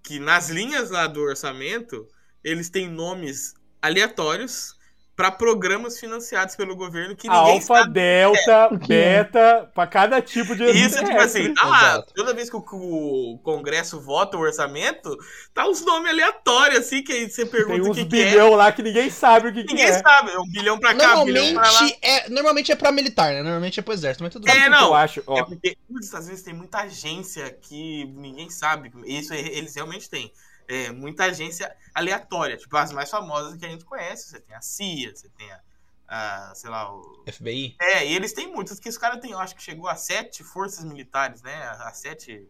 Que 0.03 0.19
nas 0.19 0.49
linhas 0.49 0.89
lá 0.89 1.07
do 1.07 1.21
orçamento, 1.21 2.07
eles 2.43 2.69
têm 2.69 2.89
nomes 2.89 3.53
aleatórios 3.81 4.76
para 5.17 5.31
programas 5.31 5.99
financiados 5.99 6.55
pelo 6.55 6.77
governo 6.77 7.17
que 7.17 7.29
ninguém 7.29 7.59
Alfa, 7.59 7.67
sabe. 7.73 7.93
delta, 7.93 8.69
O 8.69 8.79
que 8.79 8.93
é? 8.93 9.25
beta, 9.25 9.69
pra 9.73 9.87
cada 9.87 10.21
tipo 10.21 10.55
de 10.55 10.63
Isso, 10.65 11.03
tipo 11.03 11.19
assim, 11.19 11.53
tá 11.53 11.65
lá, 11.65 12.01
toda 12.15 12.33
vez 12.33 12.49
que 12.49 12.55
o, 12.55 12.61
que 12.61 12.75
o 12.75 13.39
Congresso 13.43 13.99
vota 13.99 14.37
o 14.37 14.41
orçamento, 14.41 15.17
tá 15.53 15.67
os 15.67 15.83
nomes 15.83 16.11
aleatórios, 16.11 16.79
assim, 16.79 17.03
que 17.03 17.11
aí 17.11 17.29
você 17.29 17.45
pergunta 17.45 17.81
Tem 17.81 17.89
o 17.89 17.91
uns 17.91 17.97
que, 17.97 18.05
que 18.05 18.21
é. 18.21 18.25
bilhão 18.25 18.51
lá 18.55 18.71
que 18.71 18.83
ninguém 18.83 19.09
sabe 19.09 19.49
o 19.49 19.53
que, 19.53 19.63
que 19.63 19.73
Ninguém 19.73 19.85
é. 19.87 19.93
sabe, 19.93 20.31
é 20.31 20.39
um 20.39 20.49
bilhão 20.51 20.79
pra 20.79 20.95
cá, 20.95 21.15
um 21.15 21.23
bilhão 21.25 21.51
pra 21.53 21.71
lá. 21.71 21.79
Normalmente 21.81 21.99
é, 22.01 22.29
normalmente 22.29 22.71
é 22.71 22.75
pra 22.75 22.91
militar, 22.91 23.33
né? 23.33 23.41
Normalmente 23.43 23.79
é 23.79 23.83
pro 23.83 23.93
exército, 23.93 24.23
mas 24.23 24.33
tudo 24.33 24.45
bem. 24.45 24.55
É, 24.55 24.59
O 24.59 24.63
que 24.63 24.69
não. 24.69 24.87
Eu 24.87 24.93
acho, 24.95 25.23
ó, 25.27 25.37
É 25.39 25.43
porque 25.43 25.77
Estados 26.01 26.27
Unidos 26.27 26.43
tem 26.43 26.53
muita 26.53 26.79
agência 26.79 27.49
que 27.51 28.05
ninguém 28.05 28.49
sabe. 28.49 28.91
Isso 29.05 29.33
é- 29.33 29.39
eles 29.39 29.75
realmente 29.75 30.09
têm. 30.09 30.31
É, 30.67 30.91
muita 30.91 31.25
agência 31.25 31.73
aleatória. 31.93 32.57
Tipo, 32.57 32.75
as 32.77 32.91
mais 32.91 33.09
famosas 33.09 33.55
que 33.57 33.65
a 33.65 33.69
gente 33.69 33.85
conhece. 33.85 34.29
Você 34.29 34.39
tem 34.39 34.55
a 34.55 34.61
CIA, 34.61 35.15
você 35.15 35.29
tem 35.29 35.49
a, 35.51 35.59
a, 36.07 36.55
sei 36.55 36.69
lá, 36.69 36.93
o... 36.93 37.23
FBI. 37.31 37.75
É, 37.79 38.05
e 38.05 38.15
eles 38.15 38.33
têm 38.33 38.51
muitas, 38.51 38.79
que 38.79 38.89
os 38.89 38.97
caras 38.97 39.19
têm, 39.19 39.31
eu 39.31 39.39
acho 39.39 39.55
que 39.55 39.63
chegou 39.63 39.87
a 39.87 39.95
sete 39.95 40.43
forças 40.43 40.83
militares, 40.83 41.41
né? 41.41 41.55
A, 41.55 41.87
a 41.89 41.93
sete 41.93 42.47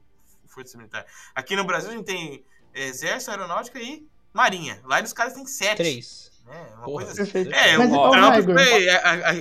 forças 0.47 0.75
militares. 0.75 1.09
Aqui 1.35 1.55
no 1.55 1.63
Brasil 1.63 1.91
a 1.91 1.93
gente 1.93 2.05
tem 2.05 2.43
Exército, 2.73 3.31
Aeronáutica 3.31 3.79
e 3.79 4.05
Marinha. 4.33 4.79
Lá 4.83 5.01
os 5.01 5.13
caras 5.13 5.33
têm 5.33 5.45
sete. 5.45 5.77
Três. 5.77 6.31
Né? 6.45 6.67
Uma 6.77 6.85
Porra. 6.85 7.05
coisa 7.05 7.23
assim. 7.23 7.51
É, 7.51 7.77
Mas, 7.77 7.91
o 7.91 7.95
ô, 7.95 8.09
Trump 8.11 8.35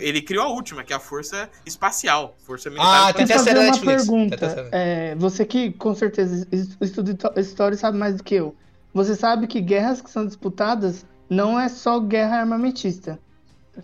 ele 0.03 0.23
criou 0.23 0.45
a 0.45 0.49
última, 0.49 0.83
que 0.83 0.93
é 0.93 0.97
a 0.97 0.99
Força 1.01 1.49
Espacial. 1.65 2.35
Força 2.45 2.69
Militar. 2.69 3.09
Ah, 3.09 3.13
tem 3.13 3.25
até 3.25 3.39
série 3.39 3.59
uma 3.61 3.67
Netflix. 3.67 4.03
Pergunta. 4.03 4.69
É, 4.73 5.15
você 5.15 5.45
que 5.45 5.73
com 5.73 5.95
certeza 5.95 6.47
es- 6.51 6.77
estuda 6.81 7.17
história 7.41 7.75
e 7.77 7.79
sabe 7.79 7.97
mais 7.97 8.17
do 8.17 8.25
que 8.25 8.35
eu. 8.35 8.57
Você 8.97 9.15
sabe 9.15 9.47
que 9.47 9.61
guerras 9.61 10.01
que 10.01 10.11
são 10.11 10.25
disputadas 10.25 11.05
não 11.29 11.61
é 11.61 11.69
só 11.69 12.01
guerra 12.01 12.39
armamentista. 12.39 13.21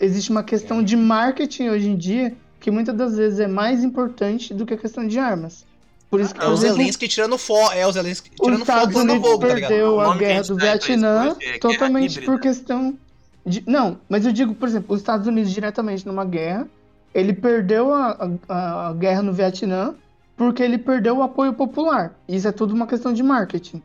Existe 0.00 0.30
uma 0.30 0.42
questão 0.42 0.82
de 0.82 0.96
marketing 0.96 1.68
hoje 1.68 1.90
em 1.90 1.96
dia 1.98 2.34
que 2.58 2.70
muitas 2.70 2.96
das 2.96 3.14
vezes 3.18 3.38
é 3.38 3.46
mais 3.46 3.84
importante 3.84 4.54
do 4.54 4.64
que 4.64 4.72
a 4.72 4.76
questão 4.78 5.06
de 5.06 5.18
armas. 5.18 5.66
Por 6.08 6.18
isso 6.18 6.34
que, 6.34 6.40
É 6.40 6.44
por 6.44 6.52
o 6.52 6.54
exemplo, 6.54 6.76
Zelensky 6.76 7.08
tirando 7.08 7.36
foto. 7.36 7.74
É 7.74 7.86
o 7.86 7.92
Zelensky 7.92 8.30
os 8.30 8.36
tirando 8.36 8.64
foto 8.64 8.78
Estados 8.80 8.96
Unidos 8.96 9.30
tá 9.32 9.38
perdeu 9.38 9.96
O 9.96 10.00
a 10.00 10.16
guerra 10.16 10.42
do 10.44 10.56
pra 10.56 10.76
isso 10.76 10.88
Vietnã 10.88 11.36
é 11.42 11.58
totalmente 11.58 12.20
por 12.22 12.40
questão 12.40 12.96
de. 13.44 13.62
Não, 13.66 13.98
mas 14.08 14.24
eu 14.24 14.32
digo, 14.32 14.54
por 14.54 14.66
exemplo, 14.66 14.94
os 14.94 15.00
Estados 15.02 15.26
Unidos 15.26 15.52
diretamente 15.52 16.06
numa 16.06 16.24
guerra, 16.24 16.66
ele 17.12 17.34
perdeu 17.34 17.92
a, 17.92 18.30
a, 18.48 18.88
a 18.88 18.94
guerra 18.94 19.20
no 19.20 19.34
Vietnã 19.34 19.94
porque 20.38 20.62
ele 20.62 20.78
perdeu 20.78 21.18
o 21.18 21.22
apoio 21.22 21.52
popular. 21.52 22.18
Isso 22.26 22.48
é 22.48 22.52
tudo 22.52 22.72
uma 22.72 22.86
questão 22.86 23.12
de 23.12 23.22
marketing. 23.22 23.82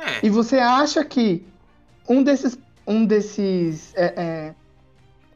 É. 0.00 0.26
E 0.26 0.30
você 0.30 0.58
acha 0.58 1.04
que 1.04 1.46
um 2.08 2.22
desses. 2.22 2.58
Um 2.86 3.04
desses. 3.04 3.92
é, 3.94 4.04
é, 4.16 4.54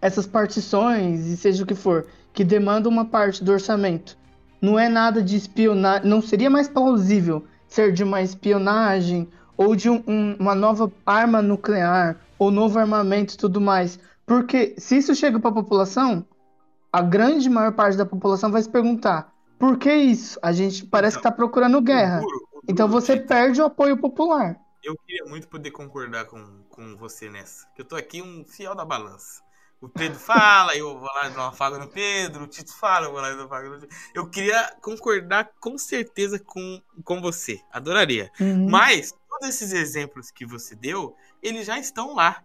essas 0.01 0.27
partições, 0.27 1.27
e 1.27 1.37
seja 1.37 1.63
o 1.63 1.67
que 1.67 1.75
for, 1.75 2.07
que 2.33 2.45
demanda 2.45 2.89
uma 2.91 3.07
parte 3.07 3.43
do 3.43 3.51
orçamento, 3.53 4.19
não 4.61 4.79
é 4.79 4.87
nada 4.89 5.23
de 5.23 5.35
espionagem. 5.37 6.07
Não 6.09 6.21
seria 6.21 6.51
mais 6.51 6.69
plausível 6.69 7.45
ser 7.69 7.91
de 7.93 8.03
uma 8.05 8.21
espionagem 8.21 9.27
ou 9.57 9.75
de 9.75 9.89
um- 9.89 10.03
um- 10.07 10.37
uma 10.39 10.55
nova 10.55 10.93
arma 11.07 11.41
nuclear 11.41 12.17
ou 12.39 12.51
novo 12.51 12.79
armamento 12.79 13.33
e 13.35 13.37
tudo 13.39 13.61
mais. 13.63 13.99
Porque 14.27 14.75
se 14.79 14.99
isso 14.99 15.15
chega 15.15 15.39
para 15.41 15.51
a 15.51 15.55
população, 15.55 16.25
a 16.93 17.01
grande 17.01 17.49
maior 17.49 17.73
parte 17.73 17.97
da 17.97 18.05
população 18.05 18.51
vai 18.51 18.63
se 18.63 18.69
perguntar: 18.69 19.33
por 19.59 19.79
que 19.79 19.93
isso? 19.95 20.39
A 20.43 20.53
gente 20.53 20.85
parece 20.85 21.17
que 21.17 21.21
está 21.21 21.31
procurando 21.31 21.81
guerra. 21.81 22.19
O 22.19 22.21
duro- 22.27 22.35
o 22.35 22.35
duro 22.35 22.44
Então 22.69 22.89
você 22.89 23.17
de- 23.17 23.27
perde 23.27 23.61
o 23.61 23.65
apoio 23.65 23.97
popular. 23.97 24.57
Eu 24.83 24.97
queria 25.07 25.25
muito 25.25 25.49
poder 25.49 25.71
concordar 25.71 26.27
com, 26.27 26.63
com 26.69 26.97
você 26.97 27.31
nessa. 27.31 27.67
Que 27.75 27.83
eu 27.83 27.87
tô 27.87 27.97
aqui 27.97 28.21
um 28.21 28.45
fiel 28.45 28.75
da 28.75 28.85
balança. 28.85 29.43
O 29.81 29.89
Pedro 29.89 30.19
fala, 30.21 30.77
eu 30.77 30.99
vou 30.99 31.09
lá 31.15 31.29
dar 31.29 31.43
uma 31.43 31.53
faga 31.53 31.79
no 31.79 31.89
Pedro. 31.89 32.45
O 32.45 32.47
Tito 32.47 32.75
fala, 32.75 33.07
eu 33.07 33.13
vou 33.13 33.21
lá 33.21 33.31
dar 33.31 33.37
uma 33.37 33.49
faga 33.49 33.69
no 33.69 33.81
Tito. 33.81 33.95
Eu 34.15 34.29
queria 34.29 34.75
concordar 34.83 35.51
com 35.59 35.79
certeza 35.79 36.39
com, 36.39 36.81
com 37.03 37.21
você. 37.21 37.61
Adoraria. 37.73 38.31
Uhum. 38.39 38.69
Mas, 38.69 39.15
todos 39.29 39.49
esses 39.49 39.73
exemplos 39.73 40.31
que 40.31 40.45
você 40.45 40.75
deu, 40.75 41.17
eles 41.43 41.67
já 41.67 41.79
estão 41.79 42.15
lá. 42.15 42.43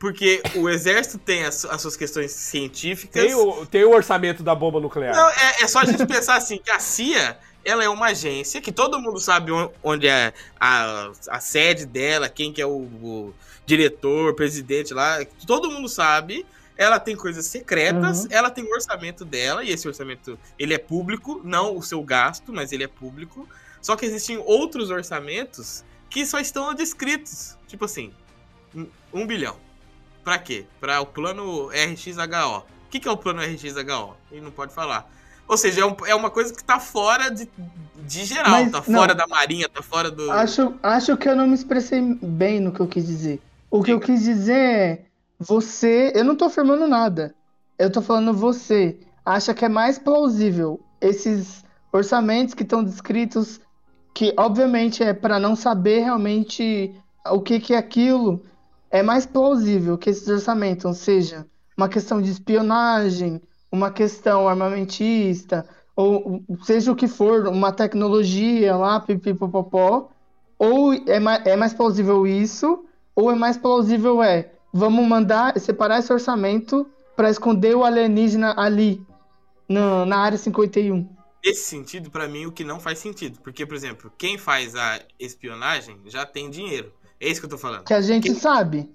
Porque 0.00 0.42
o 0.56 0.66
exército 0.66 1.18
tem 1.18 1.44
as, 1.44 1.62
as 1.66 1.82
suas 1.82 1.94
questões 1.94 2.32
científicas. 2.32 3.22
tem 3.22 3.34
o, 3.34 3.66
tem 3.66 3.84
o 3.84 3.90
orçamento 3.90 4.42
da 4.42 4.54
bomba 4.54 4.80
nuclear. 4.80 5.14
Não, 5.14 5.28
é, 5.28 5.62
é 5.62 5.68
só 5.68 5.80
a 5.80 5.84
gente 5.84 6.06
pensar 6.06 6.36
assim, 6.36 6.56
que 6.56 6.70
a 6.70 6.78
CIA, 6.78 7.38
ela 7.64 7.84
é 7.84 7.88
uma 7.88 8.06
agência 8.06 8.60
que 8.60 8.72
todo 8.72 9.00
mundo 9.00 9.18
sabe 9.20 9.52
on- 9.52 9.70
onde 9.82 10.06
é 10.06 10.32
a, 10.58 11.10
a 11.28 11.40
sede 11.40 11.84
dela, 11.86 12.28
quem 12.28 12.52
que 12.52 12.60
é 12.62 12.66
o, 12.66 12.70
o 13.02 13.34
diretor, 13.66 14.34
presidente 14.34 14.92
lá, 14.94 15.24
todo 15.46 15.70
mundo 15.70 15.88
sabe. 15.88 16.46
Ela 16.76 16.98
tem 16.98 17.14
coisas 17.14 17.44
secretas, 17.46 18.22
Uhum. 18.24 18.28
ela 18.30 18.50
tem 18.50 18.64
o 18.64 18.72
orçamento 18.72 19.22
dela, 19.24 19.62
e 19.62 19.70
esse 19.70 19.86
orçamento, 19.86 20.38
ele 20.58 20.72
é 20.72 20.78
público, 20.78 21.40
não 21.44 21.76
o 21.76 21.82
seu 21.82 22.02
gasto, 22.02 22.52
mas 22.54 22.72
ele 22.72 22.82
é 22.84 22.88
público. 22.88 23.46
Só 23.82 23.96
que 23.96 24.06
existem 24.06 24.38
outros 24.38 24.88
orçamentos 24.90 25.84
que 26.08 26.24
só 26.24 26.38
estão 26.40 26.72
descritos. 26.74 27.56
Tipo 27.68 27.84
assim, 27.84 28.12
um, 28.74 28.86
um 29.12 29.26
bilhão. 29.26 29.56
Pra 30.24 30.38
quê? 30.38 30.64
Pra 30.80 31.00
o 31.02 31.06
plano 31.06 31.68
RXHO. 31.68 32.58
O 32.58 32.90
que, 32.90 32.98
que 32.98 33.06
é 33.08 33.10
o 33.10 33.16
plano 33.16 33.42
RXHO? 33.42 34.16
Ele 34.32 34.40
não 34.40 34.50
pode 34.50 34.72
falar. 34.74 35.10
Ou 35.50 35.56
seja, 35.56 35.80
é, 35.80 35.84
um- 35.84 35.96
é 36.06 36.14
uma 36.14 36.30
coisa 36.30 36.54
que 36.54 36.62
tá 36.62 36.78
fora 36.78 37.28
de, 37.28 37.48
de 38.06 38.24
geral, 38.24 38.52
Mas, 38.62 38.70
tá 38.70 38.78
não. 38.86 38.98
fora 38.98 39.12
da 39.16 39.26
marinha, 39.26 39.68
tá 39.68 39.82
fora 39.82 40.08
do. 40.08 40.30
Acho, 40.30 40.74
acho 40.80 41.16
que 41.16 41.28
eu 41.28 41.34
não 41.34 41.48
me 41.48 41.54
expressei 41.54 42.00
bem 42.22 42.60
no 42.60 42.70
que 42.70 42.78
eu 42.78 42.86
quis 42.86 43.04
dizer. 43.04 43.42
O 43.68 43.82
que 43.82 43.90
eu 43.92 43.98
quis 43.98 44.22
dizer 44.22 44.54
é, 44.54 45.04
você, 45.40 46.12
eu 46.14 46.24
não 46.24 46.36
tô 46.36 46.44
afirmando 46.44 46.86
nada. 46.86 47.34
Eu 47.76 47.90
tô 47.90 48.00
falando 48.00 48.32
você 48.32 48.96
acha 49.26 49.52
que 49.52 49.64
é 49.64 49.68
mais 49.68 49.98
plausível 49.98 50.78
esses 51.00 51.64
orçamentos 51.92 52.54
que 52.54 52.62
estão 52.62 52.84
descritos, 52.84 53.60
que 54.14 54.32
obviamente 54.36 55.02
é 55.02 55.12
para 55.12 55.40
não 55.40 55.56
saber 55.56 56.00
realmente 56.04 56.94
o 57.26 57.40
que 57.40 57.58
que 57.58 57.74
é 57.74 57.78
aquilo, 57.78 58.40
é 58.88 59.02
mais 59.02 59.26
plausível 59.26 59.98
que 59.98 60.10
esses 60.10 60.28
orçamentos 60.28 60.98
seja 60.98 61.44
uma 61.76 61.88
questão 61.88 62.22
de 62.22 62.30
espionagem, 62.30 63.40
uma 63.70 63.90
questão 63.90 64.48
armamentista, 64.48 65.66
ou 65.94 66.42
seja 66.62 66.90
o 66.92 66.96
que 66.96 67.06
for, 67.08 67.46
uma 67.48 67.72
tecnologia 67.72 68.76
lá, 68.76 69.00
pipipopopó, 69.00 70.10
ou 70.58 70.92
é 70.92 71.18
mais, 71.20 71.46
é 71.46 71.56
mais 71.56 71.72
plausível 71.74 72.26
isso, 72.26 72.84
ou 73.14 73.30
é 73.30 73.34
mais 73.34 73.56
plausível 73.56 74.22
é, 74.22 74.52
vamos 74.72 75.06
mandar 75.06 75.58
separar 75.58 75.98
esse 75.98 76.12
orçamento 76.12 76.86
para 77.16 77.30
esconder 77.30 77.76
o 77.76 77.84
alienígena 77.84 78.54
ali, 78.56 79.02
na, 79.68 80.04
na 80.06 80.18
área 80.18 80.38
51. 80.38 81.08
Nesse 81.44 81.62
sentido, 81.64 82.10
pra 82.10 82.28
mim, 82.28 82.44
o 82.46 82.52
que 82.52 82.64
não 82.64 82.78
faz 82.80 82.98
sentido. 82.98 83.38
Porque, 83.40 83.64
por 83.64 83.74
exemplo, 83.74 84.12
quem 84.18 84.36
faz 84.36 84.74
a 84.74 85.00
espionagem 85.18 85.96
já 86.06 86.26
tem 86.26 86.50
dinheiro. 86.50 86.92
É 87.18 87.28
isso 87.28 87.40
que 87.40 87.46
eu 87.46 87.50
tô 87.50 87.56
falando. 87.56 87.84
Que 87.84 87.94
a 87.94 88.00
gente 88.02 88.24
Quem- 88.24 88.34
sabe. 88.34 88.90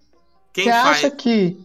Quem 0.53 0.69
faz. 0.69 0.85
acha 0.97 1.11
que 1.11 1.57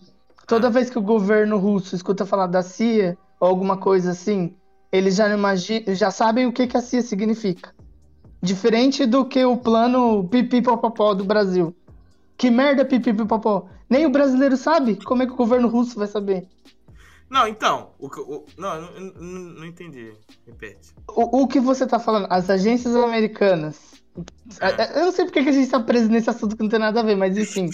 toda 0.50 0.68
vez 0.68 0.90
que 0.90 0.98
o 0.98 1.02
governo 1.02 1.56
russo 1.58 1.94
escuta 1.94 2.26
falar 2.26 2.48
da 2.48 2.60
CIA 2.62 3.16
ou 3.38 3.48
alguma 3.48 3.76
coisa 3.76 4.10
assim, 4.10 4.54
eles 4.90 5.14
já 5.14 5.28
não 5.28 5.38
imagi- 5.38 5.84
já 5.94 6.10
sabem 6.10 6.44
o 6.46 6.52
que, 6.52 6.66
que 6.66 6.76
a 6.76 6.80
CIA 6.82 7.02
significa? 7.02 7.72
Diferente 8.42 9.06
do 9.06 9.24
que 9.24 9.44
o 9.44 9.56
plano 9.56 10.26
pipipopopó 10.28 11.14
do 11.14 11.24
Brasil. 11.24 11.72
Que 12.36 12.50
merda 12.50 12.84
pipipopopó? 12.84 13.68
Nem 13.88 14.06
o 14.06 14.10
brasileiro 14.10 14.56
sabe. 14.56 14.96
Como 14.96 15.22
é 15.22 15.26
que 15.26 15.32
o 15.32 15.36
governo 15.36 15.68
russo 15.68 15.96
vai 15.96 16.08
saber? 16.08 16.48
Não, 17.30 17.46
então. 17.46 17.90
O, 17.98 18.06
o- 18.08 18.44
não, 18.58 18.74
eu 18.74 19.00
não, 19.20 19.40
não- 19.60 19.64
entendi. 19.66 20.12
Repete. 20.46 20.92
O, 21.08 21.42
o 21.42 21.46
que 21.46 21.60
você 21.60 21.86
tá 21.86 22.00
falando? 22.00 22.26
As 22.28 22.50
agências 22.50 22.96
americanas. 22.96 23.78
É. 24.60 24.98
Eu 24.98 25.04
não 25.04 25.12
sei 25.12 25.24
porque 25.26 25.42
que 25.44 25.48
a 25.50 25.52
gente 25.52 25.70
tá 25.70 25.78
preso 25.78 26.08
nesse 26.08 26.28
assunto 26.28 26.56
que 26.56 26.62
não 26.62 26.68
tem 26.70 26.80
nada 26.80 26.98
a 26.98 27.02
ver, 27.04 27.14
mas 27.16 27.38
enfim. 27.38 27.70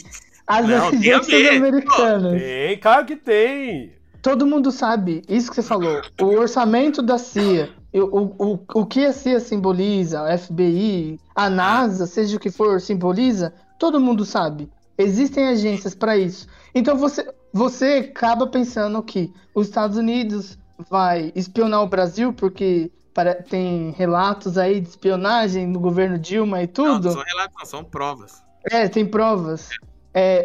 As 0.46 0.66
Não, 0.68 0.88
agências 0.88 1.56
americanas. 1.56 2.40
Tem, 2.40 2.78
claro 2.78 3.04
que 3.06 3.16
tem. 3.16 3.92
Todo 4.22 4.46
mundo 4.46 4.72
sabe, 4.72 5.22
isso 5.28 5.48
que 5.50 5.56
você 5.56 5.62
falou, 5.62 6.00
o 6.20 6.24
orçamento 6.24 7.00
da 7.00 7.16
CIA, 7.16 7.70
o, 7.94 8.44
o, 8.54 8.60
o, 8.74 8.86
que 8.86 9.04
a 9.04 9.12
CIA 9.12 9.38
simboliza, 9.38 10.20
a 10.22 10.36
FBI, 10.36 11.20
a 11.34 11.48
NASA, 11.48 12.06
seja 12.06 12.36
o 12.36 12.40
que 12.40 12.50
for, 12.50 12.80
simboliza, 12.80 13.54
todo 13.78 14.00
mundo 14.00 14.24
sabe. 14.24 14.68
Existem 14.98 15.46
agências 15.48 15.94
para 15.94 16.16
isso. 16.16 16.48
Então 16.74 16.96
você, 16.96 17.24
você 17.52 18.08
acaba 18.10 18.48
pensando 18.48 19.00
que 19.02 19.32
os 19.54 19.68
Estados 19.68 19.96
Unidos 19.96 20.58
vai 20.90 21.30
espionar 21.36 21.82
o 21.82 21.86
Brasil, 21.86 22.32
porque 22.32 22.90
para- 23.14 23.34
tem 23.36 23.92
relatos 23.96 24.58
aí 24.58 24.80
de 24.80 24.88
espionagem 24.88 25.68
no 25.68 25.78
governo 25.78 26.18
Dilma 26.18 26.58
e 26.62 26.66
Não, 26.66 26.72
tudo. 26.72 27.04
não 27.04 27.12
são 27.12 27.22
relatos, 27.22 27.56
não, 27.60 27.66
são 27.66 27.84
provas. 27.84 28.42
É, 28.70 28.88
tem 28.88 29.06
provas. 29.06 29.70
É, 29.70 29.74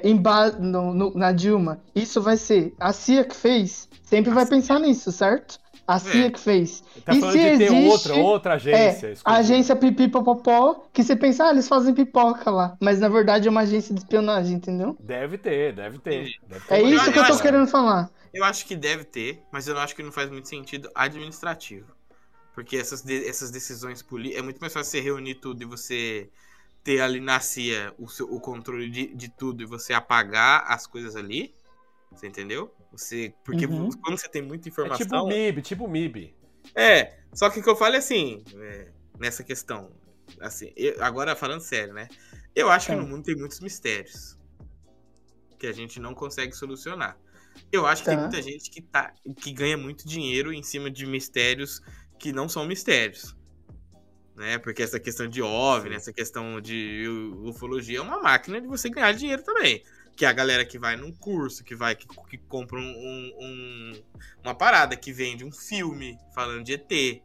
em 0.03 0.15
ba- 0.17 0.51
no- 0.51 0.93
no- 0.93 1.13
na 1.13 1.31
Dilma. 1.31 1.81
Isso 1.95 2.21
vai 2.21 2.37
ser. 2.37 2.73
A 2.79 2.91
CIA 2.91 3.23
que 3.23 3.35
fez 3.35 3.87
sempre 4.03 4.31
vai 4.31 4.45
pensar 4.45 4.79
nisso, 4.79 5.11
certo? 5.11 5.59
A 5.87 5.97
CIA 5.99 6.27
É. 6.27 6.29
que 6.29 6.39
fez. 6.39 6.83
Tá 7.03 7.13
E 7.13 7.19
falando 7.19 7.33
se 7.33 7.39
de 7.39 7.57
ter 7.57 7.63
existe- 7.73 7.87
outra, 7.89 8.15
outra 8.15 8.53
agência. 8.53 9.07
É, 9.07 9.13
a 9.25 9.35
agência 9.37 9.75
Pipi 9.75 10.07
Popopó, 10.07 10.85
que 10.93 11.03
você 11.03 11.15
pensa, 11.15 11.45
ah, 11.45 11.51
eles 11.51 11.67
fazem 11.67 11.93
pipoca 11.93 12.49
lá. 12.51 12.77
Mas 12.79 12.99
na 12.99 13.09
verdade 13.09 13.47
é 13.47 13.51
uma 13.51 13.61
agência 13.61 13.93
de 13.93 13.99
espionagem, 14.01 14.55
entendeu? 14.55 14.95
Deve 14.99 15.37
ter, 15.37 15.73
deve 15.73 15.99
ter. 15.99 16.29
Deve 16.47 16.65
ter 16.65 16.73
É 16.75 16.81
isso 16.81 17.05
eu 17.07 17.11
que 17.13 17.19
eu 17.19 17.25
tô 17.25 17.33
acho- 17.33 17.41
querendo 17.41 17.67
falar. 17.67 18.09
Eu 18.33 18.43
acho 18.45 18.65
que 18.65 18.75
deve 18.75 19.03
ter, 19.03 19.41
mas 19.51 19.67
eu 19.67 19.73
não 19.75 19.81
acho 19.81 19.93
que 19.95 20.03
não 20.03 20.11
faz 20.11 20.29
muito 20.29 20.47
sentido 20.47 20.89
administrativo. 20.95 21.87
Porque 22.53 22.77
essas, 22.77 23.01
de- 23.01 23.27
essas 23.27 23.49
decisões 23.51 24.01
políticas. 24.01 24.39
É 24.39 24.43
muito 24.43 24.59
mais 24.59 24.71
fácil 24.73 24.91
você 24.91 25.01
reunir 25.01 25.35
tudo 25.35 25.61
e 25.61 25.65
você 25.65 26.29
ter 26.83 27.01
ali 27.01 27.19
na 27.19 27.39
CIA 27.39 27.93
o, 27.97 28.07
seu- 28.07 28.31
o 28.33 28.39
controle 28.39 28.89
de, 28.89 29.13
de 29.15 29.29
tudo 29.29 29.61
e 29.63 29.65
você 29.65 29.93
apagar 29.93 30.63
as 30.67 30.87
coisas 30.87 31.15
ali. 31.15 31.53
Você 32.11 32.27
entendeu? 32.27 32.73
Você, 32.91 33.33
porque 33.45 33.65
Uhum. 33.65 33.89
quando 33.91 34.17
você 34.17 34.27
tem 34.27 34.41
muita 34.41 34.67
É 34.67 34.71
informação. 34.71 34.97
tipo 35.07 35.27
MIB, 35.27 35.61
tipo 35.61 35.87
MIB. 35.87 36.35
É, 36.75 37.19
só 37.33 37.49
que 37.49 37.59
o 37.59 37.63
que 37.63 37.69
eu 37.69 37.75
falo 37.75 37.95
é 37.95 37.99
assim, 37.99 38.43
é, 38.55 38.91
nessa 39.19 39.43
questão. 39.43 39.91
Assim, 40.39 40.71
eu- 40.75 41.01
agora 41.03 41.35
falando 41.35 41.61
sério, 41.61 41.93
né? 41.93 42.07
Eu 42.55 42.69
acho 42.69 42.87
que 42.87 42.91
É. 42.91 42.95
no 42.95 43.07
mundo 43.07 43.23
tem 43.23 43.35
muitos 43.35 43.59
mistérios 43.61 44.37
que 45.57 45.67
a 45.67 45.71
gente 45.71 45.99
não 45.99 46.13
consegue 46.13 46.53
solucionar. 46.53 47.17
Eu 47.71 47.85
acho 47.85 48.03
que 48.03 48.09
tem 48.09 48.17
Tá. 48.17 48.23
muita 48.23 48.41
gente 48.41 48.69
que, 48.69 48.81
tá, 48.81 49.13
que 49.37 49.51
ganha 49.53 49.77
muito 49.77 50.07
dinheiro 50.07 50.51
em 50.53 50.63
cima 50.63 50.89
de 50.89 51.05
mistérios 51.05 51.81
que 52.19 52.31
não 52.33 52.47
são 52.49 52.65
mistérios. 52.65 53.35
Né? 54.35 54.57
Porque 54.57 54.81
essa 54.81 54.99
questão 54.99 55.27
de 55.27 55.41
OVNI, 55.41 55.95
essa 55.95 56.13
questão 56.13 56.59
de 56.61 57.05
ufologia 57.43 57.99
é 57.99 58.01
uma 58.01 58.21
máquina 58.21 58.61
de 58.61 58.67
você 58.67 58.89
ganhar 58.89 59.11
dinheiro 59.13 59.43
também. 59.43 59.83
Que 60.15 60.25
é 60.25 60.27
a 60.27 60.33
galera 60.33 60.65
que 60.65 60.77
vai 60.79 60.95
num 60.95 61.11
curso, 61.11 61.63
que 61.63 61.75
vai, 61.75 61.95
que, 61.95 62.07
que 62.29 62.37
compra 62.37 62.79
um, 62.79 62.83
um- 62.83 63.33
um- 63.41 64.03
uma 64.43 64.53
parada, 64.55 64.95
que 64.95 65.11
vende 65.11 65.43
um 65.45 65.51
filme 65.51 66.17
falando 66.33 66.63
de 66.63 66.73
ET, 66.73 67.21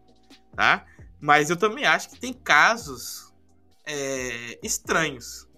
tá? 0.55 0.87
Mas 1.21 1.51
eu 1.51 1.57
também 1.57 1.85
acho 1.85 2.11
que 2.11 2.19
tem 2.21 2.33
casos 2.33 3.33
é, 3.85 4.59
estranhos 4.63 5.49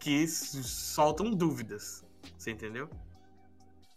que 0.00 0.26
soltam 0.26 1.30
dúvidas, 1.30 2.04
você 2.38 2.50
entendeu? 2.50 2.88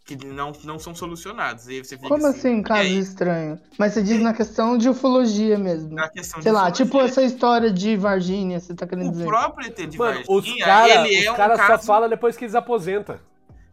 Que 0.06 0.18
não, 0.26 0.52
não 0.66 0.78
são 0.78 0.94
solucionados. 0.94 1.68
E 1.70 1.82
você 1.84 1.96
fica 1.96 2.10
Como 2.10 2.28
assim, 2.28 2.60
e 2.60 2.64
caso 2.64 2.82
aí, 2.82 2.98
estranho? 3.00 3.60
Mas 3.80 3.94
você 3.94 4.04
diz 4.04 4.20
na 4.22 4.34
questão 4.34 4.78
de 4.78 4.90
ufologia 4.90 5.58
mesmo. 5.58 5.94
na 5.96 6.10
questão 6.10 6.40
de 6.40 6.44
Sei 6.44 6.52
lá, 6.52 6.64
ufologia, 6.64 6.86
tipo 6.86 7.02
essa 7.02 7.22
história 7.24 7.72
de 7.72 7.96
Varginha, 7.96 8.60
você 8.60 8.74
tá 8.76 8.86
querendo 8.86 9.10
O 9.10 9.12
dizer. 9.12 9.26
próprio 9.26 9.68
ET 9.68 9.88
de 9.88 9.98
Mano, 9.98 10.20
os 10.28 10.46
Varginha, 10.46 10.66
caras 10.66 10.96
ele 11.06 11.16
é 11.16 11.30
os 11.30 11.34
um 11.34 11.38
cara 11.38 11.56
só 11.56 11.68
caso... 11.68 11.86
falam 11.88 12.10
depois 12.10 12.36
que 12.36 12.44
eles 12.44 12.56
aposentam. 12.56 13.18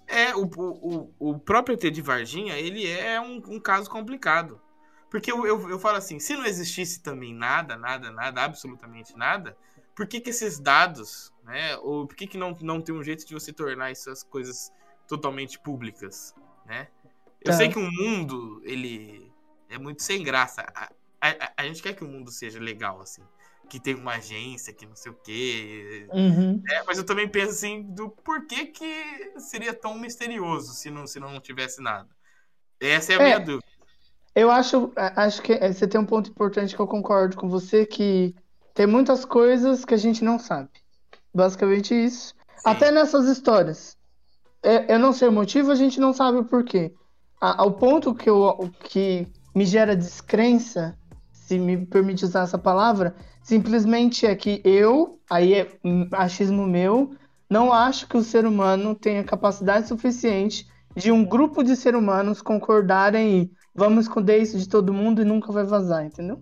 É, 0.06 0.34
o, 0.34 0.42
o, 0.44 1.10
o, 1.18 1.30
o 1.30 1.38
próprio 1.38 1.74
ET 1.74 1.82
de 1.92 2.00
Varginha, 2.02 2.54
ele 2.56 2.86
é 2.86 3.20
um, 3.20 3.42
um 3.48 3.60
caso 3.60 3.90
complicado. 3.90 4.60
Porque 5.10 5.32
eu, 5.32 5.44
eu, 5.44 5.68
eu 5.68 5.78
falo 5.80 5.96
assim, 5.98 6.20
se 6.20 6.36
não 6.36 6.46
existisse 6.46 7.02
também 7.02 7.34
nada, 7.34 7.76
nada, 7.76 8.12
nada, 8.12 8.42
absolutamente 8.42 9.16
nada, 9.16 9.56
por 9.96 10.06
que 10.06 10.20
que 10.20 10.30
esses 10.30 10.60
dados, 10.60 11.32
né, 11.44 11.76
ou 11.78 12.06
por 12.06 12.14
que 12.14 12.28
que 12.28 12.38
não, 12.38 12.56
não 12.60 12.80
tem 12.80 12.94
um 12.94 13.02
jeito 13.02 13.26
de 13.26 13.34
você 13.34 13.52
tornar 13.52 13.90
essas 13.90 14.22
coisas 14.22 14.70
totalmente 15.10 15.58
públicas, 15.58 16.34
né? 16.64 16.86
Eu 17.40 17.50
Tá. 17.50 17.56
sei 17.58 17.68
que 17.68 17.78
o 17.78 17.90
mundo, 17.90 18.62
ele 18.64 19.30
é 19.68 19.76
muito 19.78 20.02
sem 20.02 20.22
graça. 20.22 20.62
A, 20.74 20.88
a, 21.20 21.52
a 21.58 21.64
gente 21.64 21.82
quer 21.82 21.94
que 21.94 22.04
o 22.04 22.08
mundo 22.08 22.30
seja 22.30 22.60
legal, 22.60 23.00
assim. 23.00 23.22
Que 23.68 23.78
tem 23.80 23.94
uma 23.94 24.14
agência, 24.14 24.72
que 24.72 24.86
não 24.86 24.96
sei 24.96 25.12
o 25.12 25.14
quê, 25.14 26.06
Uhum. 26.12 26.62
é, 26.68 26.82
mas 26.84 26.98
eu 26.98 27.04
também 27.04 27.28
penso 27.28 27.50
assim 27.52 27.82
do 27.82 28.08
porquê 28.08 28.66
que 28.66 29.32
seria 29.38 29.72
tão 29.74 29.98
misterioso 29.98 30.72
se 30.74 30.90
não, 30.90 31.06
se 31.06 31.18
não 31.20 31.40
tivesse 31.40 31.82
nada. 31.82 32.08
Essa 32.80 33.12
é 33.12 33.16
a 33.16 33.20
É. 33.20 33.24
minha 33.24 33.38
dúvida. 33.40 33.64
Eu 34.34 34.50
acho, 34.50 34.92
acho 34.96 35.42
que 35.42 35.52
é, 35.52 35.72
você 35.72 35.86
tem 35.88 36.00
um 36.00 36.06
ponto 36.06 36.30
importante 36.30 36.74
que 36.74 36.80
eu 36.80 36.86
concordo 36.86 37.36
com 37.36 37.48
você, 37.48 37.84
que 37.84 38.34
tem 38.74 38.86
muitas 38.86 39.24
coisas 39.24 39.84
que 39.84 39.94
a 39.94 39.96
gente 39.98 40.22
não 40.24 40.38
sabe. 40.38 40.70
Basicamente 41.34 41.94
isso. 41.94 42.34
Até 42.64 42.90
nessas 42.90 43.26
histórias. 43.26 43.96
É, 44.62 44.94
eu 44.94 44.98
não 44.98 45.12
sei 45.12 45.28
o 45.28 45.32
motivo, 45.32 45.70
a 45.70 45.74
gente 45.74 45.98
não 46.00 46.12
sabe 46.12 46.38
o 46.38 46.44
porquê. 46.44 46.92
A- 47.40 47.62
Ao 47.62 47.72
ponto 47.72 48.14
que, 48.14 48.28
eu, 48.28 48.36
o 48.42 48.68
que 48.70 49.26
me 49.54 49.64
gera 49.64 49.96
descrença, 49.96 50.96
se 51.32 51.58
me 51.58 51.86
permite 51.86 52.24
usar 52.24 52.42
essa 52.42 52.58
palavra, 52.58 53.14
simplesmente 53.42 54.26
é 54.26 54.34
que 54.36 54.60
eu, 54.64 55.18
aí 55.30 55.54
é 55.54 55.78
achismo 56.12 56.66
meu, 56.66 57.14
não 57.48 57.72
acho 57.72 58.06
que 58.06 58.16
o 58.16 58.22
ser 58.22 58.46
humano 58.46 58.94
tenha 58.94 59.24
capacidade 59.24 59.88
suficiente 59.88 60.66
de 60.94 61.10
um 61.10 61.24
grupo 61.24 61.62
de 61.62 61.74
seres 61.74 61.98
humanos 61.98 62.42
concordarem 62.42 63.38
e 63.42 63.50
vamos 63.74 64.04
esconder 64.04 64.38
isso 64.38 64.58
de 64.58 64.68
todo 64.68 64.92
mundo 64.92 65.22
e 65.22 65.24
nunca 65.24 65.50
vai 65.50 65.64
vazar, 65.64 66.04
entendeu? 66.04 66.40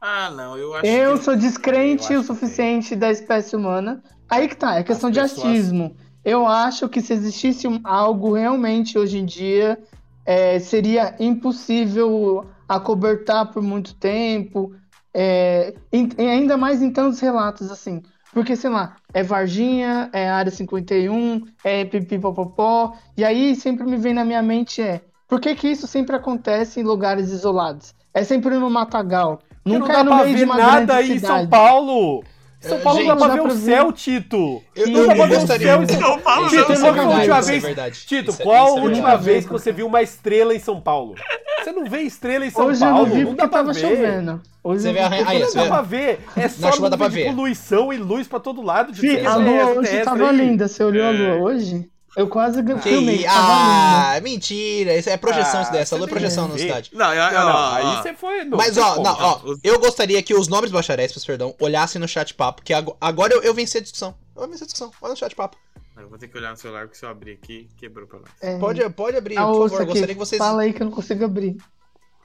Ah, 0.00 0.30
não, 0.30 0.56
eu 0.56 0.72
acho 0.74 0.86
Eu 0.86 1.18
que. 1.18 1.24
sou 1.24 1.36
descrente 1.36 2.12
Eu 2.12 2.18
o 2.18 2.22
acho 2.22 2.28
que 2.32 2.34
suficiente 2.38 2.94
da 2.94 3.10
espécie 3.10 3.56
humana. 3.56 4.02
Aí 4.30 4.46
que 4.46 4.56
tá, 4.56 4.76
é 4.76 4.84
questão 4.84 5.08
As 5.10 5.14
de 5.14 5.20
pessoas- 5.20 5.44
achismo. 5.46 5.96
Eu 6.28 6.46
acho 6.46 6.90
que 6.90 7.00
se 7.00 7.14
existisse 7.14 7.66
algo 7.82 8.34
realmente 8.34 8.98
hoje 8.98 9.16
em 9.16 9.24
dia, 9.24 9.78
é, 10.26 10.58
seria 10.58 11.14
impossível 11.18 12.44
acobertar 12.68 13.50
por 13.50 13.62
muito 13.62 13.94
tempo. 13.94 14.74
é, 15.14 15.72
e 15.90 16.22
ainda 16.22 16.58
mais 16.58 16.82
em 16.82 16.90
tantos 16.90 17.18
relatos 17.18 17.70
assim. 17.70 18.02
Porque, 18.30 18.54
sei 18.54 18.68
lá, 18.68 18.96
é 19.14 19.22
Varginha, 19.22 20.10
é 20.12 20.28
Área 20.28 20.52
51, 20.52 21.46
é 21.64 21.86
Pipipopopó. 21.86 22.92
E 23.16 23.24
aí 23.24 23.56
sempre 23.56 23.86
me 23.86 23.96
vem 23.96 24.12
na 24.12 24.22
minha 24.22 24.42
mente 24.42 24.82
é, 24.82 25.00
por 25.26 25.40
que 25.40 25.54
que 25.54 25.68
isso 25.68 25.86
sempre 25.86 26.14
acontece 26.14 26.78
em 26.78 26.82
lugares 26.82 27.30
isolados? 27.30 27.94
É 28.12 28.22
sempre 28.22 28.54
no 28.58 28.68
Matagal. 28.68 29.38
Porque 29.64 29.78
Nunca 29.78 29.92
não 29.92 29.94
é 29.94 29.96
dá 29.96 30.04
no 30.04 30.10
pra 30.10 30.24
meio 30.24 30.36
de 30.36 30.44
uma 30.44 30.56
nada 30.58 30.96
aí 30.96 31.12
em 31.12 31.18
São 31.18 31.36
cidade. 31.38 31.48
Paulo. 31.48 32.22
São 32.60 32.76
É, 32.76 32.80
Paulo 32.80 32.98
gente, 32.98 33.08
não 33.08 33.16
dá 33.16 33.24
pra 33.26 33.34
ver 33.36 33.40
o 33.42 33.50
céu, 33.52 33.92
Tito. 33.92 34.62
Eu, 34.74 34.88
Não 34.88 35.02
o 35.02 35.28
gostaria- 35.28 35.86
São 35.86 36.18
Paulo, 36.18 36.48
Tito, 36.48 36.72
não, 36.80 36.86
é 36.88 36.98
a 36.98 37.02
última 37.08 37.38
é 37.38 37.42
vez? 37.42 37.62
verdade. 37.62 38.00
Tito, 38.04 38.30
Isso 38.32 38.42
é- 38.42 38.44
qual 38.44 38.66
isso 38.66 38.76
é 38.76 38.80
a 38.80 38.82
última 38.82 39.06
verdade. 39.08 39.24
vez 39.24 39.46
que 39.46 39.52
você 39.52 39.70
viu 39.72 39.86
uma 39.86 40.02
estrela 40.02 40.52
em 40.54 40.58
São 40.58 40.80
Paulo? 40.80 41.14
Você 41.62 41.70
não 41.72 41.84
vê 41.84 42.00
estrela 42.00 42.44
em 42.46 42.50
São 42.50 42.66
Hoje 42.66 42.80
Paulo, 42.80 42.98
eu 42.98 43.06
não 43.06 43.14
vi 43.14 43.24
não 43.24 43.34
porque 43.36 43.48
tava 43.48 43.72
ver. 43.72 43.80
chovendo. 43.80 44.40
Hoje 44.64 44.82
Você 44.82 44.88
eu 44.88 44.92
vê 44.92 44.98
a 45.00 45.08
aí, 45.08 45.38
Não 45.40 45.46
você 45.48 45.58
dá 45.58 45.66
pra 45.66 45.82
ver. 45.82 46.20
É 46.36 46.48
só 46.48 46.72
chuva 46.72 46.90
dá 46.90 46.96
pra 46.96 47.08
ver. 47.08 47.26
poluição 47.26 47.92
e 47.92 47.96
luz 47.96 48.26
pra 48.26 48.40
todo 48.40 48.60
lado. 48.60 48.92
de 48.92 49.00
Fih, 49.00 49.24
a 49.24 49.36
lua 49.36 49.64
hoje 49.78 50.00
tava 50.02 50.30
linda. 50.32 50.66
Você 50.66 50.82
olhou 50.82 51.04
a 51.06 51.08
É. 51.08 51.12
lua 51.12 51.36
hoje? 51.50 51.88
Eu 52.16 52.26
quase 52.26 52.62
Que- 52.62 52.78
filmei, 52.78 53.24
ah, 53.26 54.18
mentira. 54.22 54.96
Isso 54.96 55.08
é 55.10 55.16
projeção 55.16 55.60
Ah, 55.60 55.62
isso 55.62 55.72
dessa. 55.72 55.90
você 55.90 55.94
Lua 55.96 56.04
é 56.04 56.08
tem 56.08 56.12
projeção 56.18 56.48
na 56.48 56.58
cidade. 56.58 56.90
Não, 56.92 57.12
eu, 57.14 57.32
Não, 57.32 57.44
não, 57.48 57.74
aí 57.74 58.02
você 58.02 58.14
foi. 58.14 58.44
Não, 58.44 58.56
Mas 58.56 58.76
ó, 58.78 59.02
não, 59.02 59.12
ó, 59.18 59.40
eu 59.62 59.78
gostaria 59.78 60.20
que 60.22 60.34
os 60.34 60.48
nobres 60.48 60.72
bacharéis, 60.72 61.12
perdão, 61.24 61.54
olhassem 61.60 62.00
no 62.00 62.08
chat 62.08 62.34
papo, 62.34 62.62
que 62.62 62.72
ago- 62.72 62.96
agora 63.00 63.34
eu, 63.34 63.42
eu 63.42 63.54
venci 63.54 63.78
a 63.78 63.80
discussão. 63.80 64.14
Eu 64.36 64.48
venci 64.48 64.62
a 64.62 64.66
discussão. 64.66 64.90
Olha 65.00 65.10
no 65.12 65.16
chat 65.18 65.34
papo. 65.36 65.56
Eu 65.96 66.08
vou 66.08 66.18
ter 66.18 66.28
que 66.28 66.36
olhar 66.38 66.50
no 66.50 66.56
celular 66.56 66.82
porque 66.86 66.96
se 66.98 67.04
eu 67.04 67.08
abrir 67.10 67.32
aqui, 67.32 67.68
quebrou 67.76 68.06
pra 68.06 68.20
nós. 68.20 68.30
É. 68.40 68.58
Pode, 68.58 68.88
pode 68.90 69.16
abrir, 69.16 69.36
Ah, 69.36 69.46
por 69.46 69.68
favor. 69.68 69.86
Gostaria 69.86 70.14
que 70.14 70.18
vocês. 70.18 70.38
Fala 70.38 70.62
aí 70.62 70.72
que 70.72 70.80
eu 70.82 70.86
não 70.86 70.92
consigo 70.92 71.24
abrir. 71.24 71.56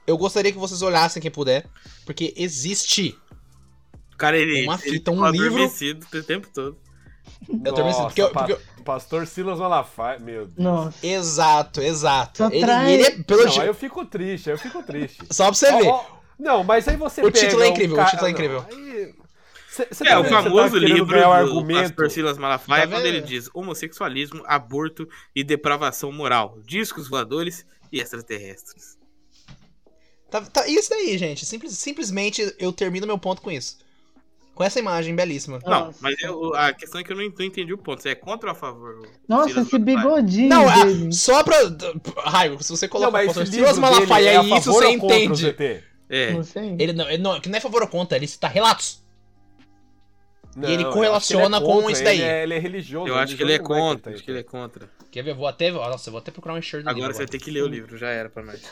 Eu 0.06 0.16
gostaria 0.16 0.52
que 0.52 0.58
vocês 0.58 0.80
olhassem 0.82 1.20
quem 1.20 1.30
puder. 1.30 1.66
Porque 2.06 2.32
existe. 2.36 3.18
Cara, 4.16 4.36
ele, 4.38 4.64
Uma 4.64 4.74
ele 4.74 4.92
fita, 4.92 5.10
um 5.10 5.14
ficou 5.16 5.30
livro. 5.30 5.46
adormecido 5.48 6.06
o 6.14 6.22
tempo 6.22 6.48
todo. 6.54 6.78
Eu 7.64 7.72
tô 7.74 7.84
pensando. 7.84 8.04
Porque, 8.06 8.22
eu- 8.22 8.30
porque 8.30 8.52
eu- 8.52 8.60
Pastor 8.84 9.26
Silas 9.26 9.58
Malafaia, 9.58 10.18
meu 10.18 10.46
Deus. 10.46 10.56
Nossa. 10.58 11.04
Exato, 11.06 11.80
exato. 11.80 12.44
Ele, 12.44 12.70
ele 12.92 13.02
é 13.02 13.10
pelo 13.22 13.44
Não, 13.46 13.60
aí 13.60 13.66
eu 13.66 13.74
fico 13.74 14.04
triste, 14.04 14.50
aí 14.50 14.54
eu 14.54 14.58
fico 14.60 14.82
triste. 14.82 15.18
Só 15.32 15.46
pra 15.46 15.54
você 15.54 15.66
Ó, 15.72 15.78
ver. 15.78 15.88
ó, 15.88 16.04
não, 16.38 16.62
mas 16.62 16.86
aí 16.86 16.96
você 16.96 17.20
O 17.22 17.32
pega 17.32 17.38
título 17.46 17.62
é 17.62 17.66
um 17.66 17.70
incrível, 17.70 17.94
o 17.96 17.98
ca- 17.98 18.06
título 18.06 18.26
é 18.26 18.30
incrível. 18.30 18.64
aí- 18.70 19.14
cê- 19.70 19.88
cê 19.90 20.04
É, 20.06 20.10
tá 20.10 20.20
o 20.20 20.24
você 20.24 20.30
famoso 20.30 20.72
tá 20.74 20.78
livro 20.86 21.16
o 21.18 21.20
do 21.22 21.32
argumento. 21.32 21.88
pastor 21.88 22.10
Silas 22.10 22.38
Malafaia, 22.38 22.82
Tá 22.82 22.88
quando 22.92 23.02
vendo? 23.02 23.14
ele 23.16 23.20
diz 23.22 23.48
homossexualismo, 23.54 24.42
aborto 24.46 25.08
e 25.34 25.42
depravação 25.42 26.12
moral, 26.12 26.58
discos 26.64 27.08
voadores 27.08 27.64
e 27.90 28.00
extraterrestres. 28.00 28.96
Tá, 30.30 30.40
tá, 30.40 30.66
isso 30.66 30.90
daí, 30.90 31.16
gente. 31.16 31.46
Simples, 31.46 31.78
simplesmente 31.78 32.54
eu 32.58 32.72
termino 32.72 33.06
meu 33.06 33.18
ponto 33.18 33.40
com 33.40 33.50
isso. 33.50 33.78
Com 34.54 34.62
essa 34.62 34.78
imagem 34.78 35.16
belíssima. 35.16 35.58
Não, 35.64 35.86
Nossa. 35.86 35.98
mas 36.00 36.14
eu- 36.22 36.54
a 36.54 36.72
questão 36.72 37.00
é 37.00 37.04
que 37.04 37.12
eu 37.12 37.16
não, 37.16 37.24
não 37.24 37.44
entendi 37.44 37.72
o 37.72 37.78
ponto. 37.78 38.00
Você 38.00 38.10
é 38.10 38.14
contra 38.14 38.50
ou 38.50 38.52
a 38.52 38.54
favor? 38.54 39.06
Nossa, 39.28 39.60
esse 39.60 39.78
bigodinho 39.78 40.48
Não, 40.48 40.68
ah, 40.68 40.84
dele. 40.84 41.12
só 41.12 41.42
pra. 41.42 41.56
Raigo, 42.24 42.62
se 42.62 42.70
você 42.70 42.86
Não, 42.86 42.90
coloca 42.92 43.10
mas 43.10 43.26
o 43.26 43.30
esse 43.30 43.40
pastor 43.40 43.54
livro 43.54 43.74
Silas 43.74 43.78
Malafaia 43.78 44.28
é 44.28 44.44
isso 44.44 44.72
você 44.72 44.86
ou 44.86 44.98
contra 45.00 45.16
o 45.16 45.22
entende. 45.26 45.56
É. 46.08 46.32
Não 46.32 46.44
sei. 46.44 46.76
Ele 46.78 46.92
não, 46.92 47.08
ele 47.10 47.22
não, 47.22 47.40
que 47.40 47.48
não 47.48 47.56
é 47.56 47.60
favor 47.60 47.82
ou 47.82 47.88
contra, 47.88 48.16
ele 48.16 48.28
cita 48.28 48.46
relatos. 48.46 49.02
Não, 50.56 50.68
ele 50.68 50.84
eu 50.84 50.86
acho 50.86 50.92
correlaciona 50.96 51.56
ele 51.56 51.64
é 51.66 51.68
com 51.68 51.90
isso 51.90 52.04
daí. 52.04 52.20
Ele 52.20 52.28
é, 52.30 52.42
ele 52.44 52.54
é 52.54 52.58
religioso. 52.58 53.08
Eu 53.08 53.16
acho 53.16 53.36
que 53.36 53.42
ele 53.42 53.54
é 53.54 53.58
não 53.58 53.64
contra. 53.64 54.14
Acho 54.14 54.22
que 54.22 54.30
ele 54.30 54.38
é 54.38 54.42
contra. 54.44 54.88
Quer 55.10 55.22
ver? 55.24 55.34
Vou 55.34 55.48
até. 55.48 55.72
Nossa, 55.72 56.08
eu 56.08 56.12
vou 56.12 56.20
até 56.20 56.30
procurar 56.30 56.54
um 56.54 56.62
shirt 56.62 56.84
do 56.84 56.90
Agora 56.90 57.06
livro 57.06 57.12
você 57.12 57.18
vai 57.18 57.26
ter 57.26 57.38
que 57.38 57.50
ler 57.50 57.62
o 57.62 57.66
livro, 57.66 57.98
já 57.98 58.08
era 58.10 58.28
pra 58.28 58.44
nós. 58.44 58.62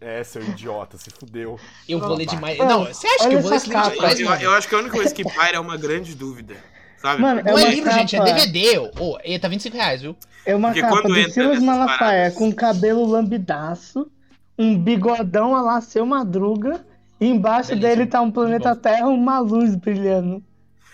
É, 0.00 0.22
seu 0.22 0.42
idiota, 0.42 0.98
se 0.98 1.10
fudeu. 1.10 1.58
Eu 1.88 1.98
vou 1.98 2.14
ler 2.14 2.26
demais. 2.26 2.58
Não, 2.58 2.84
você 2.84 3.06
acha 3.06 3.18
que 3.18 3.24
olha 3.24 3.34
eu 3.34 3.40
vou 3.40 3.50
ler 3.50 3.56
essa 3.56 3.66
esse 3.66 3.74
livro 3.74 3.82
capa. 4.00 4.14
demais, 4.14 4.42
Eu, 4.42 4.50
eu 4.50 4.56
acho 4.56 4.68
que 4.68 4.74
a 4.74 4.78
única 4.78 4.94
coisa 4.94 5.14
que 5.14 5.24
paira 5.24 5.56
é 5.56 5.60
uma 5.60 5.76
grande 5.76 6.14
dúvida. 6.14 6.56
Sabe? 6.98 7.22
Mano, 7.22 7.42
Não 7.44 7.58
É 7.58 7.62
é 7.64 7.70
livro, 7.70 7.90
gente, 7.92 8.14
é 8.16 8.18
capa- 8.18 8.32
DVD. 8.32 8.78
Ô, 9.00 9.18
ele 9.22 9.38
tá 9.38 9.48
25 9.48 9.76
reais, 9.76 10.02
viu? 10.02 10.16
É 10.44 10.54
uma 10.54 10.68
Porque 10.68 10.80
capa 10.82 11.02
do 11.02 11.16
entra 11.16 11.32
Silas 11.32 11.62
Malafaia 11.62 11.98
paradas- 11.98 12.34
com 12.34 12.52
cabelo 12.52 13.06
lambidaço, 13.06 14.10
um 14.58 14.78
bigodão 14.78 15.54
a 15.54 15.62
lá 15.62 15.80
seu 15.80 16.04
madruga, 16.06 16.84
e 17.20 17.26
embaixo 17.28 17.70
Delícia. 17.70 17.88
dele 17.96 18.06
tá 18.06 18.20
um 18.20 18.30
planeta 18.30 18.76
Terra, 18.76 19.08
uma 19.08 19.38
luz 19.38 19.74
brilhando. 19.76 20.42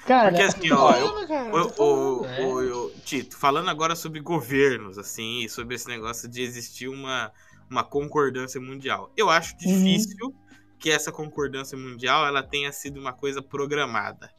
Cara, 0.06 0.30
Porque 0.30 0.42
assim, 0.42 0.72
ó, 0.72 0.92
eu, 1.78 2.26
é. 2.26 3.00
Tito, 3.04 3.36
falando 3.36 3.68
agora 3.68 3.94
sobre 3.94 4.20
governos, 4.20 4.98
assim, 4.98 5.44
e 5.44 5.48
sobre 5.48 5.74
esse 5.76 5.86
negócio 5.88 6.28
de 6.28 6.42
existir 6.42 6.88
uma, 6.88 7.30
uma 7.72 7.82
concordância 7.82 8.60
mundial. 8.60 9.10
Eu 9.16 9.30
acho 9.30 9.56
difícil 9.56 10.34
que 10.78 10.90
essa 10.90 11.10
concordância 11.10 11.76
mundial 11.76 12.26
ela 12.26 12.42
tenha 12.42 12.70
sido 12.70 13.00
uma 13.00 13.12
coisa 13.12 13.40
programada. 13.42 14.30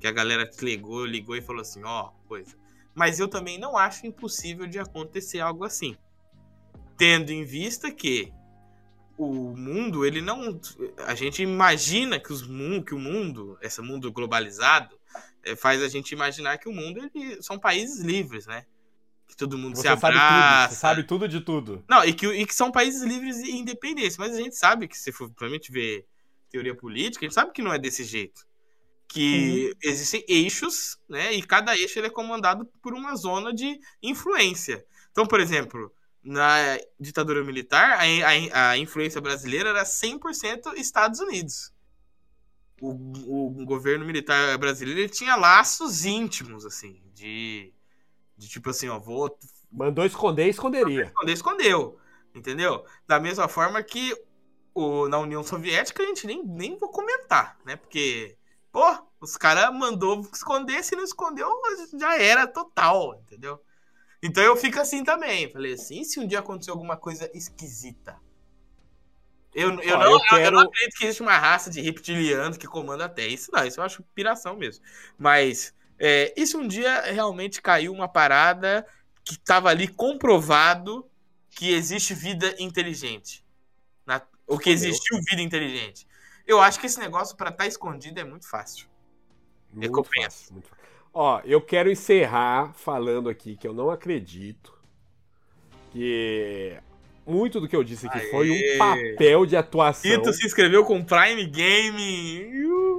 Que 0.00 0.06
a 0.08 0.12
galera 0.12 0.50
ligou, 0.60 1.06
ligou 1.06 1.36
e 1.36 1.40
falou 1.40 1.62
assim, 1.62 1.82
ó, 1.84 2.10
coisa. 2.26 2.56
Mas 2.92 3.20
eu 3.20 3.28
também 3.28 3.56
não 3.56 3.78
acho 3.78 4.06
impossível 4.06 4.66
de 4.66 4.78
acontecer 4.80 5.38
algo 5.38 5.64
assim. 5.64 5.96
Tendo 6.96 7.30
em 7.30 7.44
vista 7.44 7.90
que 7.90 8.32
o 9.16 9.56
mundo, 9.56 10.04
ele 10.04 10.20
não. 10.20 10.60
A 11.06 11.14
gente 11.14 11.40
imagina 11.42 12.18
que, 12.18 12.32
os, 12.32 12.46
mun- 12.46 12.82
que 12.82 12.94
o 12.94 12.98
mundo, 12.98 13.56
esse 13.62 13.80
mundo 13.80 14.10
globalizado, 14.10 14.98
eh, 15.44 15.54
faz 15.54 15.80
a 15.82 15.88
gente 15.88 16.10
imaginar 16.12 16.58
que 16.58 16.68
o 16.68 16.72
mundo 16.72 17.08
ele, 17.14 17.40
são 17.40 17.58
países 17.58 18.00
livres, 18.02 18.46
né? 18.46 18.64
Que 19.32 19.36
todo 19.38 19.56
mundo 19.56 19.76
Você 19.76 19.88
se 19.88 19.88
sabe 19.88 20.18
abraça. 20.18 20.66
tudo, 20.68 20.74
você 20.74 20.80
sabe 20.80 21.02
tudo 21.04 21.26
de 21.26 21.40
tudo. 21.40 21.82
Não, 21.88 22.04
e 22.04 22.12
que, 22.12 22.26
e 22.26 22.44
que 22.44 22.54
são 22.54 22.70
países 22.70 23.00
livres 23.02 23.38
e 23.38 23.52
independentes. 23.52 24.18
Mas 24.18 24.34
a 24.34 24.36
gente 24.36 24.54
sabe 24.54 24.86
que, 24.86 24.98
se 24.98 25.10
for 25.10 25.32
realmente 25.40 25.72
ver 25.72 26.06
teoria 26.50 26.76
política, 26.76 27.24
a 27.24 27.26
gente 27.28 27.34
sabe 27.34 27.50
que 27.50 27.62
não 27.62 27.72
é 27.72 27.78
desse 27.78 28.04
jeito. 28.04 28.46
Que 29.08 29.74
existem 29.82 30.22
eixos, 30.28 30.98
né? 31.08 31.32
E 31.32 31.42
cada 31.42 31.74
eixo 31.74 31.98
ele 31.98 32.08
é 32.08 32.10
comandado 32.10 32.66
por 32.82 32.92
uma 32.92 33.16
zona 33.16 33.54
de 33.54 33.80
influência. 34.02 34.84
Então, 35.10 35.26
por 35.26 35.40
exemplo, 35.40 35.90
na 36.22 36.78
ditadura 37.00 37.42
militar, 37.42 37.98
a, 38.00 38.02
a, 38.52 38.70
a 38.72 38.78
influência 38.78 39.18
brasileira 39.18 39.70
era 39.70 39.82
100% 39.82 40.76
Estados 40.76 41.20
Unidos. 41.20 41.72
O, 42.82 43.62
o 43.62 43.64
governo 43.64 44.04
militar 44.04 44.58
brasileiro 44.58 45.10
tinha 45.10 45.36
laços 45.36 46.04
íntimos, 46.04 46.66
assim, 46.66 47.00
de, 47.14 47.72
de 48.42 48.48
tipo 48.48 48.70
assim, 48.70 48.88
ó, 48.88 48.98
vou 48.98 49.38
Mandou 49.72 50.04
esconder, 50.06 50.48
esconderia. 50.48 51.14
esconder, 51.14 51.32
escondeu. 51.32 51.98
Entendeu? 52.34 52.84
Da 53.06 53.20
mesma 53.20 53.48
forma 53.48 53.82
que 53.82 54.14
o, 54.74 55.08
na 55.08 55.18
União 55.18 55.42
Soviética 55.44 56.02
a 56.02 56.06
gente 56.06 56.26
nem, 56.26 56.44
nem 56.44 56.78
vou 56.78 56.90
comentar, 56.90 57.58
né? 57.64 57.76
Porque, 57.76 58.36
pô, 58.72 58.82
os 59.20 59.36
caras 59.36 59.72
mandou 59.74 60.20
esconder, 60.32 60.84
se 60.84 60.96
não 60.96 61.04
escondeu, 61.04 61.48
já 61.98 62.18
era 62.20 62.46
total, 62.46 63.16
entendeu? 63.22 63.60
Então 64.22 64.42
eu 64.44 64.56
fico 64.56 64.80
assim 64.80 65.04
também. 65.04 65.52
Falei 65.52 65.74
assim, 65.74 66.04
se 66.04 66.20
um 66.20 66.26
dia 66.28 66.40
acontecer 66.40 66.70
alguma 66.72 66.96
coisa 66.96 67.30
esquisita? 67.34 68.20
Eu, 69.54 69.78
eu, 69.80 69.96
Ó, 69.96 70.04
não, 70.04 70.10
eu 70.10 70.20
eu, 70.44 70.50
quero- 70.50 70.56
não 70.56 70.62
acredito 70.62 70.96
que 70.98 71.04
existe 71.04 71.22
uma 71.22 71.36
raça 71.38 71.70
de 71.70 71.80
reptilianos 71.80 72.56
que 72.56 72.66
comanda 72.66 73.04
a 73.04 73.08
Terra. 73.08 73.28
Isso 73.28 73.50
não, 73.52 73.64
isso 73.66 73.80
eu 73.80 73.84
acho 73.84 74.02
piração 74.14 74.56
mesmo. 74.56 74.82
Mas, 75.18 75.74
é, 76.04 76.34
e 76.36 76.44
se 76.44 76.56
um 76.56 76.66
dia 76.66 77.02
realmente 77.02 77.62
caiu 77.62 77.92
uma 77.92 78.08
parada 78.08 78.84
que 79.24 79.38
tava 79.38 79.68
ali 79.68 79.86
comprovado 79.86 81.08
que 81.48 81.72
existe 81.72 82.12
vida 82.12 82.56
inteligente? 82.58 83.44
Na, 84.04 84.20
ou 84.44 84.58
que 84.58 84.68
existiu 84.68 85.20
vida 85.30 85.40
inteligente? 85.40 86.04
Eu 86.44 86.60
acho 86.60 86.80
que 86.80 86.86
esse 86.86 86.98
negócio 86.98 87.36
pra 87.36 87.50
estar 87.50 87.68
escondido 87.68 88.18
é 88.18 88.24
muito 88.24 88.48
fácil. 88.48 88.88
Muito 89.72 89.86
Recompensa. 89.86 90.24
fácil, 90.24 90.52
muito 90.54 90.68
fácil. 90.68 90.84
Ó, 91.14 91.40
eu 91.44 91.60
quero 91.60 91.88
encerrar 91.88 92.72
falando 92.74 93.28
aqui 93.28 93.54
que 93.56 93.68
eu 93.68 93.72
não 93.72 93.88
acredito 93.88 94.76
que 95.92 96.76
muito 97.24 97.60
do 97.60 97.68
que 97.68 97.76
eu 97.76 97.84
disse 97.84 98.08
aqui 98.08 98.18
Aê. 98.18 98.30
foi 98.30 98.50
um 98.50 98.78
papel 98.78 99.46
de 99.46 99.56
atuação. 99.56 100.10
Tito 100.10 100.32
se 100.32 100.44
inscreveu 100.44 100.84
com 100.84 101.04
Prime 101.04 101.46
Game. 101.46 102.66
Uh. 102.66 102.91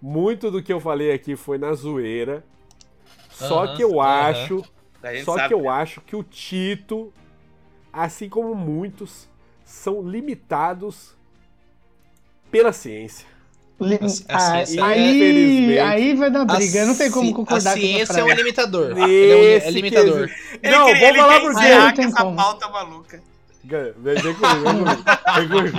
Muito 0.00 0.50
do 0.50 0.62
que 0.62 0.72
eu 0.72 0.80
falei 0.80 1.12
aqui 1.12 1.34
foi 1.36 1.58
na 1.58 1.72
zoeira. 1.72 2.44
Só 3.30 3.64
Aham, 3.64 3.76
que 3.76 3.82
eu 3.84 4.00
aham. 4.00 4.28
acho, 4.30 4.64
A 5.02 5.24
só 5.24 5.34
sabe. 5.36 5.48
que 5.48 5.54
eu 5.54 5.68
acho 5.68 6.00
que 6.00 6.14
o 6.16 6.22
Tito, 6.22 7.12
assim 7.92 8.28
como 8.28 8.54
muitos, 8.54 9.28
são 9.64 10.02
limitados 10.02 11.14
pela 12.50 12.72
ciência. 12.72 13.26
li- 13.80 13.98
A- 14.28 14.34
a 14.34 14.36
ah, 14.60 14.66
ciência 14.66 14.84
aí, 14.84 15.16
Infelizmente. 15.16 15.78
aí 15.78 16.14
vai 16.14 16.30
dar 16.30 16.44
briga, 16.44 16.84
não 16.86 16.96
tem 16.96 17.10
como 17.10 17.32
concordar 17.32 17.70
A 17.70 17.74
com 17.74 17.78
essa 17.78 17.86
ciência 17.86 18.20
é 18.20 18.24
um 18.24 18.32
limitador. 18.32 18.98
Ele 19.08 19.32
é, 19.32 19.36
um, 19.36 19.66
é 19.66 19.70
limitador. 19.70 20.30
Ele 20.62 20.76
não, 20.76 20.86
queria- 20.86 21.06
vou 21.12 21.14
falar 21.16 21.40
quer 21.40 21.46
por 21.46 21.54
quê. 21.60 22.02
Essa 22.02 22.24
pauta 22.32 22.68
maluca. 22.68 23.22
Vem, 23.64 23.92
vem 23.98 24.34
comigo, 24.34 24.64
vem 24.64 24.74
comigo. 24.74 25.04
Vem 25.36 25.48
comigo. 25.48 25.78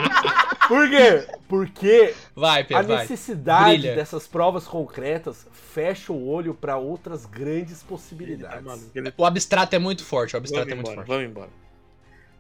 Por 0.70 0.90
quê? 0.90 1.28
Porque 1.50 2.14
Vai, 2.36 2.62
a 2.62 2.66
Pedro, 2.66 2.88
vai. 2.88 2.98
necessidade 3.00 3.80
Brilha. 3.80 3.96
dessas 3.96 4.28
provas 4.28 4.66
concretas 4.66 5.46
fecha 5.52 6.14
o 6.14 6.28
olho 6.30 6.54
para 6.54 6.78
outras 6.78 7.26
grandes 7.26 7.82
Tá 7.82 7.88
possibilidades. 7.90 8.64
maluco, 8.64 8.92
ele- 8.96 9.14
O 9.18 9.26
abstrato 9.26 9.76
é 9.76 9.80
muito 9.80 10.06
forte, 10.06 10.36
o 10.36 10.38
abstrato 10.38 10.70
Vamos 10.70 10.72
é 10.72 10.76
muito 10.76 10.92
embora, 10.92 11.08
forte. 11.08 11.08
vamos 11.08 11.30
embora. 11.32 11.50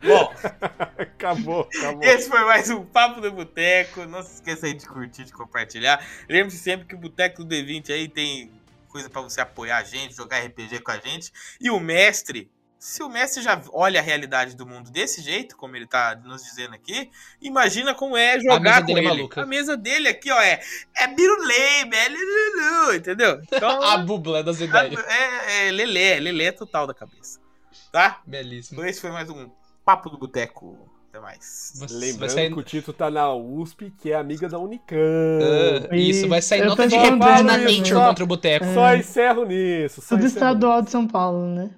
Bom, 0.01 0.33
Acabou, 0.97 1.67
acabou. 1.77 2.03
esse 2.03 2.29
foi 2.29 2.39
mais 2.45 2.69
um 2.69 2.85
Papo 2.85 3.19
do 3.19 3.31
Boteco. 3.31 4.05
Não 4.05 4.21
se 4.23 4.35
esqueça 4.35 4.67
aí 4.67 4.73
de 4.73 4.85
curtir, 4.85 5.25
de 5.25 5.33
compartilhar. 5.33 6.01
Lembre-se 6.29 6.57
sempre 6.59 6.85
que 6.87 6.95
o 6.95 6.97
Boteco 6.97 7.43
do 7.43 7.53
D20 7.53 7.91
aí 7.91 8.07
tem 8.07 8.49
coisa 8.87 9.09
pra 9.09 9.21
você 9.21 9.41
apoiar 9.41 9.77
a 9.77 9.83
gente, 9.83 10.15
jogar 10.15 10.37
RPG 10.39 10.79
com 10.81 10.91
a 10.91 10.97
gente. 10.99 11.31
E 11.59 11.69
o 11.69 11.79
mestre, 11.79 12.49
se 12.79 13.03
o 13.03 13.09
mestre 13.09 13.43
já 13.43 13.61
olha 13.73 13.99
a 13.99 14.03
realidade 14.03 14.55
do 14.55 14.65
mundo 14.65 14.89
desse 14.89 15.21
jeito, 15.21 15.57
como 15.57 15.75
ele 15.75 15.85
tá 15.85 16.17
nos 16.23 16.41
dizendo 16.43 16.73
aqui, 16.73 17.11
imagina 17.41 17.93
como 17.93 18.15
é 18.15 18.39
jogar 18.39 18.85
com 18.85 18.91
é 18.97 19.01
ele. 19.01 19.07
maluca. 19.07 19.41
A 19.41 19.45
mesa 19.45 19.75
dele 19.75 20.07
aqui, 20.07 20.31
ó, 20.31 20.41
é, 20.41 20.61
é 20.95 21.07
birulei, 21.07 21.81
é 21.91 22.07
lululu, 22.09 22.95
entendeu? 22.95 23.39
Então, 23.43 23.83
A 23.83 23.97
bubla 23.97 24.41
das 24.41 24.59
ideias. 24.61 24.97
é, 25.07 25.67
é 25.67 25.71
lelé, 25.71 26.19
lelé 26.19 26.51
total 26.53 26.87
da 26.87 26.93
cabeça. 26.93 27.39
Tá? 27.91 28.21
Belíssimo. 28.25 28.79
Então 28.79 28.89
esse 28.89 29.01
foi 29.01 29.11
mais 29.11 29.29
um 29.29 29.49
Papo 29.83 30.09
do 30.09 30.17
Boteco. 30.17 30.77
Até 31.09 31.19
mais. 31.19 31.73
Vai 31.75 31.87
Lembrando 31.91 32.29
sair- 32.29 32.53
que 32.53 32.59
o 32.59 32.63
Tito 32.63 32.93
tá 32.93 33.09
na 33.09 33.33
USP, 33.33 33.91
que 33.99 34.11
é 34.11 34.15
amiga 34.15 34.47
da 34.47 34.59
Unicamp. 34.59 34.99
Ah, 35.89 35.95
isso, 35.97 36.29
vai 36.29 36.39
sair 36.39 36.59
Eu 36.61 36.67
nota 36.67 36.87
de 36.87 36.95
repúdio 36.95 37.43
na 37.43 37.57
Nature 37.57 37.89
só- 37.89 38.07
contra 38.09 38.23
o 38.23 38.27
Boteco. 38.27 38.65
Só 38.75 38.93
encerro 38.95 39.43
nisso. 39.45 40.01
Só 40.01 40.09
Tudo 40.15 40.25
encerro 40.27 40.27
estadual 40.27 40.81
de 40.83 40.91
São 40.91 41.07
Paulo, 41.07 41.47
né? 41.47 41.71